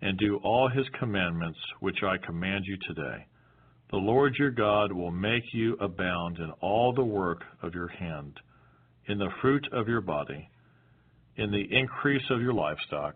and 0.00 0.18
do 0.18 0.40
all 0.42 0.68
his 0.68 0.86
commandments 0.98 1.58
which 1.80 2.02
I 2.02 2.16
command 2.26 2.64
you 2.66 2.76
today. 2.88 3.26
The 3.90 3.98
Lord 3.98 4.34
your 4.38 4.50
God 4.50 4.90
will 4.90 5.10
make 5.10 5.44
you 5.52 5.74
abound 5.74 6.38
in 6.38 6.50
all 6.60 6.92
the 6.92 7.04
work 7.04 7.42
of 7.62 7.74
your 7.74 7.88
hand, 7.88 8.40
in 9.06 9.18
the 9.18 9.30
fruit 9.40 9.66
of 9.72 9.86
your 9.86 10.00
body, 10.00 10.48
in 11.36 11.50
the 11.50 11.66
increase 11.70 12.24
of 12.30 12.40
your 12.40 12.54
livestock, 12.54 13.14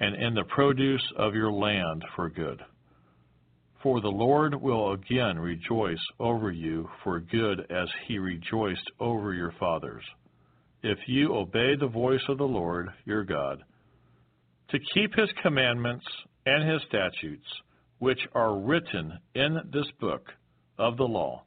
and 0.00 0.14
in 0.14 0.34
the 0.34 0.44
produce 0.44 1.02
of 1.16 1.34
your 1.34 1.52
land 1.52 2.04
for 2.14 2.30
good. 2.30 2.60
For 3.82 4.00
the 4.00 4.08
Lord 4.08 4.54
will 4.54 4.92
again 4.92 5.38
rejoice 5.38 5.98
over 6.18 6.50
you 6.50 6.88
for 7.04 7.20
good 7.20 7.60
as 7.70 7.88
he 8.06 8.18
rejoiced 8.18 8.90
over 9.00 9.34
your 9.34 9.52
fathers, 9.58 10.04
if 10.82 10.98
you 11.06 11.34
obey 11.34 11.74
the 11.76 11.88
voice 11.88 12.22
of 12.28 12.38
the 12.38 12.44
Lord 12.44 12.88
your 13.04 13.24
God, 13.24 13.62
to 14.70 14.78
keep 14.94 15.14
his 15.14 15.30
commandments 15.42 16.04
and 16.46 16.70
his 16.70 16.82
statutes, 16.88 17.46
which 17.98 18.20
are 18.34 18.58
written 18.58 19.18
in 19.34 19.58
this 19.72 19.90
book 20.00 20.26
of 20.78 20.96
the 20.96 21.04
law. 21.04 21.42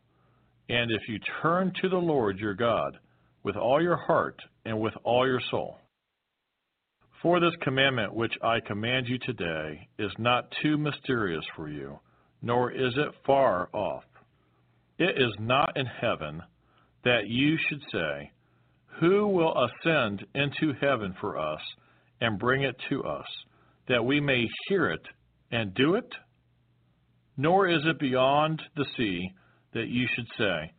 And 0.69 0.91
if 0.91 1.01
you 1.07 1.19
turn 1.41 1.71
to 1.81 1.89
the 1.89 1.97
Lord 1.97 2.39
your 2.39 2.53
God 2.53 2.97
with 3.43 3.55
all 3.55 3.81
your 3.81 3.97
heart 3.97 4.39
and 4.65 4.79
with 4.79 4.93
all 5.03 5.27
your 5.27 5.41
soul. 5.49 5.77
For 7.21 7.39
this 7.39 7.53
commandment 7.61 8.13
which 8.13 8.33
I 8.41 8.59
command 8.59 9.07
you 9.07 9.17
today 9.19 9.87
is 9.99 10.11
not 10.17 10.51
too 10.61 10.77
mysterious 10.77 11.45
for 11.55 11.69
you, 11.69 11.99
nor 12.41 12.71
is 12.71 12.93
it 12.97 13.13
far 13.25 13.69
off. 13.73 14.03
It 14.97 15.17
is 15.17 15.31
not 15.39 15.77
in 15.77 15.85
heaven 15.85 16.41
that 17.03 17.27
you 17.27 17.57
should 17.67 17.81
say, 17.91 18.31
Who 18.99 19.27
will 19.27 19.53
ascend 19.65 20.25
into 20.35 20.73
heaven 20.79 21.15
for 21.19 21.37
us 21.37 21.61
and 22.19 22.37
bring 22.37 22.63
it 22.63 22.75
to 22.89 23.03
us, 23.03 23.25
that 23.87 24.05
we 24.05 24.19
may 24.19 24.45
hear 24.67 24.89
it 24.89 25.01
and 25.51 25.73
do 25.73 25.95
it? 25.95 26.13
Nor 27.37 27.67
is 27.67 27.81
it 27.85 27.99
beyond 27.99 28.61
the 28.75 28.85
sea 28.97 29.31
that 29.73 29.87
you 29.87 30.07
should 30.15 30.27
say, 30.37 30.71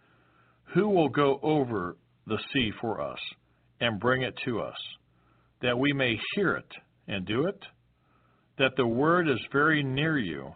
Who 0.74 0.88
will 0.88 1.08
go 1.08 1.40
over 1.42 1.96
the 2.26 2.38
sea 2.52 2.70
for 2.80 3.00
us 3.00 3.18
and 3.80 3.98
bring 3.98 4.22
it 4.22 4.34
to 4.44 4.60
us, 4.60 4.76
that 5.60 5.78
we 5.78 5.92
may 5.92 6.16
hear 6.34 6.54
it 6.56 6.72
and 7.08 7.26
do 7.26 7.46
it? 7.46 7.58
That 8.58 8.76
the 8.76 8.86
word 8.86 9.28
is 9.28 9.40
very 9.50 9.82
near 9.82 10.18
you, 10.18 10.52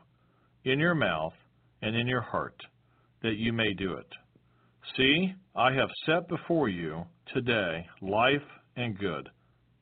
in 0.65 0.79
your 0.79 0.95
mouth 0.95 1.33
and 1.83 1.97
in 1.97 2.07
your 2.07 2.21
heart, 2.21 2.61
that 3.23 3.37
you 3.37 3.53
may 3.53 3.73
do 3.75 3.95
it. 3.95 4.07
See, 4.97 5.35
I 5.55 5.73
have 5.73 5.89
set 6.05 6.29
before 6.29 6.69
you 6.69 7.05
today 7.35 7.87
life 8.01 8.43
and 8.77 8.99
good, 8.99 9.29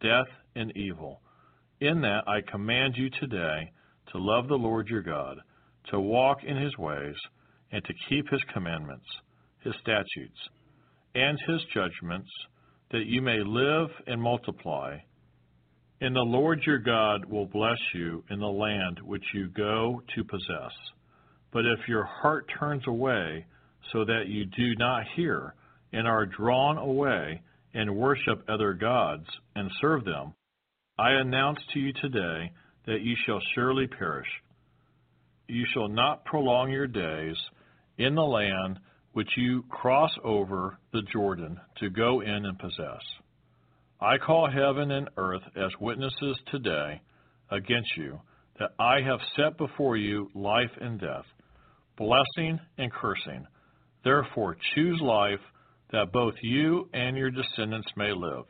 death 0.01 0.27
and 0.55 0.77
evil. 0.77 1.21
In 1.81 2.01
that 2.03 2.23
I 2.27 2.41
command 2.51 2.95
you 2.97 3.11
today 3.11 3.71
to 4.13 4.19
love 4.19 4.49
the 4.49 4.55
Lord 4.55 4.89
your 4.89 5.03
God, 5.03 5.39
to 5.91 6.01
walk 6.01 6.39
in 6.45 6.57
his 6.57 6.77
ways, 6.79 7.17
and 7.73 7.85
to 7.85 7.95
keep 8.09 8.29
his 8.31 8.43
commandments, 8.53 9.07
his 9.61 9.75
statutes, 9.81 10.39
and 11.15 11.39
his 11.47 11.61
judgments, 11.75 12.31
that 12.93 13.07
you 13.07 13.21
may 13.21 13.39
live 13.45 13.89
and 14.07 14.21
multiply. 14.21 14.97
And 16.01 16.15
the 16.15 16.21
Lord 16.21 16.63
your 16.67 16.79
God 16.79 17.25
will 17.25 17.47
bless 17.47 17.79
you 17.95 18.23
in 18.31 18.39
the 18.39 18.47
land 18.47 19.01
which 19.03 19.25
you 19.35 19.49
go 19.49 20.01
to 20.15 20.25
possess. 20.25 20.73
But 21.53 21.65
if 21.67 21.89
your 21.89 22.05
heart 22.05 22.47
turns 22.59 22.83
away, 22.87 23.47
so 23.93 24.05
that 24.05 24.29
you 24.29 24.45
do 24.47 24.75
not 24.77 25.05
hear, 25.15 25.55
and 25.95 26.09
are 26.09 26.27
drawn 26.27 26.77
away, 26.77 27.41
and 27.73 27.97
worship 27.97 28.45
other 28.49 28.75
gods, 28.75 29.27
and 29.55 29.71
serve 29.81 30.05
them, 30.05 30.35
I 30.99 31.13
announce 31.13 31.59
to 31.73 31.81
you 31.81 31.93
today 31.93 32.53
that 32.87 33.01
you 33.01 33.15
shall 33.25 33.41
surely 33.55 33.87
perish. 33.87 34.29
You 35.49 35.65
shall 35.73 35.89
not 35.89 36.25
prolong 36.25 36.71
your 36.71 36.87
days 36.87 37.37
in 37.99 38.15
the 38.15 38.23
land 38.23 38.81
which 39.13 39.29
you 39.37 39.63
cross 39.69 40.11
over 40.25 40.79
the 40.93 41.03
Jordan 41.13 41.61
to 41.79 41.91
go 41.91 42.21
in 42.21 42.45
and 42.45 42.59
possess. 42.59 43.03
I 44.01 44.19
call 44.19 44.51
heaven 44.51 44.91
and 44.91 45.09
earth 45.17 45.43
as 45.57 45.71
witnesses 45.81 46.37
today 46.51 47.01
against 47.51 47.97
you 47.97 48.21
that 48.59 48.71
I 48.79 49.01
have 49.01 49.21
set 49.37 49.57
before 49.59 49.97
you 49.97 50.29
life 50.35 50.71
and 50.81 51.01
death, 51.01 51.25
blessing 51.97 52.59
and 52.79 52.93
cursing. 52.93 53.47
Therefore, 54.03 54.57
choose 54.75 55.01
life 55.01 55.41
that 55.95 56.11
both 56.13 56.35
you 56.43 56.89
and 56.93 57.17
your 57.17 57.31
descendants 57.31 57.87
may 57.97 58.13
live, 58.13 58.47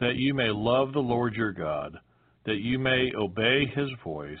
that 0.00 0.16
you 0.16 0.34
may 0.34 0.50
love 0.50 0.92
the 0.92 0.98
Lord 0.98 1.34
your 1.34 1.52
God, 1.52 1.96
that 2.44 2.58
you 2.58 2.76
may 2.76 3.12
obey 3.16 3.66
his 3.66 3.88
voice, 4.02 4.36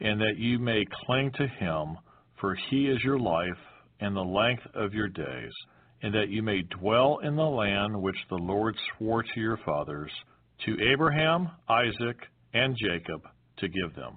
and 0.00 0.20
that 0.20 0.38
you 0.38 0.60
may 0.60 0.84
cling 1.04 1.32
to 1.38 1.48
him, 1.48 1.98
for 2.40 2.56
he 2.70 2.86
is 2.86 3.02
your 3.02 3.18
life 3.18 3.58
and 3.98 4.14
the 4.14 4.20
length 4.20 4.62
of 4.74 4.94
your 4.94 5.08
days, 5.08 5.50
and 6.02 6.14
that 6.14 6.28
you 6.28 6.44
may 6.44 6.62
dwell 6.78 7.18
in 7.24 7.34
the 7.34 7.42
land 7.42 8.00
which 8.00 8.16
the 8.30 8.36
Lord 8.36 8.76
swore 8.96 9.24
to 9.24 9.40
your 9.40 9.58
fathers, 9.64 10.12
to 10.64 10.76
Abraham, 10.92 11.48
Isaac, 11.68 12.18
and 12.54 12.76
Jacob, 12.76 13.22
to 13.58 13.68
give 13.68 13.96
them. 13.96 14.16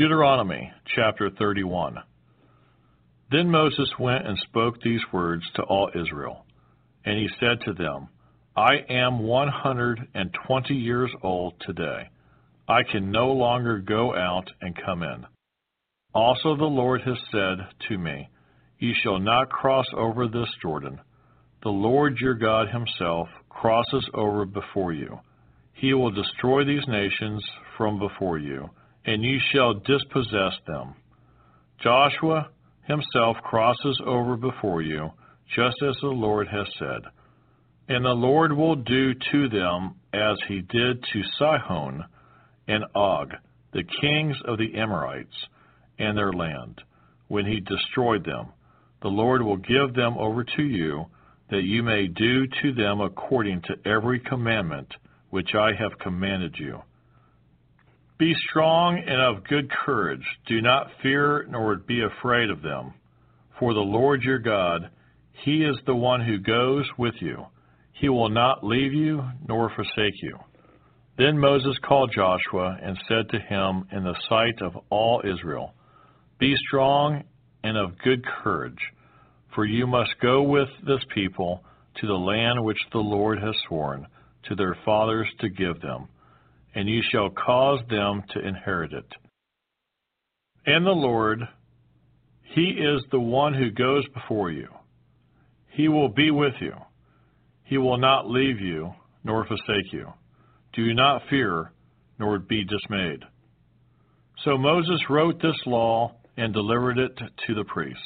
Deuteronomy 0.00 0.72
chapter 0.96 1.28
31. 1.28 1.98
Then 3.30 3.50
Moses 3.50 3.92
went 3.98 4.26
and 4.26 4.38
spoke 4.48 4.80
these 4.80 5.02
words 5.12 5.42
to 5.56 5.62
all 5.62 5.90
Israel. 5.94 6.46
And 7.04 7.18
he 7.18 7.28
said 7.38 7.60
to 7.66 7.74
them, 7.74 8.08
I 8.56 8.76
am 8.88 9.18
120 9.18 10.74
years 10.74 11.10
old 11.22 11.52
today. 11.66 12.08
I 12.66 12.82
can 12.90 13.10
no 13.10 13.32
longer 13.32 13.78
go 13.80 14.16
out 14.16 14.46
and 14.62 14.74
come 14.86 15.02
in. 15.02 15.26
Also 16.14 16.56
the 16.56 16.64
Lord 16.64 17.02
has 17.02 17.18
said 17.30 17.58
to 17.90 17.98
me, 17.98 18.30
Ye 18.78 18.94
shall 19.02 19.18
not 19.18 19.50
cross 19.50 19.86
over 19.94 20.28
this 20.28 20.48
Jordan. 20.62 20.98
The 21.62 21.68
Lord 21.68 22.16
your 22.20 22.36
God 22.36 22.68
himself 22.70 23.28
crosses 23.50 24.08
over 24.14 24.46
before 24.46 24.94
you. 24.94 25.20
He 25.74 25.92
will 25.92 26.10
destroy 26.10 26.64
these 26.64 26.88
nations 26.88 27.44
from 27.76 27.98
before 27.98 28.38
you, 28.38 28.70
and 29.04 29.22
ye 29.22 29.40
shall 29.52 29.74
dispossess 29.74 30.54
them. 30.66 30.94
Joshua 31.82 32.50
himself 32.82 33.36
crosses 33.44 34.00
over 34.04 34.36
before 34.36 34.82
you, 34.82 35.10
just 35.54 35.76
as 35.82 35.96
the 36.00 36.08
Lord 36.08 36.48
has 36.48 36.66
said. 36.78 37.02
And 37.88 38.04
the 38.04 38.10
Lord 38.10 38.52
will 38.52 38.76
do 38.76 39.14
to 39.32 39.48
them 39.48 39.96
as 40.12 40.38
he 40.48 40.60
did 40.60 41.02
to 41.02 41.22
Sihon 41.38 42.04
and 42.68 42.84
Og, 42.94 43.32
the 43.72 43.84
kings 44.00 44.36
of 44.44 44.58
the 44.58 44.78
Amorites, 44.78 45.46
and 45.98 46.16
their 46.16 46.32
land, 46.32 46.80
when 47.28 47.46
he 47.46 47.60
destroyed 47.60 48.24
them. 48.24 48.48
The 49.02 49.08
Lord 49.08 49.42
will 49.42 49.56
give 49.56 49.94
them 49.94 50.16
over 50.18 50.44
to 50.44 50.62
you, 50.62 51.06
that 51.50 51.62
you 51.62 51.82
may 51.82 52.06
do 52.06 52.46
to 52.62 52.72
them 52.72 53.00
according 53.00 53.62
to 53.62 53.90
every 53.90 54.20
commandment 54.20 54.94
which 55.30 55.54
I 55.54 55.70
have 55.78 55.98
commanded 55.98 56.54
you. 56.58 56.82
Be 58.20 58.34
strong 58.50 58.98
and 58.98 59.18
of 59.18 59.48
good 59.48 59.70
courage. 59.70 60.24
Do 60.46 60.60
not 60.60 60.88
fear 61.02 61.46
nor 61.48 61.76
be 61.76 62.02
afraid 62.02 62.50
of 62.50 62.60
them. 62.60 62.92
For 63.58 63.72
the 63.72 63.80
Lord 63.80 64.22
your 64.22 64.38
God, 64.38 64.90
He 65.42 65.64
is 65.64 65.78
the 65.86 65.94
one 65.94 66.20
who 66.20 66.38
goes 66.38 66.84
with 66.98 67.14
you. 67.20 67.46
He 67.92 68.10
will 68.10 68.28
not 68.28 68.62
leave 68.62 68.92
you 68.92 69.22
nor 69.48 69.72
forsake 69.74 70.22
you. 70.22 70.36
Then 71.16 71.38
Moses 71.38 71.74
called 71.82 72.12
Joshua 72.14 72.76
and 72.82 72.98
said 73.08 73.30
to 73.30 73.40
him 73.40 73.86
in 73.90 74.04
the 74.04 74.16
sight 74.28 74.60
of 74.60 74.76
all 74.90 75.22
Israel, 75.24 75.72
Be 76.38 76.54
strong 76.68 77.24
and 77.64 77.78
of 77.78 77.98
good 78.04 78.22
courage, 78.42 78.80
for 79.54 79.64
you 79.64 79.86
must 79.86 80.20
go 80.20 80.42
with 80.42 80.68
this 80.86 81.04
people 81.14 81.64
to 82.02 82.06
the 82.06 82.12
land 82.12 82.62
which 82.62 82.80
the 82.92 82.98
Lord 82.98 83.38
has 83.42 83.54
sworn 83.66 84.06
to 84.48 84.54
their 84.54 84.76
fathers 84.84 85.28
to 85.40 85.48
give 85.48 85.80
them, 85.80 86.08
and 86.74 86.88
you 86.88 87.02
shall 87.10 87.30
cause 87.30 87.80
them 87.88 88.22
to 88.32 88.46
inherit 88.46 88.92
it. 88.92 89.06
And 90.66 90.86
the 90.86 90.90
Lord, 90.90 91.40
He 92.54 92.62
is 92.62 93.02
the 93.10 93.20
one 93.20 93.54
who 93.54 93.70
goes 93.70 94.04
before 94.14 94.50
you. 94.50 94.68
He 95.68 95.88
will 95.88 96.08
be 96.08 96.30
with 96.30 96.54
you. 96.60 96.74
He 97.64 97.78
will 97.78 97.98
not 97.98 98.28
leave 98.28 98.60
you 98.60 98.92
nor 99.24 99.46
forsake 99.46 99.92
you. 99.92 100.12
Do 100.72 100.94
not 100.94 101.22
fear 101.30 101.72
nor 102.18 102.38
be 102.38 102.64
dismayed. 102.64 103.24
So 104.44 104.56
Moses 104.56 105.00
wrote 105.08 105.40
this 105.40 105.60
law 105.66 106.14
and 106.36 106.52
delivered 106.52 106.98
it 106.98 107.16
to 107.16 107.54
the 107.54 107.64
priests, 107.64 108.02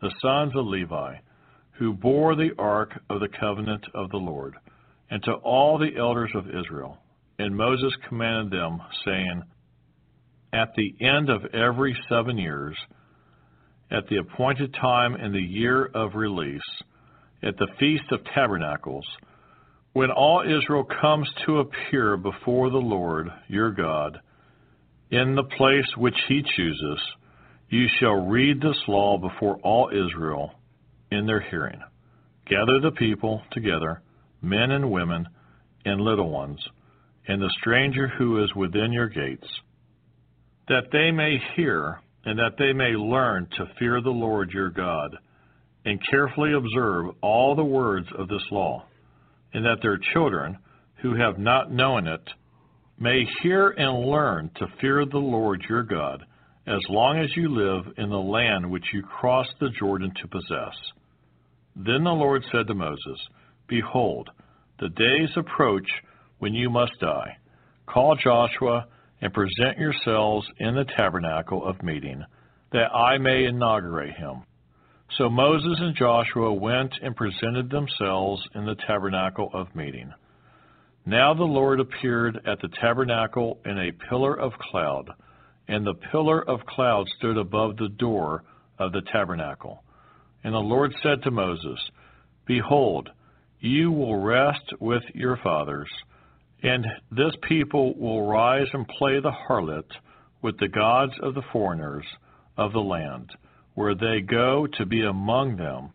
the 0.00 0.12
sons 0.22 0.52
of 0.54 0.66
Levi, 0.66 1.16
who 1.72 1.92
bore 1.92 2.34
the 2.34 2.50
ark 2.58 3.00
of 3.08 3.20
the 3.20 3.28
covenant 3.40 3.84
of 3.94 4.10
the 4.10 4.16
Lord 4.16 4.54
and 5.10 5.22
to 5.24 5.32
all 5.32 5.78
the 5.78 5.96
elders 5.98 6.30
of 6.34 6.48
Israel. 6.48 6.98
And 7.38 7.56
Moses 7.56 7.92
commanded 8.08 8.58
them, 8.58 8.80
saying, 9.04 9.42
At 10.52 10.74
the 10.76 10.94
end 11.00 11.30
of 11.30 11.54
every 11.54 11.96
seven 12.08 12.36
years, 12.36 12.76
at 13.90 14.06
the 14.08 14.16
appointed 14.16 14.74
time 14.74 15.14
in 15.14 15.32
the 15.32 15.38
year 15.38 15.86
of 15.94 16.14
release, 16.14 16.60
at 17.42 17.56
the 17.56 17.68
Feast 17.78 18.04
of 18.10 18.20
Tabernacles, 18.34 19.06
when 19.92 20.10
all 20.10 20.42
Israel 20.42 20.84
comes 21.00 21.28
to 21.46 21.58
appear 21.58 22.16
before 22.16 22.70
the 22.70 22.76
Lord 22.76 23.28
your 23.48 23.70
God, 23.70 24.18
in 25.10 25.34
the 25.34 25.44
place 25.56 25.86
which 25.96 26.18
he 26.28 26.42
chooses, 26.56 27.00
you 27.70 27.86
shall 27.98 28.26
read 28.26 28.60
this 28.60 28.76
law 28.88 29.18
before 29.18 29.56
all 29.62 29.90
Israel 29.90 30.52
in 31.10 31.26
their 31.26 31.40
hearing. 31.40 31.80
Gather 32.46 32.80
the 32.80 32.92
people 32.92 33.42
together 33.52 34.02
men 34.42 34.70
and 34.70 34.90
women, 34.90 35.26
and 35.84 36.00
little 36.00 36.30
ones, 36.30 36.60
and 37.28 37.40
the 37.40 37.54
stranger 37.60 38.08
who 38.08 38.42
is 38.42 38.54
within 38.56 38.90
your 38.90 39.08
gates, 39.08 39.46
that 40.68 40.88
they 40.90 41.10
may 41.10 41.38
hear 41.54 42.00
and 42.24 42.38
that 42.38 42.56
they 42.58 42.72
may 42.72 42.90
learn 42.96 43.46
to 43.56 43.72
fear 43.78 44.00
the 44.00 44.10
Lord 44.10 44.50
your 44.50 44.70
God, 44.70 45.16
and 45.84 46.00
carefully 46.10 46.52
observe 46.52 47.14
all 47.22 47.54
the 47.54 47.64
words 47.64 48.06
of 48.18 48.28
this 48.28 48.42
law, 48.50 48.84
and 49.54 49.64
that 49.64 49.78
their 49.82 49.98
children, 50.12 50.58
who 51.00 51.14
have 51.14 51.38
not 51.38 51.70
known 51.70 52.06
it, 52.06 52.28
may 52.98 53.24
hear 53.42 53.70
and 53.70 54.06
learn 54.10 54.50
to 54.56 54.66
fear 54.80 55.04
the 55.06 55.18
Lord 55.18 55.62
your 55.68 55.84
God, 55.84 56.24
as 56.66 56.80
long 56.90 57.18
as 57.18 57.30
you 57.36 57.48
live 57.48 57.94
in 57.96 58.10
the 58.10 58.16
land 58.16 58.68
which 58.68 58.84
you 58.92 59.02
crossed 59.02 59.54
the 59.60 59.70
Jordan 59.78 60.12
to 60.20 60.28
possess. 60.28 60.74
Then 61.76 62.04
the 62.04 62.10
Lord 62.10 62.44
said 62.52 62.66
to 62.66 62.74
Moses, 62.74 63.18
Behold, 63.68 64.28
the 64.80 64.88
days 64.88 65.30
approach 65.36 65.88
when 66.38 66.54
you 66.54 66.70
must 66.70 66.92
die. 67.00 67.36
Call 67.86 68.16
Joshua 68.16 68.86
and 69.20 69.32
present 69.32 69.78
yourselves 69.78 70.46
in 70.58 70.74
the 70.74 70.86
tabernacle 70.96 71.64
of 71.64 71.82
meeting, 71.82 72.24
that 72.72 72.94
I 72.94 73.18
may 73.18 73.44
inaugurate 73.44 74.14
him. 74.14 74.42
So 75.16 75.28
Moses 75.28 75.78
and 75.80 75.96
Joshua 75.96 76.52
went 76.52 76.92
and 77.02 77.16
presented 77.16 77.70
themselves 77.70 78.42
in 78.54 78.66
the 78.66 78.76
tabernacle 78.86 79.50
of 79.52 79.74
meeting. 79.74 80.12
Now 81.06 81.32
the 81.32 81.44
Lord 81.44 81.80
appeared 81.80 82.38
at 82.46 82.60
the 82.60 82.68
tabernacle 82.80 83.58
in 83.64 83.78
a 83.78 84.08
pillar 84.08 84.38
of 84.38 84.52
cloud, 84.58 85.10
and 85.66 85.86
the 85.86 85.94
pillar 86.12 86.46
of 86.46 86.66
cloud 86.66 87.06
stood 87.16 87.38
above 87.38 87.76
the 87.76 87.88
door 87.88 88.44
of 88.78 88.92
the 88.92 89.02
tabernacle. 89.10 89.82
And 90.44 90.54
the 90.54 90.58
Lord 90.58 90.94
said 91.02 91.22
to 91.22 91.30
Moses, 91.30 91.78
Behold, 92.46 93.08
you 93.60 93.90
will 93.90 94.16
rest 94.16 94.72
with 94.80 95.02
your 95.14 95.38
fathers, 95.42 95.88
and 96.62 96.86
this 97.10 97.34
people 97.48 97.94
will 97.98 98.26
rise 98.26 98.66
and 98.72 98.86
play 98.88 99.20
the 99.20 99.32
harlot 99.48 99.90
with 100.42 100.58
the 100.58 100.68
gods 100.68 101.12
of 101.22 101.34
the 101.34 101.42
foreigners 101.52 102.04
of 102.56 102.72
the 102.72 102.80
land, 102.80 103.30
where 103.74 103.94
they 103.94 104.20
go 104.20 104.66
to 104.78 104.86
be 104.86 105.02
among 105.02 105.56
them, 105.56 105.90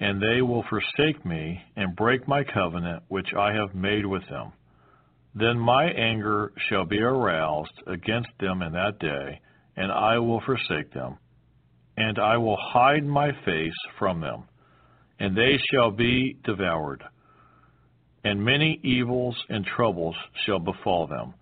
and 0.00 0.20
they 0.20 0.42
will 0.42 0.64
forsake 0.68 1.24
me 1.24 1.60
and 1.76 1.96
break 1.96 2.26
my 2.26 2.42
covenant 2.44 3.02
which 3.08 3.28
I 3.36 3.52
have 3.52 3.74
made 3.74 4.06
with 4.06 4.26
them. 4.28 4.52
Then 5.34 5.58
my 5.58 5.84
anger 5.84 6.52
shall 6.68 6.84
be 6.84 7.00
aroused 7.00 7.82
against 7.86 8.30
them 8.40 8.62
in 8.62 8.72
that 8.72 8.98
day, 8.98 9.40
and 9.76 9.92
I 9.92 10.18
will 10.18 10.40
forsake 10.40 10.92
them, 10.92 11.18
and 11.96 12.18
I 12.18 12.36
will 12.36 12.58
hide 12.72 13.04
my 13.04 13.30
face 13.44 13.78
from 13.98 14.20
them 14.20 14.44
and 15.20 15.36
they 15.36 15.58
shall 15.70 15.90
be 15.90 16.36
devoured. 16.44 17.02
And 18.24 18.44
many 18.44 18.80
evils 18.82 19.36
and 19.48 19.64
troubles 19.64 20.16
shall 20.44 20.58
befall 20.58 21.06
them, 21.06 21.34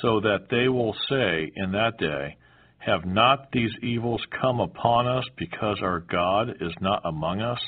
so 0.00 0.20
that 0.20 0.46
they 0.50 0.68
will 0.68 0.94
say 1.08 1.52
in 1.54 1.72
that 1.72 1.98
day, 1.98 2.36
Have 2.78 3.04
not 3.04 3.52
these 3.52 3.72
evils 3.82 4.22
come 4.40 4.60
upon 4.60 5.06
us 5.06 5.24
because 5.36 5.78
our 5.82 6.00
God 6.00 6.50
is 6.60 6.72
not 6.80 7.02
among 7.04 7.40
us? 7.40 7.60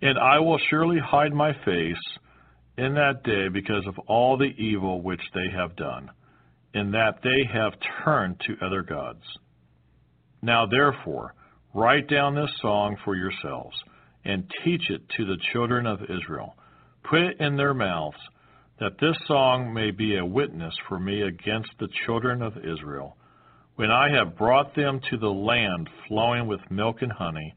And 0.00 0.18
I 0.18 0.40
will 0.40 0.58
surely 0.70 0.98
hide 0.98 1.32
my 1.32 1.52
face 1.64 2.18
in 2.78 2.94
that 2.94 3.22
day 3.22 3.48
because 3.48 3.86
of 3.86 3.98
all 4.08 4.36
the 4.36 4.52
evil 4.58 5.02
which 5.02 5.20
they 5.34 5.50
have 5.54 5.76
done, 5.76 6.10
in 6.74 6.90
that 6.92 7.20
they 7.22 7.44
have 7.52 7.74
turned 8.04 8.40
to 8.40 8.66
other 8.66 8.82
gods. 8.82 9.22
Now 10.40 10.66
therefore, 10.66 11.34
write 11.74 12.08
down 12.08 12.34
this 12.34 12.50
song 12.60 12.96
for 13.04 13.14
yourselves 13.14 13.76
and 14.24 14.50
teach 14.64 14.90
it 14.90 15.02
to 15.16 15.24
the 15.24 15.36
children 15.52 15.86
of 15.86 16.00
Israel. 16.02 16.54
Put 17.04 17.20
it 17.20 17.40
in 17.40 17.56
their 17.56 17.74
mouths, 17.74 18.16
that 18.78 18.98
this 18.98 19.16
song 19.26 19.72
may 19.72 19.90
be 19.90 20.16
a 20.16 20.24
witness 20.24 20.74
for 20.88 20.98
me 20.98 21.22
against 21.22 21.70
the 21.78 21.88
children 22.04 22.42
of 22.42 22.56
Israel, 22.58 23.16
when 23.76 23.90
I 23.90 24.10
have 24.10 24.36
brought 24.36 24.74
them 24.74 25.00
to 25.10 25.16
the 25.18 25.30
land 25.30 25.88
flowing 26.08 26.46
with 26.46 26.70
milk 26.70 27.02
and 27.02 27.12
honey, 27.12 27.54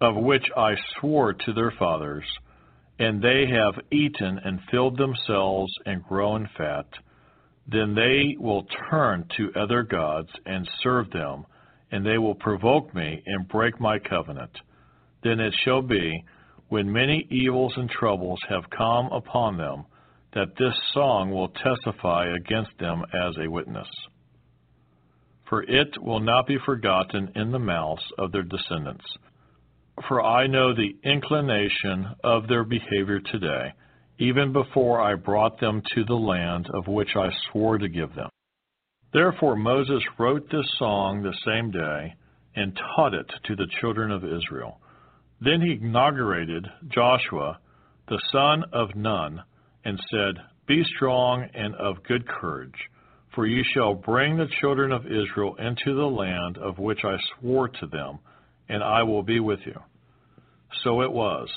of 0.00 0.16
which 0.16 0.44
I 0.56 0.74
swore 0.98 1.32
to 1.32 1.52
their 1.52 1.72
fathers, 1.78 2.24
and 2.98 3.22
they 3.22 3.46
have 3.46 3.84
eaten 3.90 4.38
and 4.44 4.60
filled 4.70 4.96
themselves 4.96 5.72
and 5.86 6.02
grown 6.04 6.48
fat. 6.56 6.86
Then 7.66 7.94
they 7.94 8.36
will 8.38 8.66
turn 8.90 9.28
to 9.36 9.52
other 9.60 9.82
gods 9.82 10.30
and 10.46 10.68
serve 10.82 11.10
them, 11.10 11.44
and 11.90 12.04
they 12.04 12.18
will 12.18 12.34
provoke 12.34 12.94
me 12.94 13.22
and 13.26 13.48
break 13.48 13.80
my 13.80 13.98
covenant. 13.98 14.52
Then 15.22 15.40
it 15.40 15.54
shall 15.64 15.82
be, 15.82 16.24
when 16.68 16.92
many 16.92 17.26
evils 17.30 17.72
and 17.76 17.90
troubles 17.90 18.38
have 18.48 18.68
come 18.70 19.06
upon 19.12 19.56
them, 19.56 19.84
that 20.34 20.56
this 20.58 20.74
song 20.92 21.30
will 21.30 21.48
testify 21.48 22.26
against 22.26 22.70
them 22.78 23.02
as 23.14 23.34
a 23.38 23.50
witness. 23.50 23.88
for 25.48 25.62
it 25.64 25.88
will 26.02 26.20
not 26.20 26.46
be 26.46 26.58
forgotten 26.64 27.30
in 27.34 27.50
the 27.50 27.58
mouths 27.58 28.02
of 28.18 28.32
their 28.32 28.42
descendants. 28.42 29.04
For 30.06 30.22
I 30.22 30.46
know 30.46 30.74
the 30.74 30.94
inclination 31.04 32.14
of 32.22 32.46
their 32.48 32.64
behavior 32.64 33.20
today, 33.20 33.72
even 34.18 34.52
before 34.52 35.00
I 35.00 35.14
brought 35.14 35.58
them 35.60 35.82
to 35.94 36.04
the 36.04 36.14
land 36.14 36.68
of 36.74 36.86
which 36.86 37.16
I 37.16 37.30
swore 37.50 37.78
to 37.78 37.88
give 37.88 38.14
them. 38.14 38.28
Therefore 39.12 39.56
Moses 39.56 40.02
wrote 40.18 40.48
this 40.50 40.66
song 40.78 41.22
the 41.22 41.34
same 41.46 41.70
day 41.70 42.14
and 42.54 42.78
taught 42.96 43.14
it 43.14 43.26
to 43.44 43.56
the 43.56 43.68
children 43.80 44.10
of 44.10 44.24
Israel. 44.24 44.80
Then 45.40 45.60
he 45.60 45.78
inaugurated 45.80 46.66
Joshua, 46.88 47.58
the 48.08 48.20
son 48.32 48.64
of 48.72 48.96
Nun, 48.96 49.42
and 49.84 50.00
said, 50.10 50.42
Be 50.66 50.82
strong 50.96 51.48
and 51.54 51.74
of 51.76 52.02
good 52.02 52.26
courage, 52.26 52.90
for 53.34 53.46
ye 53.46 53.62
shall 53.72 53.94
bring 53.94 54.36
the 54.36 54.48
children 54.60 54.90
of 54.90 55.06
Israel 55.06 55.54
into 55.56 55.94
the 55.94 56.06
land 56.06 56.58
of 56.58 56.78
which 56.78 57.04
I 57.04 57.16
swore 57.38 57.68
to 57.68 57.86
them, 57.86 58.18
and 58.68 58.82
I 58.82 59.02
will 59.04 59.22
be 59.22 59.38
with 59.38 59.60
you. 59.64 59.80
So 60.82 61.02
it 61.02 61.12
was, 61.12 61.48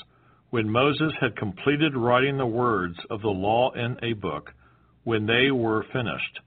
when 0.50 0.70
Moses 0.70 1.12
had 1.20 1.36
completed 1.36 1.96
writing 1.96 2.38
the 2.38 2.46
words 2.46 2.96
of 3.10 3.20
the 3.20 3.28
law 3.28 3.72
in 3.72 3.96
a 4.02 4.12
book, 4.12 4.52
when 5.04 5.26
they 5.26 5.50
were 5.50 5.84
finished, 5.92 6.40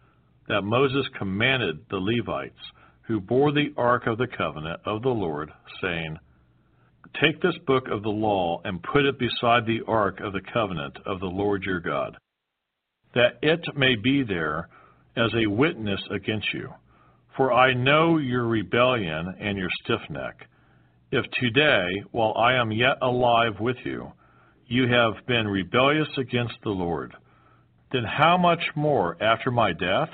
that 0.47 0.61
Moses 0.61 1.05
commanded 1.17 1.79
the 1.89 1.97
Levites, 1.97 2.71
who 3.07 3.19
bore 3.19 3.51
the 3.51 3.73
ark 3.75 4.07
of 4.07 4.17
the 4.17 4.27
covenant 4.27 4.79
of 4.85 5.01
the 5.01 5.09
Lord, 5.09 5.51
saying, 5.81 6.17
Take 7.21 7.41
this 7.41 7.57
book 7.65 7.87
of 7.89 8.03
the 8.03 8.09
law 8.09 8.61
and 8.65 8.83
put 8.83 9.05
it 9.05 9.17
beside 9.17 9.65
the 9.65 9.81
ark 9.87 10.19
of 10.19 10.33
the 10.33 10.41
covenant 10.53 10.97
of 11.05 11.19
the 11.19 11.27
Lord 11.27 11.63
your 11.63 11.79
God, 11.79 12.17
that 13.13 13.37
it 13.41 13.61
may 13.75 13.95
be 13.95 14.23
there 14.23 14.67
as 15.15 15.31
a 15.33 15.49
witness 15.49 16.01
against 16.11 16.47
you. 16.53 16.73
For 17.37 17.53
I 17.53 17.73
know 17.73 18.17
your 18.17 18.45
rebellion 18.45 19.35
and 19.39 19.57
your 19.57 19.69
stiff 19.83 20.01
neck. 20.09 20.47
If 21.11 21.25
today, 21.39 21.87
while 22.11 22.33
I 22.37 22.53
am 22.55 22.71
yet 22.71 22.97
alive 23.01 23.59
with 23.59 23.77
you, 23.85 24.11
you 24.67 24.87
have 24.87 25.25
been 25.27 25.47
rebellious 25.47 26.09
against 26.17 26.55
the 26.63 26.71
Lord, 26.71 27.13
then 27.91 28.03
how 28.03 28.37
much 28.37 28.63
more 28.75 29.15
after 29.21 29.51
my 29.51 29.71
death? 29.71 30.09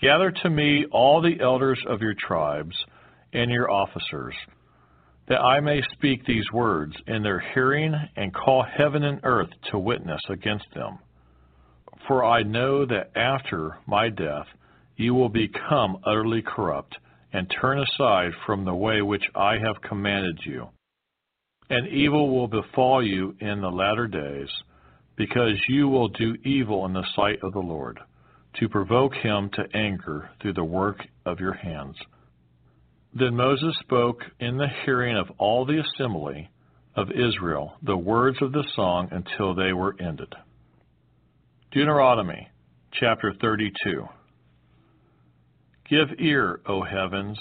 Gather 0.00 0.30
to 0.42 0.50
me 0.50 0.84
all 0.92 1.20
the 1.20 1.40
elders 1.40 1.80
of 1.88 2.00
your 2.00 2.14
tribes 2.14 2.76
and 3.32 3.50
your 3.50 3.70
officers, 3.70 4.34
that 5.28 5.40
I 5.40 5.60
may 5.60 5.80
speak 5.92 6.24
these 6.24 6.50
words 6.52 6.94
in 7.06 7.22
their 7.22 7.40
hearing 7.54 7.94
and 8.16 8.34
call 8.34 8.64
heaven 8.64 9.04
and 9.04 9.20
earth 9.22 9.50
to 9.70 9.78
witness 9.78 10.20
against 10.28 10.66
them. 10.74 10.98
For 12.08 12.24
I 12.24 12.42
know 12.42 12.84
that 12.86 13.16
after 13.16 13.78
my 13.86 14.08
death 14.08 14.46
you 14.96 15.14
will 15.14 15.28
become 15.28 15.98
utterly 16.04 16.42
corrupt 16.42 16.96
and 17.32 17.52
turn 17.60 17.78
aside 17.78 18.32
from 18.44 18.64
the 18.64 18.74
way 18.74 19.00
which 19.02 19.24
I 19.34 19.58
have 19.58 19.80
commanded 19.88 20.40
you. 20.44 20.68
And 21.70 21.88
evil 21.88 22.34
will 22.34 22.48
befall 22.48 23.02
you 23.02 23.34
in 23.40 23.60
the 23.60 23.70
latter 23.70 24.06
days, 24.06 24.48
because 25.16 25.58
you 25.68 25.88
will 25.88 26.08
do 26.08 26.36
evil 26.44 26.84
in 26.84 26.92
the 26.92 27.06
sight 27.16 27.38
of 27.42 27.52
the 27.52 27.60
Lord 27.60 27.98
to 28.58 28.68
provoke 28.68 29.14
him 29.14 29.48
to 29.54 29.64
anger 29.74 30.28
through 30.40 30.52
the 30.52 30.64
work 30.64 30.98
of 31.24 31.40
your 31.40 31.54
hands. 31.54 31.96
Then 33.14 33.36
Moses 33.36 33.76
spoke 33.80 34.22
in 34.40 34.56
the 34.56 34.68
hearing 34.84 35.16
of 35.16 35.30
all 35.38 35.66
the 35.66 35.80
assembly 35.80 36.50
of 36.96 37.10
Israel 37.10 37.74
the 37.82 37.96
words 37.96 38.38
of 38.40 38.52
the 38.52 38.64
song 38.74 39.08
until 39.10 39.54
they 39.54 39.72
were 39.72 39.94
ended. 40.00 40.32
Deuteronomy 41.72 42.48
chapter 42.92 43.34
32. 43.40 44.06
Give 45.88 46.08
ear, 46.18 46.60
O 46.66 46.82
heavens, 46.82 47.38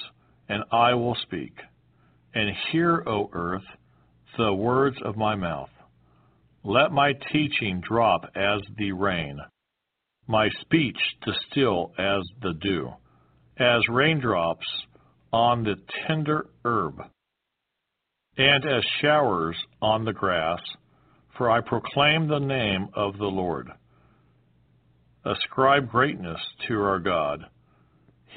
and 0.49 0.63
I 0.71 0.93
will 0.93 1.15
speak, 1.15 1.53
and 2.33 2.49
hear, 2.71 3.03
O 3.07 3.29
earth, 3.31 3.63
the 4.37 4.53
words 4.53 4.97
of 5.03 5.15
my 5.15 5.35
mouth. 5.35 5.69
Let 6.63 6.91
my 6.91 7.13
teaching 7.31 7.81
drop 7.81 8.25
as 8.35 8.61
the 8.77 8.91
rain 8.91 9.39
my 10.27 10.49
speech 10.61 10.97
distill 11.25 11.91
as 11.97 12.23
the 12.41 12.53
dew, 12.53 12.93
as 13.57 13.81
raindrops 13.89 14.65
on 15.31 15.63
the 15.63 15.75
tender 16.07 16.47
herb, 16.65 17.01
and 18.37 18.65
as 18.65 18.83
showers 19.01 19.55
on 19.81 20.05
the 20.05 20.13
grass, 20.13 20.59
for 21.37 21.49
I 21.49 21.61
proclaim 21.61 22.27
the 22.27 22.39
name 22.39 22.89
of 22.93 23.17
the 23.17 23.25
Lord. 23.25 23.69
Ascribe 25.25 25.89
greatness 25.89 26.39
to 26.67 26.81
our 26.81 26.99
God. 26.99 27.45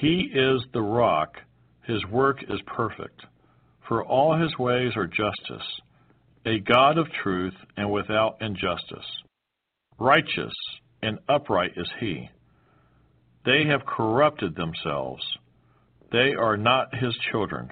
He 0.00 0.30
is 0.34 0.62
the 0.72 0.82
rock, 0.82 1.36
his 1.86 2.04
work 2.10 2.38
is 2.42 2.60
perfect, 2.66 3.22
for 3.88 4.04
all 4.04 4.38
his 4.40 4.56
ways 4.58 4.92
are 4.96 5.06
justice, 5.06 5.66
a 6.46 6.58
God 6.60 6.98
of 6.98 7.06
truth 7.22 7.54
and 7.76 7.90
without 7.90 8.36
injustice. 8.40 9.06
Righteous 9.98 10.54
and 11.02 11.18
upright 11.28 11.72
is 11.76 11.88
he. 12.00 12.28
They 13.44 13.64
have 13.68 13.86
corrupted 13.86 14.56
themselves. 14.56 15.22
They 16.14 16.32
are 16.38 16.56
not 16.56 16.94
his 16.94 17.12
children, 17.32 17.70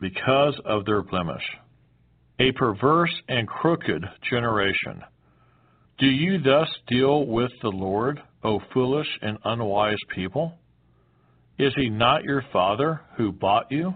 because 0.00 0.60
of 0.64 0.84
their 0.86 1.02
blemish. 1.02 1.44
A 2.40 2.50
perverse 2.50 3.14
and 3.28 3.46
crooked 3.46 4.04
generation. 4.28 5.04
Do 6.00 6.06
you 6.06 6.42
thus 6.42 6.68
deal 6.88 7.24
with 7.24 7.52
the 7.62 7.68
Lord, 7.68 8.20
O 8.42 8.58
foolish 8.72 9.06
and 9.22 9.38
unwise 9.44 10.00
people? 10.12 10.58
Is 11.56 11.72
he 11.76 11.88
not 11.90 12.24
your 12.24 12.42
father 12.52 13.02
who 13.16 13.30
bought 13.30 13.70
you? 13.70 13.94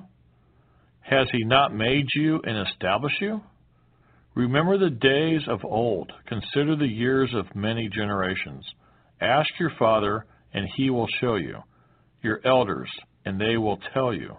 Has 1.00 1.26
he 1.32 1.42
not 1.42 1.74
made 1.74 2.06
you 2.14 2.40
and 2.44 2.64
established 2.68 3.20
you? 3.20 3.40
Remember 4.36 4.78
the 4.78 4.88
days 4.88 5.42
of 5.48 5.64
old. 5.64 6.12
Consider 6.28 6.76
the 6.76 6.86
years 6.86 7.34
of 7.34 7.56
many 7.56 7.88
generations. 7.88 8.64
Ask 9.20 9.50
your 9.58 9.72
father, 9.80 10.26
and 10.54 10.64
he 10.76 10.90
will 10.90 11.08
show 11.20 11.34
you, 11.34 11.56
your 12.22 12.40
elders, 12.44 12.88
and 13.28 13.38
they 13.38 13.58
will 13.58 13.78
tell 13.92 14.14
you. 14.14 14.34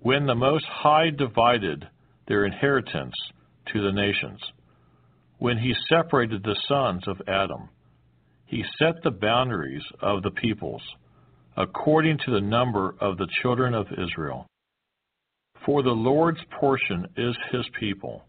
When 0.00 0.26
the 0.26 0.34
Most 0.34 0.66
High 0.66 1.10
divided 1.10 1.86
their 2.26 2.44
inheritance 2.44 3.14
to 3.72 3.80
the 3.80 3.92
nations, 3.92 4.40
when 5.38 5.58
he 5.58 5.72
separated 5.88 6.42
the 6.42 6.58
sons 6.66 7.04
of 7.06 7.22
Adam, 7.28 7.68
he 8.46 8.64
set 8.80 9.00
the 9.04 9.12
boundaries 9.12 9.84
of 10.02 10.24
the 10.24 10.32
peoples 10.32 10.82
according 11.56 12.18
to 12.24 12.32
the 12.32 12.40
number 12.40 12.96
of 13.00 13.16
the 13.16 13.28
children 13.42 13.74
of 13.74 13.86
Israel. 13.92 14.44
For 15.64 15.84
the 15.84 15.90
Lord's 15.90 16.42
portion 16.58 17.06
is 17.16 17.36
his 17.52 17.64
people 17.78 18.24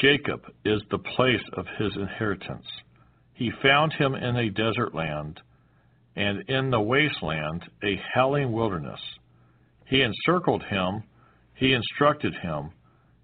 Jacob 0.00 0.40
is 0.64 0.80
the 0.90 0.98
place 0.98 1.44
of 1.52 1.66
his 1.78 1.92
inheritance. 1.94 2.66
He 3.34 3.52
found 3.62 3.92
him 3.92 4.14
in 4.14 4.36
a 4.36 4.50
desert 4.50 4.94
land, 4.94 5.40
and 6.16 6.48
in 6.48 6.70
the 6.70 6.80
wasteland 6.80 7.62
a 7.82 8.00
howling 8.14 8.52
wilderness. 8.52 9.00
He 9.86 10.02
encircled 10.02 10.62
him, 10.64 11.02
he 11.54 11.72
instructed 11.72 12.34
him, 12.42 12.70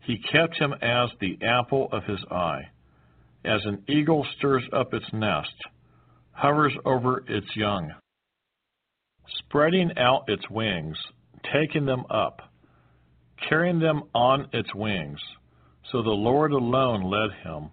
he 0.00 0.18
kept 0.32 0.58
him 0.58 0.72
as 0.82 1.10
the 1.20 1.38
apple 1.42 1.88
of 1.92 2.04
his 2.04 2.24
eye. 2.30 2.62
As 3.44 3.60
an 3.64 3.84
eagle 3.88 4.26
stirs 4.36 4.64
up 4.72 4.92
its 4.92 5.06
nest, 5.12 5.54
hovers 6.32 6.74
over 6.84 7.24
its 7.26 7.46
young, 7.56 7.92
spreading 9.38 9.90
out 9.96 10.24
its 10.28 10.48
wings, 10.50 10.98
taking 11.52 11.86
them 11.86 12.04
up, 12.10 12.42
carrying 13.48 13.78
them 13.78 14.02
on 14.14 14.48
its 14.52 14.74
wings 14.74 15.20
so 15.90 16.02
the 16.02 16.10
Lord 16.10 16.52
alone 16.52 17.02
led 17.02 17.30
him, 17.42 17.70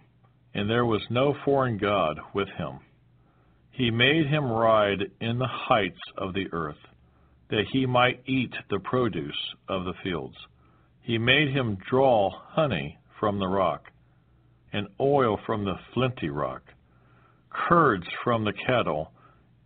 and 0.53 0.69
there 0.69 0.85
was 0.85 1.05
no 1.09 1.35
foreign 1.45 1.77
God 1.77 2.19
with 2.33 2.47
him. 2.57 2.79
He 3.77 3.91
made 3.91 4.25
him 4.25 4.51
ride 4.51 5.03
in 5.21 5.37
the 5.37 5.47
heights 5.47 6.01
of 6.17 6.33
the 6.33 6.47
earth, 6.51 6.79
that 7.49 7.65
he 7.71 7.85
might 7.85 8.23
eat 8.25 8.51
the 8.71 8.79
produce 8.79 9.37
of 9.69 9.85
the 9.85 9.93
fields. 10.03 10.35
He 11.03 11.19
made 11.19 11.51
him 11.51 11.77
draw 11.87 12.31
honey 12.31 12.97
from 13.19 13.37
the 13.37 13.47
rock, 13.47 13.83
and 14.73 14.87
oil 14.99 15.37
from 15.45 15.63
the 15.63 15.75
flinty 15.93 16.29
rock, 16.29 16.63
curds 17.51 18.07
from 18.23 18.43
the 18.43 18.53
cattle, 18.65 19.11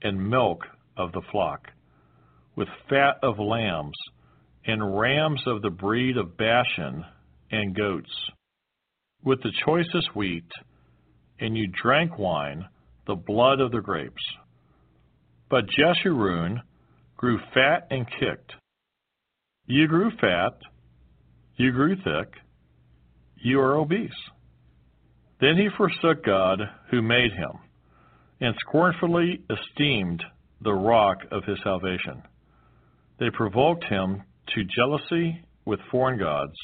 and 0.02 0.30
milk 0.30 0.66
of 0.98 1.14
the 1.14 1.24
flock, 1.32 1.70
with 2.58 2.68
fat 2.90 3.16
of 3.24 3.40
lambs, 3.40 3.98
and 4.66 5.00
rams 5.00 5.42
of 5.48 5.62
the 5.62 5.70
breed 5.70 6.18
of 6.18 6.36
Bashan, 6.36 7.06
and 7.50 7.74
goats 7.74 8.30
with 9.24 9.42
the 9.42 9.54
choicest 9.64 10.14
wheat, 10.18 10.52
and 11.40 11.58
you 11.58 11.68
drank 11.82 12.18
wine, 12.20 12.68
the 13.12 13.16
blood 13.16 13.60
of 13.60 13.72
the 13.72 13.82
grapes. 13.82 14.24
But 15.50 15.66
Jeshurun 15.68 16.62
grew 17.18 17.40
fat 17.54 17.88
and 17.90 18.08
kicked. 18.08 18.54
You 19.66 19.86
grew 19.90 20.12
fat, 20.12 20.54
you 21.58 21.74
grew 21.74 21.98
thick, 21.98 22.34
you 23.36 23.60
are 23.60 23.76
obese. 23.76 24.10
Then 25.42 25.58
he 25.58 25.68
forsook 25.76 26.24
God 26.24 26.60
who 26.90 27.02
made 27.02 27.34
him, 27.34 27.60
and 28.40 28.56
scornfully 28.62 29.42
esteemed 29.50 30.24
the 30.62 30.74
rock 30.74 31.18
of 31.32 31.44
his 31.44 31.58
salvation. 31.66 32.24
They 33.20 33.30
provoked 33.30 33.84
him 33.84 34.24
to 34.56 34.64
jealousy 34.74 35.44
with 35.66 35.82
foreign 35.92 36.18
gods. 36.18 36.56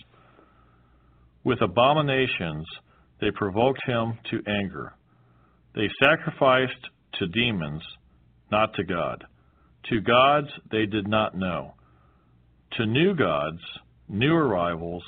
With 1.44 1.62
abominations, 1.62 2.66
they 3.20 3.32
provoked 3.32 3.82
him 3.86 4.18
to 4.32 4.42
anger. 4.50 4.94
They 5.78 5.90
sacrificed 6.02 6.90
to 7.20 7.28
demons, 7.28 7.84
not 8.52 8.74
to 8.74 8.84
God. 8.84 9.24
To 9.92 10.02
gods 10.02 10.48
they 10.72 10.88
did 10.88 11.08
not 11.08 11.38
know. 11.38 11.76
To 12.78 12.86
new 12.88 13.14
gods, 13.14 13.62
new 14.10 14.34
arrivals, 14.34 15.04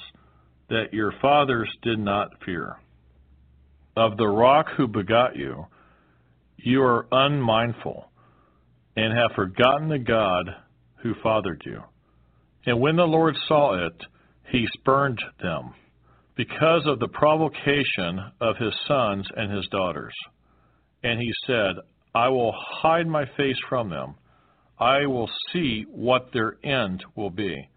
that 0.70 0.94
your 0.94 1.12
fathers 1.24 1.68
did 1.82 1.98
not 1.98 2.44
fear. 2.46 2.76
Of 3.98 4.18
the 4.18 4.28
rock 4.28 4.68
who 4.78 4.88
begot 4.88 5.36
you, 5.36 5.66
you 6.58 6.84
are 6.84 7.08
unmindful, 7.12 8.08
and 8.96 9.18
have 9.18 9.32
forgotten 9.36 9.90
the 9.90 9.98
God 9.98 10.56
who 10.98 11.16
fathered 11.24 11.64
you. 11.66 11.82
And 12.68 12.80
when 12.80 12.96
the 12.96 13.08
Lord 13.08 13.36
saw 13.48 13.88
it, 13.88 14.06
he 14.52 14.68
spurned 14.74 15.20
them, 15.42 15.74
because 16.36 16.84
of 16.86 17.00
the 17.00 17.08
provocation 17.08 18.20
of 18.40 18.58
his 18.58 18.76
sons 18.88 19.26
and 19.36 19.52
his 19.52 19.68
daughters. 19.70 20.14
And 21.04 21.20
he 21.20 21.32
said, 21.48 21.76
I 22.14 22.30
will 22.30 22.54
hide 22.58 23.08
my 23.08 23.26
face 23.38 23.58
from 23.70 23.90
them. 23.90 24.16
I 24.80 25.06
will 25.06 25.30
see 25.52 25.86
what 25.90 26.32
their 26.34 26.58
end 26.64 27.04
will 27.16 27.30
be. 27.30 27.70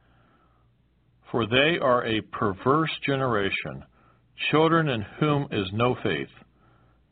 For 1.31 1.47
they 1.47 1.79
are 1.81 2.05
a 2.05 2.21
perverse 2.21 2.91
generation, 3.07 3.85
children 4.51 4.89
in 4.89 5.03
whom 5.19 5.49
is 5.51 5.67
no 5.73 5.97
faith. 6.03 6.29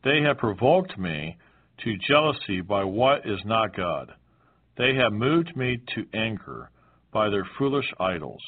They 0.04 0.20
have 0.22 0.38
provoked 0.38 0.98
me 0.98 1.36
to 1.84 1.98
jealousy 2.08 2.60
by 2.60 2.84
what 2.84 3.26
is 3.26 3.40
not 3.44 3.76
God. 3.76 4.12
They 4.76 4.94
have 4.94 5.12
moved 5.12 5.56
me 5.56 5.78
to 5.94 6.18
anger 6.18 6.70
by 7.12 7.28
their 7.28 7.46
foolish 7.58 7.86
idols. 7.98 8.42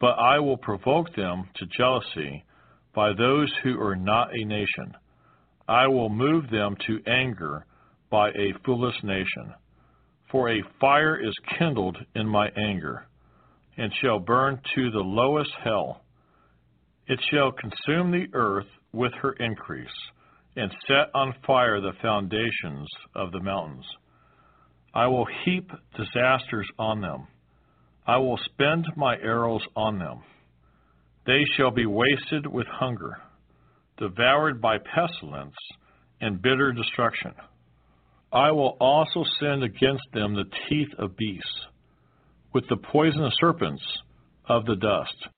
But 0.00 0.18
I 0.18 0.38
will 0.38 0.56
provoke 0.56 1.14
them 1.14 1.48
to 1.56 1.66
jealousy 1.66 2.44
by 2.94 3.12
those 3.12 3.52
who 3.62 3.80
are 3.80 3.96
not 3.96 4.34
a 4.34 4.44
nation. 4.44 4.94
I 5.70 5.86
will 5.86 6.08
move 6.08 6.50
them 6.50 6.74
to 6.88 7.00
anger 7.06 7.64
by 8.10 8.30
a 8.30 8.52
foolish 8.64 8.96
nation. 9.04 9.54
For 10.32 10.50
a 10.50 10.64
fire 10.80 11.16
is 11.16 11.32
kindled 11.58 11.96
in 12.16 12.26
my 12.26 12.48
anger, 12.56 13.06
and 13.76 13.92
shall 14.02 14.18
burn 14.18 14.60
to 14.74 14.90
the 14.90 14.98
lowest 14.98 15.52
hell. 15.62 16.02
It 17.06 17.20
shall 17.30 17.52
consume 17.52 18.10
the 18.10 18.26
earth 18.32 18.66
with 18.92 19.12
her 19.22 19.34
increase, 19.34 19.88
and 20.56 20.72
set 20.88 21.14
on 21.14 21.36
fire 21.46 21.80
the 21.80 21.92
foundations 22.02 22.88
of 23.14 23.30
the 23.30 23.40
mountains. 23.40 23.86
I 24.92 25.06
will 25.06 25.28
heap 25.44 25.70
disasters 25.96 26.68
on 26.80 27.00
them. 27.00 27.28
I 28.08 28.16
will 28.16 28.40
spend 28.44 28.86
my 28.96 29.16
arrows 29.18 29.62
on 29.76 30.00
them. 30.00 30.22
They 31.26 31.44
shall 31.56 31.70
be 31.70 31.86
wasted 31.86 32.44
with 32.44 32.66
hunger, 32.66 33.18
devoured 34.00 34.60
by 34.60 34.78
pestilence 34.78 35.54
and 36.20 36.42
bitter 36.42 36.72
destruction. 36.72 37.32
I 38.32 38.50
will 38.50 38.76
also 38.80 39.24
send 39.38 39.62
against 39.62 40.04
them 40.12 40.34
the 40.34 40.50
teeth 40.68 40.88
of 40.98 41.16
beasts, 41.16 41.66
with 42.52 42.64
the 42.68 42.76
poisonous 42.76 43.34
serpents 43.40 43.82
of 44.48 44.64
the 44.64 44.76
dust. 44.76 45.28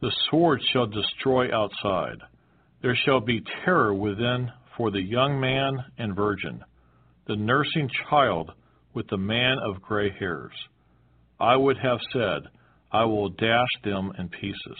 The 0.00 0.12
sword 0.30 0.60
shall 0.72 0.86
destroy 0.86 1.54
outside. 1.54 2.18
There 2.82 2.96
shall 3.04 3.20
be 3.20 3.42
terror 3.64 3.94
within 3.94 4.50
for 4.76 4.90
the 4.90 5.02
young 5.02 5.40
man 5.40 5.78
and 5.98 6.14
virgin, 6.14 6.62
the 7.26 7.36
nursing 7.36 7.88
child 8.08 8.52
with 8.94 9.08
the 9.08 9.16
man 9.16 9.56
of 9.64 9.82
gray 9.82 10.10
hairs. 10.18 10.52
I 11.38 11.56
would 11.56 11.76
have 11.78 11.98
said, 12.12 12.42
I 12.92 13.04
will 13.04 13.30
dash 13.30 13.68
them 13.84 14.12
in 14.18 14.28
pieces. 14.28 14.78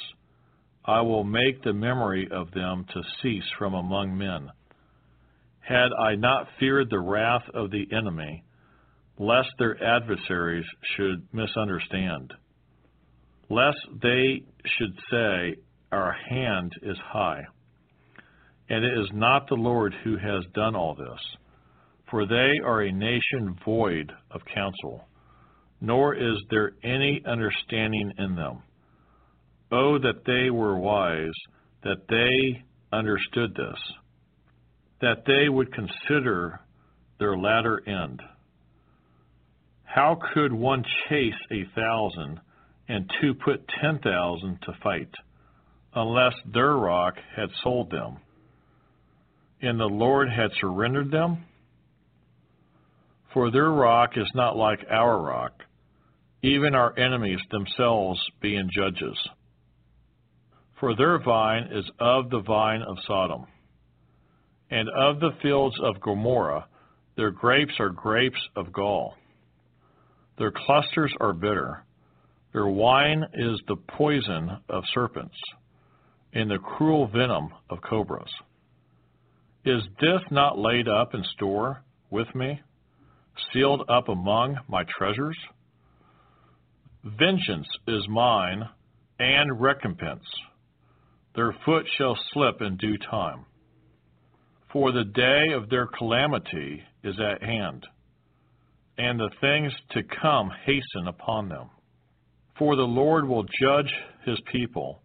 I 0.86 1.00
will 1.00 1.24
make 1.24 1.62
the 1.62 1.72
memory 1.72 2.28
of 2.30 2.50
them 2.52 2.86
to 2.92 3.02
cease 3.22 3.48
from 3.58 3.74
among 3.74 4.16
men. 4.16 4.50
Had 5.60 5.88
I 5.98 6.14
not 6.14 6.48
feared 6.60 6.90
the 6.90 7.00
wrath 7.00 7.42
of 7.54 7.70
the 7.70 7.88
enemy, 7.92 8.44
lest 9.18 9.48
their 9.58 9.82
adversaries 9.82 10.66
should 10.96 11.26
misunderstand, 11.32 12.32
lest 13.50 13.78
they 14.00 14.42
should 14.64 14.94
say, 15.10 15.56
Our 15.90 16.12
hand 16.28 16.72
is 16.82 16.98
high. 16.98 17.44
And 18.68 18.84
it 18.84 18.98
is 18.98 19.08
not 19.12 19.48
the 19.48 19.54
Lord 19.54 19.94
who 20.04 20.16
has 20.16 20.44
done 20.54 20.76
all 20.76 20.94
this, 20.94 21.20
for 22.10 22.26
they 22.26 22.60
are 22.64 22.82
a 22.82 22.92
nation 22.92 23.56
void 23.64 24.12
of 24.30 24.40
counsel 24.52 25.06
nor 25.80 26.14
is 26.14 26.36
there 26.50 26.72
any 26.82 27.22
understanding 27.26 28.12
in 28.18 28.34
them. 28.34 28.62
Oh, 29.72 29.98
that 29.98 30.24
they 30.24 30.50
were 30.50 30.78
wise, 30.78 31.34
that 31.82 32.06
they 32.08 32.62
understood 32.92 33.54
this, 33.54 33.78
that 35.00 35.24
they 35.26 35.48
would 35.48 35.72
consider 35.72 36.60
their 37.18 37.36
latter 37.36 37.82
end. 37.88 38.22
How 39.84 40.18
could 40.34 40.52
one 40.52 40.84
chase 41.08 41.34
a 41.50 41.64
thousand 41.74 42.40
and 42.88 43.10
two 43.20 43.34
put 43.34 43.66
ten 43.80 43.98
thousand 43.98 44.58
to 44.62 44.72
fight, 44.82 45.10
unless 45.94 46.34
their 46.52 46.74
rock 46.74 47.14
had 47.34 47.48
sold 47.64 47.90
them, 47.90 48.18
and 49.62 49.80
the 49.80 49.86
Lord 49.86 50.28
had 50.28 50.50
surrendered 50.60 51.10
them? 51.10 51.44
For 53.32 53.50
their 53.50 53.70
rock 53.70 54.16
is 54.16 54.30
not 54.34 54.56
like 54.56 54.86
our 54.90 55.18
rock, 55.20 55.62
even 56.42 56.74
our 56.74 56.96
enemies 56.98 57.40
themselves 57.50 58.20
being 58.40 58.70
judges. 58.72 59.18
For 60.80 60.94
their 60.94 61.18
vine 61.18 61.68
is 61.72 61.84
of 61.98 62.30
the 62.30 62.40
vine 62.40 62.82
of 62.82 62.96
Sodom, 63.06 63.46
and 64.70 64.88
of 64.90 65.20
the 65.20 65.32
fields 65.42 65.76
of 65.82 66.00
Gomorrah 66.00 66.66
their 67.16 67.30
grapes 67.30 67.72
are 67.80 67.88
grapes 67.88 68.40
of 68.56 68.72
gall. 68.72 69.14
Their 70.38 70.52
clusters 70.52 71.12
are 71.18 71.32
bitter, 71.32 71.82
their 72.52 72.66
wine 72.66 73.24
is 73.34 73.60
the 73.68 73.76
poison 73.76 74.50
of 74.68 74.84
serpents, 74.94 75.36
and 76.34 76.50
the 76.50 76.58
cruel 76.58 77.06
venom 77.06 77.50
of 77.70 77.78
cobras. 77.82 78.30
Is 79.64 79.82
this 80.00 80.20
not 80.30 80.58
laid 80.58 80.88
up 80.88 81.14
in 81.14 81.24
store 81.34 81.82
with 82.10 82.32
me, 82.34 82.60
sealed 83.52 83.82
up 83.88 84.08
among 84.08 84.56
my 84.68 84.84
treasures? 84.98 85.36
Vengeance 87.02 87.68
is 87.88 88.06
mine, 88.08 88.62
and 89.18 89.60
recompense. 89.60 90.24
Their 91.36 91.54
foot 91.66 91.86
shall 91.98 92.18
slip 92.32 92.62
in 92.62 92.78
due 92.78 92.96
time. 92.96 93.44
For 94.72 94.90
the 94.90 95.04
day 95.04 95.52
of 95.54 95.68
their 95.68 95.86
calamity 95.86 96.82
is 97.04 97.14
at 97.20 97.42
hand, 97.42 97.86
and 98.96 99.20
the 99.20 99.30
things 99.40 99.72
to 99.90 100.02
come 100.02 100.50
hasten 100.64 101.06
upon 101.06 101.50
them. 101.50 101.68
For 102.58 102.74
the 102.74 102.82
Lord 102.82 103.28
will 103.28 103.44
judge 103.60 103.92
his 104.24 104.40
people 104.50 105.02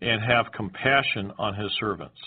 and 0.00 0.22
have 0.22 0.52
compassion 0.52 1.32
on 1.38 1.54
his 1.54 1.70
servants. 1.78 2.18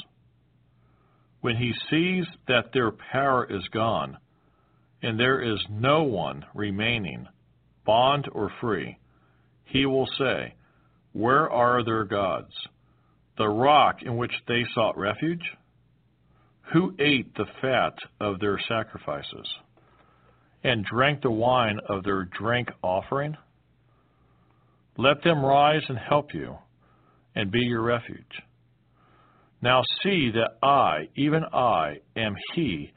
When 1.42 1.56
he 1.56 1.74
sees 1.90 2.26
that 2.48 2.72
their 2.74 2.92
power 3.12 3.48
is 3.50 3.68
gone, 3.70 4.18
and 5.02 5.20
there 5.20 5.42
is 5.42 5.60
no 5.70 6.04
one 6.04 6.46
remaining, 6.54 7.28
bond 7.86 8.28
or 8.32 8.52
free, 8.62 9.00
he 9.66 9.88
will 9.88 10.08
say, 10.20 10.54
Where 11.14 11.50
are 11.50 11.84
their 11.84 12.04
gods? 12.04 12.54
The 13.40 13.48
rock 13.48 14.04
in 14.04 14.18
which 14.18 14.34
they 14.50 14.66
sought 14.76 14.98
refuge? 14.98 15.42
Who 16.74 16.94
ate 17.00 17.34
the 17.36 17.46
fat 17.62 17.94
of 18.20 18.38
their 18.42 18.60
sacrifices, 18.68 19.48
and 20.62 20.84
drank 20.84 21.22
the 21.22 21.32
wine 21.32 21.80
of 21.88 22.04
their 22.04 22.26
drink 22.38 22.68
offering? 22.84 23.38
Let 24.98 25.24
them 25.24 25.44
rise 25.44 25.84
and 25.88 25.98
help 25.98 26.34
you, 26.34 26.58
and 27.34 27.50
be 27.50 27.62
your 27.62 27.82
refuge. 27.82 28.44
Now 29.62 29.84
see 30.04 30.32
that 30.32 30.58
I, 30.62 31.08
even 31.16 31.46
I, 31.46 32.00
am 32.18 32.36
He, 32.54 32.92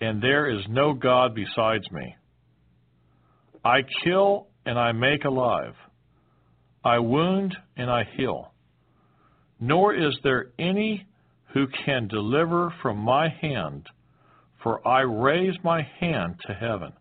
and 0.00 0.22
there 0.22 0.48
is 0.48 0.64
no 0.70 0.94
God 0.94 1.34
besides 1.34 1.84
me. 1.92 2.16
I 3.62 3.80
kill 4.02 4.46
and 4.64 4.78
I 4.78 4.92
make 4.92 5.24
alive. 5.26 5.74
I 6.82 7.00
wound 7.00 7.54
and 7.76 7.90
I 7.90 8.04
heal. 8.16 8.53
Nor 9.66 9.94
is 9.94 10.14
there 10.22 10.48
any 10.58 11.06
who 11.54 11.66
can 11.86 12.06
deliver 12.06 12.70
from 12.82 12.98
my 12.98 13.30
hand, 13.40 13.88
for 14.62 14.86
I 14.86 15.00
raise 15.00 15.54
my 15.64 15.80
hand 16.00 16.34
to 16.46 16.52
heaven 16.52 16.92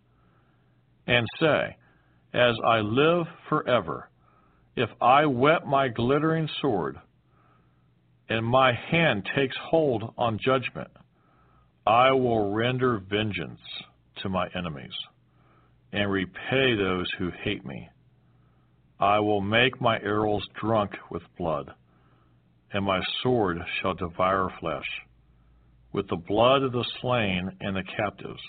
and 1.06 1.28
say, 1.42 1.76
As 2.34 2.56
I 2.66 2.78
live 2.78 3.26
forever, 3.50 4.10
if 4.78 4.90
I 5.02 5.26
wet 5.26 5.68
my 5.68 5.90
glittering 5.90 6.48
sword, 6.62 6.96
and 8.30 8.46
my 8.46 8.72
hand 8.72 9.28
takes 9.36 9.58
hold 9.70 10.14
on 10.18 10.40
judgment, 10.42 10.92
I 11.86 12.14
will 12.14 12.54
render 12.54 12.98
vengeance 13.10 13.60
to 14.22 14.30
my 14.30 14.48
enemies 14.56 14.96
and 15.92 16.10
repay 16.10 16.78
those 16.78 17.08
who 17.18 17.30
hate 17.44 17.66
me. 17.66 17.90
I 19.02 19.20
will 19.20 19.42
make 19.42 19.82
my 19.82 20.00
arrows 20.00 20.48
drunk 20.62 20.92
with 21.12 21.24
blood, 21.38 21.74
and 22.74 22.84
my 22.84 23.00
sword 23.22 23.58
shall 23.82 23.94
devour 23.94 24.52
flesh, 24.60 24.88
with 25.94 26.08
the 26.10 26.22
blood 26.28 26.64
of 26.64 26.72
the 26.72 26.86
slain 27.02 27.50
and 27.62 27.76
the 27.76 27.84
captives, 27.98 28.42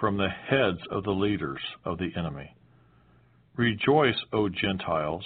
from 0.00 0.16
the 0.16 0.28
heads 0.28 0.80
of 0.90 1.04
the 1.04 1.10
leaders 1.10 1.60
of 1.84 1.98
the 1.98 2.10
enemy. 2.16 2.56
Rejoice, 3.56 4.16
O 4.32 4.48
Gentiles, 4.48 5.24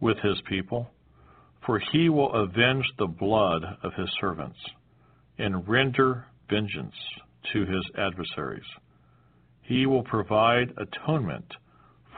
with 0.00 0.18
his 0.18 0.40
people, 0.48 0.90
for 1.64 1.80
he 1.92 2.08
will 2.08 2.32
avenge 2.34 2.84
the 2.98 3.06
blood 3.06 3.62
of 3.82 3.92
his 3.94 4.08
servants, 4.20 4.58
and 5.38 5.66
render 5.66 6.26
vengeance 6.50 6.94
to 7.52 7.60
his 7.60 7.84
adversaries. 7.96 8.62
He 9.62 9.86
will 9.86 10.02
provide 10.02 10.74
atonement 10.76 11.46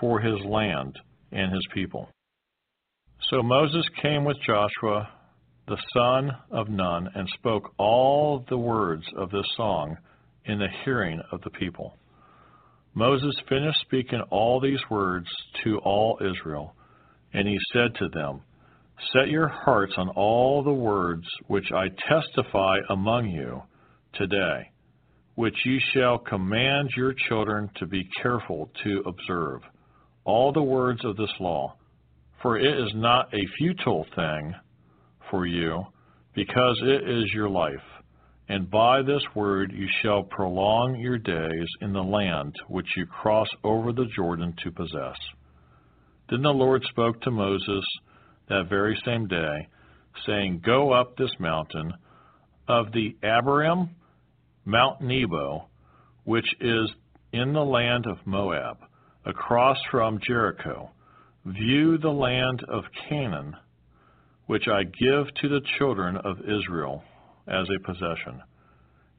for 0.00 0.20
his 0.20 0.44
land 0.44 0.98
and 1.30 1.52
his 1.52 1.66
people. 1.72 2.08
So 3.30 3.42
Moses 3.42 3.84
came 4.02 4.24
with 4.24 4.36
Joshua, 4.46 5.08
the 5.68 5.78
son 5.94 6.30
of 6.50 6.68
Nun, 6.68 7.08
and 7.14 7.28
spoke 7.38 7.72
all 7.78 8.44
the 8.48 8.58
words 8.58 9.04
of 9.16 9.30
this 9.30 9.46
song 9.56 9.96
in 10.44 10.58
the 10.58 10.68
hearing 10.84 11.20
of 11.30 11.40
the 11.42 11.50
people. 11.50 11.96
Moses 12.94 13.34
finished 13.48 13.80
speaking 13.80 14.20
all 14.30 14.60
these 14.60 14.80
words 14.90 15.28
to 15.62 15.78
all 15.78 16.18
Israel, 16.20 16.74
and 17.32 17.48
he 17.48 17.58
said 17.72 17.94
to 18.00 18.08
them, 18.08 18.42
Set 19.12 19.28
your 19.28 19.48
hearts 19.48 19.94
on 19.96 20.10
all 20.10 20.62
the 20.62 20.72
words 20.72 21.24
which 21.46 21.70
I 21.72 21.88
testify 22.08 22.78
among 22.90 23.30
you 23.30 23.62
today, 24.14 24.70
which 25.36 25.56
ye 25.64 25.80
shall 25.94 26.18
command 26.18 26.90
your 26.96 27.14
children 27.28 27.70
to 27.76 27.86
be 27.86 28.06
careful 28.20 28.70
to 28.84 29.04
observe 29.06 29.62
all 30.24 30.52
the 30.52 30.62
words 30.62 31.04
of 31.04 31.16
this 31.16 31.32
law, 31.40 31.74
for 32.42 32.58
it 32.58 32.78
is 32.78 32.92
not 32.94 33.32
a 33.32 33.46
futile 33.56 34.04
thing 34.16 34.54
for 35.30 35.46
you, 35.46 35.84
because 36.34 36.78
it 36.82 37.08
is 37.08 37.32
your 37.32 37.48
life. 37.48 37.74
And 38.48 38.70
by 38.70 39.02
this 39.02 39.22
word 39.34 39.72
you 39.72 39.86
shall 40.02 40.24
prolong 40.24 40.96
your 40.96 41.18
days 41.18 41.68
in 41.80 41.92
the 41.92 42.02
land 42.02 42.54
which 42.68 42.88
you 42.96 43.06
cross 43.06 43.48
over 43.64 43.92
the 43.92 44.06
Jordan 44.14 44.54
to 44.64 44.70
possess. 44.70 45.16
Then 46.28 46.42
the 46.42 46.50
Lord 46.50 46.82
spoke 46.90 47.20
to 47.22 47.30
Moses 47.30 47.84
that 48.48 48.68
very 48.68 49.00
same 49.04 49.28
day, 49.28 49.68
saying, 50.26 50.62
Go 50.64 50.92
up 50.92 51.16
this 51.16 51.30
mountain 51.38 51.94
of 52.68 52.92
the 52.92 53.16
Abarim, 53.22 53.90
Mount 54.64 55.00
Nebo, 55.00 55.68
which 56.24 56.46
is 56.60 56.90
in 57.32 57.52
the 57.52 57.64
land 57.64 58.06
of 58.06 58.26
Moab 58.26 58.78
across 59.24 59.78
from 59.90 60.18
Jericho, 60.26 60.90
view 61.44 61.98
the 61.98 62.08
land 62.08 62.62
of 62.68 62.84
Canaan, 63.08 63.56
which 64.46 64.68
I 64.68 64.84
give 64.84 65.26
to 65.40 65.48
the 65.48 65.60
children 65.78 66.16
of 66.16 66.38
Israel 66.40 67.02
as 67.46 67.66
a 67.68 67.86
possession, 67.86 68.40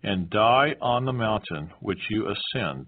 and 0.04 0.30
die 0.30 0.76
on 0.82 1.06
the 1.06 1.14
mountain 1.14 1.72
which 1.80 2.00
you 2.10 2.28
ascend, 2.30 2.88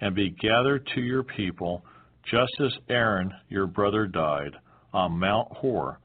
and 0.00 0.14
be 0.14 0.30
gathered 0.30 0.86
to 0.94 1.00
your 1.00 1.22
people, 1.22 1.84
just 2.30 2.52
as 2.60 2.72
Aaron 2.88 3.32
your 3.48 3.66
brother 3.66 4.06
died 4.06 4.56
on 4.92 5.18
Mount 5.18 5.48
Hor, 5.52 6.00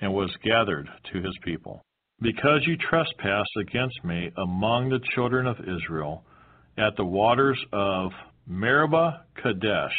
and 0.00 0.12
was 0.12 0.34
gathered 0.42 0.88
to 1.12 1.20
his 1.20 1.36
people. 1.42 1.82
Because 2.20 2.66
you 2.66 2.76
trespassed 2.76 3.56
against 3.60 4.04
me 4.04 4.30
among 4.38 4.88
the 4.88 5.00
children 5.14 5.46
of 5.46 5.56
Israel 5.60 6.24
at 6.78 6.96
the 6.96 7.04
waters 7.04 7.58
of 7.72 8.10
Meribah 8.46 9.24
Kadesh, 9.42 9.96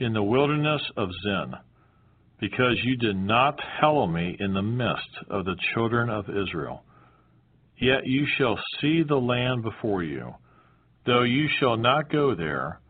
in 0.00 0.12
the 0.14 0.22
wilderness 0.22 0.82
of 0.96 1.10
Zin, 1.22 1.52
because 2.40 2.76
you 2.82 2.96
did 2.96 3.16
not 3.16 3.60
hallow 3.80 4.06
me 4.06 4.36
in 4.40 4.54
the 4.54 4.62
midst 4.62 5.10
of 5.28 5.44
the 5.44 5.56
children 5.74 6.08
of 6.08 6.24
Israel. 6.28 6.82
Yet 7.78 8.06
you 8.06 8.26
shall 8.36 8.58
see 8.80 9.02
the 9.02 9.16
land 9.16 9.62
before 9.62 10.02
you, 10.02 10.34
though 11.06 11.22
you 11.22 11.48
shall 11.58 11.76
not 11.76 12.10
go 12.10 12.34
there, 12.34 12.80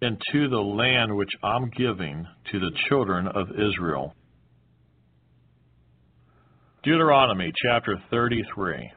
into 0.00 0.48
the 0.48 0.60
land 0.60 1.16
which 1.16 1.32
I'm 1.42 1.70
giving 1.70 2.26
to 2.52 2.60
the 2.60 2.70
children 2.88 3.26
of 3.28 3.48
Israel. 3.50 4.14
Deuteronomy 6.84 7.52
chapter 7.64 7.96
33. 8.10 8.92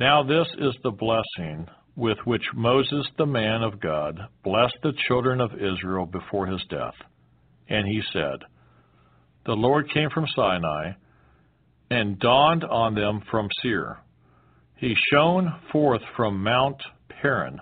Now 0.00 0.24
this 0.24 0.48
is 0.58 0.74
the 0.82 0.90
blessing 0.90 1.66
with 1.96 2.18
which 2.24 2.42
Moses, 2.54 3.06
the 3.18 3.26
man 3.26 3.62
of 3.62 3.80
God, 3.80 4.18
blessed 4.42 4.78
the 4.82 4.92
children 5.06 5.40
of 5.40 5.52
Israel 5.54 6.06
before 6.06 6.46
his 6.46 6.62
death. 6.68 6.94
And 7.68 7.86
he 7.86 8.02
said, 8.12 8.40
The 9.46 9.52
Lord 9.52 9.90
came 9.92 10.10
from 10.10 10.26
Sinai 10.34 10.92
and 11.90 12.18
dawned 12.18 12.64
on 12.64 12.94
them 12.94 13.22
from 13.30 13.48
Seir. 13.62 13.98
He 14.76 14.94
shone 15.12 15.52
forth 15.70 16.02
from 16.16 16.42
Mount 16.42 16.82
Paran, 17.08 17.60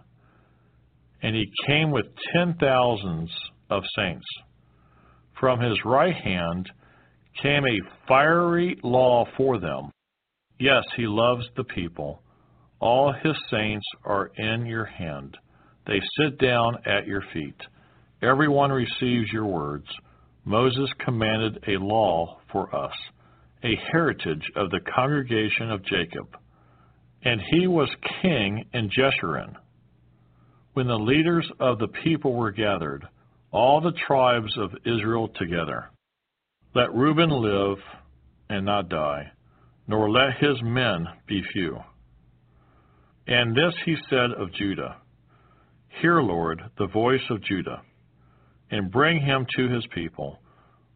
and 1.22 1.36
he 1.36 1.44
came 1.66 1.90
with 1.90 2.06
ten 2.34 2.54
thousands 2.58 3.30
of 3.68 3.82
saints. 3.96 4.26
From 5.38 5.60
his 5.60 5.78
right 5.84 6.14
hand 6.14 6.70
came 7.42 7.64
a 7.64 8.06
fiery 8.08 8.78
law 8.82 9.26
for 9.36 9.58
them. 9.58 9.90
Yes, 10.58 10.84
he 10.96 11.06
loves 11.06 11.44
the 11.56 11.64
people 11.64 12.21
all 12.82 13.12
his 13.22 13.36
saints 13.48 13.86
are 14.04 14.32
in 14.36 14.66
your 14.66 14.84
hand. 14.84 15.36
They 15.86 16.00
sit 16.18 16.38
down 16.38 16.78
at 16.84 17.06
your 17.06 17.22
feet. 17.32 17.56
Everyone 18.20 18.72
receives 18.72 19.32
your 19.32 19.46
words. 19.46 19.86
Moses 20.44 20.90
commanded 21.04 21.62
a 21.68 21.82
law 21.82 22.40
for 22.50 22.74
us, 22.74 22.92
a 23.62 23.78
heritage 23.92 24.44
of 24.56 24.70
the 24.70 24.80
congregation 24.94 25.70
of 25.70 25.84
Jacob. 25.84 26.36
And 27.24 27.40
he 27.52 27.68
was 27.68 27.88
king 28.20 28.64
in 28.74 28.90
Jeshurun. 28.90 29.54
When 30.72 30.88
the 30.88 30.98
leaders 30.98 31.48
of 31.60 31.78
the 31.78 31.88
people 32.02 32.34
were 32.34 32.50
gathered, 32.50 33.06
all 33.52 33.80
the 33.80 33.96
tribes 34.08 34.52
of 34.58 34.72
Israel 34.84 35.28
together. 35.38 35.90
Let 36.74 36.94
Reuben 36.94 37.30
live 37.30 37.78
and 38.48 38.66
not 38.66 38.88
die, 38.88 39.30
nor 39.86 40.10
let 40.10 40.38
his 40.38 40.56
men 40.62 41.06
be 41.28 41.42
few. 41.52 41.78
And 43.26 43.54
this 43.54 43.74
he 43.84 43.96
said 44.10 44.32
of 44.38 44.52
Judah 44.52 44.96
Hear, 46.00 46.22
Lord, 46.22 46.62
the 46.78 46.86
voice 46.86 47.22
of 47.30 47.42
Judah, 47.42 47.82
and 48.70 48.90
bring 48.90 49.20
him 49.20 49.46
to 49.56 49.68
his 49.68 49.86
people. 49.94 50.40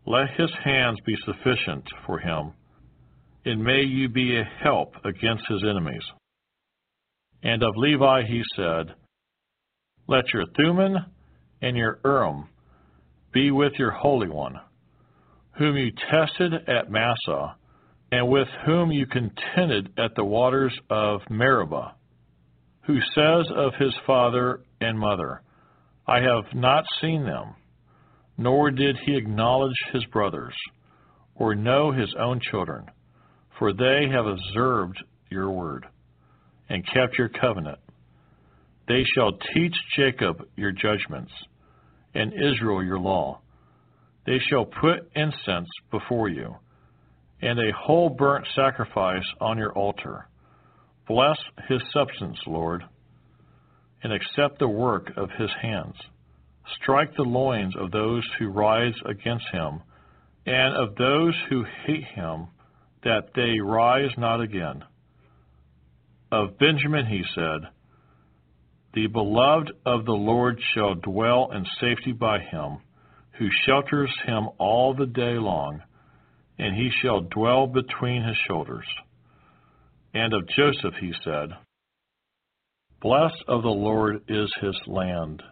Let 0.07 0.31
his 0.37 0.51
hands 0.65 0.99
be 1.05 1.17
sufficient 1.25 1.85
for 2.07 2.19
him, 2.19 2.53
and 3.45 3.63
may 3.63 3.83
you 3.83 4.09
be 4.09 4.37
a 4.37 4.45
help 4.63 4.95
against 5.05 5.45
his 5.49 5.63
enemies. 5.69 6.03
And 7.43 7.63
of 7.63 7.77
Levi 7.77 8.23
he 8.23 8.43
said, 8.57 8.95
Let 10.09 10.33
your 10.33 10.45
Thummim 10.57 10.97
and 11.61 11.77
your 11.77 12.01
Urim 12.05 12.49
be 13.33 13.51
with 13.51 13.75
your 13.79 13.91
Holy 13.91 14.29
One, 14.29 14.59
whom 15.59 15.77
you 15.77 15.93
tested 16.11 16.55
at 16.69 16.91
Massah, 16.91 17.57
and 18.11 18.29
with 18.29 18.49
whom 18.65 18.91
you 18.91 19.07
contended 19.07 19.93
at 19.99 20.15
the 20.17 20.25
waters 20.25 20.77
of 20.89 21.21
Meribah 21.29 21.96
who 22.87 23.01
says 23.15 23.51
of 23.55 23.73
his 23.81 23.95
father 24.07 24.61
and 24.81 24.99
mother, 24.99 25.43
I 26.07 26.21
have 26.21 26.55
not 26.55 26.85
seen 27.01 27.25
them, 27.25 27.55
nor 28.39 28.71
did 28.71 28.97
he 29.05 29.17
acknowledge 29.17 29.77
his 29.93 30.05
brothers, 30.07 30.55
or 31.35 31.57
know 31.57 31.91
his 31.91 32.15
own 32.19 32.41
children, 32.51 32.87
for 33.59 33.73
they 33.73 34.09
have 34.13 34.27
observed 34.27 35.03
your 35.31 35.51
word, 35.51 35.87
and 36.69 36.87
kept 36.87 37.19
your 37.19 37.29
covenant. 37.29 37.79
They 38.87 39.03
shall 39.15 39.33
teach 39.53 39.75
Jacob 39.97 40.47
your 40.55 40.71
judgments, 40.71 41.33
and 42.15 42.33
Israel 42.33 42.85
your 42.85 43.01
law. 43.01 43.41
They 44.27 44.39
shall 44.49 44.65
put 44.65 45.11
incense 45.17 45.69
before 45.91 46.29
you, 46.29 46.55
and 47.43 47.59
a 47.59 47.73
whole 47.77 48.11
burnt 48.11 48.47
sacrifice 48.55 49.27
on 49.41 49.59
your 49.59 49.73
altar 49.73 50.29
Bless 51.07 51.39
his 51.69 51.81
substance, 51.93 52.39
Lord, 52.47 52.85
and 54.03 54.13
accept 54.13 54.59
the 54.59 54.69
work 54.69 55.13
of 55.17 55.31
his 55.39 55.51
hands. 55.63 55.95
Strike 56.83 57.15
the 57.15 57.23
loins 57.23 57.75
of 57.77 57.93
those 57.93 58.25
who 58.39 58.49
rise 58.49 58.95
against 59.05 59.47
him, 59.53 59.83
and 60.47 60.75
of 60.75 60.97
those 60.97 61.35
who 61.49 61.65
hate 61.85 62.05
him, 62.05 62.49
that 63.05 63.31
they 63.35 63.61
rise 63.61 64.11
not 64.19 64.41
again. 64.41 64.85
Of 66.33 66.59
Benjamin 66.59 67.07
he 67.07 67.23
said, 67.35 67.69
The 68.95 69.07
beloved 69.07 69.71
of 69.85 70.05
the 70.05 70.13
Lord 70.13 70.61
shall 70.75 70.95
dwell 70.95 71.51
in 71.53 71.65
safety 71.81 72.13
by 72.13 72.41
him, 72.41 72.79
who 73.39 73.49
shelters 73.65 74.13
him 74.25 74.49
all 74.59 74.93
the 74.95 75.07
day 75.07 75.39
long, 75.39 75.83
and 76.59 76.75
he 76.75 76.91
shall 77.01 77.21
dwell 77.21 77.69
between 77.69 78.25
his 78.25 78.37
shoulders. 78.49 78.87
And 80.17 80.33
of 80.33 80.49
Joseph 80.49 80.95
he 80.99 81.13
said, 81.23 81.51
Blessed 83.03 83.45
of 83.49 83.61
the 83.61 83.69
Lord 83.69 84.23
is 84.29 84.51
his 84.63 84.75
land, 84.87 85.43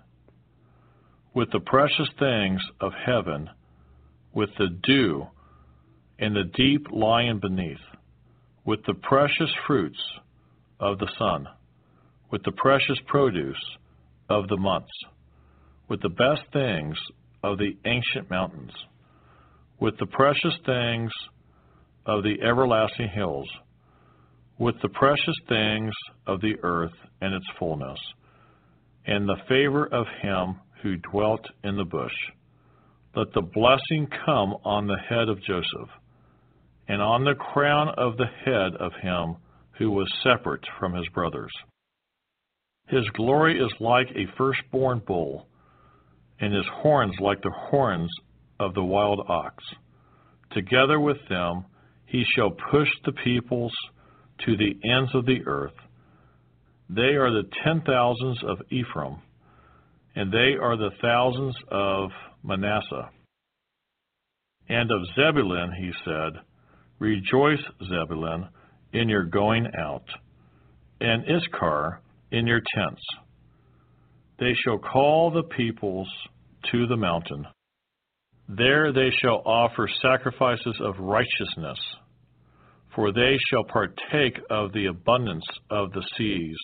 with 1.34 1.50
the 1.52 1.60
precious 1.60 2.08
things 2.18 2.62
of 2.80 2.92
heaven, 3.04 3.50
with 4.32 4.48
the 4.56 4.68
dew 4.82 5.26
and 6.18 6.34
the 6.34 6.50
deep 6.56 6.86
lying 6.90 7.40
beneath, 7.40 7.76
with 8.64 8.80
the 8.86 8.94
precious 8.94 9.50
fruits 9.66 10.02
of 10.80 10.98
the 10.98 11.10
sun, 11.18 11.46
with 12.30 12.42
the 12.44 12.52
precious 12.52 12.98
produce 13.06 13.62
of 14.30 14.48
the 14.48 14.56
months, 14.56 14.96
with 15.90 16.00
the 16.00 16.08
best 16.08 16.40
things 16.54 16.96
of 17.42 17.58
the 17.58 17.76
ancient 17.84 18.30
mountains, 18.30 18.72
with 19.78 19.98
the 19.98 20.06
precious 20.06 20.54
things 20.64 21.10
of 22.06 22.22
the 22.22 22.36
everlasting 22.42 23.10
hills, 23.14 23.46
with 24.59 24.74
the 24.82 24.89
precious 24.89 25.35
things 25.48 25.93
of 26.26 26.40
the 26.40 26.55
earth 26.62 26.93
and 27.20 27.35
its 27.35 27.47
fullness, 27.59 27.98
and 29.06 29.28
the 29.28 29.43
favor 29.48 29.86
of 29.86 30.06
him 30.22 30.56
who 30.82 30.97
dwelt 30.97 31.44
in 31.64 31.76
the 31.76 31.85
bush. 31.85 32.14
Let 33.16 33.32
the 33.32 33.43
blessing 33.43 34.09
come 34.24 34.55
on 34.64 34.86
the 34.86 34.98
head 35.09 35.28
of 35.28 35.43
Joseph, 35.43 35.90
and 36.89 37.01
on 37.01 37.24
the 37.24 37.35
crown 37.35 37.89
of 37.97 38.16
the 38.16 38.26
head 38.44 38.74
of 38.81 38.93
him 39.01 39.36
who 39.78 39.90
was 39.90 40.12
separate 40.22 40.64
from 40.78 40.94
his 40.94 41.09
brothers. 41.09 41.52
His 42.89 43.09
glory 43.14 43.59
is 43.59 43.72
like 43.81 44.09
a 44.10 44.36
firstborn 44.36 45.02
bull, 45.06 45.48
and 46.40 46.52
his 46.52 46.66
horns 46.82 47.14
like 47.20 47.40
the 47.43 47.55
horns 47.70 48.10
of 48.60 48.74
the 48.74 48.85
wild 48.85 49.20
ox. 49.28 49.64
Together 50.52 51.01
with 51.01 51.16
them 51.28 51.64
he 52.06 52.24
shall 52.35 52.51
push 52.51 52.89
the 53.05 53.12
peoples 53.12 53.72
to 54.44 54.56
the 54.56 54.77
ends 54.89 55.15
of 55.15 55.27
the 55.27 55.40
earth. 55.47 55.74
They 56.89 57.16
are 57.16 57.31
the 57.31 57.48
ten 57.65 57.82
thousands 57.82 58.39
of 58.47 58.59
Ephraim, 58.70 59.16
and 60.15 60.32
they 60.32 60.56
are 60.61 60.77
the 60.77 60.90
thousands 61.01 61.56
of 61.70 62.11
Manasseh. 62.43 63.11
And 64.69 64.90
of 64.90 65.01
Zebulun 65.15 65.73
he 65.78 65.93
said, 66.05 66.40
Rejoice, 66.98 67.62
Zebulun, 67.89 68.48
in 68.93 69.09
your 69.09 69.24
going 69.24 69.66
out, 69.78 70.05
and 71.01 71.24
Issachar 71.24 72.01
in 72.31 72.47
your 72.47 72.61
tents. 72.74 73.02
They 74.39 74.55
shall 74.65 74.78
call 74.78 75.31
the 75.31 75.43
peoples 75.43 76.09
to 76.73 76.86
the 76.86 76.97
mountain. 76.97 77.47
There 78.48 78.93
they 78.93 79.11
shall 79.23 79.43
offer 79.44 79.89
sacrifices 80.02 80.77
of 80.81 80.98
righteousness, 80.98 81.78
for 82.94 83.12
they 83.12 83.36
shall 83.50 83.64
partake 83.64 84.38
of 84.50 84.72
the 84.72 84.86
abundance 84.86 85.44
of 85.70 85.92
the 85.92 86.04
seas, 86.16 86.56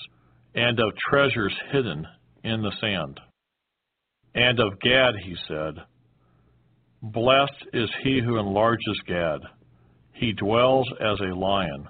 and 0.54 0.78
of 0.78 0.92
treasures 1.10 1.54
hidden 1.72 2.06
in 2.44 2.62
the 2.62 2.72
sand. 2.80 3.20
And 4.34 4.60
of 4.60 4.78
Gad 4.80 5.14
he 5.24 5.34
said, 5.48 5.74
Blessed 7.02 7.66
is 7.72 7.90
he 8.04 8.20
who 8.20 8.38
enlarges 8.38 9.00
Gad. 9.06 9.40
He 10.12 10.32
dwells 10.32 10.86
as 11.00 11.18
a 11.20 11.34
lion, 11.34 11.88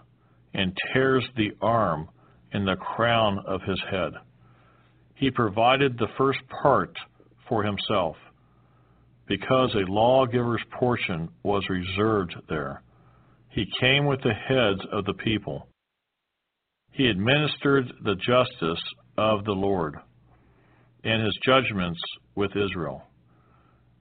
and 0.54 0.76
tears 0.92 1.24
the 1.36 1.50
arm 1.60 2.08
in 2.52 2.64
the 2.64 2.76
crown 2.76 3.38
of 3.46 3.60
his 3.62 3.80
head. 3.90 4.12
He 5.14 5.30
provided 5.30 5.98
the 5.98 6.08
first 6.16 6.40
part 6.62 6.96
for 7.48 7.62
himself, 7.62 8.16
because 9.26 9.74
a 9.74 9.90
lawgiver's 9.90 10.62
portion 10.78 11.28
was 11.42 11.62
reserved 11.68 12.34
there. 12.48 12.82
He 13.51 13.66
came 13.81 14.06
with 14.06 14.20
the 14.22 14.32
heads 14.32 14.81
of 14.93 15.05
the 15.05 15.14
people. 15.14 15.68
He 16.93 17.06
administered 17.09 17.93
the 18.02 18.14
justice 18.14 18.82
of 19.18 19.44
the 19.44 19.52
Lord 19.52 19.97
and 21.02 21.24
his 21.24 21.36
judgments 21.44 22.01
with 22.35 22.51
Israel. 22.56 23.02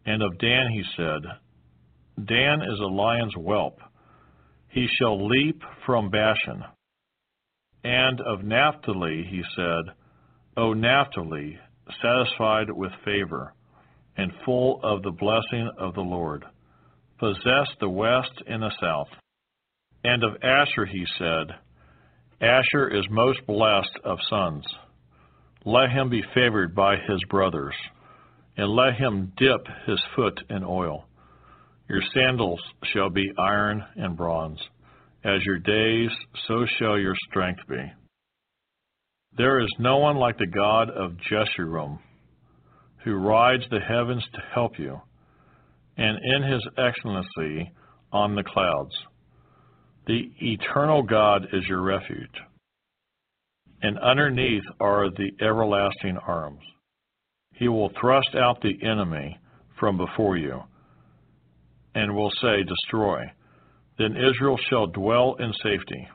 And 0.06 0.22
of 0.22 0.38
Dan 0.40 0.70
he 0.72 0.84
said, 0.96 1.22
Dan 2.26 2.62
is 2.62 2.80
a 2.80 2.94
lion's 2.94 3.34
whelp. 3.36 3.80
He 4.70 4.88
shall 4.98 5.28
leap 5.28 5.62
from 5.86 6.10
Bashan. 6.10 6.64
And 7.84 8.20
of 8.22 8.44
Naphtali 8.44 9.26
he 9.30 9.42
said, 9.56 9.96
O 10.58 10.74
Naphtali, 10.74 11.58
satisfied 12.02 12.70
with 12.70 12.92
favor, 13.06 13.54
and 14.18 14.32
full 14.46 14.80
of 14.84 15.02
the 15.02 15.12
blessing 15.12 15.72
of 15.80 15.96
the 15.96 16.02
Lord, 16.02 16.44
possess 17.18 17.68
the 17.80 17.90
west 17.90 18.44
and 18.48 18.62
the 18.62 18.72
south. 18.82 19.08
And 20.04 20.24
of 20.24 20.42
Asher 20.42 20.86
he 20.86 21.06
said, 21.18 21.56
Asher 22.42 22.88
is 22.88 23.06
most 23.10 23.46
blessed 23.46 24.00
of 24.06 24.18
sons. 24.30 24.66
Let 25.66 25.92
him 25.92 26.10
be 26.10 26.24
favored 26.34 26.74
by 26.74 26.96
his 26.96 27.22
brothers, 27.30 27.76
and 28.56 28.70
let 28.70 28.96
him 28.96 29.34
dip 29.38 29.68
his 29.86 30.02
foot 30.16 30.40
in 30.50 30.64
oil. 30.64 31.06
Your 31.90 32.02
sandals 32.14 32.62
shall 32.94 33.10
be 33.10 33.30
iron 33.38 33.84
and 33.98 34.16
bronze. 34.16 34.60
As 35.26 35.44
your 35.44 35.60
days, 35.60 36.12
so 36.48 36.66
shall 36.78 36.98
your 36.98 37.16
strength 37.30 37.60
be. 37.68 37.92
There 39.38 39.60
is 39.60 39.70
no 39.80 39.98
one 39.98 40.16
like 40.16 40.38
the 40.38 40.48
God 40.48 40.90
of 40.90 41.18
Jeshurun, 41.30 42.00
who 43.04 43.16
rides 43.16 43.64
the 43.70 43.80
heavens 43.80 44.24
to 44.34 44.42
help 44.54 44.80
you, 44.80 45.02
and 45.98 46.18
in 46.24 46.52
his 46.52 46.66
excellency 46.78 47.72
on 48.14 48.36
the 48.36 48.44
clouds. 48.44 48.96
The 50.08 50.32
eternal 50.42 51.04
God 51.04 51.48
is 51.54 51.68
your 51.68 51.82
refuge, 51.82 52.42
and 53.82 54.00
underneath 54.00 54.64
are 54.80 55.10
the 55.10 55.32
everlasting 55.42 56.18
arms. 56.18 56.62
He 57.54 57.68
will 57.68 57.92
thrust 58.00 58.36
out 58.36 58.62
the 58.62 58.78
enemy 58.84 59.38
from 59.80 59.98
before 59.98 60.38
you, 60.38 60.64
and 61.94 62.16
will 62.16 62.32
say, 62.42 62.64
Destroy. 62.64 63.32
Then 63.98 64.16
Israel 64.16 64.58
shall 64.70 64.88
dwell 64.88 65.36
in 65.40 65.52
safety. 65.62 66.08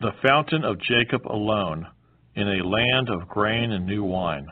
The 0.00 0.12
fountain 0.26 0.64
of 0.64 0.80
Jacob 0.80 1.22
alone, 1.26 1.86
in 2.34 2.48
a 2.48 2.66
land 2.66 3.08
of 3.08 3.28
grain 3.28 3.72
and 3.72 3.86
new 3.86 4.02
wine. 4.02 4.46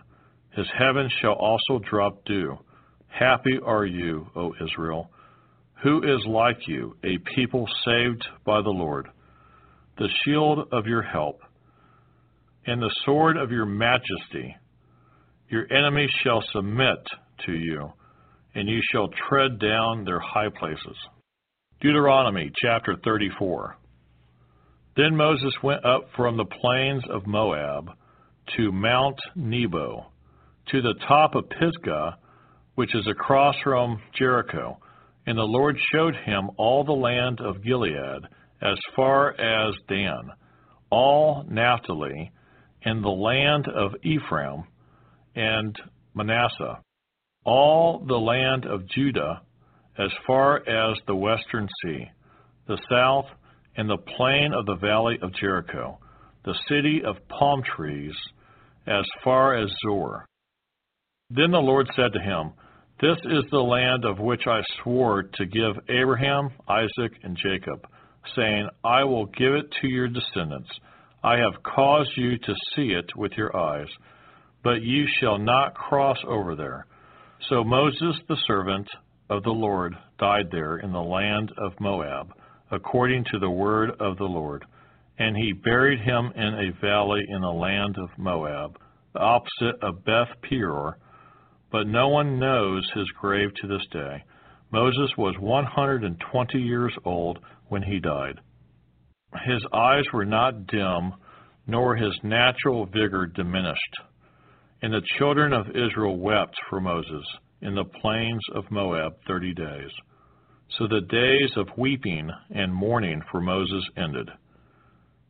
His 0.50 0.66
heavens 0.78 1.12
shall 1.20 1.34
also 1.34 1.78
drop 1.90 2.24
dew. 2.24 2.58
Happy 3.08 3.58
are 3.64 3.86
you, 3.86 4.28
O 4.36 4.54
Israel 4.64 5.10
who 5.82 6.02
is 6.02 6.24
like 6.26 6.68
you, 6.68 6.96
a 7.04 7.18
people 7.34 7.66
saved 7.84 8.26
by 8.44 8.60
the 8.60 8.70
Lord, 8.70 9.08
the 9.98 10.08
shield 10.24 10.68
of 10.72 10.86
your 10.86 11.02
help, 11.02 11.40
and 12.66 12.82
the 12.82 12.94
sword 13.04 13.36
of 13.36 13.50
your 13.50 13.66
majesty? 13.66 14.56
Your 15.48 15.66
enemies 15.72 16.10
shall 16.22 16.42
submit 16.52 16.98
to 17.46 17.52
you, 17.52 17.92
and 18.54 18.68
you 18.68 18.80
shall 18.92 19.08
tread 19.28 19.58
down 19.58 20.04
their 20.04 20.20
high 20.20 20.50
places. 20.50 20.96
Deuteronomy 21.80 22.50
chapter 22.56 22.96
34. 23.02 23.76
Then 24.96 25.16
Moses 25.16 25.54
went 25.62 25.84
up 25.84 26.08
from 26.14 26.36
the 26.36 26.44
plains 26.44 27.02
of 27.08 27.26
Moab 27.26 27.90
to 28.56 28.70
Mount 28.70 29.18
Nebo, 29.34 30.06
to 30.70 30.82
the 30.82 30.94
top 31.08 31.34
of 31.34 31.48
Pisgah, 31.48 32.18
which 32.74 32.94
is 32.94 33.06
across 33.06 33.54
from 33.64 34.00
Jericho 34.18 34.78
and 35.26 35.36
the 35.36 35.42
Lord 35.42 35.76
showed 35.92 36.14
him 36.16 36.50
all 36.56 36.84
the 36.84 36.92
land 36.92 37.40
of 37.40 37.62
Gilead 37.62 38.24
as 38.62 38.78
far 38.94 39.32
as 39.32 39.74
Dan, 39.88 40.30
all 40.90 41.44
Naphtali, 41.48 42.32
and 42.84 43.04
the 43.04 43.08
land 43.08 43.66
of 43.68 43.92
Ephraim 44.02 44.64
and 45.34 45.76
Manasseh, 46.14 46.80
all 47.44 48.04
the 48.06 48.18
land 48.18 48.64
of 48.66 48.86
Judah 48.88 49.42
as 49.98 50.10
far 50.26 50.56
as 50.56 50.96
the 51.06 51.14
western 51.14 51.68
sea, 51.82 52.06
the 52.66 52.78
south, 52.90 53.26
and 53.76 53.88
the 53.88 53.98
plain 54.16 54.52
of 54.52 54.66
the 54.66 54.76
valley 54.76 55.18
of 55.22 55.34
Jericho, 55.34 55.98
the 56.44 56.54
city 56.68 57.02
of 57.04 57.16
palm 57.28 57.62
trees, 57.76 58.14
as 58.86 59.04
far 59.22 59.54
as 59.54 59.70
Zoar. 59.84 60.26
Then 61.30 61.50
the 61.50 61.58
Lord 61.58 61.88
said 61.94 62.12
to 62.12 62.20
him, 62.20 62.52
this 63.00 63.16
is 63.24 63.44
the 63.50 63.58
land 63.58 64.04
of 64.04 64.18
which 64.18 64.46
I 64.46 64.60
swore 64.82 65.22
to 65.22 65.46
give 65.46 65.76
Abraham, 65.88 66.50
Isaac, 66.68 67.12
and 67.22 67.36
Jacob, 67.36 67.86
saying, 68.36 68.68
I 68.84 69.04
will 69.04 69.26
give 69.26 69.54
it 69.54 69.66
to 69.80 69.88
your 69.88 70.08
descendants. 70.08 70.68
I 71.22 71.36
have 71.36 71.62
caused 71.62 72.10
you 72.16 72.38
to 72.38 72.54
see 72.74 72.92
it 72.92 73.10
with 73.16 73.32
your 73.36 73.56
eyes, 73.56 73.88
but 74.62 74.82
you 74.82 75.06
shall 75.20 75.38
not 75.38 75.74
cross 75.74 76.18
over 76.26 76.54
there. 76.54 76.86
So 77.48 77.64
Moses, 77.64 78.16
the 78.28 78.36
servant 78.46 78.88
of 79.30 79.42
the 79.44 79.50
Lord, 79.50 79.94
died 80.18 80.48
there 80.50 80.78
in 80.78 80.92
the 80.92 80.98
land 80.98 81.50
of 81.58 81.72
Moab, 81.80 82.32
according 82.70 83.24
to 83.32 83.38
the 83.38 83.50
word 83.50 83.90
of 84.00 84.18
the 84.18 84.24
Lord. 84.24 84.64
And 85.18 85.36
he 85.36 85.52
buried 85.52 86.00
him 86.00 86.32
in 86.34 86.54
a 86.54 86.80
valley 86.80 87.22
in 87.28 87.40
the 87.40 87.48
land 87.48 87.96
of 87.98 88.10
Moab, 88.18 88.78
opposite 89.14 89.82
of 89.82 90.04
Beth 90.04 90.28
Peor, 90.42 90.98
but 91.70 91.86
no 91.86 92.08
one 92.08 92.38
knows 92.38 92.88
his 92.94 93.08
grave 93.20 93.50
to 93.60 93.68
this 93.68 93.86
day. 93.92 94.24
Moses 94.72 95.10
was 95.16 95.34
120 95.38 96.58
years 96.58 96.94
old 97.04 97.38
when 97.68 97.82
he 97.82 98.00
died. 98.00 98.40
His 99.44 99.64
eyes 99.72 100.04
were 100.12 100.24
not 100.24 100.66
dim, 100.66 101.12
nor 101.66 101.96
his 101.96 102.18
natural 102.22 102.86
vigor 102.86 103.26
diminished. 103.26 103.96
And 104.82 104.92
the 104.92 105.06
children 105.18 105.52
of 105.52 105.68
Israel 105.68 106.16
wept 106.16 106.56
for 106.68 106.80
Moses 106.80 107.24
in 107.62 107.74
the 107.74 107.84
plains 107.84 108.42
of 108.54 108.70
Moab 108.70 109.12
thirty 109.26 109.52
days. 109.54 109.90
So 110.78 110.86
the 110.86 111.02
days 111.02 111.50
of 111.56 111.68
weeping 111.76 112.30
and 112.50 112.74
mourning 112.74 113.22
for 113.30 113.40
Moses 113.40 113.84
ended. 113.96 114.30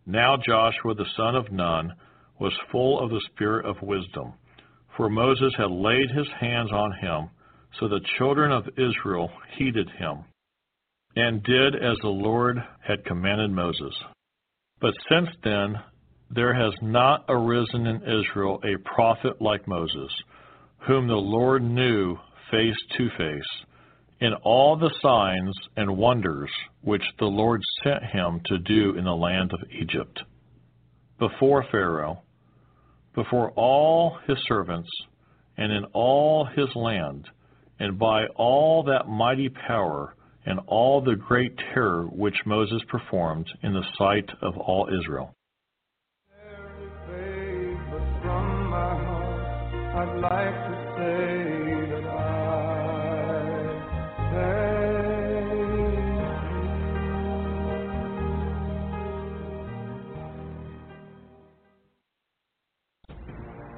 Now 0.06 0.36
Joshua 0.36 0.94
the 0.94 1.06
son 1.16 1.34
of 1.34 1.50
Nun 1.50 1.92
was 2.38 2.52
full 2.70 3.00
of 3.00 3.10
the 3.10 3.20
spirit 3.32 3.66
of 3.66 3.82
wisdom, 3.82 4.34
for 5.00 5.08
Moses 5.08 5.54
had 5.56 5.70
laid 5.70 6.10
his 6.10 6.26
hands 6.38 6.70
on 6.70 6.92
him, 6.92 7.30
so 7.78 7.88
the 7.88 8.04
children 8.18 8.52
of 8.52 8.68
Israel 8.76 9.30
heeded 9.56 9.88
him, 9.98 10.24
and 11.16 11.42
did 11.42 11.74
as 11.74 11.96
the 12.02 12.08
Lord 12.08 12.58
had 12.86 13.06
commanded 13.06 13.50
Moses. 13.50 13.94
But 14.78 14.92
since 15.10 15.30
then 15.42 15.76
there 16.30 16.52
has 16.52 16.74
not 16.82 17.24
arisen 17.30 17.86
in 17.86 18.02
Israel 18.02 18.60
a 18.62 18.94
prophet 18.94 19.40
like 19.40 19.66
Moses, 19.66 20.12
whom 20.86 21.08
the 21.08 21.14
Lord 21.14 21.62
knew 21.62 22.18
face 22.50 22.76
to 22.98 23.08
face, 23.16 23.64
in 24.20 24.34
all 24.42 24.76
the 24.76 24.94
signs 25.00 25.56
and 25.78 25.96
wonders 25.96 26.50
which 26.82 27.04
the 27.18 27.24
Lord 27.24 27.62
sent 27.82 28.04
him 28.04 28.42
to 28.48 28.58
do 28.58 28.98
in 28.98 29.04
the 29.04 29.16
land 29.16 29.50
of 29.54 29.60
Egypt, 29.70 30.22
before 31.18 31.64
Pharaoh, 31.70 32.22
before 33.14 33.50
all 33.52 34.18
his 34.26 34.36
servants, 34.46 34.88
and 35.56 35.72
in 35.72 35.84
all 35.92 36.44
his 36.56 36.68
land, 36.74 37.28
and 37.78 37.98
by 37.98 38.26
all 38.36 38.82
that 38.84 39.08
mighty 39.08 39.48
power 39.48 40.14
and 40.46 40.60
all 40.66 41.02
the 41.02 41.16
great 41.16 41.56
terror 41.74 42.04
which 42.04 42.36
Moses 42.46 42.80
performed 42.88 43.46
in 43.62 43.72
the 43.72 43.84
sight 43.98 44.28
of 44.42 44.56
all 44.56 44.88
Israel. 44.88 45.34
I'd 49.92 50.20
like 50.20 50.69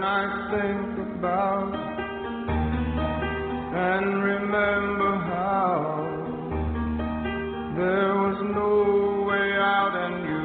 When 0.00 0.08
I 0.08 0.24
think 0.48 0.96
about 1.18 1.74
and 3.74 4.24
remember 4.24 5.12
how 5.28 5.76
there 7.76 8.14
was 8.14 8.38
no 8.54 9.28
way 9.28 9.48
out 9.60 9.92
and 10.00 10.14
you 10.24 10.40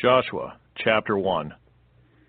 Joshua 0.00 0.60
chapter 0.76 1.18
1 1.18 1.52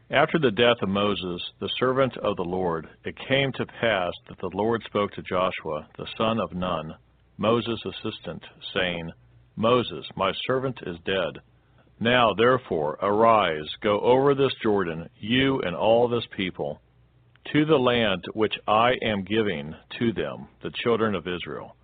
After 0.09 0.39
the 0.39 0.49
death 0.49 0.81
of 0.81 0.89
Moses, 0.89 1.39
the 1.59 1.69
servant 1.79 2.17
of 2.17 2.35
the 2.35 2.41
Lord, 2.41 2.87
it 3.05 3.15
came 3.29 3.51
to 3.57 3.65
pass 3.79 4.11
that 4.27 4.39
the 4.39 4.49
Lord 4.55 4.81
spoke 4.87 5.11
to 5.11 5.21
Joshua, 5.21 5.87
the 5.99 6.07
son 6.17 6.39
of 6.39 6.55
Nun, 6.55 6.95
Moses' 7.37 7.85
assistant, 7.85 8.43
saying, 8.73 9.11
Moses, 9.55 10.05
my 10.15 10.31
servant, 10.47 10.79
is 10.85 10.97
dead. 11.05 11.41
Now, 11.99 12.33
therefore, 12.33 12.97
arise, 13.01 13.67
go 13.81 13.99
over 13.99 14.33
this 14.33 14.53
Jordan, 14.61 15.09
you 15.19 15.61
and 15.61 15.75
all 15.75 16.07
this 16.07 16.25
people, 16.35 16.81
to 17.51 17.65
the 17.65 17.77
land 17.77 18.23
which 18.33 18.53
I 18.67 18.93
am 19.03 19.23
giving 19.23 19.75
to 19.99 20.13
them, 20.13 20.47
the 20.61 20.71
children 20.83 21.15
of 21.15 21.27
Israel. 21.27 21.75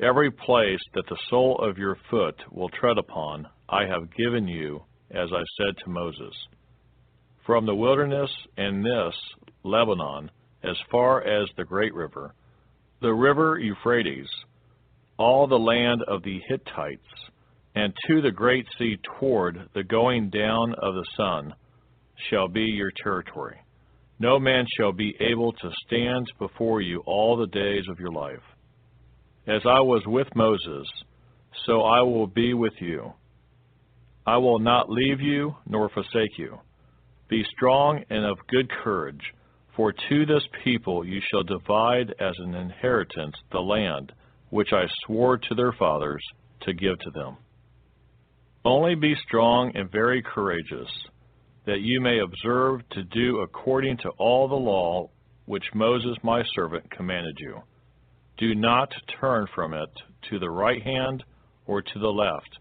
Every 0.00 0.30
place 0.30 0.80
that 0.94 1.06
the 1.08 1.18
sole 1.30 1.58
of 1.58 1.78
your 1.78 1.96
foot 2.10 2.36
will 2.50 2.68
tread 2.68 2.98
upon, 2.98 3.46
I 3.68 3.86
have 3.86 4.14
given 4.14 4.46
you, 4.46 4.82
as 5.10 5.30
I 5.32 5.42
said 5.56 5.74
to 5.84 5.90
Moses. 5.90 6.34
From 7.46 7.64
the 7.64 7.74
wilderness 7.74 8.30
and 8.56 8.84
this, 8.84 9.14
Lebanon, 9.62 10.30
as 10.62 10.76
far 10.90 11.22
as 11.22 11.48
the 11.56 11.64
great 11.64 11.94
river, 11.94 12.34
the 13.00 13.12
river 13.12 13.58
Euphrates, 13.58 14.28
all 15.18 15.46
the 15.46 15.58
land 15.58 16.02
of 16.08 16.22
the 16.22 16.40
Hittites, 16.48 17.30
and 17.74 17.92
to 18.06 18.20
the 18.22 18.30
great 18.30 18.66
sea 18.78 18.96
toward 19.18 19.68
the 19.74 19.84
going 19.84 20.30
down 20.30 20.74
of 20.80 20.94
the 20.94 21.06
sun, 21.16 21.54
shall 22.30 22.48
be 22.48 22.62
your 22.62 22.90
territory. 23.02 23.56
No 24.18 24.38
man 24.38 24.64
shall 24.76 24.92
be 24.92 25.14
able 25.20 25.52
to 25.52 25.70
stand 25.86 26.26
before 26.38 26.80
you 26.80 27.02
all 27.06 27.36
the 27.36 27.46
days 27.46 27.84
of 27.90 28.00
your 28.00 28.12
life. 28.12 28.42
As 29.46 29.60
I 29.66 29.80
was 29.80 30.02
with 30.06 30.28
Moses, 30.34 30.86
so 31.66 31.82
I 31.82 32.00
will 32.02 32.26
be 32.26 32.54
with 32.54 32.72
you. 32.80 33.12
I 34.26 34.38
will 34.38 34.58
not 34.58 34.90
leave 34.90 35.20
you 35.20 35.54
nor 35.66 35.88
forsake 35.90 36.38
you. 36.38 36.58
Be 37.28 37.44
strong 37.54 38.02
and 38.08 38.24
of 38.24 38.38
good 38.48 38.70
courage, 38.82 39.22
for 39.76 39.92
to 39.92 40.26
this 40.26 40.42
people 40.64 41.06
you 41.06 41.20
shall 41.30 41.42
divide 41.42 42.14
as 42.18 42.34
an 42.38 42.54
inheritance 42.54 43.34
the 43.52 43.60
land 43.60 44.12
which 44.50 44.72
I 44.72 44.84
swore 45.04 45.38
to 45.38 45.54
their 45.54 45.72
fathers 45.72 46.22
to 46.62 46.72
give 46.72 46.98
to 47.00 47.10
them. 47.10 47.36
Only 48.64 48.94
be 48.94 49.14
strong 49.26 49.72
and 49.76 49.90
very 49.90 50.22
courageous, 50.22 50.88
that 51.66 51.80
you 51.80 52.00
may 52.00 52.18
observe 52.18 52.88
to 52.90 53.04
do 53.04 53.40
according 53.40 53.98
to 53.98 54.10
all 54.18 54.48
the 54.48 54.54
law 54.54 55.08
which 55.46 55.64
Moses 55.74 56.16
my 56.22 56.42
servant 56.54 56.90
commanded 56.90 57.38
you. 57.38 57.62
Do 58.38 58.54
not 58.54 58.92
turn 59.20 59.46
from 59.54 59.72
it 59.72 59.90
to 60.30 60.38
the 60.38 60.50
right 60.50 60.82
hand 60.82 61.24
or 61.66 61.80
to 61.82 61.98
the 61.98 62.08
left, 62.08 62.58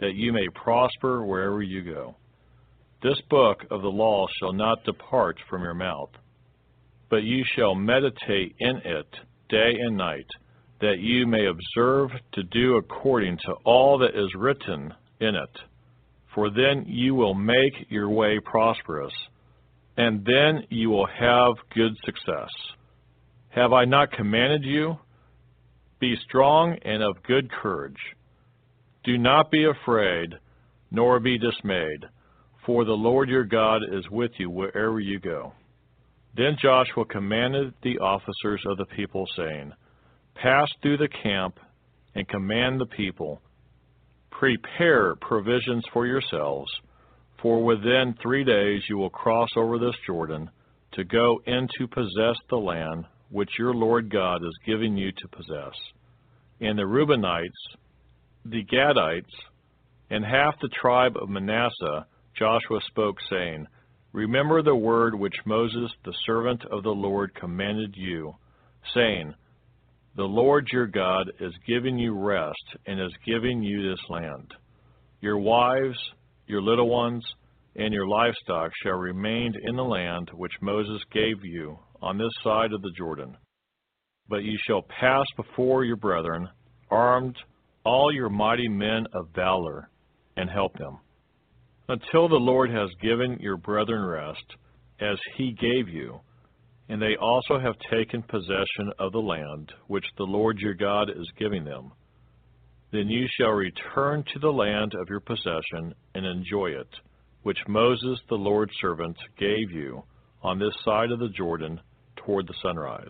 that 0.00 0.14
you 0.14 0.32
may 0.32 0.46
prosper 0.54 1.24
wherever 1.24 1.62
you 1.62 1.82
go. 1.82 2.16
This 3.02 3.20
book 3.28 3.64
of 3.70 3.82
the 3.82 3.88
law 3.88 4.26
shall 4.38 4.52
not 4.52 4.84
depart 4.84 5.38
from 5.48 5.62
your 5.62 5.74
mouth, 5.74 6.10
but 7.08 7.22
you 7.22 7.44
shall 7.54 7.74
meditate 7.74 8.54
in 8.58 8.76
it 8.84 9.08
day 9.48 9.74
and 9.80 9.96
night 9.96 10.26
that 10.80 10.98
you 10.98 11.26
may 11.26 11.46
observe 11.46 12.10
to 12.32 12.42
do 12.42 12.76
according 12.76 13.38
to 13.46 13.52
all 13.64 13.98
that 13.98 14.14
is 14.14 14.34
written 14.34 14.92
in 15.20 15.34
it. 15.34 15.58
For 16.34 16.50
then 16.50 16.84
you 16.86 17.14
will 17.14 17.34
make 17.34 17.72
your 17.88 18.10
way 18.10 18.38
prosperous, 18.44 19.14
and 19.96 20.24
then 20.24 20.66
you 20.68 20.90
will 20.90 21.06
have 21.06 21.54
good 21.74 21.96
success. 22.04 22.50
Have 23.50 23.72
I 23.72 23.86
not 23.86 24.12
commanded 24.12 24.62
you? 24.62 24.98
Be 25.98 26.14
strong 26.28 26.76
and 26.84 27.02
of 27.02 27.22
good 27.22 27.50
courage. 27.50 27.96
Do 29.02 29.16
not 29.16 29.50
be 29.50 29.64
afraid, 29.64 30.34
nor 30.90 31.20
be 31.20 31.38
dismayed, 31.38 32.04
for 32.66 32.84
the 32.84 32.92
Lord 32.92 33.30
your 33.30 33.44
God 33.44 33.82
is 33.90 34.04
with 34.10 34.32
you 34.36 34.50
wherever 34.50 35.00
you 35.00 35.18
go. 35.18 35.54
Then 36.36 36.58
Joshua 36.60 37.06
commanded 37.06 37.72
the 37.82 37.98
officers 37.98 38.62
of 38.66 38.76
the 38.76 38.84
people, 38.94 39.24
saying, 39.36 39.72
Pass 40.42 40.68
through 40.82 40.98
the 40.98 41.08
camp 41.08 41.58
and 42.14 42.28
command 42.28 42.80
the 42.80 42.86
people, 42.86 43.40
Prepare 44.30 45.16
provisions 45.16 45.82
for 45.94 46.06
yourselves, 46.06 46.70
for 47.40 47.64
within 47.64 48.14
three 48.20 48.44
days 48.44 48.82
you 48.88 48.98
will 48.98 49.08
cross 49.08 49.48
over 49.56 49.78
this 49.78 49.94
Jordan 50.06 50.50
to 50.92 51.04
go 51.04 51.40
in 51.46 51.68
to 51.78 51.86
possess 51.86 52.36
the 52.50 52.56
land 52.56 53.06
which 53.30 53.58
your 53.58 53.74
Lord 53.74 54.10
God 54.10 54.36
is 54.42 54.58
giving 54.66 54.96
you 54.96 55.10
to 55.10 55.28
possess. 55.28 55.74
And 56.60 56.78
the 56.78 56.82
Reubenites, 56.82 57.78
the 58.44 58.64
Gadites, 58.64 59.32
and 60.10 60.24
half 60.24 60.54
the 60.60 60.68
tribe 60.68 61.16
of 61.16 61.30
Manasseh 61.30 62.06
Joshua 62.38 62.80
spoke, 62.88 63.16
saying, 63.30 63.66
Remember 64.12 64.62
the 64.62 64.76
word 64.76 65.14
which 65.14 65.34
Moses, 65.46 65.90
the 66.04 66.14
servant 66.26 66.62
of 66.70 66.82
the 66.82 66.90
Lord, 66.90 67.34
commanded 67.34 67.94
you, 67.96 68.34
saying, 68.94 69.34
the 70.16 70.24
Lord 70.24 70.66
your 70.72 70.86
God 70.86 71.30
is 71.40 71.52
giving 71.66 71.98
you 71.98 72.18
rest 72.18 72.76
and 72.86 73.00
is 73.00 73.12
giving 73.26 73.62
you 73.62 73.90
this 73.90 74.00
land. 74.08 74.50
Your 75.20 75.38
wives, 75.38 75.98
your 76.46 76.62
little 76.62 76.88
ones, 76.88 77.24
and 77.76 77.92
your 77.92 78.06
livestock 78.08 78.72
shall 78.82 78.94
remain 78.94 79.52
in 79.64 79.76
the 79.76 79.84
land 79.84 80.30
which 80.34 80.52
Moses 80.62 81.02
gave 81.12 81.44
you 81.44 81.78
on 82.00 82.16
this 82.16 82.32
side 82.42 82.72
of 82.72 82.80
the 82.82 82.92
Jordan. 82.96 83.36
but 84.28 84.42
you 84.42 84.56
shall 84.66 84.82
pass 84.82 85.24
before 85.36 85.84
your 85.84 85.96
brethren, 85.96 86.48
armed, 86.90 87.36
all 87.84 88.12
your 88.12 88.28
mighty 88.28 88.68
men 88.68 89.06
of 89.14 89.28
valor, 89.34 89.88
and 90.36 90.50
help 90.50 90.76
them. 90.78 90.98
Until 91.88 92.28
the 92.28 92.34
Lord 92.34 92.70
has 92.70 92.90
given 93.00 93.38
your 93.40 93.56
brethren 93.56 94.04
rest, 94.04 94.44
as 95.00 95.16
he 95.36 95.52
gave 95.52 95.88
you, 95.88 96.20
and 96.88 97.02
they 97.02 97.16
also 97.20 97.58
have 97.58 97.74
taken 97.90 98.22
possession 98.22 98.92
of 98.98 99.12
the 99.12 99.18
land 99.18 99.72
which 99.88 100.04
the 100.16 100.24
Lord 100.24 100.58
your 100.58 100.74
God 100.74 101.10
is 101.10 101.30
giving 101.38 101.64
them. 101.64 101.92
Then 102.92 103.08
you 103.08 103.26
shall 103.36 103.50
return 103.50 104.24
to 104.32 104.38
the 104.38 104.52
land 104.52 104.92
of 104.94 105.08
your 105.08 105.20
possession 105.20 105.94
and 106.14 106.24
enjoy 106.24 106.68
it, 106.68 106.88
which 107.42 107.58
Moses 107.66 108.20
the 108.28 108.36
Lord's 108.36 108.72
servant 108.80 109.16
gave 109.38 109.72
you 109.72 110.04
on 110.42 110.58
this 110.58 110.74
side 110.84 111.10
of 111.10 111.18
the 111.18 111.28
Jordan 111.28 111.80
toward 112.16 112.46
the 112.46 112.54
sunrise. 112.62 113.08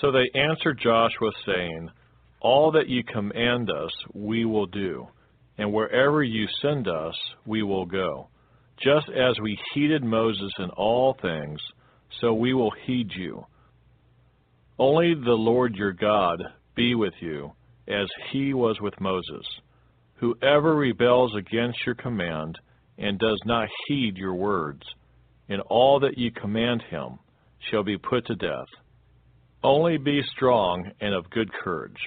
So 0.00 0.10
they 0.10 0.38
answered 0.38 0.80
Joshua, 0.82 1.30
saying, 1.46 1.90
All 2.40 2.72
that 2.72 2.88
you 2.88 3.04
command 3.04 3.70
us 3.70 3.92
we 4.14 4.44
will 4.44 4.66
do, 4.66 5.06
and 5.58 5.72
wherever 5.72 6.22
you 6.22 6.46
send 6.62 6.88
us 6.88 7.14
we 7.46 7.62
will 7.62 7.86
go. 7.86 8.28
Just 8.82 9.08
as 9.08 9.38
we 9.40 9.58
heeded 9.72 10.04
Moses 10.04 10.50
in 10.58 10.70
all 10.70 11.16
things, 11.20 11.60
so 12.20 12.32
we 12.34 12.54
will 12.54 12.72
heed 12.86 13.10
you. 13.14 13.46
Only 14.78 15.14
the 15.14 15.32
Lord 15.32 15.74
your 15.76 15.92
God 15.92 16.42
be 16.74 16.94
with 16.94 17.14
you, 17.20 17.52
as 17.86 18.08
he 18.32 18.54
was 18.54 18.80
with 18.80 19.00
Moses. 19.00 19.46
Whoever 20.16 20.74
rebels 20.74 21.34
against 21.36 21.78
your 21.86 21.94
command 21.94 22.58
and 22.98 23.18
does 23.18 23.40
not 23.44 23.68
heed 23.86 24.16
your 24.16 24.34
words, 24.34 24.82
in 25.48 25.60
all 25.60 26.00
that 26.00 26.18
you 26.18 26.30
command 26.30 26.82
him, 26.82 27.18
shall 27.70 27.82
be 27.82 27.98
put 27.98 28.26
to 28.26 28.34
death. 28.34 28.68
Only 29.62 29.96
be 29.96 30.22
strong 30.34 30.90
and 31.00 31.14
of 31.14 31.30
good 31.30 31.52
courage. 31.52 31.98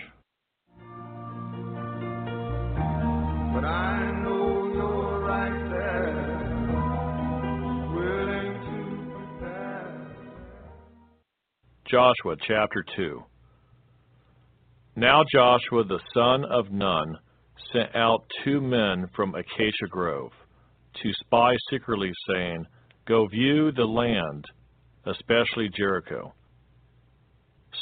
Joshua 11.90 12.36
chapter 12.46 12.84
2 12.98 13.24
Now 14.98 15.24
Joshua 15.32 15.86
the 15.86 16.02
son 16.14 16.44
of 16.44 16.70
Nun 16.70 17.18
sent 17.72 17.96
out 17.96 18.26
two 18.44 18.60
men 18.60 19.08
from 19.16 19.34
Acacia 19.36 19.88
Grove 19.90 20.32
to 21.02 21.14
spy 21.22 21.56
secretly, 21.70 22.12
saying, 22.30 22.66
Go 23.08 23.26
view 23.28 23.72
the 23.72 23.86
land, 23.86 24.44
especially 25.06 25.70
Jericho. 25.78 26.34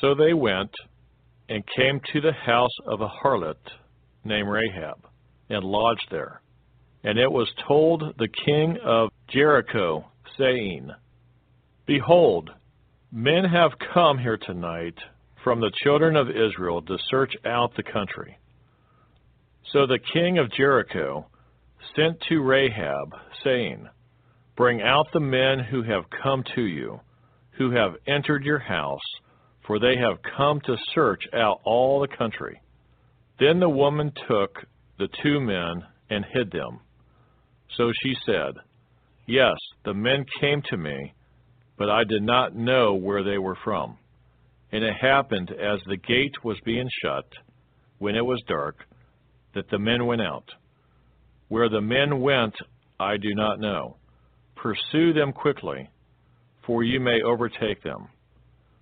So 0.01 0.13
they 0.13 0.33
went 0.33 0.71
and 1.49 1.63
came 1.75 1.99
to 2.13 2.21
the 2.21 2.33
house 2.33 2.77
of 2.85 3.01
a 3.01 3.07
harlot 3.07 3.55
named 4.23 4.49
Rahab, 4.49 5.07
and 5.49 5.63
lodged 5.63 6.07
there. 6.11 6.41
And 7.03 7.17
it 7.17 7.31
was 7.31 7.51
told 7.67 8.03
the 8.19 8.29
king 8.45 8.77
of 8.85 9.09
Jericho, 9.29 10.05
saying, 10.37 10.89
Behold, 11.87 12.51
men 13.15 13.45
have 13.45 13.71
come 13.93 14.17
here 14.17 14.35
tonight 14.35 14.97
from 15.41 15.61
the 15.61 15.71
children 15.85 16.17
of 16.17 16.27
Israel 16.29 16.81
to 16.81 16.97
search 17.09 17.31
out 17.45 17.71
the 17.77 17.83
country. 17.83 18.37
So 19.71 19.87
the 19.87 19.99
king 20.13 20.37
of 20.37 20.51
Jericho 20.51 21.25
sent 21.95 22.19
to 22.27 22.41
Rahab, 22.41 23.15
saying, 23.41 23.87
Bring 24.57 24.81
out 24.81 25.07
the 25.13 25.21
men 25.21 25.59
who 25.59 25.81
have 25.83 26.03
come 26.21 26.43
to 26.55 26.61
you, 26.63 26.99
who 27.51 27.71
have 27.71 27.93
entered 28.05 28.43
your 28.43 28.59
house, 28.59 28.99
for 29.65 29.79
they 29.79 29.95
have 29.95 30.17
come 30.37 30.59
to 30.65 30.75
search 30.93 31.23
out 31.33 31.61
all 31.63 32.01
the 32.01 32.17
country. 32.17 32.59
Then 33.39 33.61
the 33.61 33.69
woman 33.69 34.11
took 34.27 34.57
the 34.99 35.07
two 35.23 35.39
men 35.39 35.85
and 36.09 36.25
hid 36.33 36.51
them. 36.51 36.81
So 37.77 37.93
she 38.03 38.13
said, 38.25 38.55
Yes, 39.25 39.55
the 39.85 39.93
men 39.93 40.25
came 40.41 40.61
to 40.69 40.75
me, 40.75 41.13
but 41.77 41.89
I 41.89 42.03
did 42.03 42.23
not 42.23 42.55
know 42.55 42.93
where 42.93 43.23
they 43.23 43.37
were 43.37 43.57
from. 43.63 43.97
And 44.71 44.83
it 44.83 44.95
happened 44.99 45.51
as 45.51 45.79
the 45.85 45.97
gate 45.97 46.43
was 46.43 46.57
being 46.65 46.89
shut, 47.01 47.25
when 47.99 48.15
it 48.15 48.25
was 48.25 48.41
dark, 48.47 48.77
that 49.53 49.69
the 49.69 49.79
men 49.79 50.05
went 50.05 50.21
out. 50.21 50.49
Where 51.47 51.69
the 51.69 51.81
men 51.81 52.19
went, 52.21 52.55
I 52.99 53.17
do 53.17 53.33
not 53.33 53.59
know. 53.59 53.97
Pursue 54.55 55.13
them 55.13 55.31
quickly, 55.31 55.89
for 56.65 56.83
you 56.83 56.99
may 56.99 57.21
overtake 57.21 57.83
them. 57.83 58.07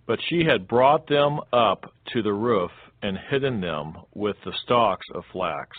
But 0.05 0.19
she 0.29 0.43
had 0.45 0.67
brought 0.67 1.07
them 1.07 1.39
up 1.51 1.93
to 2.13 2.21
the 2.21 2.33
roof 2.33 2.71
and 3.01 3.17
hidden 3.29 3.61
them 3.61 3.93
with 4.13 4.35
the 4.45 4.53
stalks 4.63 5.05
of 5.13 5.23
flax, 5.31 5.77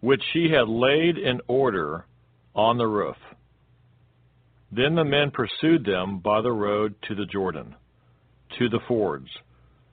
which 0.00 0.22
she 0.32 0.50
had 0.50 0.68
laid 0.68 1.18
in 1.18 1.40
order 1.48 2.06
on 2.54 2.78
the 2.78 2.86
roof. 2.86 3.16
Then 4.72 4.94
the 4.94 5.04
men 5.04 5.30
pursued 5.32 5.84
them 5.84 6.20
by 6.20 6.42
the 6.42 6.52
road 6.52 6.94
to 7.08 7.14
the 7.14 7.26
Jordan, 7.26 7.74
to 8.58 8.68
the 8.68 8.80
fords. 8.86 9.28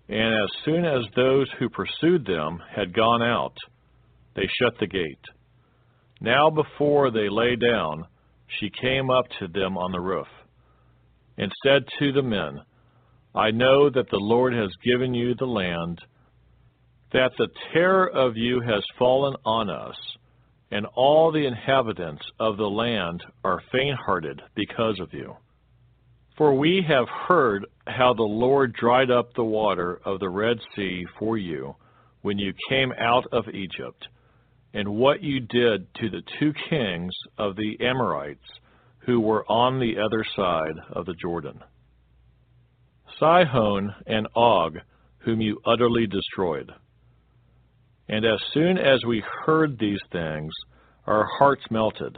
And 0.08 0.34
as 0.34 0.50
soon 0.64 0.86
as 0.86 1.04
those 1.16 1.48
who 1.58 1.70
pursued 1.70 2.26
them 2.26 2.62
had 2.74 2.94
gone 2.94 3.22
out, 3.22 3.56
they 4.36 4.48
shut 4.60 4.74
the 4.80 4.88
gate. 4.88 5.20
Now 6.22 6.50
before 6.50 7.12
they 7.12 7.28
lay 7.30 7.56
down, 7.56 8.06
she 8.60 8.70
came 8.82 9.10
up 9.10 9.26
to 9.40 9.48
them 9.48 9.78
on 9.78 9.92
the 9.92 10.00
roof, 10.00 10.28
and 11.38 11.52
said 11.64 11.84
to 12.00 12.12
the 12.14 12.22
men, 12.22 12.62
I 13.36 13.52
know 13.52 13.90
that 13.90 14.10
the 14.10 14.20
Lord 14.20 14.54
has 14.54 14.70
given 14.84 15.14
you 15.14 15.36
the 15.36 15.46
land, 15.46 16.00
that 17.14 17.32
the 17.38 17.50
terror 17.74 18.08
of 18.08 18.38
you 18.38 18.62
has 18.62 18.84
fallen 18.98 19.36
on 19.46 19.70
us, 19.70 19.96
and 20.72 20.86
all 20.96 21.32
the 21.32 21.46
inhabitants 21.46 22.24
of 22.40 22.58
the 22.58 22.70
land 22.70 23.24
are 23.44 23.64
faint-hearted 23.72 24.42
because 24.56 25.00
of 25.00 25.14
you. 25.14 25.36
For 26.38 26.54
we 26.54 26.84
have 26.88 27.08
heard 27.28 27.66
how 27.88 28.14
the 28.14 28.24
Lord 28.24 28.74
dried 28.74 29.10
up 29.10 29.34
the 29.34 29.44
water 29.44 30.00
of 30.06 30.20
the 30.20 30.30
Red 30.30 30.58
Sea 30.76 31.06
for 31.18 31.38
you 31.38 31.76
when 32.22 32.38
you 32.38 32.54
came 32.70 32.92
out 33.00 33.26
of 33.32 33.48
Egypt, 33.48 34.08
and 34.74 34.88
what 34.90 35.24
you 35.24 35.40
did 35.40 35.88
to 35.96 36.10
the 36.10 36.22
two 36.40 36.54
kings 36.70 37.14
of 37.38 37.56
the 37.56 37.78
Amorites 37.80 38.46
who 39.00 39.20
were 39.20 39.50
on 39.50 39.80
the 39.80 39.96
other 39.98 40.26
side 40.36 40.76
of 40.92 41.06
the 41.06 41.16
Jordan. 41.16 41.60
Sihon 43.20 43.96
and 44.06 44.28
Og, 44.36 44.78
whom 45.20 45.42
you 45.42 45.60
utterly 45.66 46.06
destroyed. 46.06 46.72
And 48.10 48.26
as 48.26 48.40
soon 48.54 48.78
as 48.78 49.04
we 49.06 49.24
heard 49.46 49.78
these 49.78 50.00
things, 50.12 50.52
our 51.06 51.26
hearts 51.38 51.64
melted. 51.70 52.18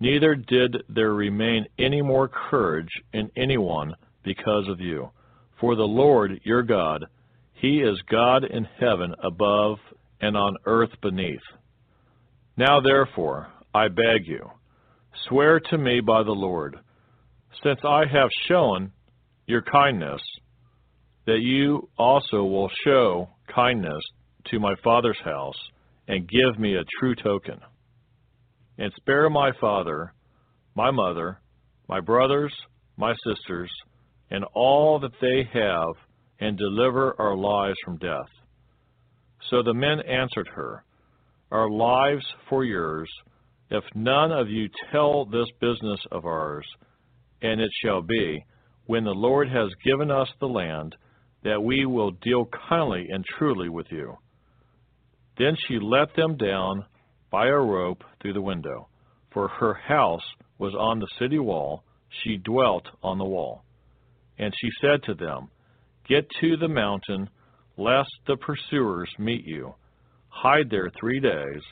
Neither 0.00 0.34
did 0.34 0.82
there 0.88 1.12
remain 1.12 1.66
any 1.78 2.02
more 2.02 2.28
courage 2.28 2.90
in 3.12 3.30
anyone 3.36 3.94
because 4.22 4.68
of 4.68 4.80
you. 4.80 5.10
For 5.60 5.76
the 5.76 5.82
Lord 5.82 6.40
your 6.44 6.62
God, 6.62 7.04
He 7.54 7.80
is 7.80 8.00
God 8.10 8.44
in 8.44 8.64
heaven 8.78 9.14
above 9.22 9.78
and 10.20 10.36
on 10.36 10.56
earth 10.66 10.90
beneath. 11.00 11.40
Now 12.56 12.80
therefore, 12.80 13.48
I 13.74 13.88
beg 13.88 14.26
you, 14.26 14.50
swear 15.28 15.58
to 15.58 15.78
me 15.78 16.00
by 16.00 16.22
the 16.22 16.32
Lord, 16.32 16.76
since 17.62 17.80
I 17.84 18.04
have 18.06 18.30
shown 18.48 18.92
your 19.46 19.62
kindness, 19.62 20.22
that 21.26 21.40
you 21.40 21.88
also 21.98 22.44
will 22.44 22.70
show 22.84 23.28
kindness 23.52 24.02
to 24.50 24.60
my 24.60 24.74
father's 24.82 25.18
house, 25.24 25.58
and 26.08 26.28
give 26.28 26.58
me 26.58 26.74
a 26.76 26.84
true 26.98 27.14
token. 27.14 27.58
And 28.78 28.92
spare 28.96 29.30
my 29.30 29.52
father, 29.60 30.12
my 30.74 30.90
mother, 30.90 31.40
my 31.88 32.00
brothers, 32.00 32.52
my 32.96 33.14
sisters, 33.26 33.70
and 34.30 34.44
all 34.54 34.98
that 35.00 35.12
they 35.20 35.48
have, 35.52 35.94
and 36.40 36.58
deliver 36.58 37.14
our 37.20 37.36
lives 37.36 37.76
from 37.84 37.98
death. 37.98 38.28
So 39.50 39.62
the 39.62 39.74
men 39.74 40.00
answered 40.00 40.48
her, 40.54 40.84
Our 41.50 41.70
lives 41.70 42.24
for 42.48 42.64
yours, 42.64 43.08
if 43.70 43.84
none 43.94 44.32
of 44.32 44.48
you 44.48 44.68
tell 44.90 45.24
this 45.24 45.48
business 45.60 46.00
of 46.10 46.24
ours, 46.24 46.66
and 47.42 47.60
it 47.60 47.70
shall 47.82 48.02
be, 48.02 48.44
when 48.86 49.04
the 49.04 49.10
Lord 49.10 49.48
has 49.48 49.68
given 49.84 50.10
us 50.10 50.28
the 50.40 50.46
land, 50.46 50.94
that 51.44 51.62
we 51.62 51.86
will 51.86 52.10
deal 52.10 52.48
kindly 52.68 53.06
and 53.10 53.24
truly 53.38 53.68
with 53.68 53.86
you. 53.90 54.16
Then 55.36 55.56
she 55.66 55.78
let 55.80 56.14
them 56.14 56.36
down 56.36 56.84
by 57.30 57.46
a 57.46 57.56
rope 57.56 58.04
through 58.20 58.34
the 58.34 58.40
window, 58.40 58.88
for 59.32 59.48
her 59.48 59.74
house 59.74 60.22
was 60.58 60.74
on 60.78 61.00
the 61.00 61.08
city 61.18 61.38
wall, 61.38 61.82
she 62.08 62.36
dwelt 62.36 62.86
on 63.02 63.18
the 63.18 63.24
wall. 63.24 63.64
And 64.38 64.52
she 64.56 64.68
said 64.80 65.02
to 65.04 65.14
them, 65.14 65.48
Get 66.08 66.28
to 66.40 66.56
the 66.56 66.68
mountain, 66.68 67.28
lest 67.76 68.10
the 68.26 68.36
pursuers 68.36 69.10
meet 69.18 69.44
you. 69.44 69.74
Hide 70.28 70.70
there 70.70 70.90
three 70.98 71.20
days, 71.20 71.62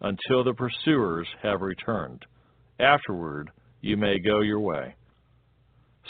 until 0.00 0.42
the 0.42 0.54
pursuers 0.54 1.28
have 1.42 1.60
returned. 1.60 2.24
Afterward 2.80 3.50
you 3.80 3.96
may 3.96 4.18
go 4.18 4.40
your 4.40 4.60
way. 4.60 4.96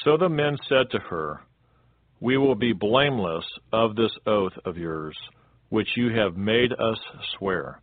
So 0.05 0.17
the 0.17 0.29
men 0.29 0.57
said 0.69 0.91
to 0.91 0.99
her, 0.99 1.41
we 2.21 2.39
will 2.39 2.55
be 2.55 2.73
blameless 2.73 3.45
of 3.73 3.97
this 3.97 4.13
oath 4.27 4.53
of 4.65 4.77
yours, 4.77 5.17
which 5.73 5.89
you 5.97 6.11
have 6.15 6.37
made 6.37 6.71
us 6.71 6.99
swear. 7.39 7.81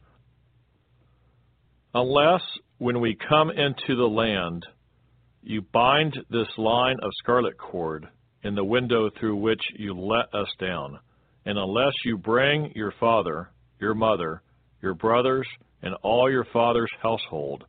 Unless, 1.96 2.44
when 2.78 3.02
we 3.02 3.18
come 3.28 3.50
into 3.50 3.96
the 3.96 4.08
land, 4.08 4.64
you 5.42 5.64
bind 5.74 6.16
this 6.30 6.48
line 6.60 6.98
of 7.02 7.10
scarlet 7.18 7.58
cord 7.58 8.08
in 8.44 8.54
the 8.54 8.64
window 8.64 9.10
through 9.10 9.38
which 9.38 9.64
you 9.76 9.96
let 9.96 10.32
us 10.40 10.48
down, 10.60 11.00
and 11.48 11.58
unless 11.58 11.94
you 12.06 12.16
bring 12.16 12.72
your 12.76 12.94
father, 13.00 13.50
your 13.80 13.96
mother, 13.96 14.44
your 14.84 14.94
brothers, 14.94 15.48
and 15.82 15.96
all 16.04 16.30
your 16.30 16.46
father's 16.54 16.92
household 17.02 17.64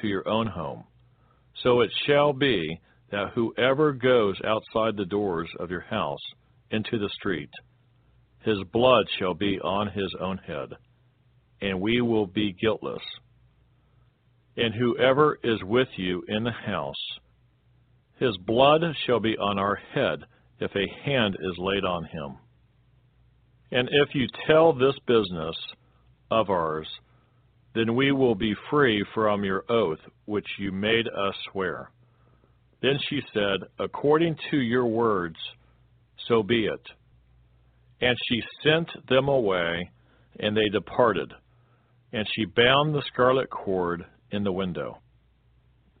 to 0.00 0.06
your 0.06 0.26
own 0.26 0.46
home. 0.46 0.84
So 1.62 1.82
it 1.82 1.90
shall 2.06 2.32
be 2.32 2.80
that 3.10 3.32
whoever 3.34 3.92
goes 3.92 4.36
outside 4.42 4.96
the 4.96 5.04
doors 5.04 5.50
of 5.60 5.70
your 5.70 5.82
house 5.82 6.24
into 6.70 6.98
the 6.98 7.10
street, 7.10 7.50
his 8.46 8.62
blood 8.72 9.06
shall 9.18 9.34
be 9.34 9.58
on 9.58 9.88
his 9.88 10.14
own 10.20 10.38
head, 10.38 10.68
and 11.60 11.80
we 11.80 12.00
will 12.00 12.28
be 12.28 12.52
guiltless. 12.52 13.02
And 14.56 14.72
whoever 14.72 15.36
is 15.42 15.62
with 15.64 15.88
you 15.96 16.22
in 16.28 16.44
the 16.44 16.52
house, 16.52 16.94
his 18.20 18.36
blood 18.38 18.82
shall 19.04 19.18
be 19.18 19.36
on 19.36 19.58
our 19.58 19.74
head 19.74 20.20
if 20.60 20.70
a 20.76 21.04
hand 21.04 21.36
is 21.40 21.58
laid 21.58 21.84
on 21.84 22.04
him. 22.04 22.36
And 23.72 23.88
if 23.90 24.14
you 24.14 24.28
tell 24.46 24.72
this 24.72 24.94
business 25.08 25.56
of 26.30 26.48
ours, 26.48 26.86
then 27.74 27.96
we 27.96 28.12
will 28.12 28.36
be 28.36 28.54
free 28.70 29.04
from 29.12 29.42
your 29.42 29.64
oath 29.68 29.98
which 30.24 30.46
you 30.60 30.70
made 30.70 31.08
us 31.08 31.34
swear. 31.50 31.90
Then 32.80 32.98
she 33.10 33.20
said, 33.34 33.68
According 33.80 34.36
to 34.52 34.58
your 34.58 34.86
words, 34.86 35.36
so 36.28 36.44
be 36.44 36.66
it. 36.66 36.80
And 38.00 38.16
she 38.28 38.42
sent 38.62 38.88
them 39.08 39.28
away, 39.28 39.90
and 40.38 40.56
they 40.56 40.68
departed. 40.68 41.32
And 42.12 42.26
she 42.34 42.44
bound 42.44 42.94
the 42.94 43.02
scarlet 43.12 43.50
cord 43.50 44.04
in 44.30 44.44
the 44.44 44.52
window. 44.52 44.98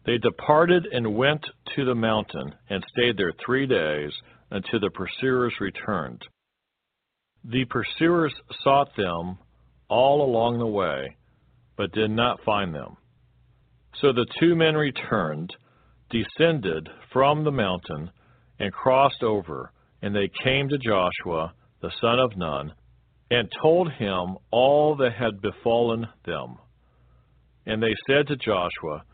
They 0.04 0.18
departed 0.18 0.86
and 0.86 1.16
went 1.16 1.44
to 1.74 1.84
the 1.84 1.94
mountain, 1.94 2.54
and 2.68 2.84
stayed 2.92 3.16
there 3.16 3.32
three 3.44 3.66
days 3.66 4.12
until 4.50 4.80
the 4.80 4.90
pursuers 4.90 5.54
returned. 5.60 6.22
The 7.44 7.64
pursuers 7.64 8.34
sought 8.62 8.94
them 8.96 9.38
all 9.88 10.22
along 10.22 10.58
the 10.58 10.66
way 10.66 11.16
but 11.76 11.92
did 11.92 12.10
not 12.10 12.42
find 12.44 12.74
them. 12.74 12.96
So 14.00 14.12
the 14.12 14.26
two 14.40 14.54
men 14.54 14.74
returned, 14.74 15.54
descended 16.10 16.88
from 17.12 17.44
the 17.44 17.52
mountain, 17.52 18.10
and 18.58 18.72
crossed 18.72 19.22
over, 19.22 19.72
and 20.02 20.14
they 20.14 20.30
came 20.42 20.68
to 20.68 20.78
Joshua, 20.78 21.52
the 21.80 21.92
son 22.00 22.18
of 22.18 22.36
Nun, 22.36 22.72
and 23.30 23.50
told 23.60 23.92
him 23.92 24.36
all 24.50 24.96
that 24.96 25.12
had 25.12 25.40
befallen 25.40 26.06
them. 26.24 26.58
And 27.66 27.82
they 27.82 27.94
said 28.06 28.28
to 28.28 28.36
Joshua, 28.36 29.04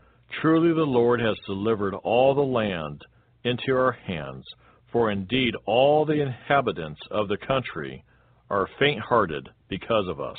Truly 0.41 0.73
the 0.73 0.83
Lord 0.83 1.19
has 1.19 1.37
delivered 1.45 1.93
all 1.95 2.33
the 2.35 2.41
land 2.41 3.01
into 3.43 3.75
our 3.75 3.91
hands, 3.91 4.45
for 4.91 5.11
indeed 5.11 5.53
all 5.65 6.05
the 6.05 6.21
inhabitants 6.21 7.01
of 7.11 7.27
the 7.27 7.37
country 7.37 8.03
are 8.49 8.69
faint 8.79 9.01
hearted 9.01 9.49
because 9.69 10.07
of 10.07 10.19
us. 10.19 10.37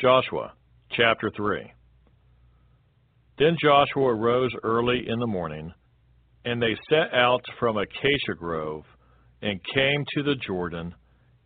Joshua 0.00 0.54
chapter 0.92 1.30
3 1.36 1.70
Then 3.38 3.54
Joshua 3.62 4.14
rose 4.14 4.50
early 4.62 5.04
in 5.06 5.18
the 5.18 5.26
morning, 5.26 5.72
and 6.46 6.62
they 6.62 6.74
set 6.88 7.12
out 7.12 7.42
from 7.58 7.76
Acacia 7.76 8.34
Grove, 8.38 8.84
and 9.42 9.60
came 9.74 10.04
to 10.14 10.22
the 10.22 10.36
Jordan, 10.36 10.94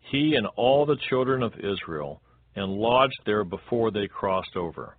he 0.09 0.35
and 0.35 0.47
all 0.55 0.85
the 0.85 0.95
children 1.09 1.43
of 1.43 1.51
Israel, 1.57 2.21
and 2.55 2.71
lodged 2.71 3.19
there 3.25 3.43
before 3.43 3.91
they 3.91 4.07
crossed 4.07 4.55
over. 4.55 4.95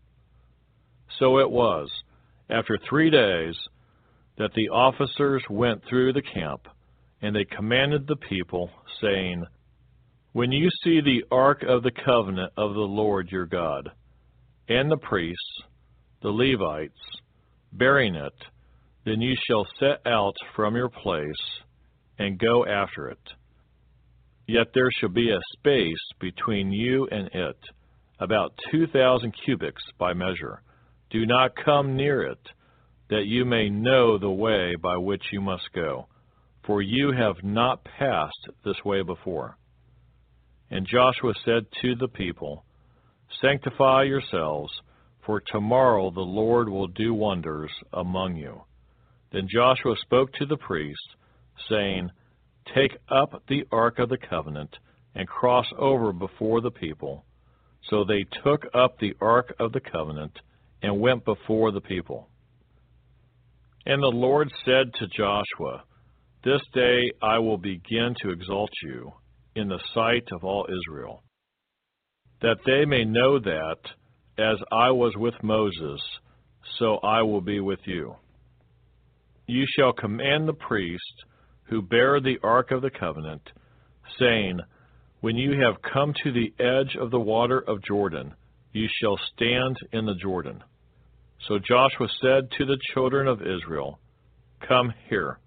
So 1.18 1.38
it 1.38 1.50
was, 1.50 1.88
after 2.50 2.78
three 2.90 3.08
days, 3.08 3.54
that 4.36 4.52
the 4.54 4.68
officers 4.68 5.42
went 5.48 5.80
through 5.88 6.12
the 6.12 6.22
camp, 6.34 6.68
and 7.22 7.34
they 7.34 7.44
commanded 7.44 8.06
the 8.06 8.16
people, 8.16 8.68
saying, 9.00 9.46
when 10.36 10.52
you 10.52 10.68
see 10.84 11.00
the 11.00 11.24
ark 11.34 11.62
of 11.66 11.82
the 11.82 11.90
covenant 12.04 12.52
of 12.58 12.74
the 12.74 12.80
Lord 12.80 13.30
your 13.32 13.46
God, 13.46 13.90
and 14.68 14.90
the 14.90 14.98
priests, 14.98 15.62
the 16.20 16.28
Levites, 16.28 16.92
bearing 17.72 18.14
it, 18.14 18.34
then 19.06 19.22
you 19.22 19.34
shall 19.46 19.66
set 19.80 20.06
out 20.06 20.34
from 20.54 20.76
your 20.76 20.90
place 20.90 21.22
and 22.18 22.38
go 22.38 22.66
after 22.66 23.08
it. 23.08 23.32
Yet 24.46 24.66
there 24.74 24.90
shall 25.00 25.08
be 25.08 25.30
a 25.30 25.40
space 25.56 26.04
between 26.20 26.70
you 26.70 27.08
and 27.10 27.30
it, 27.32 27.56
about 28.20 28.52
two 28.70 28.86
thousand 28.88 29.32
cubits 29.42 29.80
by 29.98 30.12
measure. 30.12 30.60
Do 31.08 31.24
not 31.24 31.56
come 31.64 31.96
near 31.96 32.24
it, 32.24 32.46
that 33.08 33.24
you 33.24 33.46
may 33.46 33.70
know 33.70 34.18
the 34.18 34.28
way 34.28 34.74
by 34.74 34.98
which 34.98 35.22
you 35.32 35.40
must 35.40 35.72
go, 35.74 36.08
for 36.66 36.82
you 36.82 37.12
have 37.12 37.42
not 37.42 37.86
passed 37.98 38.50
this 38.66 38.84
way 38.84 39.00
before. 39.00 39.56
And 40.70 40.86
Joshua 40.86 41.32
said 41.44 41.66
to 41.82 41.94
the 41.94 42.08
people, 42.08 42.64
Sanctify 43.40 44.04
yourselves, 44.04 44.72
for 45.24 45.42
tomorrow 45.52 46.10
the 46.10 46.20
Lord 46.20 46.68
will 46.68 46.88
do 46.88 47.14
wonders 47.14 47.70
among 47.92 48.36
you. 48.36 48.62
Then 49.32 49.48
Joshua 49.52 49.94
spoke 50.02 50.32
to 50.34 50.46
the 50.46 50.56
priests, 50.56 51.08
saying, 51.68 52.10
Take 52.74 52.96
up 53.08 53.42
the 53.48 53.64
ark 53.70 53.98
of 53.98 54.08
the 54.08 54.18
covenant, 54.18 54.76
and 55.14 55.28
cross 55.28 55.66
over 55.78 56.12
before 56.12 56.60
the 56.60 56.70
people. 56.70 57.24
So 57.90 58.04
they 58.04 58.24
took 58.44 58.64
up 58.74 58.98
the 58.98 59.14
ark 59.20 59.54
of 59.58 59.72
the 59.72 59.80
covenant, 59.80 60.38
and 60.82 61.00
went 61.00 61.24
before 61.24 61.70
the 61.70 61.80
people. 61.80 62.28
And 63.86 64.02
the 64.02 64.08
Lord 64.08 64.50
said 64.64 64.92
to 64.94 65.06
Joshua, 65.06 65.84
This 66.44 66.60
day 66.74 67.12
I 67.22 67.38
will 67.38 67.58
begin 67.58 68.14
to 68.22 68.30
exalt 68.30 68.70
you 68.82 69.12
in 69.56 69.68
the 69.68 69.80
sight 69.94 70.28
of 70.32 70.44
all 70.44 70.66
Israel, 70.68 71.22
that 72.42 72.58
they 72.66 72.84
may 72.84 73.04
know 73.04 73.38
that, 73.38 73.78
as 74.38 74.58
I 74.70 74.90
was 74.90 75.14
with 75.16 75.34
Moses, 75.42 76.00
so 76.78 76.96
I 76.98 77.22
will 77.22 77.40
be 77.40 77.60
with 77.60 77.80
you. 77.84 78.14
You 79.46 79.64
shall 79.76 79.92
command 79.92 80.46
the 80.46 80.52
priests 80.52 81.24
who 81.64 81.80
bear 81.82 82.20
the 82.20 82.38
ark 82.42 82.70
of 82.70 82.82
the 82.82 82.90
covenant, 82.90 83.42
saying, 84.18 84.60
When 85.20 85.36
you 85.36 85.52
have 85.62 85.82
come 85.92 86.12
to 86.22 86.32
the 86.32 86.52
edge 86.62 86.96
of 87.00 87.10
the 87.10 87.20
water 87.20 87.58
of 87.66 87.82
Jordan, 87.82 88.34
you 88.72 88.88
shall 89.00 89.18
stand 89.34 89.76
in 89.92 90.04
the 90.04 90.14
Jordan. 90.14 90.62
So 91.48 91.58
Joshua 91.58 92.08
said 92.20 92.50
to 92.58 92.66
the 92.66 92.78
children 92.92 93.26
of 93.26 93.40
Israel, 93.40 93.98
Come 94.68 94.92
here, 95.08 95.38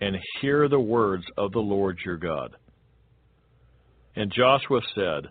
and 0.00 0.16
hear 0.40 0.68
the 0.68 0.80
words 0.80 1.24
of 1.36 1.52
the 1.52 1.60
Lord 1.60 1.98
your 2.04 2.16
God. 2.16 2.56
And 4.16 4.32
Joshua 4.32 4.80
said, 4.94 5.30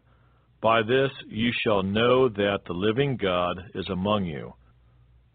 By 0.61 0.81
this 0.81 1.11
you 1.27 1.51
shall 1.63 1.83
know 1.83 2.29
that 2.29 2.59
the 2.65 2.73
living 2.73 3.17
God 3.17 3.57
is 3.75 3.87
among 3.89 4.25
you, 4.25 4.53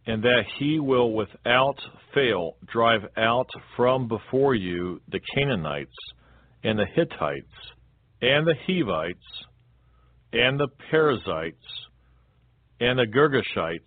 and 0.07 0.23
that 0.23 0.44
he 0.59 0.78
will 0.78 1.12
without 1.12 1.78
fail 2.15 2.57
drive 2.67 3.02
out 3.17 3.49
from 3.77 4.09
before 4.09 4.55
you 4.55 5.01
the 5.09 5.20
Canaanites, 5.35 5.97
and 6.62 6.78
the 6.78 6.86
Hittites, 6.94 7.55
and 8.20 8.47
the 8.47 8.55
Hivites, 8.67 9.44
and 10.33 10.59
the 10.59 10.68
Perizzites, 10.91 11.57
and 12.81 12.99
the 12.99 13.07
Girgashites, 13.07 13.81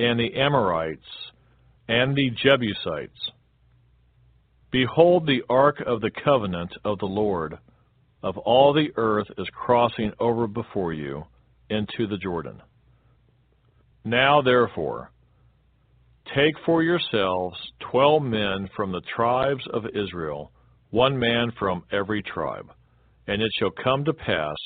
and 0.00 0.18
the 0.18 0.34
Amorites, 0.34 1.06
and 1.88 2.16
the 2.16 2.30
Jebusites. 2.30 3.30
Behold, 4.70 5.26
the 5.26 5.42
ark 5.48 5.80
of 5.86 6.00
the 6.00 6.10
covenant 6.24 6.72
of 6.84 6.98
the 6.98 7.06
Lord 7.06 7.58
of 8.24 8.38
all 8.38 8.72
the 8.72 8.88
earth 8.96 9.26
is 9.36 9.46
crossing 9.52 10.10
over 10.18 10.46
before 10.46 10.94
you 10.94 11.24
into 11.68 12.06
the 12.08 12.16
Jordan. 12.16 12.60
Now, 14.02 14.40
therefore, 14.40 15.10
take 16.34 16.54
for 16.64 16.82
yourselves 16.82 17.56
twelve 17.90 18.22
men 18.22 18.70
from 18.74 18.92
the 18.92 19.02
tribes 19.14 19.62
of 19.74 19.84
Israel, 19.94 20.50
one 20.90 21.18
man 21.18 21.52
from 21.58 21.84
every 21.92 22.22
tribe. 22.22 22.66
And 23.26 23.42
it 23.42 23.52
shall 23.58 23.70
come 23.70 24.06
to 24.06 24.14
pass, 24.14 24.56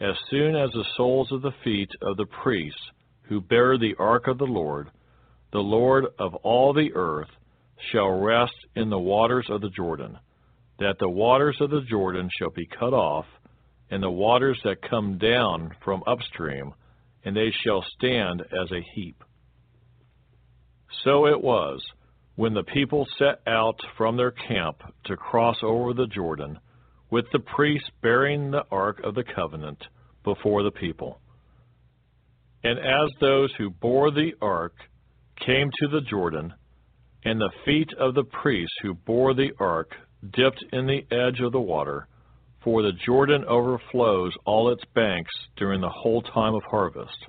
as 0.00 0.14
soon 0.30 0.54
as 0.54 0.70
the 0.70 0.84
soles 0.96 1.32
of 1.32 1.42
the 1.42 1.54
feet 1.64 1.90
of 2.02 2.16
the 2.16 2.26
priests 2.42 2.80
who 3.22 3.40
bear 3.40 3.78
the 3.78 3.96
ark 3.98 4.28
of 4.28 4.38
the 4.38 4.44
Lord, 4.44 4.90
the 5.52 5.58
Lord 5.58 6.06
of 6.20 6.36
all 6.36 6.72
the 6.72 6.92
earth, 6.94 7.30
shall 7.90 8.10
rest 8.10 8.54
in 8.76 8.90
the 8.90 8.98
waters 8.98 9.46
of 9.50 9.60
the 9.60 9.70
Jordan 9.70 10.18
that 10.82 10.98
the 10.98 11.08
waters 11.08 11.56
of 11.60 11.70
the 11.70 11.82
Jordan 11.88 12.28
shall 12.38 12.50
be 12.50 12.66
cut 12.66 12.92
off, 12.92 13.26
and 13.90 14.02
the 14.02 14.10
waters 14.10 14.58
that 14.64 14.88
come 14.88 15.18
down 15.18 15.70
from 15.84 16.02
upstream, 16.06 16.72
and 17.24 17.36
they 17.36 17.52
shall 17.64 17.84
stand 17.96 18.40
as 18.40 18.70
a 18.72 18.84
heap. 18.94 19.22
So 21.04 21.26
it 21.26 21.40
was, 21.40 21.82
when 22.36 22.54
the 22.54 22.64
people 22.64 23.06
set 23.18 23.40
out 23.46 23.78
from 23.96 24.16
their 24.16 24.30
camp 24.30 24.82
to 25.04 25.16
cross 25.16 25.56
over 25.62 25.92
the 25.92 26.06
Jordan, 26.06 26.58
with 27.10 27.26
the 27.32 27.40
priests 27.40 27.90
bearing 28.02 28.50
the 28.50 28.64
ark 28.70 29.00
of 29.04 29.14
the 29.14 29.24
covenant 29.24 29.84
before 30.24 30.62
the 30.62 30.70
people. 30.70 31.20
And 32.64 32.78
as 32.78 33.10
those 33.20 33.50
who 33.58 33.70
bore 33.70 34.10
the 34.10 34.32
ark 34.40 34.74
came 35.44 35.70
to 35.80 35.88
the 35.88 36.00
Jordan, 36.00 36.54
and 37.24 37.40
the 37.40 37.50
feet 37.64 37.90
of 37.98 38.14
the 38.14 38.24
priests 38.24 38.74
who 38.82 38.94
bore 38.94 39.34
the 39.34 39.52
ark 39.60 39.92
dipped 40.30 40.64
in 40.72 40.86
the 40.86 41.04
edge 41.10 41.40
of 41.40 41.52
the 41.52 41.60
water, 41.60 42.06
for 42.62 42.82
the 42.82 42.92
Jordan 43.04 43.44
overflows 43.44 44.32
all 44.44 44.70
its 44.70 44.84
banks 44.94 45.32
during 45.56 45.80
the 45.80 45.88
whole 45.88 46.22
time 46.22 46.54
of 46.54 46.62
harvest, 46.64 47.26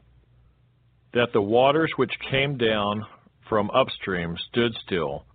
that 1.14 1.34
the 1.34 1.42
waters 1.42 1.92
which 1.96 2.12
came 2.30 2.58
down 2.58 3.04
from 3.50 3.72
upstream 3.72 4.36
stood 4.50 4.74
still, 4.86 5.26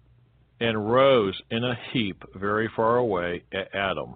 and 0.61 0.91
rose 0.91 1.41
in 1.51 1.65
a 1.65 1.79
heap 1.93 2.23
very 2.35 2.69
far 2.75 2.97
away 2.97 3.43
at 3.53 3.75
Adam, 3.75 4.15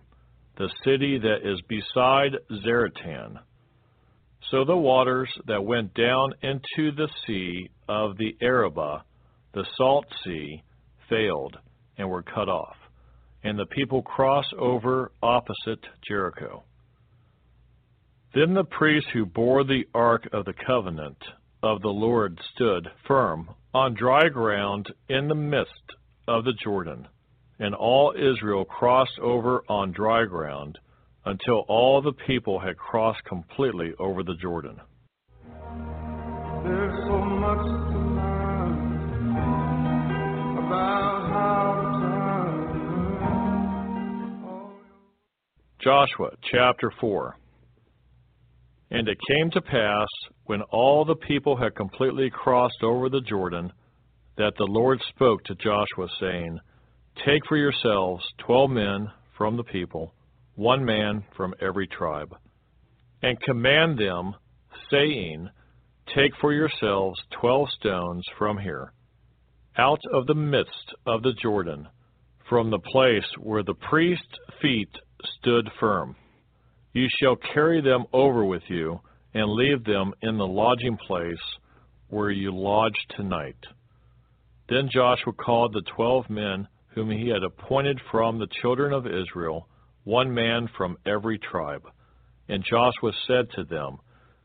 the 0.57 0.71
city 0.85 1.19
that 1.19 1.39
is 1.45 1.61
beside 1.63 2.37
Zaretan. 2.65 3.39
So 4.51 4.65
the 4.65 4.77
waters 4.77 5.31
that 5.47 5.65
went 5.65 5.95
down 5.95 6.35
into 6.43 6.93
the 6.93 7.09
sea 7.27 7.71
of 7.89 8.17
the 8.19 8.37
Arabah, 8.43 9.03
the 9.55 9.65
salt 9.77 10.07
sea, 10.25 10.63
failed 11.09 11.57
and 11.97 12.09
were 12.11 12.23
cut 12.23 12.49
off, 12.49 12.77
and 13.45 13.59
the 13.59 13.67
people 13.67 14.03
crossed 14.03 14.53
over 14.55 15.13
opposite 15.23 15.85
Jericho. 16.07 16.63
Then 18.35 18.55
the 18.55 18.65
priests 18.65 19.11
who 19.13 19.27
bore 19.27 19.65
the 19.65 19.85
ark 19.95 20.29
of 20.33 20.45
the 20.45 20.55
covenant 20.67 21.19
of 21.63 21.83
the 21.83 21.89
Lord 21.89 22.41
stood 22.55 22.89
firm 23.07 23.51
on 23.75 23.95
dry 23.95 24.29
ground 24.29 24.93
in 25.09 25.29
the 25.29 25.35
midst 25.35 25.73
of 26.27 26.45
the 26.45 26.53
Jordan, 26.53 27.09
and 27.59 27.75
all 27.75 28.15
Israel 28.17 28.65
crossed 28.65 29.19
over 29.21 29.63
on 29.69 29.93
dry 29.93 30.25
ground 30.25 30.79
until 31.25 31.65
all 31.69 32.03
the 32.03 32.13
people 32.27 32.59
had 32.59 32.77
crossed 32.77 33.25
completely 33.25 33.93
over 33.99 34.23
the 34.23 34.35
Jordan. 34.35 34.81
Joshua 45.83 46.31
chapter 46.53 46.93
4 47.01 47.37
And 48.93 49.09
it 49.09 49.19
came 49.29 49.51
to 49.51 49.61
pass, 49.61 50.07
when 50.45 50.63
all 50.71 51.05
the 51.05 51.17
people 51.17 51.57
had 51.57 51.75
completely 51.75 52.31
crossed 52.31 52.85
over 52.85 53.09
the 53.09 53.21
Jordan, 53.21 53.73
that 54.37 54.53
the 54.59 54.67
Lord 54.69 55.01
spoke 55.09 55.43
to 55.45 55.57
Joshua, 55.57 56.07
saying, 56.21 56.61
Take 57.27 57.45
for 57.49 57.57
yourselves 57.57 58.23
twelve 58.39 58.71
men 58.71 59.09
from 59.37 59.57
the 59.57 59.65
people, 59.65 60.15
one 60.55 60.85
man 60.85 61.25
from 61.37 61.53
every 61.61 61.89
tribe, 61.89 62.33
and 63.23 63.41
command 63.41 63.99
them, 63.99 64.35
saying, 64.89 65.49
Take 66.15 66.33
for 66.41 66.53
yourselves 66.53 67.21
twelve 67.41 67.69
stones 67.81 68.25
from 68.39 68.57
here, 68.57 68.93
out 69.77 70.01
of 70.13 70.27
the 70.27 70.35
midst 70.35 70.95
of 71.07 71.23
the 71.23 71.33
Jordan, 71.43 71.89
from 72.49 72.71
the 72.71 72.79
place 72.79 73.27
where 73.41 73.65
the 73.65 73.75
priest's 73.75 74.39
feet 74.61 74.91
stood 75.39 75.69
firm. 75.81 76.17
You 76.93 77.07
shall 77.21 77.37
carry 77.37 77.81
them 77.81 78.05
over 78.13 78.45
with 78.45 78.63
you, 78.69 79.01
and 79.35 79.51
leave 79.51 79.85
them 79.85 80.13
in 80.23 80.37
the 80.37 80.47
lodging 80.47 80.99
place 81.07 81.43
where 82.09 82.31
you 82.31 82.55
lodge 82.55 83.07
tonight. 83.17 83.57
Then 84.69 84.91
Joshua 84.93 85.33
called 85.33 85.73
the 85.73 85.83
twelve 85.97 86.29
men 86.29 86.69
whom 86.95 87.11
he 87.11 87.29
had 87.29 87.43
appointed 87.43 87.99
from 88.11 88.39
the 88.39 88.49
children 88.61 88.93
of 88.93 89.07
Israel, 89.07 89.67
one 90.05 90.33
man 90.33 90.69
from 90.77 90.99
every 91.07 91.39
tribe. 91.39 91.85
And 92.49 92.63
Joshua 92.69 93.13
said 93.27 93.47
to 93.55 93.65
them, 93.65 93.99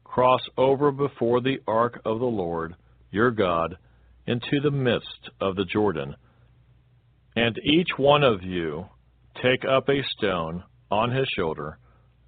Cross 0.04 0.42
over 0.58 0.92
before 0.92 1.42
the 1.42 1.60
ark 1.68 2.00
of 2.06 2.20
the 2.20 2.26
Lord 2.26 2.76
your 3.12 3.32
God 3.32 3.76
into 4.26 4.60
the 4.62 4.72
midst 4.72 5.30
of 5.40 5.56
the 5.56 5.66
Jordan, 5.66 6.16
and 7.36 7.58
each 7.64 7.90
one 7.98 8.24
of 8.24 8.44
you 8.44 8.86
take 9.42 9.64
up 9.66 9.90
a 9.90 10.04
stone 10.18 10.64
on 10.92 11.12
his 11.12 11.28
shoulder, 11.36 11.78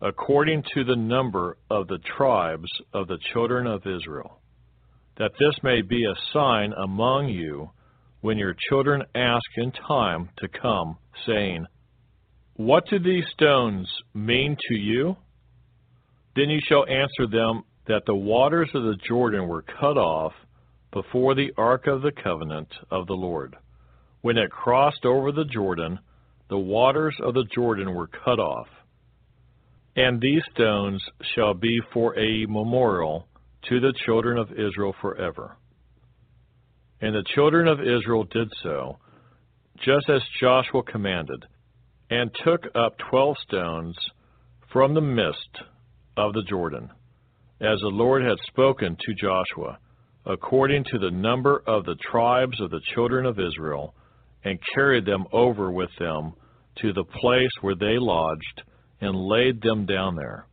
according 0.01 0.63
to 0.73 0.83
the 0.83 0.95
number 0.95 1.57
of 1.69 1.87
the 1.87 1.99
tribes 2.17 2.69
of 2.93 3.07
the 3.07 3.19
children 3.33 3.67
of 3.67 3.85
Israel, 3.85 4.39
that 5.17 5.31
this 5.39 5.55
may 5.63 5.81
be 5.81 6.05
a 6.05 6.33
sign 6.33 6.73
among 6.73 7.29
you 7.29 7.69
when 8.21 8.37
your 8.37 8.55
children 8.69 9.03
ask 9.15 9.45
in 9.57 9.71
time 9.71 10.29
to 10.37 10.47
come, 10.47 10.97
saying, 11.25 11.65
What 12.55 12.85
do 12.89 12.99
these 12.99 13.25
stones 13.33 13.87
mean 14.13 14.57
to 14.67 14.75
you? 14.75 15.15
Then 16.35 16.49
you 16.49 16.59
shall 16.67 16.85
answer 16.85 17.27
them 17.29 17.63
that 17.87 18.03
the 18.05 18.15
waters 18.15 18.69
of 18.73 18.83
the 18.83 18.97
Jordan 19.07 19.47
were 19.47 19.63
cut 19.63 19.97
off 19.97 20.33
before 20.91 21.35
the 21.35 21.51
ark 21.57 21.87
of 21.87 22.01
the 22.01 22.11
covenant 22.11 22.69
of 22.91 23.07
the 23.07 23.13
Lord. 23.13 23.55
When 24.21 24.37
it 24.37 24.51
crossed 24.51 25.05
over 25.05 25.31
the 25.31 25.45
Jordan, 25.45 25.99
the 26.49 26.57
waters 26.57 27.15
of 27.23 27.33
the 27.33 27.45
Jordan 27.53 27.93
were 27.93 28.07
cut 28.07 28.39
off. 28.39 28.67
And 29.95 30.21
these 30.21 30.41
stones 30.53 31.03
shall 31.35 31.53
be 31.53 31.79
for 31.93 32.17
a 32.17 32.45
memorial 32.47 33.27
to 33.69 33.79
the 33.79 33.93
children 34.05 34.37
of 34.37 34.51
Israel 34.51 34.95
forever. 35.01 35.57
And 37.01 37.15
the 37.15 37.25
children 37.35 37.67
of 37.67 37.79
Israel 37.79 38.23
did 38.23 38.49
so, 38.63 38.97
just 39.85 40.09
as 40.09 40.21
Joshua 40.39 40.83
commanded, 40.83 41.45
and 42.09 42.31
took 42.43 42.65
up 42.75 42.97
twelve 43.09 43.37
stones 43.47 43.95
from 44.71 44.93
the 44.93 45.01
midst 45.01 45.63
of 46.17 46.33
the 46.33 46.43
Jordan, 46.49 46.89
as 47.61 47.79
the 47.79 47.87
Lord 47.87 48.23
had 48.23 48.37
spoken 48.47 48.97
to 48.99 49.13
Joshua, 49.13 49.77
according 50.25 50.83
to 50.85 50.99
the 50.99 51.11
number 51.11 51.63
of 51.65 51.85
the 51.85 51.95
tribes 52.11 52.59
of 52.59 52.69
the 52.71 52.81
children 52.93 53.25
of 53.25 53.39
Israel, 53.39 53.93
and 54.43 54.59
carried 54.73 55.05
them 55.05 55.25
over 55.31 55.71
with 55.71 55.89
them 55.99 56.33
to 56.81 56.93
the 56.93 57.03
place 57.03 57.51
where 57.61 57.75
they 57.75 57.97
lodged, 57.97 58.63
and 59.01 59.15
laid 59.15 59.61
them 59.61 59.85
down 59.85 60.15
there. 60.15 60.45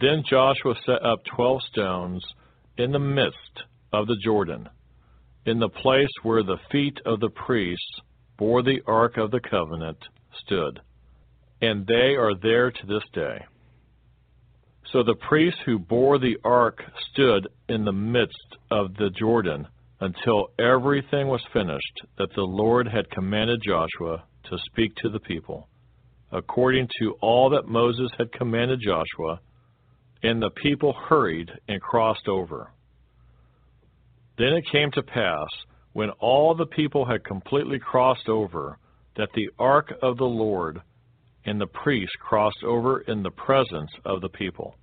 Then 0.00 0.22
Joshua 0.28 0.74
set 0.86 1.04
up 1.04 1.20
twelve 1.34 1.60
stones 1.70 2.24
in 2.78 2.92
the 2.92 2.98
midst 2.98 3.62
of 3.92 4.06
the 4.06 4.16
Jordan, 4.24 4.68
in 5.46 5.58
the 5.58 5.68
place 5.68 6.08
where 6.22 6.42
the 6.42 6.58
feet 6.70 6.98
of 7.04 7.20
the 7.20 7.30
priests 7.30 8.00
bore 8.36 8.62
the 8.62 8.80
ark 8.86 9.16
of 9.16 9.30
the 9.30 9.40
covenant 9.40 9.98
stood, 10.44 10.80
and 11.60 11.86
they 11.86 12.16
are 12.16 12.34
there 12.42 12.70
to 12.70 12.86
this 12.86 13.04
day. 13.12 13.44
So 14.92 15.02
the 15.02 15.16
priests 15.28 15.60
who 15.66 15.78
bore 15.78 16.18
the 16.18 16.36
ark 16.44 16.82
stood 17.10 17.48
in 17.68 17.84
the 17.84 17.92
midst 17.92 18.56
of 18.70 18.94
the 18.94 19.10
Jordan 19.10 19.66
until 20.04 20.48
everything 20.58 21.28
was 21.28 21.42
finished 21.50 22.02
that 22.18 22.28
the 22.34 22.42
Lord 22.42 22.86
had 22.86 23.10
commanded 23.10 23.62
Joshua 23.66 24.22
to 24.50 24.58
speak 24.66 24.94
to 24.96 25.08
the 25.08 25.18
people, 25.18 25.66
according 26.30 26.88
to 27.00 27.14
all 27.22 27.48
that 27.50 27.66
Moses 27.66 28.10
had 28.18 28.30
commanded 28.32 28.80
Joshua, 28.84 29.40
and 30.22 30.42
the 30.42 30.50
people 30.50 30.92
hurried 30.92 31.50
and 31.68 31.80
crossed 31.80 32.28
over. 32.28 32.70
Then 34.36 34.48
it 34.48 34.64
came 34.70 34.90
to 34.92 35.02
pass, 35.02 35.48
when 35.94 36.10
all 36.20 36.54
the 36.54 36.66
people 36.66 37.06
had 37.06 37.24
completely 37.24 37.78
crossed 37.78 38.28
over, 38.28 38.76
that 39.16 39.30
the 39.34 39.48
ark 39.58 39.90
of 40.02 40.18
the 40.18 40.24
Lord 40.24 40.82
and 41.46 41.58
the 41.58 41.66
priests 41.66 42.16
crossed 42.20 42.62
over 42.62 43.00
in 43.00 43.22
the 43.22 43.30
presence 43.30 43.90
of 44.04 44.20
the 44.20 44.28
people. 44.28 44.76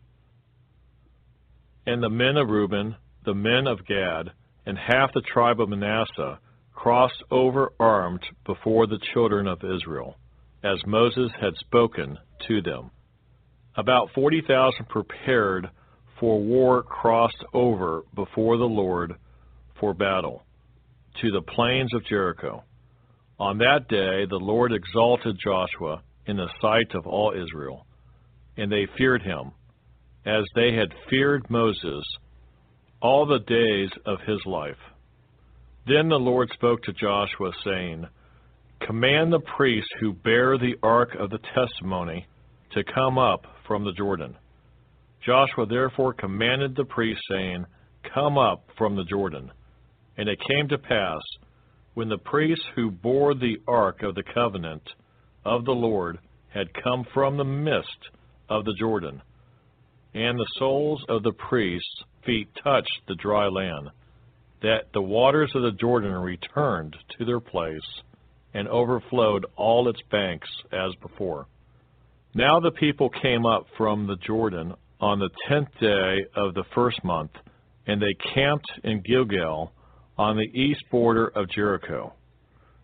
And 1.85 2.01
the 2.01 2.09
men 2.09 2.37
of 2.37 2.49
Reuben, 2.49 2.95
the 3.23 3.35
men 3.35 3.67
of 3.67 3.85
Gad, 3.85 4.31
and 4.65 4.77
half 4.77 5.13
the 5.13 5.21
tribe 5.21 5.59
of 5.59 5.69
Manasseh 5.69 6.39
crossed 6.73 7.23
over 7.29 7.71
armed 7.79 8.23
before 8.45 8.87
the 8.87 8.99
children 9.13 9.47
of 9.47 9.63
Israel, 9.63 10.17
as 10.63 10.77
Moses 10.85 11.31
had 11.39 11.55
spoken 11.57 12.17
to 12.47 12.61
them. 12.61 12.91
About 13.75 14.09
forty 14.13 14.41
thousand 14.41 14.89
prepared 14.89 15.69
for 16.19 16.39
war 16.39 16.83
crossed 16.83 17.43
over 17.53 18.03
before 18.15 18.57
the 18.57 18.65
Lord 18.65 19.15
for 19.79 19.93
battle 19.93 20.43
to 21.21 21.31
the 21.31 21.41
plains 21.41 21.93
of 21.93 22.05
Jericho. 22.05 22.63
On 23.39 23.57
that 23.57 23.87
day 23.87 24.25
the 24.29 24.39
Lord 24.39 24.71
exalted 24.71 25.37
Joshua 25.43 26.03
in 26.27 26.37
the 26.37 26.49
sight 26.61 26.93
of 26.93 27.07
all 27.07 27.33
Israel, 27.33 27.85
and 28.57 28.71
they 28.71 28.87
feared 28.97 29.23
him, 29.23 29.51
as 30.25 30.43
they 30.53 30.73
had 30.73 30.93
feared 31.09 31.49
Moses 31.49 32.05
all 33.01 33.25
the 33.25 33.39
days 33.39 33.89
of 34.05 34.19
his 34.27 34.39
life. 34.45 34.77
Then 35.87 36.09
the 36.09 36.15
Lord 36.19 36.49
spoke 36.53 36.83
to 36.83 36.93
Joshua, 36.93 37.51
saying, 37.63 38.05
Command 38.85 39.33
the 39.33 39.39
priests 39.39 39.89
who 39.99 40.13
bear 40.13 40.57
the 40.57 40.75
ark 40.83 41.15
of 41.19 41.29
the 41.29 41.39
testimony 41.55 42.27
to 42.73 42.83
come 42.83 43.17
up 43.17 43.45
from 43.67 43.83
the 43.83 43.93
Jordan. 43.93 44.35
Joshua 45.25 45.65
therefore 45.67 46.13
commanded 46.13 46.75
the 46.75 46.85
priests, 46.85 47.23
saying, 47.29 47.65
Come 48.13 48.37
up 48.37 48.65
from 48.77 48.95
the 48.95 49.03
Jordan. 49.03 49.51
And 50.17 50.29
it 50.29 50.39
came 50.47 50.67
to 50.69 50.77
pass, 50.77 51.21
when 51.93 52.09
the 52.09 52.17
priests 52.17 52.65
who 52.75 52.91
bore 52.91 53.33
the 53.33 53.57
ark 53.67 54.01
of 54.03 54.15
the 54.15 54.23
covenant 54.33 54.83
of 55.45 55.65
the 55.65 55.71
Lord 55.71 56.19
had 56.49 56.73
come 56.83 57.05
from 57.13 57.37
the 57.37 57.43
midst 57.43 58.09
of 58.49 58.65
the 58.65 58.75
Jordan, 58.79 59.21
and 60.13 60.37
the 60.37 60.47
soles 60.57 61.03
of 61.09 61.23
the 61.23 61.31
priests' 61.31 62.03
feet 62.25 62.49
touched 62.63 63.01
the 63.07 63.15
dry 63.15 63.47
land, 63.47 63.89
that 64.61 64.91
the 64.93 65.01
waters 65.01 65.51
of 65.55 65.63
the 65.63 65.71
Jordan 65.71 66.13
returned 66.13 66.95
to 67.17 67.25
their 67.25 67.39
place 67.39 68.01
and 68.53 68.67
overflowed 68.67 69.45
all 69.55 69.87
its 69.89 70.01
banks 70.11 70.49
as 70.71 70.93
before. 71.01 71.47
Now 72.33 72.59
the 72.59 72.71
people 72.71 73.09
came 73.09 73.45
up 73.45 73.65
from 73.77 74.07
the 74.07 74.17
Jordan 74.17 74.73
on 74.99 75.19
the 75.19 75.29
tenth 75.47 75.69
day 75.79 76.25
of 76.35 76.53
the 76.53 76.63
first 76.75 77.03
month, 77.03 77.31
and 77.87 78.01
they 78.01 78.15
camped 78.33 78.71
in 78.83 79.01
Gilgal 79.01 79.71
on 80.17 80.37
the 80.37 80.59
east 80.59 80.83
border 80.91 81.27
of 81.27 81.49
Jericho. 81.49 82.13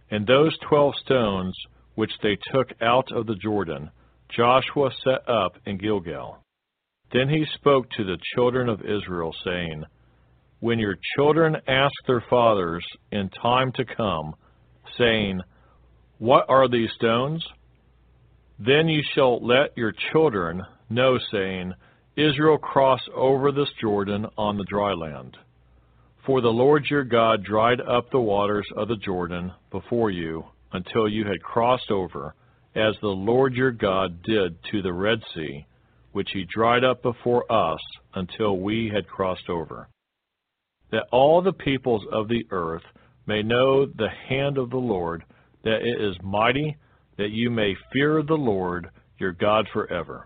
And 0.09 0.25
those 0.25 0.57
twelve 0.67 0.95
stones 1.03 1.55
which 1.95 2.11
they 2.23 2.37
took 2.51 2.69
out 2.81 3.11
of 3.11 3.27
the 3.27 3.35
Jordan, 3.35 3.91
Joshua 4.29 4.89
set 5.03 5.27
up 5.29 5.57
in 5.65 5.77
Gilgal. 5.77 6.37
Then 7.11 7.29
he 7.29 7.45
spoke 7.55 7.89
to 7.91 8.03
the 8.03 8.17
children 8.35 8.67
of 8.67 8.81
Israel, 8.81 9.33
saying, 9.43 9.83
When 10.59 10.79
your 10.79 10.97
children 11.15 11.55
ask 11.67 11.93
their 12.05 12.23
fathers 12.29 12.85
in 13.11 13.29
time 13.29 13.71
to 13.73 13.85
come, 13.85 14.35
saying, 14.97 15.41
What 16.17 16.45
are 16.49 16.67
these 16.67 16.89
stones? 16.95 17.45
Then 18.59 18.87
you 18.87 19.03
shall 19.13 19.45
let 19.45 19.77
your 19.77 19.93
children 20.11 20.63
know, 20.89 21.17
saying, 21.31 21.73
Israel 22.15 22.57
crossed 22.57 23.09
over 23.15 23.51
this 23.51 23.69
Jordan 23.79 24.25
on 24.37 24.57
the 24.57 24.65
dry 24.65 24.93
land. 24.93 25.37
For 26.25 26.41
the 26.41 26.49
Lord 26.49 26.85
your 26.89 27.03
God 27.03 27.43
dried 27.43 27.79
up 27.79 28.09
the 28.09 28.19
waters 28.19 28.67
of 28.75 28.87
the 28.87 28.97
Jordan 28.97 29.53
before 29.71 30.09
you 30.11 30.43
until 30.73 31.07
you 31.07 31.25
had 31.25 31.41
crossed 31.41 31.91
over, 31.91 32.33
as 32.75 32.95
the 33.01 33.07
Lord 33.07 33.53
your 33.53 33.71
God 33.71 34.23
did 34.23 34.57
to 34.71 34.81
the 34.81 34.91
Red 34.91 35.19
Sea, 35.33 35.65
which 36.17 36.31
he 36.33 36.43
dried 36.45 36.83
up 36.83 37.03
before 37.03 37.45
us 37.51 37.79
until 38.15 38.57
we 38.57 38.89
had 38.91 39.07
crossed 39.07 39.47
over. 39.49 39.87
That 40.89 41.05
all 41.11 41.43
the 41.43 41.53
peoples 41.53 42.01
of 42.11 42.27
the 42.27 42.43
earth 42.49 42.81
may 43.27 43.43
know 43.43 43.85
the 43.85 44.09
hand 44.27 44.57
of 44.57 44.71
the 44.71 44.77
Lord, 44.77 45.23
that 45.63 45.83
it 45.83 46.01
is 46.01 46.15
mighty, 46.23 46.75
that 47.19 47.29
you 47.29 47.51
may 47.51 47.75
fear 47.93 48.23
the 48.23 48.33
Lord 48.33 48.89
your 49.19 49.31
God 49.31 49.67
forever. 49.71 50.25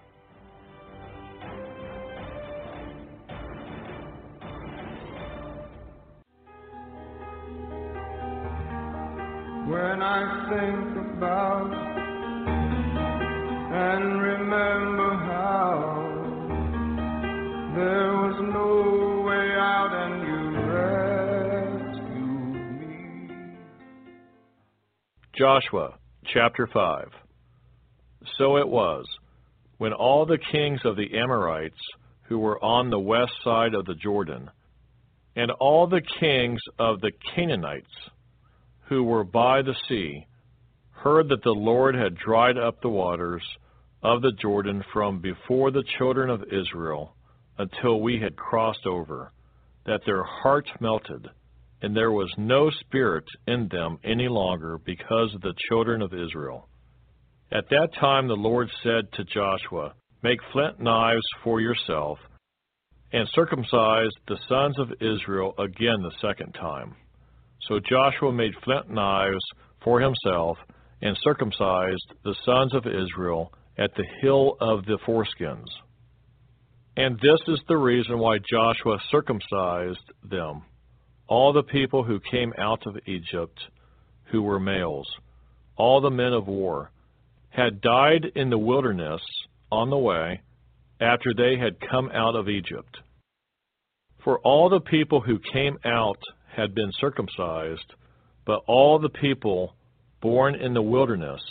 When 9.71 10.03
I 10.03 10.49
think 10.49 10.97
about 11.15 11.71
and 13.71 14.21
remember 14.21 15.15
how 15.15 15.79
there 17.77 18.11
was 18.11 18.35
no 18.53 19.21
way 19.21 19.47
out 19.55 19.91
and 19.93 20.27
you 20.27 20.41
rescued 21.87 22.51
me. 22.81 23.35
Joshua 25.37 25.97
chapter 26.25 26.67
5 26.67 27.07
So 28.37 28.57
it 28.57 28.67
was, 28.67 29.05
when 29.77 29.93
all 29.93 30.25
the 30.25 30.37
kings 30.51 30.81
of 30.83 30.97
the 30.97 31.17
Amorites 31.17 31.79
who 32.23 32.39
were 32.39 32.61
on 32.61 32.89
the 32.89 32.99
west 32.99 33.31
side 33.41 33.73
of 33.73 33.85
the 33.85 33.95
Jordan, 33.95 34.49
and 35.37 35.49
all 35.49 35.87
the 35.87 36.01
kings 36.19 36.59
of 36.77 36.99
the 36.99 37.13
Canaanites 37.33 37.87
who 38.91 39.03
were 39.05 39.23
by 39.23 39.61
the 39.61 39.75
sea, 39.87 40.27
heard 40.89 41.29
that 41.29 41.41
the 41.43 41.49
Lord 41.49 41.95
had 41.95 42.13
dried 42.13 42.57
up 42.57 42.81
the 42.81 42.89
waters 42.89 43.41
of 44.03 44.21
the 44.21 44.33
Jordan 44.33 44.83
from 44.91 45.21
before 45.21 45.71
the 45.71 45.85
children 45.97 46.29
of 46.29 46.43
Israel 46.51 47.15
until 47.57 48.01
we 48.01 48.19
had 48.19 48.35
crossed 48.35 48.85
over, 48.85 49.31
that 49.85 50.01
their 50.05 50.23
hearts 50.23 50.69
melted, 50.81 51.25
and 51.81 51.95
there 51.95 52.11
was 52.11 52.29
no 52.37 52.69
spirit 52.81 53.23
in 53.47 53.69
them 53.71 53.97
any 54.03 54.27
longer 54.27 54.77
because 54.77 55.33
of 55.33 55.39
the 55.39 55.55
children 55.69 56.01
of 56.01 56.13
Israel. 56.13 56.67
At 57.49 57.69
that 57.69 57.93
time 57.97 58.27
the 58.27 58.33
Lord 58.33 58.69
said 58.83 59.09
to 59.13 59.23
Joshua, 59.23 59.93
Make 60.21 60.39
flint 60.51 60.81
knives 60.81 61.23
for 61.45 61.61
yourself, 61.61 62.19
and 63.13 63.25
circumcise 63.33 64.11
the 64.27 64.37
sons 64.49 64.77
of 64.79 64.91
Israel 64.99 65.53
again 65.57 66.01
the 66.01 66.11
second 66.21 66.51
time. 66.59 66.97
So 67.67 67.79
Joshua 67.79 68.31
made 68.31 68.53
flint 68.63 68.89
knives 68.89 69.43
for 69.83 69.99
himself 69.99 70.57
and 71.01 71.17
circumcised 71.23 72.13
the 72.23 72.35
sons 72.45 72.73
of 72.73 72.85
Israel 72.85 73.53
at 73.77 73.93
the 73.95 74.05
hill 74.21 74.57
of 74.59 74.85
the 74.85 74.97
foreskins. 75.05 75.67
And 76.97 77.15
this 77.19 77.39
is 77.47 77.59
the 77.67 77.77
reason 77.77 78.19
why 78.19 78.37
Joshua 78.39 78.97
circumcised 79.09 80.11
them, 80.23 80.63
all 81.27 81.53
the 81.53 81.63
people 81.63 82.03
who 82.03 82.19
came 82.19 82.53
out 82.57 82.85
of 82.85 82.97
Egypt, 83.05 83.57
who 84.25 84.41
were 84.41 84.59
males, 84.59 85.07
all 85.77 86.01
the 86.01 86.09
men 86.09 86.33
of 86.33 86.47
war, 86.47 86.91
had 87.49 87.81
died 87.81 88.25
in 88.35 88.49
the 88.49 88.57
wilderness 88.57 89.21
on 89.71 89.89
the 89.89 89.97
way 89.97 90.41
after 90.99 91.33
they 91.33 91.57
had 91.57 91.79
come 91.89 92.09
out 92.13 92.35
of 92.35 92.49
Egypt. 92.49 92.97
For 94.23 94.39
all 94.39 94.69
the 94.69 94.81
people 94.81 95.21
who 95.21 95.39
came 95.51 95.77
out 95.83 96.19
had 96.55 96.75
been 96.75 96.91
circumcised, 96.99 97.93
but 98.45 98.61
all 98.67 98.99
the 98.99 99.09
people 99.09 99.75
born 100.21 100.55
in 100.55 100.73
the 100.73 100.81
wilderness 100.81 101.41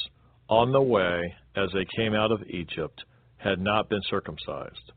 on 0.48 0.72
the 0.72 0.82
way 0.82 1.34
as 1.56 1.68
they 1.72 1.86
came 1.96 2.14
out 2.14 2.32
of 2.32 2.42
Egypt 2.48 3.04
had 3.36 3.58
not 3.60 3.88
been 3.88 4.02
circumcised. 4.08 4.92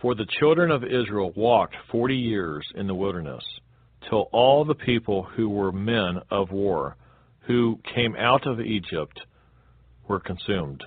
For 0.00 0.14
the 0.14 0.26
children 0.40 0.70
of 0.70 0.84
Israel 0.84 1.32
walked 1.36 1.74
forty 1.90 2.16
years 2.16 2.64
in 2.74 2.86
the 2.86 2.94
wilderness, 2.94 3.44
till 4.08 4.28
all 4.32 4.64
the 4.64 4.74
people 4.74 5.22
who 5.22 5.48
were 5.48 5.72
men 5.72 6.20
of 6.30 6.50
war, 6.50 6.96
who 7.46 7.78
came 7.94 8.16
out 8.16 8.46
of 8.46 8.60
Egypt, 8.60 9.20
were 10.08 10.20
consumed. 10.20 10.82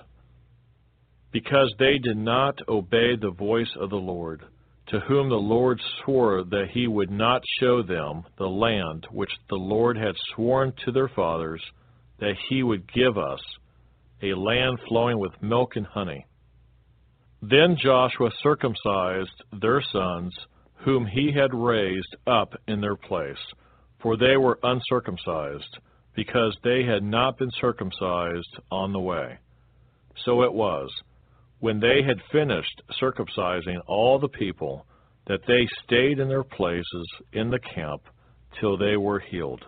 Because 1.32 1.72
they 1.78 1.98
did 1.98 2.16
not 2.16 2.58
obey 2.68 3.16
the 3.16 3.30
voice 3.30 3.74
of 3.78 3.90
the 3.90 3.96
Lord, 3.96 4.42
to 4.88 5.00
whom 5.00 5.28
the 5.28 5.34
Lord 5.34 5.80
swore 6.04 6.44
that 6.44 6.68
he 6.72 6.86
would 6.86 7.10
not 7.10 7.42
show 7.60 7.82
them 7.82 8.22
the 8.38 8.46
land 8.46 9.06
which 9.10 9.32
the 9.48 9.56
Lord 9.56 9.96
had 9.96 10.14
sworn 10.34 10.72
to 10.84 10.92
their 10.92 11.08
fathers 11.08 11.62
that 12.18 12.34
he 12.48 12.62
would 12.62 12.90
give 12.92 13.18
us, 13.18 13.40
a 14.22 14.32
land 14.34 14.78
flowing 14.88 15.18
with 15.18 15.42
milk 15.42 15.76
and 15.76 15.86
honey. 15.86 16.24
Then 17.42 17.76
Joshua 17.82 18.30
circumcised 18.42 19.42
their 19.60 19.82
sons, 19.92 20.34
whom 20.84 21.06
he 21.06 21.32
had 21.32 21.52
raised 21.52 22.16
up 22.26 22.54
in 22.66 22.80
their 22.80 22.96
place, 22.96 23.36
for 24.00 24.16
they 24.16 24.36
were 24.36 24.58
uncircumcised, 24.62 25.78
because 26.14 26.56
they 26.62 26.84
had 26.84 27.02
not 27.02 27.38
been 27.38 27.50
circumcised 27.60 28.58
on 28.70 28.92
the 28.92 29.00
way. 29.00 29.38
So 30.24 30.42
it 30.42 30.52
was 30.52 30.90
when 31.60 31.80
they 31.80 32.02
had 32.02 32.18
finished 32.30 32.82
circumcising 33.00 33.80
all 33.86 34.18
the 34.18 34.28
people, 34.28 34.86
that 35.26 35.40
they 35.46 35.66
stayed 35.84 36.18
in 36.18 36.28
their 36.28 36.44
places 36.44 37.08
in 37.32 37.50
the 37.50 37.58
camp 37.58 38.02
till 38.60 38.76
they 38.76 38.96
were 38.96 39.18
healed. 39.18 39.64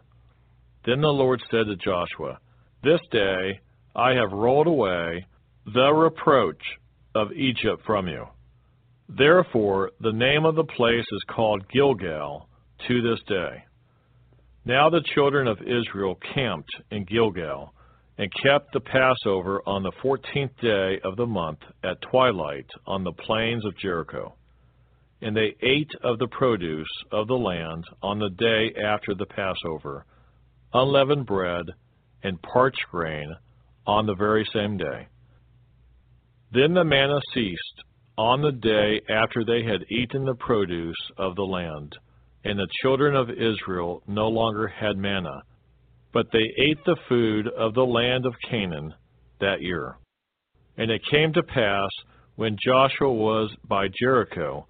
Then 0.86 1.00
the 1.00 1.08
Lord 1.08 1.42
said 1.50 1.66
to 1.66 1.76
Joshua, 1.76 2.38
This 2.82 3.00
day 3.10 3.60
I 3.94 4.12
have 4.12 4.32
rolled 4.32 4.66
away 4.66 5.26
the 5.66 5.92
reproach 5.92 6.62
of 7.14 7.32
Egypt 7.32 7.82
from 7.84 8.06
you. 8.06 8.26
Therefore, 9.08 9.90
the 10.00 10.12
name 10.12 10.44
of 10.44 10.54
the 10.54 10.64
place 10.64 11.04
is 11.12 11.24
called 11.28 11.68
Gilgal 11.68 12.48
to 12.86 13.02
this 13.02 13.20
day. 13.26 13.64
Now 14.64 14.90
the 14.90 15.02
children 15.14 15.48
of 15.48 15.58
Israel 15.62 16.18
camped 16.34 16.70
in 16.90 17.04
Gilgal 17.04 17.72
and 18.18 18.32
kept 18.42 18.72
the 18.72 18.80
Passover 18.80 19.62
on 19.64 19.84
the 19.84 19.92
fourteenth 20.02 20.50
day 20.60 20.98
of 21.04 21.16
the 21.16 21.26
month 21.26 21.60
at 21.84 22.02
twilight 22.02 22.66
on 22.86 23.04
the 23.04 23.12
plains 23.12 23.64
of 23.64 23.78
Jericho. 23.78 24.34
And 25.22 25.36
they 25.36 25.54
ate 25.62 25.90
of 26.02 26.18
the 26.18 26.28
produce 26.28 26.88
of 27.12 27.28
the 27.28 27.34
land 27.34 27.84
on 28.02 28.18
the 28.18 28.30
day 28.30 28.74
after 28.84 29.14
the 29.14 29.26
Passover, 29.26 30.04
unleavened 30.74 31.26
bread 31.26 31.66
and 32.22 32.42
parched 32.42 32.84
grain 32.90 33.34
on 33.86 34.06
the 34.06 34.14
very 34.14 34.46
same 34.52 34.76
day. 34.76 35.06
Then 36.52 36.74
the 36.74 36.84
manna 36.84 37.20
ceased 37.34 37.82
on 38.16 38.42
the 38.42 38.52
day 38.52 39.00
after 39.08 39.44
they 39.44 39.62
had 39.62 39.84
eaten 39.90 40.24
the 40.24 40.34
produce 40.34 40.96
of 41.16 41.36
the 41.36 41.42
land, 41.42 41.96
and 42.44 42.58
the 42.58 42.68
children 42.82 43.14
of 43.14 43.30
Israel 43.30 44.02
no 44.08 44.28
longer 44.28 44.66
had 44.66 44.96
manna, 44.96 45.42
but 46.12 46.26
they 46.32 46.52
ate 46.58 46.78
the 46.84 46.96
food 47.08 47.48
of 47.48 47.74
the 47.74 47.84
land 47.84 48.26
of 48.26 48.34
Canaan 48.48 48.94
that 49.40 49.60
year. 49.60 49.96
And 50.76 50.90
it 50.90 51.02
came 51.10 51.32
to 51.32 51.42
pass, 51.42 51.90
when 52.36 52.56
Joshua 52.64 53.12
was 53.12 53.50
by 53.68 53.88
Jericho, 54.00 54.66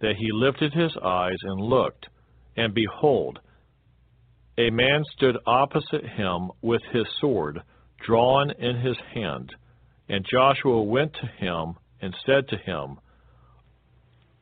that 0.00 0.16
he 0.18 0.30
lifted 0.32 0.72
his 0.72 0.92
eyes 1.02 1.36
and 1.42 1.60
looked, 1.60 2.06
and 2.56 2.74
behold, 2.74 3.38
a 4.58 4.70
man 4.70 5.04
stood 5.16 5.36
opposite 5.46 6.04
him 6.16 6.50
with 6.62 6.82
his 6.92 7.06
sword 7.20 7.60
drawn 8.04 8.50
in 8.50 8.76
his 8.80 8.96
hand. 9.14 9.54
And 10.08 10.26
Joshua 10.30 10.82
went 10.82 11.12
to 11.14 11.26
him 11.26 11.74
and 12.00 12.14
said 12.26 12.48
to 12.48 12.56
him, 12.56 12.98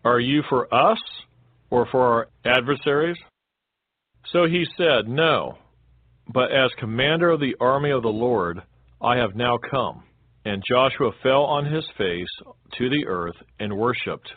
Are 0.04 0.20
you 0.20 0.42
for 0.48 0.72
us 0.72 0.98
or 1.70 1.86
for 1.90 2.00
our 2.00 2.28
adversaries? 2.44 3.18
So 4.32 4.46
he 4.46 4.64
said, 4.76 5.08
No, 5.08 5.58
but 6.32 6.52
as 6.52 6.70
commander 6.78 7.30
of 7.30 7.40
the 7.40 7.56
army 7.60 7.90
of 7.90 8.02
the 8.02 8.08
Lord, 8.08 8.62
I 9.00 9.16
have 9.16 9.34
now 9.34 9.58
come. 9.70 10.04
And 10.44 10.62
Joshua 10.66 11.10
fell 11.22 11.44
on 11.44 11.66
his 11.66 11.84
face 11.96 12.28
to 12.78 12.88
the 12.88 13.06
earth 13.06 13.36
and 13.58 13.76
worshipped, 13.76 14.30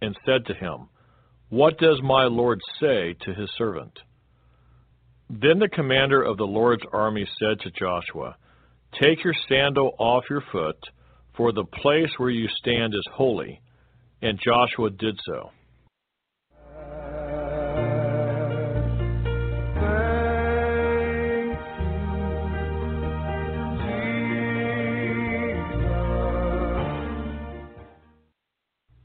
and 0.00 0.16
said 0.26 0.46
to 0.46 0.54
him, 0.54 0.88
What 1.48 1.78
does 1.78 2.00
my 2.02 2.24
Lord 2.24 2.60
say 2.80 3.14
to 3.22 3.34
his 3.34 3.50
servant? 3.56 3.98
Then 5.30 5.58
the 5.58 5.68
commander 5.68 6.22
of 6.22 6.36
the 6.36 6.44
Lord's 6.44 6.84
army 6.92 7.26
said 7.38 7.60
to 7.60 7.70
Joshua, 7.70 8.36
Take 9.00 9.24
your 9.24 9.34
sandal 9.48 9.94
off 9.98 10.24
your 10.28 10.42
foot, 10.52 10.76
for 11.36 11.52
the 11.52 11.64
place 11.64 12.10
where 12.18 12.30
you 12.30 12.46
stand 12.58 12.94
is 12.94 13.06
holy. 13.12 13.60
And 14.20 14.38
Joshua 14.44 14.90
did 14.90 15.18
so. 15.24 15.50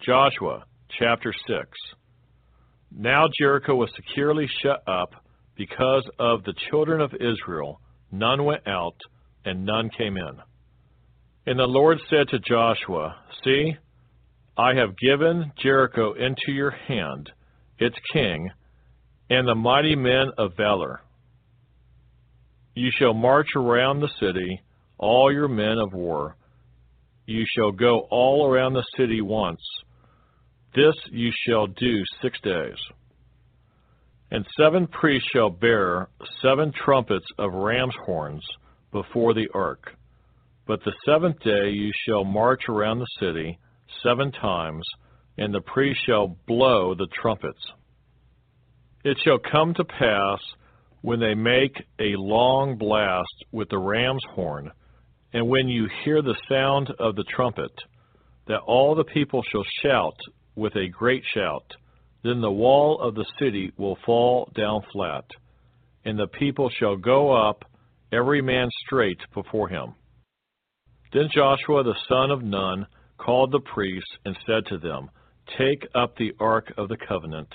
Joshua 0.08 0.64
chapter 0.98 1.34
6 1.34 1.68
Now 2.98 3.26
Jericho 3.38 3.76
was 3.76 3.90
securely 3.94 4.48
shut 4.64 4.82
up 4.88 5.10
because 5.58 6.10
of 6.18 6.46
the 6.46 6.54
children 6.70 7.02
of 7.02 7.14
Israel. 7.16 7.82
None 8.10 8.46
went 8.46 8.66
out, 8.66 8.96
and 9.44 9.66
none 9.66 9.90
came 9.98 10.16
in. 10.16 10.38
And 11.46 11.60
the 11.60 11.66
Lord 11.68 11.98
said 12.10 12.30
to 12.30 12.40
Joshua, 12.40 13.18
See, 13.44 13.76
I 14.58 14.76
have 14.76 14.98
given 14.98 15.52
Jericho 15.62 16.14
into 16.14 16.54
your 16.54 16.72
hand, 16.72 17.30
its 17.78 17.98
king, 18.14 18.50
and 19.30 19.46
the 19.46 19.56
mighty 19.56 19.98
men 19.98 20.28
of 20.38 20.56
valor. 20.56 21.02
You 22.76 22.92
shall 22.98 23.14
march 23.14 23.48
around 23.58 24.00
the 24.00 24.14
city, 24.22 24.62
all 24.98 25.34
your 25.34 25.50
men 25.50 25.78
of 25.78 25.92
war. 25.92 26.38
You 27.26 27.44
shall 27.58 27.74
go 27.74 28.08
all 28.10 28.50
around 28.50 28.72
the 28.72 28.86
city 28.96 29.20
once. 29.20 29.60
This 30.78 30.94
you 31.10 31.32
shall 31.48 31.66
do 31.66 32.04
six 32.22 32.40
days. 32.42 32.78
And 34.30 34.46
seven 34.56 34.86
priests 34.86 35.28
shall 35.34 35.50
bear 35.50 36.08
seven 36.44 36.72
trumpets 36.72 37.26
of 37.40 37.52
ram's 37.52 37.96
horns 38.06 38.46
before 38.92 39.34
the 39.34 39.48
ark. 39.56 39.96
But 40.68 40.82
the 40.86 40.94
seventh 41.04 41.40
day 41.40 41.72
you 41.72 41.92
shall 42.06 42.24
march 42.24 42.70
around 42.70 43.00
the 43.00 43.08
city 43.20 43.58
seven 44.04 44.32
times, 44.32 44.86
and 45.36 45.52
the 45.52 45.62
priests 45.62 46.04
shall 46.06 46.38
blow 46.46 46.94
the 46.94 47.08
trumpets. 47.24 47.72
It 49.04 49.18
shall 49.24 49.40
come 49.40 49.74
to 49.74 49.84
pass, 49.84 50.40
when 51.02 51.20
they 51.20 51.34
make 51.34 51.76
a 52.00 52.14
long 52.18 52.78
blast 52.78 53.46
with 53.52 53.70
the 53.70 53.80
ram's 53.80 54.24
horn, 54.36 54.70
and 55.34 55.50
when 55.50 55.70
you 55.70 55.88
hear 56.06 56.22
the 56.22 56.38
sound 56.48 56.92
of 57.00 57.16
the 57.16 57.26
trumpet, 57.36 57.72
that 58.48 58.60
all 58.60 58.94
the 58.94 59.06
people 59.06 59.42
shall 59.52 59.66
shout 59.82 60.20
with 60.58 60.76
a 60.76 60.90
great 60.90 61.24
shout. 61.34 61.72
Then 62.24 62.42
the 62.42 62.52
wall 62.52 63.00
of 63.00 63.16
the 63.16 63.26
city 63.40 63.72
will 63.78 63.98
fall 64.06 64.52
down 64.56 64.82
flat, 64.92 65.24
and 66.04 66.18
the 66.18 66.28
people 66.28 66.70
shall 66.70 66.98
go 66.98 67.32
up, 67.32 67.64
every 68.12 68.42
man 68.42 68.68
straight 68.86 69.20
before 69.34 69.70
him. 69.70 69.94
Then 71.14 71.30
Joshua 71.34 71.84
the 71.84 71.96
son 72.10 72.32
of 72.32 72.44
Nun 72.44 72.88
called 73.18 73.52
the 73.52 73.60
priests 73.60 74.10
and 74.26 74.38
said 74.46 74.66
to 74.68 74.78
them, 74.78 75.10
Take 75.58 75.88
up 75.96 76.16
the 76.18 76.34
ark 76.40 76.74
of 76.78 76.90
the 76.90 76.98
covenant, 76.98 77.54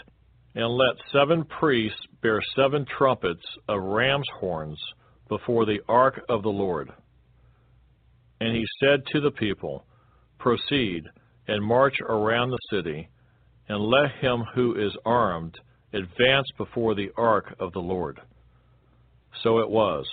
and 0.55 0.69
let 0.69 0.97
seven 1.13 1.45
priests 1.45 2.01
bear 2.23 2.41
seven 2.57 2.87
trumpets 2.97 3.45
of 3.69 3.83
ram's 3.83 4.29
horns 4.39 4.79
before 5.29 5.67
the 5.67 5.81
ark 5.89 6.21
of 6.29 6.43
the 6.43 6.49
Lord. 6.49 6.91
And 8.41 8.57
he 8.57 8.65
said 8.81 9.05
to 9.13 9.21
the 9.21 9.31
people, 9.31 9.85
Proceed 10.39 11.05
and 11.49 11.65
march 11.65 11.97
around 12.09 12.51
the 12.51 12.59
city, 12.71 13.09
and 13.69 13.79
let 13.81 14.11
him 14.21 14.45
who 14.55 14.75
is 14.75 14.97
armed 15.05 15.59
advance 15.93 16.47
before 16.57 16.95
the 16.95 17.11
ark 17.17 17.55
of 17.59 17.73
the 17.73 17.81
Lord. 17.81 18.21
So 19.43 19.59
it 19.59 19.69
was, 19.69 20.07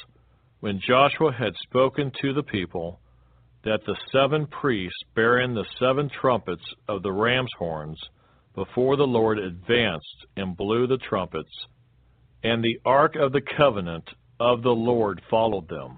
when 0.59 0.81
Joshua 0.85 1.31
had 1.31 1.53
spoken 1.63 2.11
to 2.21 2.33
the 2.33 2.43
people, 2.43 2.99
that 3.63 3.81
the 3.85 3.95
seven 4.11 4.47
priests 4.47 4.97
bearing 5.15 5.53
the 5.53 5.65
seven 5.79 6.09
trumpets 6.21 6.63
of 6.87 7.03
the 7.03 7.11
ram's 7.11 7.51
horns 7.57 7.99
before 8.55 8.97
the 8.97 9.07
Lord 9.07 9.37
advanced 9.37 10.25
and 10.35 10.57
blew 10.57 10.87
the 10.87 10.97
trumpets, 10.97 11.51
and 12.43 12.63
the 12.63 12.79
ark 12.85 13.15
of 13.15 13.31
the 13.31 13.41
covenant 13.57 14.09
of 14.39 14.63
the 14.63 14.69
Lord 14.69 15.21
followed 15.29 15.67
them. 15.67 15.97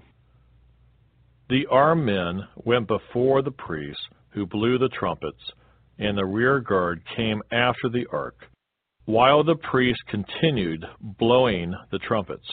The 1.48 1.66
armed 1.70 2.04
men 2.04 2.48
went 2.56 2.88
before 2.88 3.42
the 3.42 3.50
priests 3.50 4.02
who 4.32 4.46
blew 4.46 4.78
the 4.78 4.88
trumpets, 4.88 5.42
and 5.98 6.16
the 6.16 6.24
rear 6.24 6.60
guard 6.60 7.02
came 7.16 7.42
after 7.50 7.88
the 7.90 8.06
ark, 8.12 8.36
while 9.04 9.44
the 9.44 9.56
priests 9.70 10.02
continued 10.08 10.84
blowing 11.00 11.74
the 11.90 11.98
trumpets. 11.98 12.46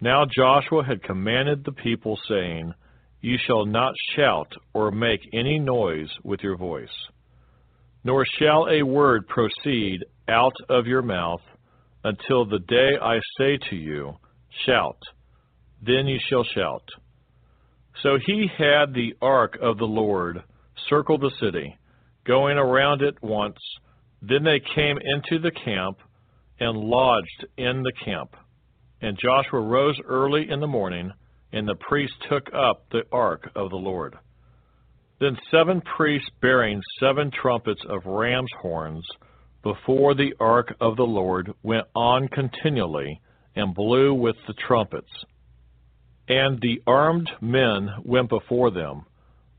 Now 0.00 0.24
Joshua 0.24 0.84
had 0.84 1.02
commanded 1.02 1.64
the 1.64 1.72
people, 1.72 2.18
saying, 2.28 2.72
You 3.20 3.36
shall 3.46 3.66
not 3.66 3.94
shout 4.16 4.52
or 4.74 4.90
make 4.90 5.20
any 5.32 5.58
noise 5.58 6.10
with 6.24 6.40
your 6.42 6.56
voice, 6.56 6.88
nor 8.02 8.26
shall 8.38 8.66
a 8.68 8.82
word 8.82 9.28
proceed 9.28 10.00
out 10.28 10.54
of 10.68 10.86
your 10.86 11.02
mouth 11.02 11.42
until 12.04 12.44
the 12.44 12.58
day 12.58 12.98
I 13.00 13.20
say 13.38 13.58
to 13.70 13.76
you, 13.76 14.16
Shout. 14.66 14.98
Then 15.80 16.06
you 16.06 16.18
shall 16.28 16.44
shout. 16.44 16.84
So 18.02 18.18
he 18.24 18.48
had 18.58 18.94
the 18.94 19.14
ark 19.20 19.58
of 19.60 19.78
the 19.78 19.84
Lord 19.84 20.42
circle 20.88 21.18
the 21.18 21.32
city, 21.40 21.76
going 22.24 22.58
around 22.58 23.02
it 23.02 23.22
once. 23.22 23.58
Then 24.20 24.44
they 24.44 24.60
came 24.74 24.98
into 24.98 25.38
the 25.40 25.50
camp 25.50 25.98
and 26.60 26.78
lodged 26.78 27.46
in 27.56 27.82
the 27.82 27.92
camp. 28.04 28.36
And 29.00 29.18
Joshua 29.18 29.60
rose 29.60 29.98
early 30.06 30.48
in 30.48 30.60
the 30.60 30.66
morning, 30.66 31.10
and 31.52 31.66
the 31.66 31.74
priests 31.74 32.16
took 32.30 32.48
up 32.54 32.84
the 32.90 33.02
ark 33.10 33.50
of 33.56 33.70
the 33.70 33.76
Lord. 33.76 34.14
Then 35.18 35.36
seven 35.50 35.80
priests 35.80 36.30
bearing 36.40 36.80
seven 37.00 37.30
trumpets 37.30 37.82
of 37.88 38.06
ram's 38.06 38.50
horns 38.60 39.04
before 39.62 40.14
the 40.14 40.34
ark 40.40 40.74
of 40.80 40.96
the 40.96 41.06
Lord 41.06 41.52
went 41.62 41.86
on 41.94 42.28
continually 42.28 43.20
and 43.54 43.74
blew 43.74 44.14
with 44.14 44.36
the 44.46 44.54
trumpets. 44.54 45.10
And 46.28 46.60
the 46.60 46.82
armed 46.86 47.30
men 47.40 47.90
went 48.04 48.28
before 48.28 48.70
them 48.70 49.04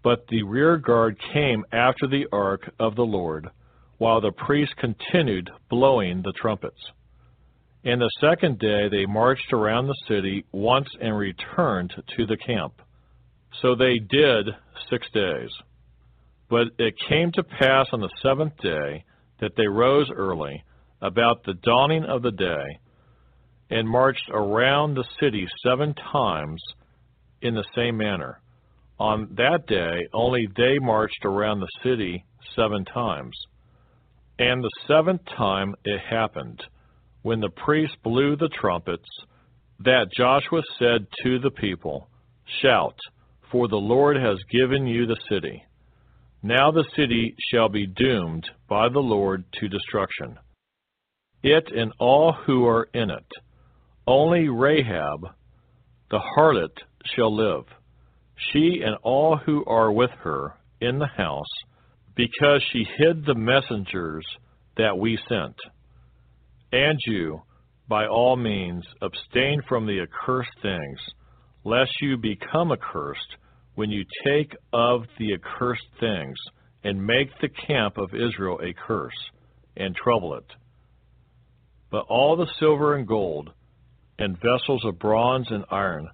but 0.03 0.27
the 0.27 0.43
rear 0.43 0.77
guard 0.77 1.17
came 1.33 1.65
after 1.71 2.07
the 2.07 2.27
ark 2.31 2.69
of 2.79 2.95
the 2.95 3.05
Lord, 3.05 3.47
while 3.97 4.19
the 4.19 4.31
priests 4.31 4.75
continued 4.77 5.49
blowing 5.69 6.21
the 6.21 6.33
trumpets. 6.33 6.79
And 7.85 8.01
the 8.01 8.11
second 8.21 8.59
day 8.59 8.89
they 8.89 9.05
marched 9.05 9.51
around 9.53 9.87
the 9.87 10.03
city 10.07 10.45
once 10.51 10.87
and 11.01 11.17
returned 11.17 11.93
to 12.17 12.25
the 12.25 12.37
camp. 12.37 12.81
So 13.61 13.75
they 13.75 13.99
did 13.99 14.47
six 14.89 15.07
days. 15.13 15.49
But 16.49 16.67
it 16.77 16.95
came 17.09 17.31
to 17.33 17.43
pass 17.43 17.87
on 17.91 18.01
the 18.01 18.09
seventh 18.21 18.57
day 18.57 19.05
that 19.39 19.55
they 19.55 19.67
rose 19.67 20.09
early, 20.13 20.63
about 21.01 21.43
the 21.43 21.53
dawning 21.53 22.05
of 22.05 22.21
the 22.21 22.31
day, 22.31 22.79
and 23.69 23.87
marched 23.87 24.29
around 24.31 24.93
the 24.93 25.03
city 25.19 25.47
seven 25.65 25.93
times 25.93 26.61
in 27.41 27.53
the 27.53 27.65
same 27.75 27.97
manner. 27.97 28.39
On 28.99 29.27
that 29.35 29.65
day 29.67 30.07
only 30.13 30.47
they 30.55 30.79
marched 30.79 31.25
around 31.25 31.59
the 31.59 31.79
city 31.83 32.25
seven 32.55 32.85
times. 32.85 33.35
And 34.39 34.63
the 34.63 34.71
seventh 34.87 35.21
time 35.37 35.75
it 35.83 35.99
happened, 35.99 36.61
when 37.21 37.39
the 37.39 37.49
priest 37.49 37.95
blew 38.03 38.35
the 38.35 38.49
trumpets, 38.49 39.07
that 39.79 40.11
Joshua 40.15 40.61
said 40.79 41.05
to 41.23 41.39
the 41.39 41.51
people, 41.51 42.09
Shout, 42.61 42.97
for 43.51 43.67
the 43.67 43.75
Lord 43.77 44.17
has 44.17 44.37
given 44.51 44.87
you 44.87 45.05
the 45.05 45.19
city. 45.29 45.63
Now 46.41 46.71
the 46.71 46.85
city 46.95 47.35
shall 47.51 47.69
be 47.69 47.87
doomed 47.87 48.49
by 48.67 48.89
the 48.89 48.99
Lord 48.99 49.45
to 49.59 49.69
destruction. 49.69 50.37
It 51.41 51.71
and 51.71 51.91
all 51.99 52.33
who 52.33 52.65
are 52.65 52.89
in 52.93 53.09
it. 53.09 53.25
Only 54.05 54.49
Rahab, 54.49 55.27
the 56.09 56.19
harlot, 56.35 56.77
shall 57.15 57.33
live, 57.33 57.65
she 58.35 58.81
and 58.83 58.97
all 59.03 59.37
who 59.37 59.63
are 59.65 59.91
with 59.91 60.11
her 60.23 60.55
in 60.81 60.99
the 60.99 61.07
house, 61.07 61.45
because 62.15 62.61
she 62.71 62.85
hid 62.97 63.25
the 63.25 63.35
messengers 63.35 64.25
that 64.77 64.97
we 64.97 65.17
sent. 65.27 65.55
And 66.71 66.99
you, 67.05 67.41
by 67.87 68.07
all 68.07 68.35
means, 68.35 68.83
abstain 69.01 69.61
from 69.67 69.85
the 69.85 70.01
accursed 70.01 70.57
things, 70.61 70.99
lest 71.63 71.91
you 72.01 72.17
become 72.17 72.71
accursed 72.71 73.37
when 73.75 73.89
you 73.89 74.03
take 74.25 74.55
of 74.71 75.03
the 75.17 75.33
accursed 75.33 75.87
things, 75.99 76.35
and 76.83 77.05
make 77.05 77.29
the 77.39 77.49
camp 77.49 77.97
of 77.97 78.13
Israel 78.13 78.59
a 78.61 78.73
curse, 78.73 79.13
and 79.77 79.95
trouble 79.95 80.35
it. 80.35 80.45
But 81.89 82.05
all 82.09 82.35
the 82.35 82.51
silver 82.59 82.95
and 82.95 83.07
gold, 83.07 83.51
and 84.19 84.35
vessels 84.35 84.83
of 84.85 84.99
bronze 84.99 85.47
and 85.49 85.65
iron, 85.71 86.09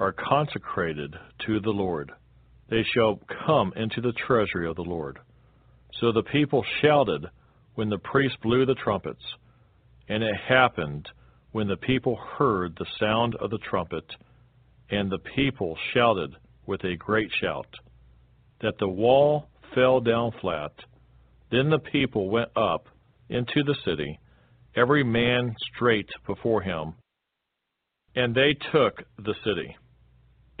are 0.00 0.14
consecrated 0.14 1.14
to 1.46 1.60
the 1.60 1.70
Lord. 1.70 2.10
They 2.70 2.82
shall 2.94 3.20
come 3.46 3.72
into 3.76 4.00
the 4.00 4.14
treasury 4.26 4.66
of 4.66 4.76
the 4.76 4.82
Lord. 4.82 5.18
So 6.00 6.10
the 6.10 6.22
people 6.22 6.64
shouted 6.80 7.26
when 7.74 7.90
the 7.90 7.98
priest 7.98 8.36
blew 8.42 8.64
the 8.64 8.74
trumpets. 8.74 9.22
And 10.08 10.22
it 10.22 10.34
happened 10.48 11.06
when 11.52 11.68
the 11.68 11.76
people 11.76 12.16
heard 12.38 12.74
the 12.76 12.86
sound 12.98 13.36
of 13.36 13.50
the 13.50 13.58
trumpet, 13.58 14.04
and 14.90 15.10
the 15.10 15.18
people 15.36 15.76
shouted 15.92 16.34
with 16.66 16.82
a 16.84 16.96
great 16.96 17.30
shout, 17.40 17.66
that 18.62 18.78
the 18.78 18.88
wall 18.88 19.48
fell 19.74 20.00
down 20.00 20.32
flat. 20.40 20.72
Then 21.50 21.68
the 21.68 21.78
people 21.78 22.30
went 22.30 22.50
up 22.56 22.86
into 23.28 23.62
the 23.64 23.76
city, 23.84 24.18
every 24.76 25.04
man 25.04 25.54
straight 25.74 26.08
before 26.26 26.62
him, 26.62 26.94
and 28.14 28.34
they 28.34 28.56
took 28.72 29.02
the 29.18 29.34
city 29.44 29.76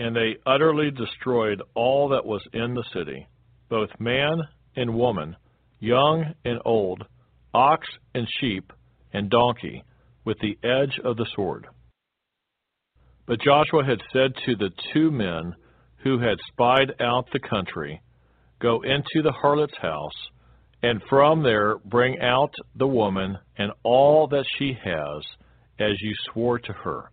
and 0.00 0.16
they 0.16 0.34
utterly 0.46 0.90
destroyed 0.90 1.60
all 1.74 2.08
that 2.08 2.24
was 2.24 2.40
in 2.54 2.72
the 2.72 2.84
city, 2.94 3.28
both 3.68 3.90
man 3.98 4.40
and 4.74 4.94
woman, 4.94 5.36
young 5.78 6.24
and 6.42 6.58
old, 6.64 7.04
ox 7.52 7.86
and 8.14 8.26
sheep 8.40 8.72
and 9.12 9.28
donkey, 9.28 9.84
with 10.24 10.38
the 10.40 10.56
edge 10.66 10.98
of 11.04 11.18
the 11.18 11.26
sword. 11.36 11.66
But 13.26 13.42
Joshua 13.42 13.84
had 13.84 14.00
said 14.10 14.32
to 14.46 14.56
the 14.56 14.70
two 14.94 15.10
men 15.10 15.54
who 16.02 16.18
had 16.18 16.38
spied 16.50 16.94
out 16.98 17.26
the 17.30 17.38
country, 17.38 18.00
Go 18.58 18.80
into 18.80 19.22
the 19.22 19.32
harlot's 19.32 19.76
house, 19.82 20.30
and 20.82 21.02
from 21.10 21.42
there 21.42 21.76
bring 21.76 22.18
out 22.20 22.54
the 22.74 22.86
woman 22.86 23.36
and 23.58 23.70
all 23.82 24.28
that 24.28 24.46
she 24.58 24.78
has, 24.82 25.22
as 25.78 26.00
you 26.00 26.14
swore 26.32 26.58
to 26.58 26.72
her. 26.72 27.10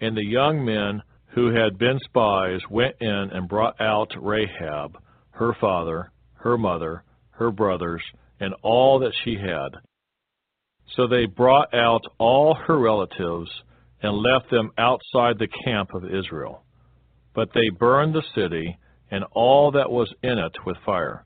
And 0.00 0.16
the 0.16 0.26
young 0.26 0.64
men 0.64 1.02
who 1.34 1.54
had 1.54 1.78
been 1.78 1.98
spies 2.04 2.60
went 2.70 2.96
in 3.00 3.30
and 3.32 3.48
brought 3.48 3.80
out 3.80 4.10
Rahab, 4.20 4.98
her 5.30 5.54
father, 5.60 6.10
her 6.34 6.58
mother, 6.58 7.04
her 7.30 7.50
brothers, 7.50 8.02
and 8.40 8.54
all 8.62 8.98
that 9.00 9.12
she 9.24 9.36
had. 9.36 9.80
So 10.96 11.06
they 11.06 11.26
brought 11.26 11.72
out 11.72 12.02
all 12.18 12.54
her 12.54 12.78
relatives 12.78 13.50
and 14.02 14.16
left 14.16 14.50
them 14.50 14.70
outside 14.78 15.38
the 15.38 15.48
camp 15.64 15.94
of 15.94 16.04
Israel. 16.04 16.64
But 17.34 17.50
they 17.54 17.68
burned 17.68 18.14
the 18.14 18.24
city 18.34 18.76
and 19.10 19.24
all 19.32 19.70
that 19.72 19.90
was 19.90 20.12
in 20.22 20.38
it 20.38 20.52
with 20.66 20.76
fire. 20.84 21.24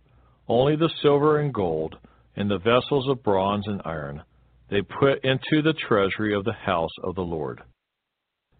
Only 0.49 0.77
the 0.77 0.91
silver 1.01 1.39
and 1.41 1.53
gold 1.53 1.97
and 2.37 2.51
the 2.51 2.59
vessels 2.59 3.09
of 3.09 3.23
bronze 3.23 3.65
and 3.67 3.81
iron 3.85 4.23
they 4.71 4.83
put 4.83 5.25
into 5.25 5.63
the 5.63 5.75
treasury 5.87 6.35
of 6.35 6.45
the 6.45 6.53
house 6.53 6.91
of 7.03 7.15
the 7.15 7.23
Lord. 7.23 7.63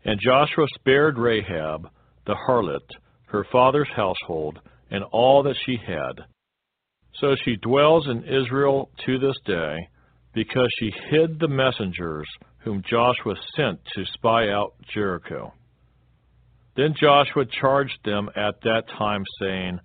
And 0.05 0.21
Joshua 0.21 0.67
spared 0.75 1.19
Rahab, 1.19 1.89
the 2.27 2.37
harlot, 2.47 2.89
her 3.27 3.47
father's 3.51 3.89
household, 3.95 4.61
and 4.91 5.05
all 5.05 5.43
that 5.45 5.57
she 5.65 5.77
had. 5.77 6.25
So 7.15 7.37
she 7.45 7.57
dwells 7.57 8.07
in 8.09 8.25
Israel 8.25 8.91
to 9.07 9.19
this 9.19 9.37
day, 9.47 9.77
because 10.35 10.69
she 10.79 10.93
hid 11.11 11.39
the 11.39 11.49
messengers 11.49 12.29
whom 12.59 12.83
Joshua 12.89 13.35
sent 13.57 13.79
to 13.95 14.05
spy 14.15 14.51
out 14.51 14.75
Jericho. 14.93 15.53
Then 16.77 16.95
Joshua 17.01 17.45
charged 17.61 17.99
them 18.05 18.29
at 18.35 18.61
that 18.63 18.83
time, 18.99 19.23
saying, 19.41 19.79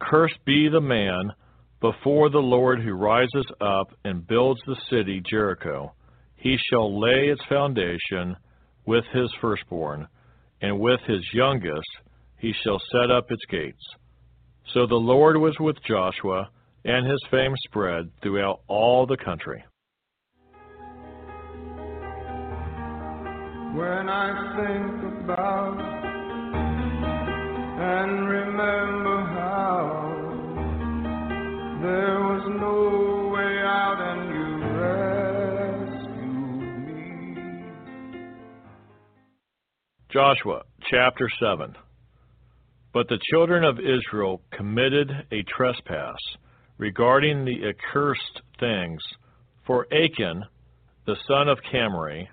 Cursed 0.00 0.38
be 0.46 0.68
the 0.68 0.80
man 0.80 1.32
before 1.80 2.30
the 2.30 2.38
Lord 2.38 2.80
who 2.80 2.92
rises 2.92 3.46
up 3.60 3.88
and 4.04 4.26
builds 4.26 4.60
the 4.66 4.76
city 4.88 5.22
Jericho. 5.28 5.92
He 6.36 6.56
shall 6.70 7.00
lay 7.00 7.28
its 7.28 7.42
foundation 7.48 8.36
with 8.90 9.04
his 9.12 9.30
firstborn, 9.40 10.08
and 10.60 10.80
with 10.80 10.98
his 11.06 11.24
youngest 11.32 11.86
he 12.38 12.52
shall 12.64 12.80
set 12.90 13.08
up 13.08 13.30
its 13.30 13.44
gates. 13.48 13.84
So 14.74 14.84
the 14.84 14.96
Lord 14.96 15.36
was 15.36 15.54
with 15.60 15.76
Joshua, 15.86 16.50
and 16.84 17.06
his 17.06 17.20
fame 17.30 17.54
spread 17.68 18.10
throughout 18.20 18.62
all 18.66 19.06
the 19.06 19.16
country. 19.16 19.62
When 23.78 24.08
I 24.08 24.56
think 24.56 25.22
about 25.22 25.78
and 27.78 28.28
remember 28.28 28.99
Joshua 40.12 40.62
chapter 40.90 41.28
7 41.38 41.76
But 42.92 43.06
the 43.08 43.20
children 43.30 43.62
of 43.62 43.78
Israel 43.78 44.42
committed 44.50 45.08
a 45.30 45.44
trespass 45.44 46.18
regarding 46.78 47.44
the 47.44 47.68
accursed 47.68 48.40
things, 48.58 49.00
for 49.64 49.86
Achan, 49.92 50.42
the 51.06 51.14
son 51.28 51.48
of 51.48 51.58
Carmi, 51.72 52.26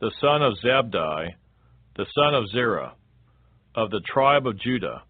the 0.00 0.10
son 0.20 0.42
of 0.42 0.52
Zabdi, 0.62 1.30
the 1.96 2.06
son 2.14 2.34
of 2.34 2.50
Zerah, 2.50 2.92
of 3.74 3.90
the 3.90 4.02
tribe 4.12 4.46
of 4.46 4.60
Judah, 4.60 5.02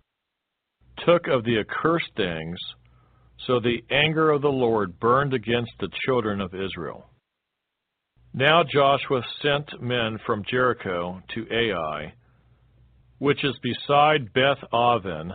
took 1.04 1.26
of 1.26 1.42
the 1.42 1.58
accursed 1.58 2.14
things, 2.16 2.56
so 3.48 3.58
the 3.58 3.82
anger 3.90 4.30
of 4.30 4.42
the 4.42 4.48
Lord 4.48 5.00
burned 5.00 5.34
against 5.34 5.72
the 5.80 5.90
children 6.06 6.40
of 6.40 6.54
Israel. 6.54 7.09
Now 8.32 8.62
Joshua 8.62 9.22
sent 9.42 9.82
men 9.82 10.18
from 10.24 10.44
Jericho 10.48 11.20
to 11.34 11.46
Ai, 11.52 12.14
which 13.18 13.42
is 13.44 13.58
beside 13.60 14.32
Beth 14.32 14.62
Aven, 14.72 15.34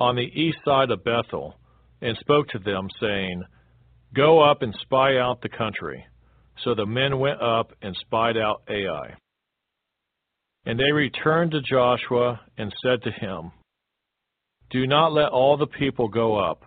on 0.00 0.16
the 0.16 0.22
east 0.22 0.58
side 0.64 0.90
of 0.90 1.04
Bethel, 1.04 1.58
and 2.00 2.16
spoke 2.18 2.48
to 2.48 2.58
them, 2.58 2.88
saying, 3.00 3.42
Go 4.14 4.40
up 4.40 4.62
and 4.62 4.74
spy 4.80 5.18
out 5.18 5.42
the 5.42 5.50
country. 5.50 6.06
So 6.64 6.74
the 6.74 6.86
men 6.86 7.18
went 7.18 7.42
up 7.42 7.72
and 7.82 7.94
spied 8.00 8.38
out 8.38 8.62
Ai. 8.68 9.14
And 10.64 10.80
they 10.80 10.92
returned 10.92 11.50
to 11.50 11.60
Joshua 11.60 12.40
and 12.56 12.74
said 12.82 13.02
to 13.02 13.10
him, 13.10 13.52
Do 14.70 14.86
not 14.86 15.12
let 15.12 15.28
all 15.28 15.58
the 15.58 15.66
people 15.66 16.08
go 16.08 16.36
up 16.36 16.64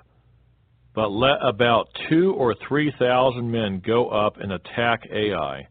but 0.95 1.11
let 1.11 1.38
about 1.42 1.88
two 2.09 2.34
or 2.34 2.56
three 2.68 2.92
thousand 3.00 3.50
men 3.50 3.82
go 3.85 4.09
up 4.09 4.38
and 4.38 4.51
attack 4.51 5.01
Ai. 5.11 5.68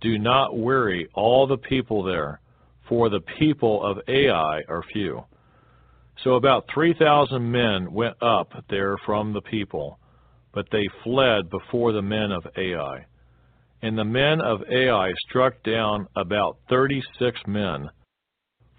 Do 0.00 0.18
not 0.18 0.56
weary 0.56 1.08
all 1.14 1.46
the 1.46 1.58
people 1.58 2.02
there, 2.02 2.40
for 2.88 3.08
the 3.08 3.20
people 3.38 3.84
of 3.84 3.98
Ai 4.08 4.62
are 4.68 4.82
few. 4.92 5.24
So 6.22 6.34
about 6.34 6.66
three 6.72 6.94
thousand 6.94 7.50
men 7.50 7.92
went 7.92 8.22
up 8.22 8.52
there 8.68 8.96
from 9.04 9.32
the 9.32 9.42
people, 9.42 9.98
but 10.52 10.66
they 10.70 10.88
fled 11.04 11.50
before 11.50 11.92
the 11.92 12.02
men 12.02 12.30
of 12.30 12.46
Ai. 12.56 13.06
And 13.82 13.96
the 13.96 14.04
men 14.04 14.40
of 14.40 14.60
Ai 14.70 15.12
struck 15.28 15.62
down 15.62 16.06
about 16.16 16.58
thirty 16.68 17.02
six 17.18 17.40
men, 17.46 17.88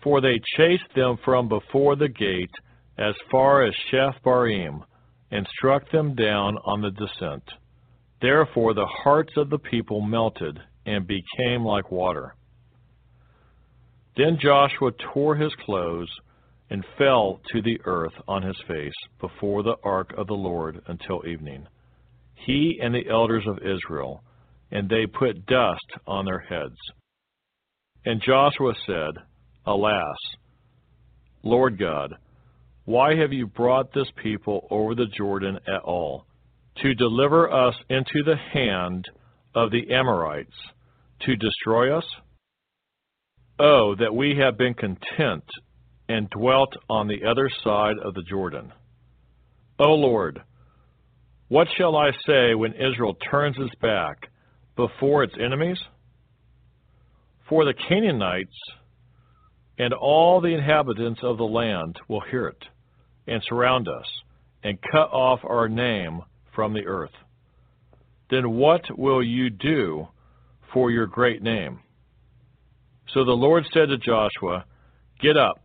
For 0.04 0.22
they 0.22 0.40
chased 0.58 0.94
them 0.96 1.18
from 1.26 1.48
before 1.50 1.96
the 1.96 2.10
gate 2.10 2.52
as 2.98 3.16
far 3.32 3.64
as 3.64 3.74
Shebarim, 3.92 4.84
and 5.32 5.48
struck 5.58 5.90
them 5.92 6.14
down 6.16 6.58
on 6.66 6.82
the 6.82 6.92
descent. 6.92 7.44
Therefore 8.22 8.74
the 8.74 8.90
hearts 9.04 9.34
of 9.38 9.50
the 9.50 9.58
people 9.58 10.02
melted 10.02 10.60
and 10.86 11.08
became 11.08 11.66
like 11.66 11.92
water. 11.92 12.36
Then 14.18 14.38
Joshua 14.42 14.92
tore 15.14 15.36
his 15.36 15.54
clothes 15.66 16.10
and 16.70 16.86
fell 16.98 17.42
to 17.52 17.62
the 17.62 17.80
earth 17.86 18.14
on 18.28 18.44
his 18.44 18.58
face 18.68 18.94
before 19.20 19.64
the 19.64 19.76
ark 19.84 20.14
of 20.18 20.28
the 20.28 20.34
Lord 20.34 20.82
until 20.88 21.26
evening, 21.28 21.68
he 22.34 22.80
and 22.82 22.94
the 22.94 23.10
elders 23.10 23.44
of 23.48 23.60
Israel, 23.60 24.24
and 24.72 24.90
they 24.90 25.06
put 25.06 25.46
dust 25.46 25.86
on 26.08 26.26
their 26.26 26.40
heads. 26.40 26.78
And 28.06 28.22
Joshua 28.22 28.74
said, 28.86 29.22
Alas, 29.66 30.18
Lord 31.44 31.78
God, 31.78 32.16
why 32.86 33.16
have 33.16 33.32
you 33.32 33.48
brought 33.48 33.94
this 33.94 34.10
people 34.22 34.68
over 34.72 34.96
the 34.96 35.06
Jordan 35.06 35.60
at 35.68 35.82
all, 35.84 36.26
to 36.82 36.94
deliver 36.94 37.52
us 37.52 37.76
into 37.90 38.24
the 38.24 38.36
hand 38.36 39.06
of 39.54 39.72
the 39.72 39.94
Amorites, 39.94 40.56
to 41.22 41.36
destroy 41.36 41.96
us? 41.96 42.06
Oh, 43.60 43.96
that 43.96 44.16
we 44.16 44.36
had 44.36 44.58
been 44.58 44.74
content 44.74 45.44
and 46.10 46.30
dwelt 46.30 46.76
on 46.90 47.08
the 47.08 47.26
other 47.30 47.50
side 47.64 47.98
of 48.04 48.14
the 48.16 48.24
Jordan. 48.24 48.74
O 49.80 49.94
Lord, 49.94 50.42
what 51.48 51.68
shall 51.78 51.96
I 51.96 52.12
say 52.26 52.56
when 52.56 52.74
Israel 52.74 53.16
turns 53.30 53.58
its 53.60 53.76
back 53.82 54.30
before 54.76 55.24
its 55.24 55.36
enemies? 55.40 55.80
For 57.48 57.66
the 57.66 57.74
Canaanites 57.74 58.56
and 59.78 59.94
all 59.94 60.42
the 60.42 60.54
inhabitants 60.54 61.22
of 61.24 61.38
the 61.38 61.44
land 61.44 62.00
will 62.08 62.22
hear 62.22 62.48
it 62.48 62.64
and 63.28 63.42
surround 63.48 63.88
us 63.88 64.06
and 64.64 64.78
cut 64.92 65.12
off 65.12 65.40
our 65.44 65.68
name 65.68 66.22
from 66.54 66.74
the 66.74 66.86
earth. 66.86 67.12
Then 68.30 68.52
what 68.52 68.82
will 68.98 69.24
you 69.24 69.50
do 69.50 70.08
for 70.74 70.92
your 70.92 71.08
great 71.08 71.42
name? 71.42 71.80
So 73.14 73.26
the 73.26 73.32
Lord 73.32 73.66
said 73.74 73.90
to 73.90 73.98
Joshua, 73.98 74.66
Get 75.22 75.38
up. 75.38 75.60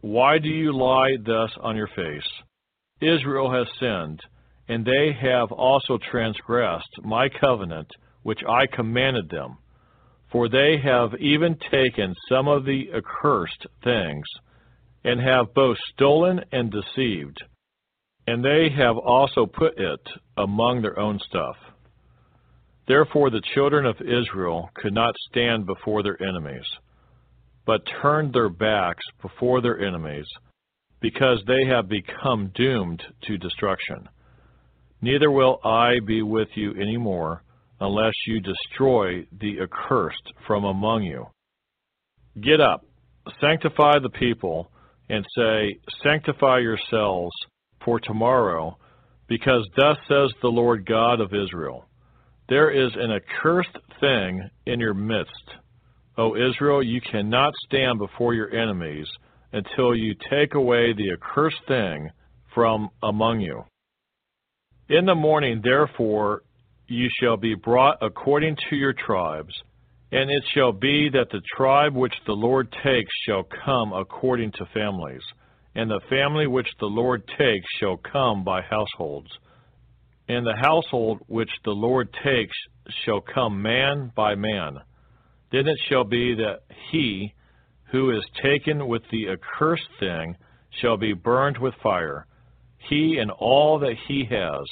Why 0.00 0.38
do 0.38 0.48
you 0.48 0.72
lie 0.72 1.16
thus 1.24 1.50
on 1.60 1.76
your 1.76 1.88
face? 1.88 2.26
Israel 3.00 3.52
has 3.52 3.66
sinned, 3.78 4.20
and 4.68 4.84
they 4.84 5.12
have 5.20 5.52
also 5.52 5.98
transgressed 6.10 6.88
my 7.04 7.28
covenant 7.28 7.88
which 8.22 8.40
I 8.48 8.66
commanded 8.66 9.28
them. 9.28 9.58
For 10.30 10.48
they 10.48 10.78
have 10.82 11.14
even 11.20 11.56
taken 11.70 12.14
some 12.28 12.48
of 12.48 12.64
the 12.64 12.90
accursed 12.94 13.66
things, 13.82 14.24
and 15.04 15.20
have 15.20 15.54
both 15.54 15.78
stolen 15.94 16.40
and 16.52 16.70
deceived, 16.70 17.42
and 18.26 18.44
they 18.44 18.68
have 18.70 18.96
also 18.98 19.46
put 19.46 19.78
it 19.78 20.00
among 20.36 20.82
their 20.82 20.98
own 20.98 21.20
stuff. 21.20 21.56
Therefore 22.88 23.30
the 23.30 23.42
children 23.54 23.86
of 23.86 24.00
Israel 24.00 24.70
could 24.74 24.92
not 24.92 25.14
stand 25.30 25.66
before 25.66 26.02
their 26.02 26.20
enemies 26.22 26.66
but 27.66 27.82
turned 28.00 28.32
their 28.32 28.48
backs 28.48 29.02
before 29.20 29.60
their 29.60 29.80
enemies, 29.80 30.26
because 31.00 31.42
they 31.46 31.66
have 31.66 31.88
become 31.88 32.50
doomed 32.54 33.02
to 33.22 33.36
destruction. 33.36 34.08
Neither 35.02 35.30
will 35.30 35.60
I 35.64 35.98
be 36.06 36.22
with 36.22 36.48
you 36.54 36.72
any 36.80 36.96
more, 36.96 37.42
unless 37.80 38.14
you 38.26 38.40
destroy 38.40 39.26
the 39.40 39.60
accursed 39.60 40.32
from 40.46 40.64
among 40.64 41.02
you. 41.02 41.26
Get 42.40 42.60
up, 42.60 42.84
sanctify 43.40 43.98
the 44.00 44.10
people, 44.10 44.70
and 45.08 45.24
say, 45.36 45.78
Sanctify 46.02 46.58
yourselves 46.58 47.32
for 47.84 48.00
tomorrow, 48.00 48.76
because 49.28 49.66
thus 49.76 49.96
says 50.08 50.30
the 50.42 50.48
Lord 50.48 50.86
God 50.86 51.20
of 51.20 51.32
Israel 51.32 51.86
There 52.48 52.70
is 52.70 52.92
an 52.96 53.12
accursed 53.12 53.78
thing 54.00 54.50
in 54.66 54.80
your 54.80 54.94
midst 54.94 55.56
O 56.18 56.34
Israel, 56.34 56.82
you 56.82 57.00
cannot 57.00 57.52
stand 57.66 57.98
before 57.98 58.32
your 58.32 58.54
enemies 58.54 59.06
until 59.52 59.94
you 59.94 60.14
take 60.30 60.54
away 60.54 60.92
the 60.92 61.12
accursed 61.12 61.60
thing 61.68 62.10
from 62.54 62.88
among 63.02 63.40
you. 63.40 63.64
In 64.88 65.04
the 65.04 65.14
morning, 65.14 65.60
therefore, 65.62 66.42
you 66.88 67.08
shall 67.20 67.36
be 67.36 67.54
brought 67.54 67.98
according 68.00 68.56
to 68.68 68.76
your 68.76 68.92
tribes, 68.92 69.54
and 70.12 70.30
it 70.30 70.44
shall 70.54 70.72
be 70.72 71.08
that 71.12 71.30
the 71.30 71.42
tribe 71.56 71.94
which 71.94 72.14
the 72.26 72.32
Lord 72.32 72.70
takes 72.84 73.12
shall 73.26 73.42
come 73.64 73.92
according 73.92 74.52
to 74.52 74.66
families, 74.72 75.22
and 75.74 75.90
the 75.90 76.00
family 76.08 76.46
which 76.46 76.68
the 76.78 76.86
Lord 76.86 77.26
takes 77.38 77.66
shall 77.78 77.96
come 77.96 78.44
by 78.44 78.62
households, 78.62 79.30
and 80.28 80.46
the 80.46 80.56
household 80.60 81.20
which 81.26 81.50
the 81.64 81.72
Lord 81.72 82.08
takes 82.24 82.56
shall 83.04 83.20
come 83.20 83.60
man 83.60 84.12
by 84.14 84.34
man. 84.34 84.78
Then 85.50 85.66
it 85.66 85.78
shall 85.88 86.04
be 86.04 86.34
that 86.36 86.60
he 86.90 87.34
who 87.90 88.10
is 88.10 88.24
taken 88.42 88.88
with 88.88 89.02
the 89.10 89.28
accursed 89.28 89.88
thing 90.00 90.36
shall 90.80 90.96
be 90.96 91.12
burned 91.12 91.58
with 91.58 91.74
fire, 91.82 92.26
he 92.78 93.18
and 93.18 93.30
all 93.30 93.78
that 93.80 93.96
he 94.08 94.24
has, 94.30 94.66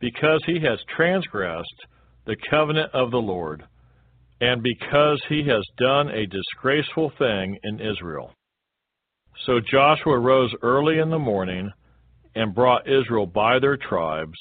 because 0.00 0.40
he 0.46 0.60
has 0.60 0.78
transgressed 0.96 1.86
the 2.26 2.36
covenant 2.50 2.90
of 2.94 3.10
the 3.10 3.18
Lord, 3.18 3.64
and 4.40 4.62
because 4.62 5.22
he 5.28 5.46
has 5.48 5.64
done 5.78 6.08
a 6.08 6.26
disgraceful 6.26 7.12
thing 7.18 7.58
in 7.62 7.80
Israel. 7.80 8.32
So 9.46 9.60
Joshua 9.60 10.18
rose 10.18 10.54
early 10.62 10.98
in 10.98 11.10
the 11.10 11.18
morning 11.18 11.70
and 12.34 12.54
brought 12.54 12.88
Israel 12.88 13.26
by 13.26 13.58
their 13.58 13.76
tribes, 13.76 14.38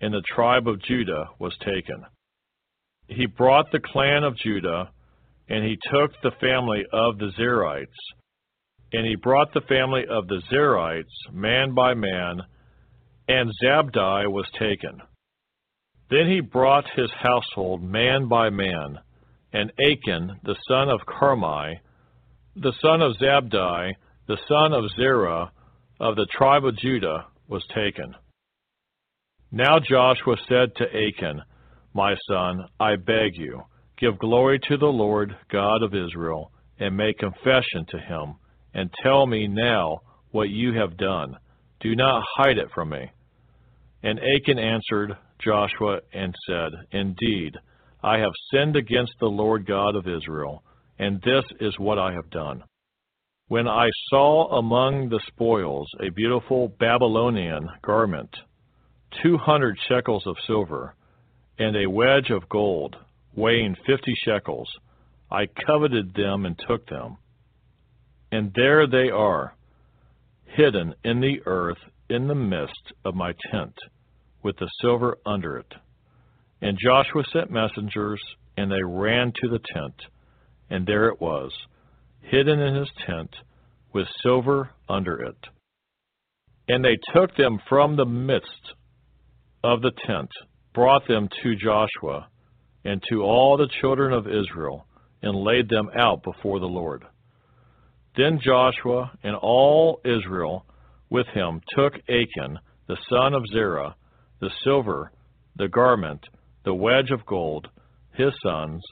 and 0.00 0.12
the 0.12 0.22
tribe 0.34 0.66
of 0.66 0.82
Judah 0.82 1.26
was 1.38 1.56
taken 1.64 2.04
he 3.10 3.26
brought 3.26 3.70
the 3.72 3.80
clan 3.80 4.24
of 4.24 4.36
Judah, 4.36 4.90
and 5.48 5.64
he 5.64 5.76
took 5.90 6.12
the 6.22 6.30
family 6.40 6.84
of 6.92 7.18
the 7.18 7.32
Zerites. 7.38 7.86
And 8.92 9.06
he 9.06 9.16
brought 9.16 9.52
the 9.52 9.60
family 9.62 10.04
of 10.08 10.28
the 10.28 10.40
Zerites, 10.52 11.32
man 11.32 11.74
by 11.74 11.94
man, 11.94 12.40
and 13.30 13.52
Zabdi 13.62 14.28
was 14.28 14.46
taken. 14.58 15.00
Then 16.10 16.28
he 16.28 16.40
brought 16.40 16.90
his 16.96 17.10
household 17.12 17.80
man 17.80 18.26
by 18.26 18.50
man, 18.50 18.98
and 19.52 19.70
Achan, 19.78 20.40
the 20.42 20.56
son 20.66 20.88
of 20.88 21.06
Carmi, 21.06 21.78
the 22.56 22.72
son 22.82 23.00
of 23.00 23.16
Zabdi, 23.22 23.94
the 24.26 24.38
son 24.48 24.72
of 24.72 24.90
Zerah, 24.96 25.52
of 26.00 26.16
the 26.16 26.26
tribe 26.36 26.64
of 26.64 26.76
Judah, 26.76 27.26
was 27.46 27.64
taken. 27.72 28.16
Now 29.52 29.78
Joshua 29.78 30.36
said 30.48 30.74
to 30.76 30.86
Achan, 30.88 31.42
my 31.94 32.16
son, 32.28 32.66
I 32.80 32.96
beg 32.96 33.36
you, 33.36 33.62
give 33.96 34.18
glory 34.18 34.58
to 34.68 34.76
the 34.76 34.86
Lord 34.86 35.36
God 35.52 35.84
of 35.84 35.94
Israel, 35.94 36.50
and 36.80 36.96
make 36.96 37.18
confession 37.18 37.86
to 37.90 37.98
him, 38.00 38.34
and 38.74 38.90
tell 39.04 39.24
me 39.24 39.46
now 39.46 40.00
what 40.32 40.50
you 40.50 40.72
have 40.72 40.96
done. 40.96 41.36
Do 41.78 41.94
not 41.94 42.24
hide 42.36 42.58
it 42.58 42.70
from 42.74 42.90
me. 42.90 43.12
And 44.02 44.18
Achan 44.18 44.58
answered 44.58 45.16
Joshua 45.44 46.00
and 46.12 46.34
said, 46.46 46.72
Indeed, 46.90 47.56
I 48.02 48.18
have 48.18 48.32
sinned 48.50 48.76
against 48.76 49.12
the 49.20 49.26
Lord 49.26 49.66
God 49.66 49.94
of 49.94 50.08
Israel, 50.08 50.62
and 50.98 51.20
this 51.22 51.44
is 51.60 51.78
what 51.78 51.98
I 51.98 52.12
have 52.12 52.30
done. 52.30 52.62
When 53.48 53.68
I 53.68 53.88
saw 54.08 54.58
among 54.58 55.08
the 55.08 55.20
spoils 55.26 55.88
a 56.00 56.10
beautiful 56.10 56.68
Babylonian 56.78 57.68
garment, 57.82 58.34
two 59.22 59.36
hundred 59.36 59.76
shekels 59.88 60.26
of 60.26 60.36
silver, 60.46 60.94
and 61.58 61.76
a 61.76 61.90
wedge 61.90 62.30
of 62.30 62.48
gold, 62.48 62.96
weighing 63.34 63.76
fifty 63.86 64.14
shekels. 64.24 64.68
I 65.30 65.46
coveted 65.66 66.14
them 66.14 66.46
and 66.46 66.58
took 66.68 66.86
them. 66.86 67.18
And 68.32 68.52
there 68.54 68.86
they 68.86 69.10
are, 69.10 69.54
hidden 70.46 70.94
in 71.04 71.20
the 71.20 71.40
earth 71.44 71.78
in 72.10 72.26
the 72.26 72.34
midst 72.34 72.92
of 73.04 73.14
my 73.14 73.32
tent, 73.50 73.74
with 74.42 74.56
the 74.58 74.68
silver 74.80 75.16
under 75.24 75.56
it. 75.56 75.72
And 76.60 76.76
Joshua 76.78 77.22
sent 77.32 77.50
messengers, 77.50 78.20
and 78.56 78.70
they 78.70 78.82
ran 78.82 79.32
to 79.40 79.48
the 79.48 79.60
tent, 79.72 79.94
and 80.68 80.86
there 80.86 81.08
it 81.08 81.20
was, 81.20 81.52
hidden 82.20 82.60
in 82.60 82.74
his 82.74 82.90
tent, 83.06 83.30
with 83.92 84.06
silver 84.22 84.70
under 84.88 85.22
it. 85.22 85.38
And 86.68 86.84
they 86.84 86.98
took 87.14 87.34
them 87.36 87.58
from 87.68 87.96
the 87.96 88.04
midst 88.04 88.74
of 89.64 89.80
the 89.82 89.92
tent, 90.06 90.30
brought 90.74 91.06
them 91.08 91.28
to 91.42 91.56
Joshua 91.56 92.28
and 92.84 93.02
to 93.10 93.22
all 93.22 93.56
the 93.56 93.68
children 93.80 94.12
of 94.12 94.26
Israel, 94.26 94.86
and 95.22 95.36
laid 95.36 95.68
them 95.68 95.90
out 95.98 96.22
before 96.22 96.60
the 96.60 96.66
Lord. 96.66 97.04
Then 98.16 98.40
Joshua 98.42 99.12
and 99.22 99.36
all 99.36 100.00
Israel 100.04 100.64
with 101.10 101.26
him 101.28 101.60
took 101.76 101.94
Achan, 102.08 102.58
the 102.86 102.96
son 103.08 103.34
of 103.34 103.46
Zerah, 103.52 103.94
the 104.40 104.50
silver, 104.64 105.12
the 105.56 105.68
garment, 105.68 106.24
the 106.64 106.74
wedge 106.74 107.10
of 107.10 107.26
gold, 107.26 107.68
his 108.14 108.32
sons, 108.42 108.82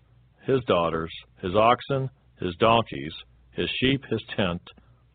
his 0.46 0.62
daughters, 0.66 1.12
his 1.42 1.54
oxen, 1.54 2.10
his 2.40 2.54
donkeys, 2.56 3.12
his 3.52 3.68
sheep, 3.80 4.04
his 4.10 4.22
tent, 4.36 4.62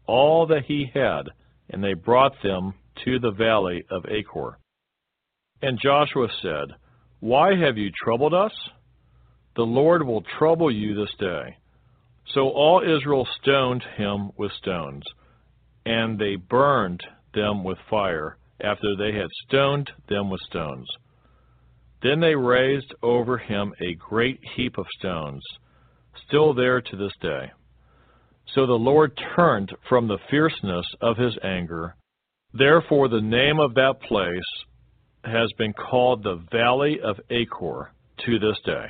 all 0.06 0.48
that 0.48 0.65
he 0.65 0.90
had, 0.93 1.30
and 1.69 1.83
they 1.83 1.93
brought 1.93 2.33
them 2.43 2.73
to 3.06 3.19
the 3.19 3.32
valley 3.32 3.83
of 3.90 4.06
Achor. 4.06 4.59
And 5.61 5.80
Joshua 5.82 6.27
said, 6.41 6.75
Why 7.19 7.56
have 7.56 7.77
you 7.77 7.90
troubled 8.03 8.33
us? 8.33 8.51
The 9.56 9.64
Lord 9.64 10.06
will 10.06 10.23
trouble 10.38 10.72
you 10.72 10.95
this 10.95 11.14
day. 11.19 11.57
So 12.33 12.49
all 12.49 12.82
Israel 12.82 13.27
stoned 13.41 13.83
him 13.98 14.32
with 14.38 14.51
stones, 14.53 15.03
and 15.86 16.18
they 16.18 16.36
burned 16.36 17.02
them 17.34 17.64
with 17.64 17.78
fire 17.90 18.38
after 18.62 18.95
they 18.95 19.12
had 19.18 19.30
stoned 19.48 19.92
them 20.08 20.30
with 20.30 20.42
stones. 20.42 20.88
Then 22.02 22.20
they 22.20 22.36
raised 22.36 22.94
over 23.02 23.38
him 23.38 23.74
a 23.80 23.95
great 23.95 24.40
heap 24.56 24.78
of 24.78 24.86
stones, 25.00 25.42
still 26.28 26.53
there 26.53 26.82
to 26.82 26.95
this 26.95 27.14
day. 27.22 27.52
So 28.53 28.66
the 28.66 28.74
Lord 28.74 29.18
turned 29.36 29.74
from 29.88 30.08
the 30.08 30.20
fierceness 30.30 30.86
of 31.02 31.18
his 31.18 31.38
anger. 31.44 31.95
Therefore, 32.53 33.08
the 33.08 33.22
name 33.22 33.60
of 33.60 33.74
that 33.76 34.02
place 34.02 34.66
has 35.24 35.50
been 35.58 35.74
called 35.74 36.24
the 36.24 36.44
Valley 36.52 37.00
of 37.02 37.20
Achor 37.30 37.94
to 38.26 38.40
this 38.40 38.58
day. 38.66 38.88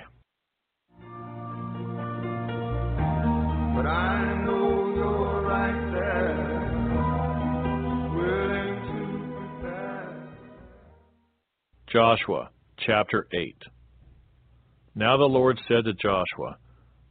Joshua 11.93 12.49
chapter 12.87 13.27
8 13.31 13.55
Now 14.95 15.15
the 15.15 15.25
Lord 15.25 15.59
said 15.67 15.85
to 15.85 15.93
Joshua, 15.93 16.57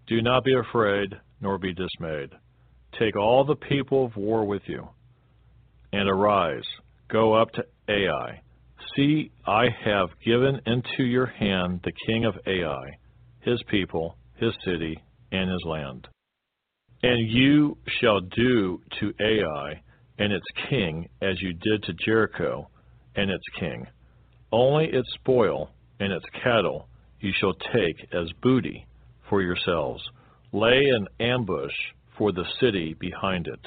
Do 0.08 0.20
not 0.20 0.42
be 0.42 0.54
afraid, 0.54 1.14
nor 1.40 1.56
be 1.56 1.72
dismayed. 1.72 2.30
Take 2.98 3.14
all 3.14 3.44
the 3.44 3.54
people 3.54 4.06
of 4.06 4.16
war 4.16 4.44
with 4.44 4.62
you, 4.66 4.88
and 5.92 6.08
arise, 6.08 6.64
go 7.08 7.32
up 7.32 7.52
to 7.52 7.64
Ai. 7.88 8.40
See, 8.96 9.30
I 9.46 9.66
have 9.84 10.08
given 10.24 10.60
into 10.66 11.04
your 11.04 11.26
hand 11.26 11.82
the 11.84 11.92
king 12.08 12.24
of 12.24 12.34
Ai, 12.44 12.98
his 13.42 13.62
people, 13.70 14.16
his 14.34 14.52
city, 14.64 15.00
and 15.30 15.48
his 15.48 15.62
land. 15.64 16.08
And 17.04 17.30
you 17.30 17.78
shall 18.00 18.18
do 18.18 18.80
to 18.98 19.14
Ai 19.20 19.80
and 20.18 20.32
its 20.32 20.46
king 20.68 21.08
as 21.20 21.40
you 21.40 21.52
did 21.52 21.84
to 21.84 21.92
Jericho 22.04 22.68
and 23.14 23.30
its 23.30 23.44
king. 23.60 23.86
Only 24.52 24.86
its 24.86 25.08
spoil 25.14 25.70
and 25.98 26.12
its 26.12 26.26
cattle 26.42 26.88
you 27.20 27.32
shall 27.40 27.54
take 27.54 28.06
as 28.12 28.30
booty 28.42 28.86
for 29.28 29.40
yourselves. 29.40 30.02
Lay 30.52 30.90
an 30.90 31.06
ambush 31.18 31.72
for 32.18 32.32
the 32.32 32.44
city 32.60 32.94
behind 32.98 33.46
it. 33.46 33.60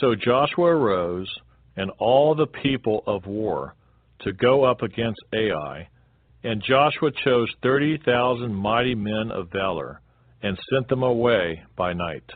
So 0.00 0.14
Joshua 0.14 0.66
arose, 0.66 1.30
and 1.76 1.90
all 1.98 2.34
the 2.34 2.46
people 2.46 3.02
of 3.06 3.26
war, 3.26 3.74
to 4.20 4.32
go 4.32 4.64
up 4.64 4.82
against 4.82 5.20
Ai. 5.34 5.88
And 6.42 6.62
Joshua 6.62 7.10
chose 7.24 7.52
thirty 7.62 7.98
thousand 7.98 8.54
mighty 8.54 8.94
men 8.94 9.30
of 9.30 9.50
valor, 9.52 10.00
and 10.42 10.58
sent 10.70 10.88
them 10.88 11.02
away 11.02 11.62
by 11.76 11.92
night. 11.92 12.30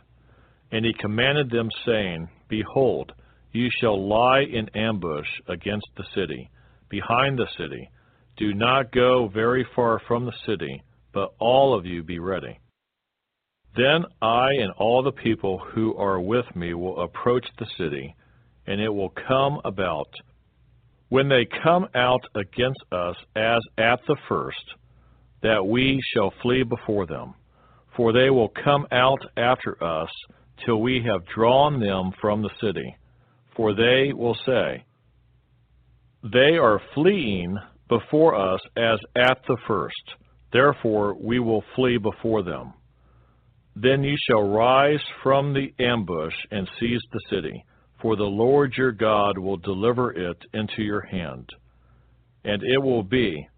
And 0.73 0.85
he 0.85 0.93
commanded 0.93 1.51
them, 1.51 1.69
saying, 1.87 2.29
Behold, 2.49 3.13
you 3.53 3.69
shall 3.81 4.09
lie 4.09 4.41
in 4.41 4.69
ambush 4.77 5.29
against 5.49 5.87
the 5.97 6.05
city, 6.15 6.51
behind 6.91 7.39
the 7.39 7.49
city. 7.57 7.89
Do 8.37 8.53
not 8.53 8.93
go 8.93 9.29
very 9.33 9.67
far 9.75 10.01
from 10.07 10.27
the 10.27 10.37
city, 10.47 10.83
but 11.13 11.33
all 11.39 11.75
of 11.75 11.87
you 11.87 12.03
be 12.03 12.19
ready. 12.19 12.59
Then 13.77 14.05
I 14.21 14.49
and 14.53 14.73
all 14.73 15.03
the 15.03 15.13
people 15.13 15.59
who 15.59 15.97
are 15.97 16.21
with 16.21 16.47
me 16.55 16.75
will 16.75 17.01
approach 17.01 17.47
the 17.59 17.67
city, 17.79 18.15
and 18.67 18.81
it 18.81 18.93
will 18.93 19.13
come 19.29 19.61
about, 19.65 20.09
when 21.09 21.29
they 21.29 21.47
come 21.63 21.87
out 21.95 22.23
against 22.35 22.81
us 22.93 23.17
as 23.37 23.61
at 23.79 24.01
the 24.07 24.17
first, 24.29 24.75
that 25.43 25.65
we 25.65 26.01
shall 26.13 26.33
flee 26.43 26.63
before 26.63 27.07
them. 27.07 27.35
For 27.97 28.13
they 28.13 28.31
will 28.31 28.53
come 28.65 28.87
out 28.93 29.21
after 29.37 29.83
us 29.83 30.11
till 30.65 30.81
we 30.81 31.03
have 31.07 31.27
drawn 31.27 31.81
them 31.81 32.13
from 32.21 32.43
the 32.43 32.51
city. 32.61 32.97
For 33.57 33.75
they 33.75 34.13
will 34.13 34.37
say, 34.47 34.85
They 36.23 36.59
are 36.59 36.81
fleeing 36.95 37.57
before 37.89 38.35
us 38.35 38.61
as 38.77 38.99
at 39.17 39.39
the 39.49 39.57
first. 39.67 40.15
Therefore 40.53 41.15
we 41.15 41.39
will 41.39 41.65
flee 41.75 41.97
before 41.97 42.43
them. 42.43 42.75
Then 43.75 44.03
you 44.03 44.17
shall 44.29 44.43
rise 44.43 45.03
from 45.23 45.55
the 45.55 45.73
ambush 45.83 46.35
and 46.51 46.69
seize 46.79 47.03
the 47.13 47.21
city, 47.31 47.65
for 48.03 48.17
the 48.17 48.25
Lord 48.25 48.75
your 48.77 48.93
God 48.93 49.39
will 49.39 49.57
deliver 49.57 50.13
it 50.13 50.37
into 50.53 50.83
your 50.83 51.03
hand. 51.03 51.49
And 52.45 52.63
it 52.63 52.83
will 52.83 53.03
be, 53.03 53.49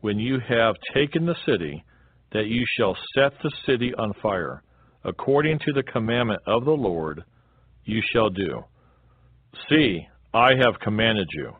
when 0.00 0.18
you 0.18 0.38
have 0.48 0.76
taken 0.94 1.26
the 1.26 1.36
city, 1.46 1.84
that 2.32 2.46
you 2.46 2.64
shall 2.76 2.96
set 3.14 3.32
the 3.42 3.52
city 3.64 3.92
on 3.96 4.12
fire, 4.22 4.62
according 5.02 5.58
to 5.60 5.72
the 5.72 5.82
commandment 5.82 6.42
of 6.46 6.64
the 6.64 6.72
Lord 6.72 7.24
you 7.84 8.02
shall 8.12 8.28
do. 8.30 8.64
See, 9.68 10.06
I 10.32 10.50
have 10.60 10.80
commanded 10.80 11.28
you. 11.32 11.52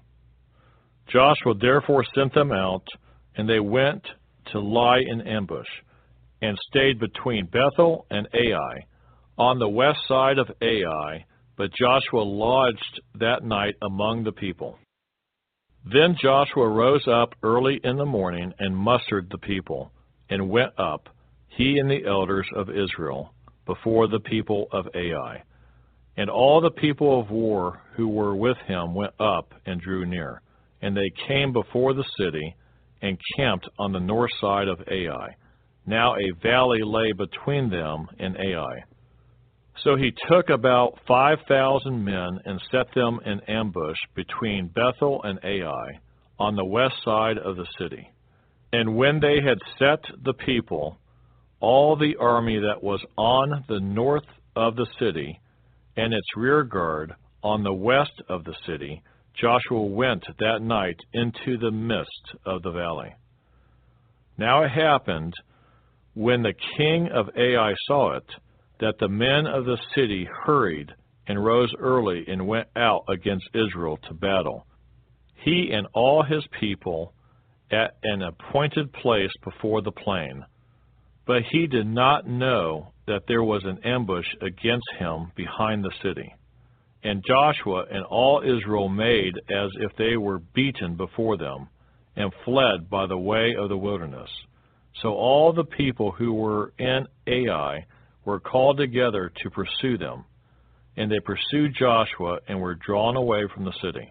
Joshua 1.09 1.55
therefore 1.61 2.05
sent 2.15 2.35
them 2.35 2.53
out, 2.53 2.87
and 3.37 3.49
they 3.49 3.61
went 3.61 4.03
to 4.53 4.61
lie 4.61 5.01
in 5.01 5.21
ambush 5.23 5.69
and 6.43 6.59
stayed 6.71 6.99
between 6.99 7.47
Bethel 7.47 8.07
and 8.11 8.29
Ai, 8.35 8.87
on 9.39 9.59
the 9.59 9.69
west 9.69 10.01
side 10.07 10.39
of 10.39 10.51
Ai, 10.61 11.25
but 11.57 11.73
Joshua 11.73 12.23
lodged 12.23 13.01
that 13.19 13.45
night 13.45 13.75
among 13.83 14.25
the 14.25 14.33
people. 14.33 14.79
Then 15.85 16.17
Joshua 16.21 16.69
rose 16.69 17.07
up 17.07 17.35
early 17.43 17.81
in 17.83 17.97
the 17.97 18.07
morning 18.07 18.53
and 18.59 18.77
mustered 18.77 19.29
the 19.31 19.39
people, 19.39 19.93
and 20.31 20.49
went 20.49 20.73
up, 20.79 21.09
he 21.49 21.79
and 21.79 21.91
the 21.91 22.05
elders 22.07 22.47
of 22.55 22.71
Israel, 22.71 23.35
before 23.67 24.09
the 24.09 24.21
people 24.21 24.67
of 24.73 24.87
Ai. 24.95 25.43
And 26.17 26.31
all 26.31 26.61
the 26.61 26.71
people 26.71 27.21
of 27.21 27.31
war 27.31 27.83
who 27.97 28.09
were 28.09 28.35
with 28.35 28.57
him 28.67 28.95
went 28.95 29.15
up 29.19 29.53
and 29.67 29.81
drew 29.81 30.07
near, 30.07 30.41
and 30.85 30.97
they 30.97 31.11
came 31.27 31.53
before 31.53 31.95
the 31.95 32.05
city, 32.19 32.55
and 33.03 33.19
camped 33.37 33.69
on 33.79 33.93
the 33.93 34.01
north 34.01 34.31
side 34.41 34.69
of 34.69 34.81
Ai 34.89 35.35
now 35.87 36.15
a 36.15 36.33
valley 36.43 36.81
lay 36.83 37.13
between 37.13 37.71
them 37.71 38.07
and 38.19 38.37
Ai. 38.37 38.85
So 39.83 39.97
he 39.97 40.13
took 40.29 40.49
about 40.49 40.99
five 41.07 41.39
thousand 41.49 42.05
men 42.05 42.39
and 42.45 42.61
set 42.71 42.87
them 42.95 43.21
in 43.27 43.41
ambush 43.49 43.99
between 44.15 44.69
Bethel 44.69 45.23
and 45.25 45.39
Ai 45.45 46.01
on 46.39 46.57
the 46.57 46.65
west 46.65 46.95
side 47.05 47.39
of 47.39 47.57
the 47.57 47.67
city. 47.79 48.11
And 48.73 48.97
when 48.97 49.21
they 49.21 49.41
had 49.47 49.59
set 49.79 50.05
the 50.25 50.33
people, 50.33 50.99
all 51.61 51.97
the 51.97 52.17
army 52.17 52.59
that 52.61 52.83
was 52.83 53.05
on 53.17 53.65
the 53.69 53.81
north 53.81 54.27
of 54.57 54.77
the 54.77 54.87
city 54.99 55.41
and 55.97 56.13
its 56.13 56.27
rear 56.37 56.65
guard 56.65 57.15
on 57.43 57.63
the 57.63 57.73
west 57.73 58.23
of 58.29 58.45
the 58.45 58.55
city, 58.67 59.03
Joshua 59.41 59.83
went 59.83 60.25
that 60.39 60.63
night 60.63 60.99
into 61.13 61.59
the 61.59 61.71
midst 61.71 62.35
of 62.47 62.63
the 62.63 62.71
valley. 62.71 63.15
Now 64.39 64.63
it 64.63 64.71
happened 64.71 65.35
when 66.15 66.43
the 66.43 66.55
king 66.77 67.09
of 67.09 67.29
Ai 67.37 67.75
saw 67.87 68.17
it, 68.17 68.27
that 68.81 68.99
the 68.99 69.09
men 69.09 69.47
of 69.47 69.65
the 69.65 69.79
city 69.95 70.29
hurried 70.45 70.93
and 71.27 71.45
rose 71.45 71.73
early 71.79 72.25
and 72.29 72.47
went 72.47 72.69
out 72.77 73.05
against 73.09 73.49
Israel 73.55 73.99
to 74.09 74.15
battle, 74.15 74.67
he 75.35 75.71
and 75.73 75.87
all 75.95 76.23
his 76.23 76.45
people 76.61 77.13
at 77.71 77.97
an 78.03 78.23
appointed 78.23 78.93
place 78.93 79.31
before 79.43 79.83
the 79.83 79.93
plain. 79.93 80.45
But 81.27 81.43
he 81.51 81.67
did 81.67 81.87
not 81.87 82.27
know 82.27 82.93
that 83.07 83.23
there 83.27 83.43
was 83.43 83.65
an 83.65 83.79
ambush 83.85 84.27
against 84.41 84.87
him 84.99 85.33
behind 85.35 85.83
the 85.83 85.93
city. 86.03 86.35
And 87.05 87.23
Joshua 87.27 87.85
and 87.91 88.05
all 88.05 88.43
Israel 88.43 88.89
made 88.89 89.35
as 89.51 89.71
if 89.81 89.95
they 89.97 90.17
were 90.17 90.39
beaten 90.39 90.97
before 90.97 91.37
them, 91.37 91.69
and 92.17 92.33
fled 92.45 92.89
by 92.89 93.07
the 93.07 93.19
way 93.19 93.55
of 93.59 93.69
the 93.69 93.77
wilderness. 93.77 94.31
So 95.03 95.11
all 95.11 95.53
the 95.53 95.65
people 95.65 96.13
who 96.13 96.33
were 96.33 96.73
in 96.79 97.07
Ai 97.27 97.85
were 98.25 98.41
called 98.41 98.79
together 98.79 99.31
to 99.43 99.51
pursue 99.51 99.99
them. 99.99 100.25
And 100.97 101.11
they 101.11 101.21
pursued 101.21 101.77
Joshua 101.79 102.39
and 102.49 102.61
were 102.61 102.77
drawn 102.77 103.17
away 103.17 103.43
from 103.53 103.65
the 103.65 103.75
city. 103.83 104.11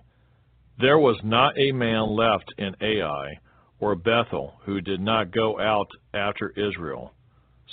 There 0.79 0.99
was 0.99 1.19
not 1.23 1.57
a 1.57 1.71
man 1.71 2.15
left 2.15 2.53
in 2.57 2.75
Ai 2.81 3.39
or 3.79 3.95
Bethel 3.95 4.55
who 4.65 4.81
did 4.81 4.99
not 4.99 5.31
go 5.31 5.59
out 5.59 5.87
after 6.13 6.49
Israel. 6.51 7.13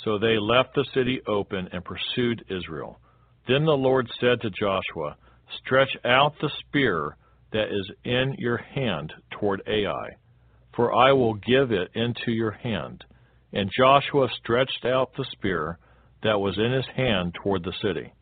So 0.05 0.18
they 0.18 0.39
left 0.39 0.74
the 0.74 0.86
city 0.94 1.20
open 1.26 1.68
and 1.73 1.84
pursued 1.84 2.44
Israel. 2.49 3.00
Then 3.47 3.65
the 3.65 3.73
Lord 3.73 4.09
said 4.20 4.41
to 4.43 4.51
Joshua, 4.51 5.17
Stretch 5.59 5.97
out 6.05 6.35
the 6.41 6.51
spear 6.60 7.17
that 7.52 7.69
is 7.69 7.91
in 8.05 8.36
your 8.39 8.59
hand 8.59 9.12
toward 9.31 9.62
Ai 9.67 10.17
for 10.75 10.94
I 10.94 11.12
will 11.12 11.35
give 11.35 11.73
it 11.73 11.91
into 11.94 12.31
your 12.33 12.52
hand. 12.52 13.05
And 13.52 13.70
Joshua 13.77 14.28
stretched 14.41 14.85
out 14.85 15.10
the 15.17 15.27
spear 15.33 15.78
that 16.23 16.41
was 16.41 16.57
in 16.59 16.73
his 16.73 16.86
hand 16.94 17.35
toward 17.43 17.65
the 17.65 17.75
city. 17.83 18.12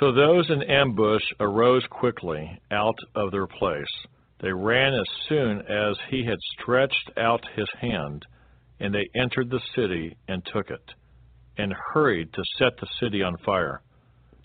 So 0.00 0.12
those 0.12 0.50
in 0.50 0.62
ambush 0.62 1.22
arose 1.38 1.84
quickly 1.88 2.60
out 2.70 2.98
of 3.14 3.30
their 3.30 3.46
place. 3.46 3.84
They 4.40 4.52
ran 4.52 4.94
as 4.94 5.06
soon 5.28 5.60
as 5.60 5.96
he 6.10 6.24
had 6.24 6.38
stretched 6.60 7.12
out 7.16 7.44
his 7.54 7.68
hand, 7.80 8.26
and 8.80 8.92
they 8.92 9.08
entered 9.14 9.50
the 9.50 9.62
city 9.76 10.16
and 10.26 10.44
took 10.52 10.70
it, 10.70 10.92
and 11.56 11.72
hurried 11.92 12.32
to 12.32 12.42
set 12.58 12.76
the 12.80 12.88
city 13.00 13.22
on 13.22 13.36
fire. 13.38 13.80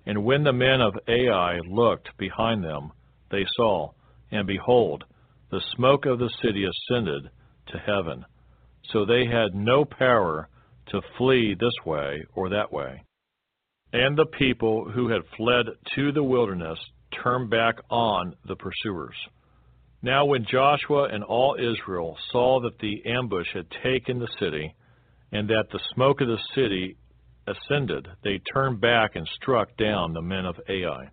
And 0.09 0.25
when 0.25 0.43
the 0.43 0.51
men 0.51 0.81
of 0.81 0.97
Ai 1.07 1.59
looked 1.69 2.17
behind 2.17 2.63
them, 2.63 2.93
they 3.29 3.45
saw, 3.55 3.91
and 4.31 4.47
behold, 4.47 5.03
the 5.51 5.61
smoke 5.75 6.07
of 6.07 6.17
the 6.17 6.31
city 6.41 6.65
ascended 6.65 7.29
to 7.67 7.77
heaven. 7.77 8.25
So 8.91 9.05
they 9.05 9.27
had 9.27 9.53
no 9.53 9.85
power 9.85 10.49
to 10.87 11.01
flee 11.15 11.53
this 11.53 11.85
way 11.85 12.25
or 12.33 12.49
that 12.49 12.73
way. 12.73 13.03
And 13.93 14.17
the 14.17 14.25
people 14.25 14.89
who 14.89 15.09
had 15.09 15.21
fled 15.37 15.67
to 15.93 16.11
the 16.11 16.23
wilderness 16.23 16.79
turned 17.23 17.51
back 17.51 17.75
on 17.91 18.33
the 18.47 18.55
pursuers. 18.55 19.15
Now, 20.01 20.25
when 20.25 20.47
Joshua 20.51 21.09
and 21.11 21.23
all 21.23 21.55
Israel 21.55 22.17
saw 22.31 22.61
that 22.61 22.79
the 22.79 23.03
ambush 23.05 23.53
had 23.53 23.67
taken 23.83 24.17
the 24.17 24.35
city, 24.39 24.73
and 25.31 25.47
that 25.49 25.65
the 25.71 25.79
smoke 25.93 26.19
of 26.21 26.29
the 26.29 26.41
city 26.55 26.97
ascended, 27.49 28.07
they 28.23 28.39
turned 28.53 28.79
back 28.79 29.15
and 29.15 29.27
struck 29.41 29.75
down 29.77 30.13
the 30.13 30.21
men 30.21 30.45
of 30.45 30.55
Ai. 30.69 31.09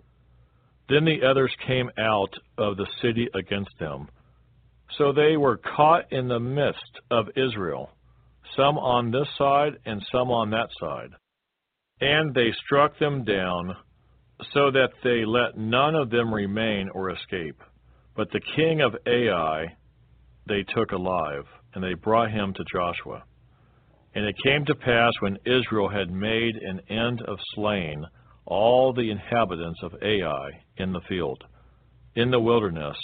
Then 0.89 1.05
the 1.05 1.25
others 1.29 1.53
came 1.67 1.91
out 1.99 2.33
of 2.59 2.77
the 2.77 2.87
city 3.03 3.29
against 3.35 3.77
them. 3.79 4.09
So 4.99 5.13
they 5.13 5.37
were 5.37 5.57
caught 5.57 6.13
in 6.13 6.29
the 6.29 6.39
midst 6.39 7.01
of 7.11 7.27
Israel, 7.37 7.91
some 8.57 8.79
on 8.79 9.11
this 9.11 9.29
side 9.37 9.79
and 9.85 10.05
some 10.13 10.31
on 10.31 10.51
that 10.51 10.69
side. 10.79 11.11
And 12.01 12.35
they 12.35 12.53
struck 12.65 12.99
them 12.99 13.25
down, 13.25 13.75
so 14.53 14.71
that 14.71 14.91
they 15.03 15.25
let 15.25 15.57
none 15.57 15.95
of 15.95 16.11
them 16.11 16.33
remain 16.33 16.91
or 16.91 17.11
escape. 17.11 17.61
But 18.15 18.31
the 18.31 18.41
king 18.55 18.81
of 18.81 18.95
Ai 19.07 19.77
they 20.47 20.63
took 20.63 20.93
alive, 20.93 21.45
and 21.75 21.83
they 21.83 21.95
brought 21.95 22.31
him 22.31 22.55
to 22.55 22.65
Joshua. 22.73 23.25
And 24.17 24.25
it 24.25 24.35
came 24.43 24.65
to 24.65 24.75
pass 24.75 25.13
when 25.21 25.37
Israel 25.45 25.91
had 25.91 26.11
made 26.11 26.57
an 26.57 26.81
end 26.89 27.21
of 27.21 27.39
slaying 27.55 28.03
all 28.47 28.95
the 28.95 29.11
inhabitants 29.11 29.79
of 29.83 29.93
Ai 30.03 30.63
in 30.79 30.93
the 30.93 31.03
field, 31.07 31.45
in 32.15 32.31
the 32.31 32.41
wilderness, 32.41 32.97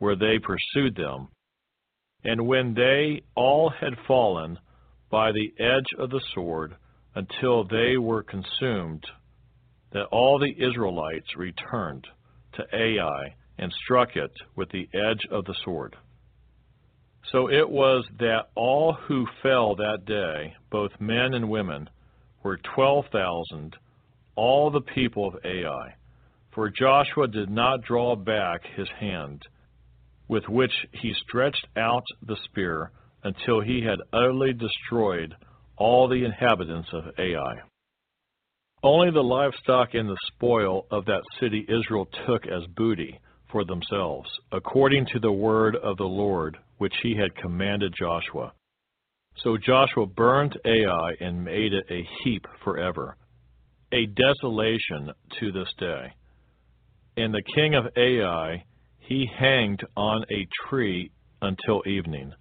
where 0.00 0.16
they 0.16 0.38
pursued 0.38 0.96
them, 0.96 1.28
and 2.24 2.46
when 2.46 2.74
they 2.74 3.22
all 3.34 3.70
had 3.70 3.94
fallen 4.06 4.58
by 5.10 5.32
the 5.32 5.50
edge 5.58 5.86
of 5.98 6.10
the 6.10 6.20
sword 6.34 6.76
until 7.14 7.64
they 7.64 7.96
were 7.96 8.22
consumed, 8.22 9.02
that 9.92 10.08
all 10.12 10.38
the 10.38 10.54
Israelites 10.62 11.38
returned 11.38 12.06
to 12.52 12.66
Ai 12.70 13.34
and 13.56 13.72
struck 13.72 14.14
it 14.14 14.32
with 14.56 14.68
the 14.72 14.86
edge 14.92 15.22
of 15.30 15.46
the 15.46 15.54
sword. 15.64 15.96
So 17.32 17.48
it 17.48 17.68
was 17.68 18.04
that 18.18 18.48
all 18.56 18.92
who 18.92 19.26
fell 19.42 19.76
that 19.76 20.04
day, 20.04 20.54
both 20.70 20.90
men 21.00 21.34
and 21.34 21.48
women, 21.48 21.88
were 22.42 22.58
twelve 22.74 23.04
thousand, 23.12 23.76
all 24.34 24.70
the 24.70 24.80
people 24.80 25.28
of 25.28 25.44
Ai. 25.44 25.94
For 26.52 26.70
Joshua 26.70 27.28
did 27.28 27.48
not 27.48 27.82
draw 27.82 28.16
back 28.16 28.62
his 28.74 28.88
hand, 28.98 29.42
with 30.26 30.48
which 30.48 30.72
he 30.92 31.14
stretched 31.14 31.66
out 31.76 32.02
the 32.22 32.36
spear, 32.46 32.90
until 33.22 33.60
he 33.60 33.82
had 33.84 34.00
utterly 34.12 34.52
destroyed 34.52 35.36
all 35.76 36.08
the 36.08 36.24
inhabitants 36.24 36.88
of 36.92 37.04
Ai. 37.16 37.60
Only 38.82 39.10
the 39.12 39.22
livestock 39.22 39.94
and 39.94 40.08
the 40.08 40.16
spoil 40.26 40.86
of 40.90 41.04
that 41.04 41.22
city 41.38 41.64
Israel 41.68 42.08
took 42.26 42.46
as 42.46 42.66
booty 42.74 43.20
for 43.52 43.64
themselves, 43.64 44.28
according 44.50 45.06
to 45.12 45.20
the 45.20 45.32
word 45.32 45.76
of 45.76 45.96
the 45.96 46.04
Lord 46.04 46.58
which 46.80 46.94
he 47.02 47.14
had 47.16 47.34
commanded 47.36 47.94
Joshua. 47.96 48.52
So 49.36 49.56
Joshua 49.56 50.06
burned 50.06 50.58
Ai 50.64 51.12
and 51.20 51.44
made 51.44 51.72
it 51.72 51.84
a 51.90 52.06
heap 52.22 52.46
forever, 52.64 53.16
a 53.92 54.06
desolation 54.06 55.12
to 55.38 55.52
this 55.52 55.72
day. 55.78 56.12
And 57.16 57.32
the 57.32 57.42
king 57.54 57.74
of 57.74 57.86
Ai 57.96 58.64
he 58.98 59.28
hanged 59.38 59.84
on 59.96 60.24
a 60.30 60.46
tree 60.68 61.10
until 61.42 61.82
evening. 61.86 62.32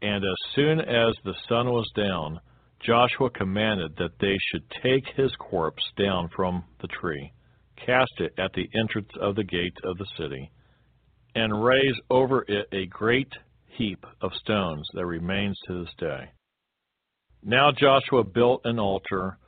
And 0.00 0.24
as 0.24 0.54
soon 0.54 0.80
as 0.80 1.14
the 1.24 1.34
sun 1.48 1.70
was 1.70 1.90
down, 1.94 2.40
Joshua 2.80 3.30
commanded 3.30 3.96
that 3.96 4.18
they 4.20 4.36
should 4.50 4.64
take 4.82 5.06
his 5.16 5.34
corpse 5.36 5.82
down 5.96 6.28
from 6.34 6.64
the 6.80 6.88
tree 6.88 7.32
cast 7.84 8.12
it 8.18 8.32
at 8.38 8.52
the 8.54 8.68
entrance 8.78 9.10
of 9.20 9.36
the 9.36 9.44
gate 9.44 9.76
of 9.84 9.96
the 9.98 10.06
city, 10.18 10.50
and 11.34 11.64
raise 11.64 11.94
over 12.10 12.44
it 12.48 12.66
a 12.72 12.86
great 12.86 13.32
heap 13.68 14.04
of 14.20 14.32
stones 14.34 14.88
that 14.94 15.06
remains 15.06 15.58
to 15.66 15.84
this 15.84 15.94
day. 15.98 16.30
Now 17.42 17.70
Joshua 17.70 18.24
built 18.24 18.62
an 18.64 18.78
altar 18.78 19.38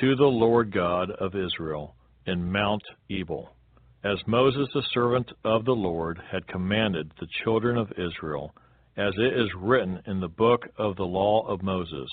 to 0.00 0.16
the 0.16 0.24
Lord 0.24 0.72
God 0.72 1.10
of 1.10 1.34
Israel 1.36 1.94
in 2.26 2.50
Mount 2.50 2.82
Ebal, 3.10 3.54
as 4.04 4.18
Moses 4.26 4.68
the 4.74 4.82
servant 4.92 5.30
of 5.44 5.64
the 5.64 5.72
Lord 5.72 6.20
had 6.30 6.48
commanded 6.48 7.12
the 7.20 7.28
children 7.44 7.78
of 7.78 7.92
Israel, 7.92 8.52
as 8.96 9.14
it 9.16 9.38
is 9.38 9.48
written 9.56 10.02
in 10.06 10.20
the 10.20 10.28
book 10.28 10.66
of 10.76 10.96
the 10.96 11.04
law 11.04 11.46
of 11.46 11.62
Moses. 11.62 12.08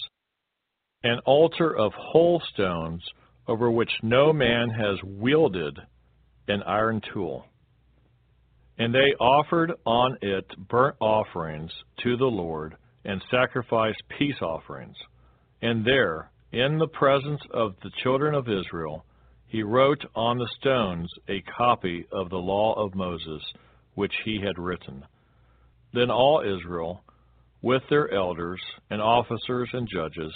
An 1.04 1.20
altar 1.26 1.76
of 1.76 1.92
whole 1.94 2.42
stones 2.54 3.04
over 3.48 3.70
which 3.72 3.92
no 4.04 4.32
man 4.32 4.70
has 4.70 4.98
wielded 5.04 5.78
an 6.48 6.62
iron 6.64 7.02
tool. 7.14 7.46
And 8.78 8.94
they 8.94 9.14
offered 9.20 9.74
on 9.86 10.18
it 10.22 10.46
burnt 10.70 10.96
offerings 11.00 11.72
to 12.04 12.18
the 12.18 12.26
Lord 12.26 12.76
and 13.06 13.22
sacrificed 13.30 14.02
peace 14.18 14.42
offerings. 14.42 14.96
And 15.62 15.86
there, 15.86 16.32
in 16.52 16.78
the 16.78 16.88
presence 16.88 17.42
of 17.52 17.76
the 17.84 17.92
children 18.02 18.34
of 18.34 18.48
Israel, 18.50 19.06
he 19.48 19.62
wrote 19.62 20.04
on 20.16 20.38
the 20.38 20.50
stones 20.60 21.08
a 21.28 21.42
copy 21.42 22.08
of 22.12 22.30
the 22.30 22.38
law 22.38 22.74
of 22.74 22.96
Moses, 22.96 23.44
which 23.94 24.14
he 24.26 24.42
had 24.44 24.58
written. 24.58 25.06
Then 25.94 26.10
all 26.10 26.42
Israel, 26.42 27.04
with 27.62 27.84
their 27.90 28.12
elders 28.12 28.62
and 28.90 29.00
officers 29.02 29.70
and 29.74 29.88
judges, 29.88 30.34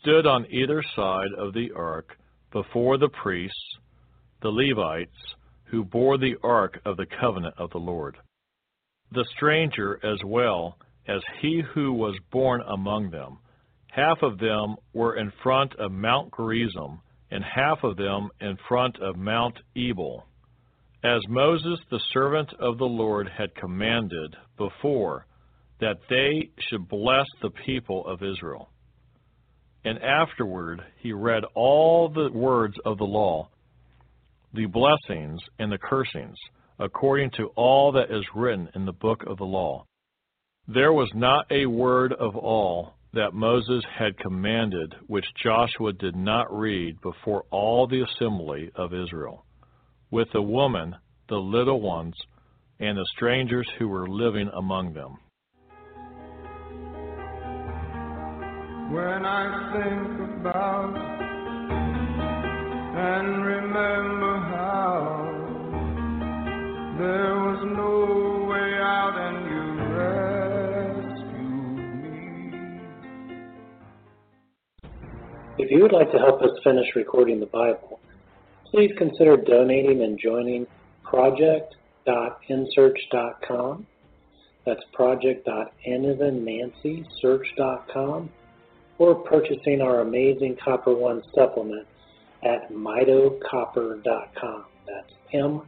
stood 0.00 0.26
on 0.26 0.46
either 0.50 0.82
side 0.94 1.32
of 1.38 1.54
the 1.54 1.70
ark 1.74 2.16
before 2.52 2.98
the 2.98 3.08
priests, 3.08 3.78
the 4.42 4.50
Levites, 4.50 5.10
who 5.72 5.82
bore 5.82 6.18
the 6.18 6.36
ark 6.44 6.78
of 6.84 6.98
the 6.98 7.06
covenant 7.18 7.54
of 7.58 7.70
the 7.70 7.78
Lord. 7.78 8.16
The 9.10 9.24
stranger 9.34 9.98
as 10.04 10.18
well 10.24 10.76
as 11.08 11.22
he 11.40 11.62
who 11.74 11.94
was 11.94 12.14
born 12.30 12.60
among 12.68 13.10
them. 13.10 13.38
Half 13.90 14.18
of 14.22 14.38
them 14.38 14.76
were 14.92 15.16
in 15.16 15.32
front 15.42 15.74
of 15.76 15.90
Mount 15.90 16.30
Gerizim, 16.36 17.00
and 17.30 17.42
half 17.42 17.82
of 17.82 17.96
them 17.96 18.28
in 18.40 18.56
front 18.68 18.98
of 19.00 19.16
Mount 19.16 19.58
Ebal, 19.74 20.26
as 21.02 21.20
Moses 21.28 21.80
the 21.90 22.00
servant 22.12 22.52
of 22.60 22.76
the 22.76 22.84
Lord 22.84 23.28
had 23.28 23.54
commanded 23.54 24.36
before, 24.58 25.26
that 25.80 25.96
they 26.08 26.50
should 26.68 26.86
bless 26.86 27.26
the 27.40 27.50
people 27.64 28.06
of 28.06 28.22
Israel. 28.22 28.68
And 29.84 29.98
afterward 29.98 30.82
he 31.00 31.12
read 31.12 31.44
all 31.54 32.10
the 32.10 32.30
words 32.30 32.76
of 32.84 32.98
the 32.98 33.04
law, 33.04 33.48
the 34.52 34.66
blessings 34.66 35.40
and 35.58 35.70
the 35.70 35.78
cursings, 35.78 36.36
according 36.78 37.30
to 37.36 37.48
all 37.56 37.92
that 37.92 38.10
is 38.10 38.24
written 38.34 38.68
in 38.74 38.84
the 38.84 38.92
book 38.92 39.22
of 39.26 39.38
the 39.38 39.44
law. 39.44 39.84
There 40.68 40.92
was 40.92 41.10
not 41.14 41.46
a 41.50 41.66
word 41.66 42.12
of 42.12 42.36
all 42.36 42.94
that 43.14 43.34
Moses 43.34 43.84
had 43.98 44.18
commanded 44.18 44.94
which 45.06 45.26
Joshua 45.42 45.92
did 45.92 46.16
not 46.16 46.46
read 46.56 47.00
before 47.00 47.44
all 47.50 47.86
the 47.86 48.02
assembly 48.02 48.70
of 48.74 48.94
Israel, 48.94 49.44
with 50.10 50.28
the 50.32 50.42
woman, 50.42 50.96
the 51.28 51.36
little 51.36 51.80
ones, 51.80 52.14
and 52.80 52.96
the 52.96 53.06
strangers 53.16 53.68
who 53.78 53.88
were 53.88 54.08
living 54.08 54.48
among 54.54 54.94
them. 54.94 55.18
when 58.92 59.24
I 59.24 59.72
think 59.72 60.40
about 60.40 61.21
and 62.94 63.44
remember 63.44 64.36
how 64.36 65.24
there 66.98 67.34
was 67.34 67.64
no 67.74 68.44
way 68.50 68.74
out 68.74 69.16
and 69.16 69.50
you. 69.50 69.62
If 75.58 75.70
you 75.70 75.82
would 75.82 75.92
like 75.92 76.10
to 76.12 76.18
help 76.18 76.40
us 76.42 76.50
finish 76.64 76.86
recording 76.96 77.38
the 77.40 77.46
Bible, 77.46 78.00
please 78.70 78.90
consider 78.98 79.36
donating 79.36 80.02
and 80.02 80.18
joining 80.18 80.66
project.nsearch.com. 81.04 83.86
That's 84.66 84.82
project.nancy 84.92 87.06
search.com 87.20 88.30
or 88.98 89.14
purchasing 89.14 89.80
our 89.80 90.00
amazing 90.00 90.56
Copper 90.62 90.94
One 90.94 91.22
supplement 91.34 91.86
at 92.42 92.70
mitocopper.com. 92.72 94.64
That's 94.86 95.12
M-I-T-O 95.32 95.64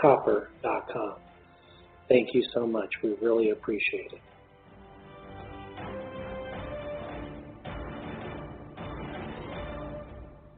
copper.com. 0.00 1.14
Thank 2.08 2.34
you 2.34 2.42
so 2.52 2.66
much. 2.66 2.90
We 3.02 3.14
really 3.20 3.50
appreciate 3.50 4.12
it. 4.12 4.20